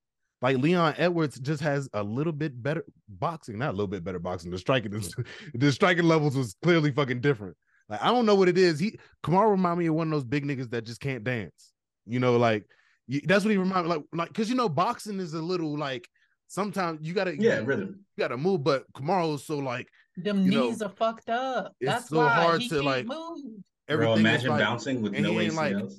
Like 0.42 0.58
Leon 0.58 0.94
Edwards 0.98 1.38
just 1.38 1.62
has 1.62 1.88
a 1.92 2.02
little 2.02 2.32
bit 2.32 2.60
better 2.62 2.84
boxing, 3.08 3.58
not 3.58 3.70
a 3.70 3.72
little 3.72 3.86
bit 3.86 4.04
better 4.04 4.18
boxing. 4.18 4.50
The 4.50 4.58
striking 4.58 4.92
is 4.92 5.14
the 5.54 5.72
striking 5.72 6.04
levels 6.04 6.36
was 6.36 6.56
clearly 6.62 6.90
fucking 6.90 7.20
different. 7.20 7.56
Like 7.88 8.02
I 8.02 8.08
don't 8.08 8.26
know 8.26 8.34
what 8.34 8.48
it 8.48 8.58
is. 8.58 8.78
He 8.78 8.98
Kamaru 9.24 9.50
remind 9.52 9.78
me 9.78 9.86
of 9.86 9.94
one 9.94 10.08
of 10.08 10.12
those 10.12 10.24
big 10.24 10.44
niggas 10.44 10.70
that 10.70 10.84
just 10.84 11.00
can't 11.00 11.24
dance. 11.24 11.72
You 12.06 12.20
know, 12.20 12.36
like 12.36 12.66
you, 13.06 13.20
that's 13.24 13.44
what 13.44 13.50
he 13.52 13.56
remind 13.56 13.86
me 13.86 13.94
like 13.94 14.02
like 14.12 14.28
because 14.28 14.48
you 14.48 14.56
know 14.56 14.68
boxing 14.68 15.20
is 15.20 15.34
a 15.34 15.40
little 15.42 15.76
like 15.78 16.08
sometimes 16.48 17.06
you 17.06 17.14
gotta 17.14 17.40
Yeah, 17.40 17.60
you, 17.60 17.66
rhythm. 17.66 18.00
You 18.16 18.22
gotta 18.22 18.36
move, 18.36 18.64
but 18.64 18.84
Kamaru 18.94 19.34
is 19.34 19.44
so 19.44 19.58
like 19.58 19.88
Them 20.16 20.44
you 20.44 20.50
know, 20.52 20.68
knees 20.68 20.82
are 20.82 20.88
fucked 20.88 21.28
up. 21.28 21.72
it's 21.80 21.90
That's 21.90 22.08
so 22.08 22.18
why 22.18 22.28
hard 22.28 22.60
he 22.62 22.68
to, 22.68 22.74
can't 22.76 22.84
like, 22.86 23.06
move. 23.06 23.38
Bro, 23.38 23.54
everything 23.88 24.12
is 24.14 24.20
imagine 24.20 24.50
like, 24.50 24.60
bouncing 24.60 25.02
with 25.02 25.12
no 25.12 25.32
he 25.32 25.46
ain't 25.46 25.54
like- 25.54 25.74
ACLs. 25.74 25.94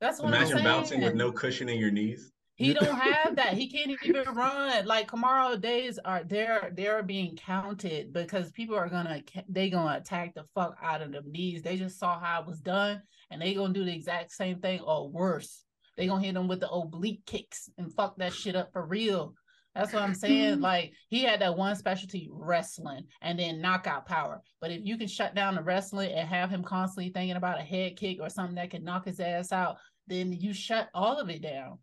That's 0.00 0.20
what 0.20 0.28
Imagine 0.28 0.58
I'm 0.58 0.64
bouncing 0.64 1.00
with 1.02 1.14
no 1.16 1.32
cushion 1.32 1.68
in 1.68 1.78
your 1.80 1.90
knees. 1.90 2.30
He 2.58 2.74
don't 2.74 2.94
have 3.00 3.36
that. 3.36 3.54
He 3.54 3.70
can't 3.70 3.96
even 4.04 4.34
run. 4.34 4.84
Like 4.84 5.08
Kamaru 5.08 5.60
days 5.60 5.98
are 6.04 6.24
they're 6.24 6.72
they're 6.74 7.04
being 7.04 7.36
counted 7.36 8.12
because 8.12 8.50
people 8.50 8.74
are 8.74 8.88
gonna 8.88 9.22
they 9.48 9.70
gonna 9.70 9.96
attack 9.96 10.34
the 10.34 10.44
fuck 10.54 10.76
out 10.82 11.00
of 11.00 11.12
them 11.12 11.30
knees. 11.30 11.62
They 11.62 11.76
just 11.76 11.98
saw 11.98 12.18
how 12.18 12.42
it 12.42 12.48
was 12.48 12.60
done 12.60 13.00
and 13.30 13.40
they 13.40 13.54
gonna 13.54 13.72
do 13.72 13.84
the 13.84 13.94
exact 13.94 14.32
same 14.32 14.58
thing 14.60 14.80
or 14.80 15.08
worse. 15.08 15.64
They 15.96 16.08
gonna 16.08 16.24
hit 16.24 16.34
them 16.34 16.48
with 16.48 16.58
the 16.58 16.68
oblique 16.68 17.24
kicks 17.26 17.70
and 17.78 17.94
fuck 17.94 18.16
that 18.18 18.34
shit 18.34 18.56
up 18.56 18.72
for 18.72 18.84
real. 18.84 19.34
That's 19.76 19.92
what 19.92 20.02
I'm 20.02 20.14
saying. 20.14 20.54
Mm-hmm. 20.54 20.62
Like 20.62 20.92
he 21.08 21.22
had 21.22 21.40
that 21.40 21.56
one 21.56 21.76
specialty 21.76 22.28
wrestling 22.32 23.04
and 23.22 23.38
then 23.38 23.60
knockout 23.60 24.06
power. 24.06 24.42
But 24.60 24.72
if 24.72 24.80
you 24.82 24.98
can 24.98 25.06
shut 25.06 25.36
down 25.36 25.54
the 25.54 25.62
wrestling 25.62 26.10
and 26.10 26.28
have 26.28 26.50
him 26.50 26.64
constantly 26.64 27.12
thinking 27.12 27.36
about 27.36 27.60
a 27.60 27.62
head 27.62 27.96
kick 27.96 28.18
or 28.20 28.30
something 28.30 28.56
that 28.56 28.70
can 28.70 28.82
knock 28.82 29.04
his 29.04 29.20
ass 29.20 29.52
out, 29.52 29.76
then 30.08 30.32
you 30.32 30.52
shut 30.52 30.88
all 30.92 31.20
of 31.20 31.30
it 31.30 31.42
down. 31.42 31.78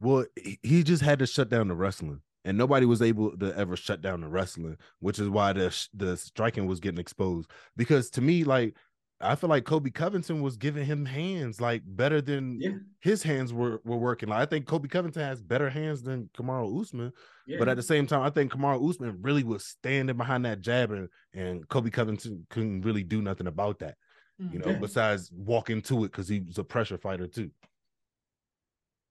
Well, 0.00 0.26
he- 0.36 0.58
he 0.62 0.82
just 0.82 1.02
had 1.02 1.18
to 1.20 1.26
shut 1.26 1.48
down 1.48 1.68
the 1.68 1.74
wrestling, 1.74 2.20
and 2.44 2.56
nobody 2.56 2.86
was 2.86 3.02
able 3.02 3.36
to 3.38 3.56
ever 3.56 3.76
shut 3.76 4.00
down 4.00 4.20
the 4.20 4.28
wrestling, 4.28 4.76
which 5.00 5.18
is 5.18 5.28
why 5.28 5.52
the 5.52 5.88
the 5.94 6.16
striking 6.16 6.66
was 6.66 6.80
getting 6.80 7.00
exposed. 7.00 7.50
Because 7.76 8.10
to 8.10 8.20
me, 8.20 8.44
like 8.44 8.76
I 9.20 9.34
feel 9.34 9.50
like 9.50 9.64
Colby 9.64 9.90
Covington 9.90 10.42
was 10.42 10.56
giving 10.56 10.84
him 10.86 11.04
hands 11.04 11.60
like 11.60 11.82
better 11.84 12.20
than 12.20 12.60
Yeah. 12.60 12.76
his 13.00 13.24
hands 13.24 13.52
were 13.52 13.80
were 13.84 13.96
working. 13.96 14.28
Like 14.28 14.40
I 14.40 14.46
think 14.46 14.66
Colby 14.66 14.88
Covington 14.88 15.22
has 15.22 15.42
better 15.42 15.68
hands 15.68 16.02
than 16.04 16.30
Kamaru 16.38 16.80
Usman, 16.80 17.12
Yeah. 17.46 17.58
but 17.58 17.68
at 17.68 17.76
the 17.76 17.82
same 17.82 18.06
time, 18.06 18.22
I 18.22 18.30
think 18.30 18.52
Kamaru 18.52 18.88
Usman 18.88 19.18
really 19.20 19.42
was 19.42 19.66
standing 19.66 20.16
behind 20.16 20.44
that 20.44 20.60
jab, 20.60 20.92
and, 20.92 21.08
and 21.34 21.68
Colby 21.68 21.90
Covington 21.90 22.46
couldn't 22.48 22.82
really 22.82 23.02
do 23.02 23.20
nothing 23.20 23.48
about 23.48 23.80
that. 23.80 23.96
You 24.38 24.44
mm-hmm. 24.46 24.58
know, 24.60 24.70
Yeah. 24.70 24.78
besides 24.78 25.32
walking 25.32 25.82
to 25.82 26.04
it 26.04 26.12
because 26.12 26.28
he 26.28 26.38
was 26.38 26.58
a 26.58 26.64
pressure 26.64 26.96
fighter 26.98 27.26
too. 27.26 27.50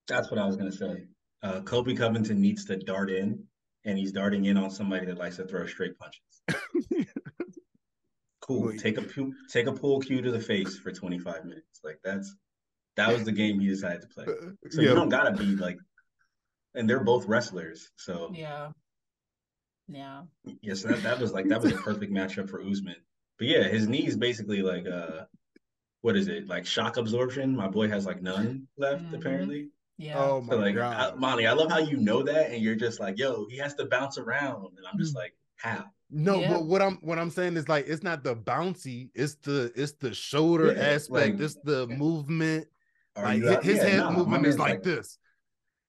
That's 0.08 0.30
what 0.32 0.40
I 0.40 0.46
was 0.46 0.56
gonna 0.56 0.72
say. 0.72 1.06
Uh, 1.44 1.62
Colby 1.62 1.96
Covington 1.96 2.42
needs 2.42 2.66
to 2.66 2.78
dart 2.78 3.10
in, 3.12 3.44
and 3.86 3.98
he's 3.98 4.12
darting 4.12 4.46
in 4.46 4.58
on 4.58 4.70
somebody 4.72 5.06
that 5.06 5.18
likes 5.18 5.36
to 5.38 5.46
throw 5.46 5.66
straight 5.68 5.94
punches. 6.00 7.08
Cool. 8.42 8.68
Wait. 8.68 8.80
Take 8.80 8.98
a 8.98 9.02
pu- 9.02 9.34
take 9.52 9.68
a 9.68 9.74
pool 9.74 10.00
cue 10.00 10.22
to 10.22 10.32
the 10.32 10.40
face 10.40 10.78
for 10.80 10.90
25 10.94 11.44
minutes. 11.44 11.82
Like 11.84 12.00
that's 12.02 12.34
that 12.96 13.12
was 13.12 13.26
the 13.26 13.32
game 13.34 13.60
he 13.60 13.68
decided 13.68 14.04
to 14.04 14.08
play. 14.08 14.26
So 14.70 14.82
Yeah. 14.82 14.90
you 14.90 14.96
don't 14.96 15.10
gotta 15.10 15.36
be 15.36 15.58
like, 15.58 15.78
and 16.74 16.90
they're 16.90 17.04
both 17.04 17.26
wrestlers. 17.26 17.90
So 17.98 18.32
Yeah. 18.34 18.70
Yeah. 19.90 20.22
yes, 20.62 20.84
that, 20.84 21.04
that 21.04 21.20
was 21.20 21.34
like 21.34 21.50
that 21.50 21.62
was 21.62 21.74
a 21.74 21.78
perfect 21.78 22.14
matchup 22.14 22.50
for 22.50 22.62
Usman. 22.62 22.96
But 23.38 23.48
yeah, 23.48 23.64
his 23.64 23.90
knees 23.90 24.16
basically 24.16 24.62
like 24.62 24.88
uh, 24.88 25.26
what 26.02 26.16
is 26.16 26.30
it 26.30 26.48
like 26.48 26.66
shock 26.66 26.96
absorption? 26.96 27.54
My 27.54 27.68
boy 27.68 27.90
has 27.90 28.06
like 28.06 28.22
none 28.22 28.70
left 28.78 29.04
Mhm. 29.04 29.14
apparently. 29.16 29.72
Yeah. 29.98 30.18
Oh 30.20 30.42
my 30.42 30.54
So 30.54 30.60
like, 30.60 30.76
god, 30.76 31.14
I, 31.14 31.16
Monty, 31.16 31.48
I 31.48 31.54
love 31.54 31.72
how 31.72 31.80
you 31.80 31.98
know 31.98 32.22
that, 32.24 32.52
and 32.52 32.62
you're 32.62 32.76
just 32.76 33.00
like, 33.00 33.18
yo, 33.18 33.48
he 33.50 33.58
has 33.58 33.74
to 33.76 33.86
bounce 33.86 34.18
around, 34.18 34.68
and 34.78 34.86
I'm 34.92 34.98
just 35.00 35.14
Mm. 35.14 35.18
like, 35.20 35.34
how? 35.56 35.86
No, 36.10 36.40
Yeah. 36.40 36.54
but 36.54 36.66
what 36.66 36.82
I'm 36.82 36.96
what 37.02 37.18
I'm 37.20 37.30
saying 37.32 37.58
is 37.58 37.68
like 37.68 37.88
it's 37.88 38.04
not 38.04 38.24
the 38.24 38.36
bouncy, 38.36 39.10
it's 39.16 39.36
the 39.36 39.72
it's 39.76 39.94
the 39.94 40.14
shoulder 40.14 40.68
Yeah, 40.74 40.82
aspect, 40.94 41.12
like- 41.34 41.40
it's 41.42 41.58
the 41.64 41.88
movement. 41.88 42.68
Like 43.16 43.40
you 43.40 43.48
hi- 43.50 43.56
out- 43.56 43.64
his 43.64 43.78
yeah, 43.78 43.86
hand 43.88 43.98
nah, 44.04 44.12
movement 44.12 44.46
is 44.46 44.58
man's 44.58 44.70
like, 44.72 44.84
this. 44.84 45.18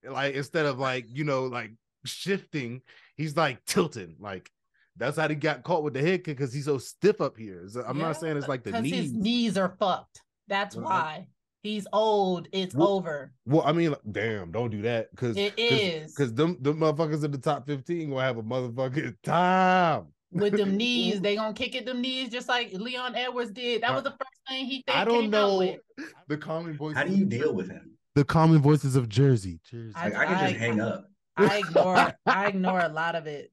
Like 0.02 0.34
instead 0.34 0.64
of 0.66 0.78
like 0.78 1.04
you 1.08 1.24
know 1.24 1.44
like 1.44 1.72
shifting, 2.04 2.80
he's 3.16 3.36
like 3.36 3.64
tilting. 3.66 4.16
Like 4.18 4.50
that's 4.96 5.18
how 5.18 5.28
he 5.28 5.34
got 5.36 5.62
caught 5.62 5.84
with 5.84 5.92
the 5.94 6.00
head 6.00 6.24
kick 6.24 6.36
because 6.38 6.52
he's 6.52 6.64
so 6.64 6.78
stiff 6.78 7.20
up 7.20 7.36
here. 7.36 7.68
So 7.68 7.84
I'm 7.86 7.98
Yeah, 7.98 8.04
not 8.06 8.16
saying 8.16 8.36
it's 8.38 8.48
like 8.48 8.64
the 8.64 8.80
knees. 8.80 8.94
his 8.94 9.12
knees 9.12 9.56
are 9.58 9.76
fucked. 9.78 10.22
That's 10.48 10.74
why. 10.74 11.28
He's 11.62 11.86
old. 11.92 12.48
It's 12.52 12.74
Well, 12.74 12.88
over. 12.88 13.32
Well, 13.46 13.62
I 13.64 13.72
mean, 13.72 13.90
like, 13.90 14.00
damn, 14.10 14.52
don't 14.52 14.70
do 14.70 14.82
that 14.82 15.10
because 15.10 15.36
It 15.36 15.54
is. 15.58 16.14
because 16.14 16.32
them 16.34 16.56
them 16.60 16.78
motherfuckers 16.78 17.24
in 17.24 17.30
the 17.32 17.38
top 17.38 17.66
15 17.66 18.10
will 18.10 18.20
have 18.20 18.38
a 18.38 18.42
motherfucking 18.42 19.16
time. 19.24 20.06
With 20.30 20.56
them 20.56 20.76
knees, 20.76 21.20
they 21.20 21.34
gonna 21.36 21.54
kick 21.54 21.74
at 21.74 21.84
them 21.86 22.00
knees 22.00 22.28
just 22.28 22.48
like 22.48 22.72
Leon 22.72 23.14
Edwards 23.16 23.50
did. 23.50 23.82
That 23.82 23.92
was 23.94 24.04
the 24.04 24.10
first 24.10 24.40
thing 24.48 24.66
he 24.66 24.84
I 24.88 25.04
don't 25.04 25.24
out 25.26 25.30
know 25.30 25.58
with. 25.58 25.80
the 26.28 26.36
common 26.36 26.76
voices. 26.76 26.96
How 26.98 27.04
do 27.04 27.14
you 27.14 27.24
deal 27.24 27.54
with 27.54 27.68
him? 27.70 27.92
the 28.14 28.24
common 28.24 28.60
voices 28.60 28.96
of 28.96 29.08
Jersey? 29.08 29.60
Jersey, 29.70 29.92
I- 29.94 30.08
Like 30.08 30.16
I, 30.16 30.24
can 30.26 30.32
just 30.38 30.54
I- 30.54 30.58
hang 30.58 30.80
up. 30.80 31.04
I 31.36 31.58
ignore 31.58 32.14
I 32.26 32.46
ignore 32.48 32.80
a 32.80 32.88
lot 32.88 33.14
of 33.14 33.26
it, 33.28 33.52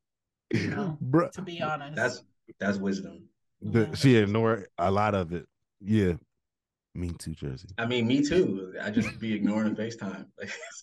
you 0.53 0.67
know, 0.75 0.97
Bruh, 1.03 1.31
to 1.31 1.41
be 1.43 1.61
honest. 1.61 1.95
That's 1.95 2.23
that's 2.59 2.77
wisdom. 2.77 3.25
the, 3.61 3.81
Yeah. 3.81 3.93
she 3.95 4.15
ignored 4.15 4.67
a 4.77 4.89
lot 4.91 5.13
of 5.15 5.33
it. 5.33 5.45
Yeah, 5.81 6.13
me 6.95 7.11
too, 7.19 7.33
Jersey. 7.33 7.67
I 7.77 7.85
mean, 7.85 8.07
me 8.07 8.21
too. 8.23 8.73
I 8.81 8.89
just 8.91 9.19
be 9.19 9.33
ignoring 9.33 9.75
FaceTime. 9.75 10.25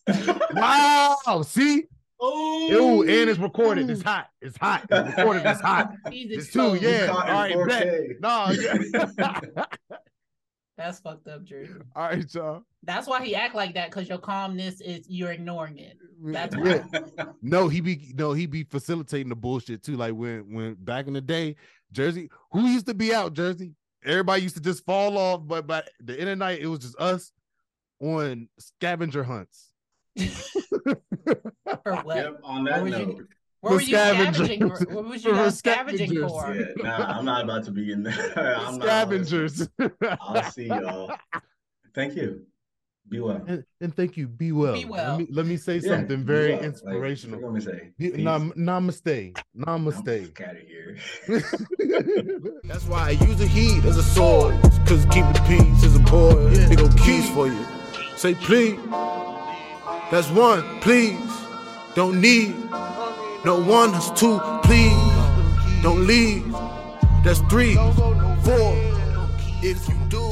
Wow, 0.55 1.43
see, 1.47 1.85
oh, 2.21 2.69
Ew, 2.69 3.03
and 3.03 3.31
it's 3.31 3.39
recorded. 3.39 3.89
It's 3.91 4.03
hot. 4.03 4.29
It's 4.41 4.57
hot. 4.59 4.85
It's 4.91 5.17
recorded. 5.17 5.47
It's 5.47 5.61
hot. 5.61 5.93
He's 6.11 6.31
It's 6.31 6.53
two, 6.53 6.75
exposed. 6.75 6.83
yeah. 6.83 7.07
caught 7.07 7.29
all 7.31 7.45
in 7.45 7.59
right, 7.59 7.69
bet. 7.69 8.21
No, 8.21 8.51
yeah. 8.51 9.65
That's 10.79 11.01
fucked 11.01 11.29
up, 11.29 11.45
Drew. 11.45 11.83
all 11.95 12.05
right, 12.05 12.35
y'all. 12.35 12.63
That's 12.83 13.07
why 13.07 13.23
he 13.25 13.35
act 13.37 13.55
like 13.55 13.75
that 13.75 13.91
because 13.91 14.09
your 14.09 14.19
calmness 14.19 14.81
is 14.81 15.05
you're 15.09 15.31
ignoring 15.31 15.79
it. 15.79 15.97
That's 16.25 16.57
Yeah. 16.57 16.85
No, 17.43 17.69
he 17.69 17.81
be 17.81 18.13
no, 18.17 18.33
he 18.33 18.47
be 18.47 18.65
facilitating 18.65 19.29
the 19.29 19.37
bullshit 19.37 19.83
too. 19.83 19.97
Like 19.97 20.15
when 20.15 20.53
when 20.53 20.75
back 20.75 21.07
in 21.07 21.13
the 21.13 21.21
day, 21.21 21.57
Jersey, 21.93 22.31
who 22.53 22.67
used 22.67 22.87
to 22.87 22.95
be 22.95 23.15
out, 23.15 23.35
Jersey? 23.35 23.75
Everybody 24.05 24.43
used 24.43 24.57
to 24.57 24.61
just 24.63 24.85
fall 24.85 25.17
off, 25.17 25.43
but 25.47 25.67
by 25.67 25.83
the 26.01 26.13
end 26.15 26.23
of 26.23 26.27
the 26.29 26.37
night, 26.37 26.61
it 26.61 26.67
was 26.67 26.81
just 26.81 26.99
us 26.99 27.33
on 28.01 28.49
scavenger 28.59 29.23
hunts. 29.25 29.71
For 30.19 31.97
what? 32.03 32.17
Yep, 32.17 32.41
on 32.45 32.65
that 32.65 32.83
was 32.83 32.93
you- 32.93 33.07
note. 33.07 33.27
What 33.61 33.69
For 33.71 33.75
were 33.77 33.81
you 33.83 33.87
scavenging? 33.87 34.69
For? 34.69 34.75
scavengers. 34.77 34.95
What 34.95 35.05
was 35.09 35.25
you 35.25 35.35
For 35.37 35.51
scavenging 35.53 36.09
scavengers. 36.09 36.31
for? 36.33 36.55
Yeah, 36.55 36.83
nah, 36.83 37.19
I'm 37.19 37.25
not 37.25 37.45
about 37.45 37.65
to 37.67 37.71
be 37.71 37.93
in 37.93 38.03
there. 38.03 38.33
I'm 38.37 38.79
not- 38.79 38.83
Scavengers. 38.89 39.69
I'll 40.21 40.51
see 40.51 40.67
y'all. 40.67 41.13
Thank 41.95 42.17
you. 42.17 42.45
Be 43.09 43.21
well. 43.21 43.43
and, 43.47 43.65
and 43.81 43.95
thank 43.95 44.17
you. 44.17 44.27
Be 44.27 44.53
well. 44.53 44.73
Be 44.75 44.85
well. 44.87 45.13
Let 45.19 45.19
me, 45.19 45.27
let 45.31 45.47
me 45.47 45.57
say 45.57 45.77
Yeah, 45.77 45.97
something 45.97 46.25
very 46.25 46.51
well. 46.53 46.57
Like, 46.61 46.67
inspirational. 46.67 47.41
what 47.41 47.53
me 47.53 47.61
say? 47.61 47.91
Be- 47.99 48.11
nam- 48.23 48.53
namaste. 48.57 49.37
I'm 49.67 49.85
Namaste. 49.85 50.41
out 50.41 50.57
of 50.57 50.63
here. 50.63 50.97
That's 52.65 52.85
why 52.87 53.09
I 53.09 53.11
use 53.11 53.37
the 53.37 53.47
heat 53.47 53.85
as 53.85 53.97
a 53.99 54.03
sword. 54.03 54.55
Cause 54.87 55.05
keeping 55.11 55.33
the 55.33 55.43
peace 55.47 55.83
is 55.85 55.97
important. 55.97 56.55
They 56.69 56.77
got 56.77 56.97
keys 56.99 57.29
for 57.31 57.47
you. 57.49 57.67
Say 58.17 58.35
please. 58.35 58.79
That's 60.11 60.31
one, 60.31 60.63
please. 60.81 61.19
Don't 61.95 62.21
need. 62.21 62.55
No 63.45 63.61
one 63.63 63.93
has 63.93 64.11
two, 64.13 64.39
please. 64.63 65.83
Don't 65.83 66.07
leave. 66.07 66.51
That's 67.25 67.41
three, 67.51 67.75
four. 67.75 68.75
If 69.65 69.87
you 69.89 69.95
do. 70.09 70.32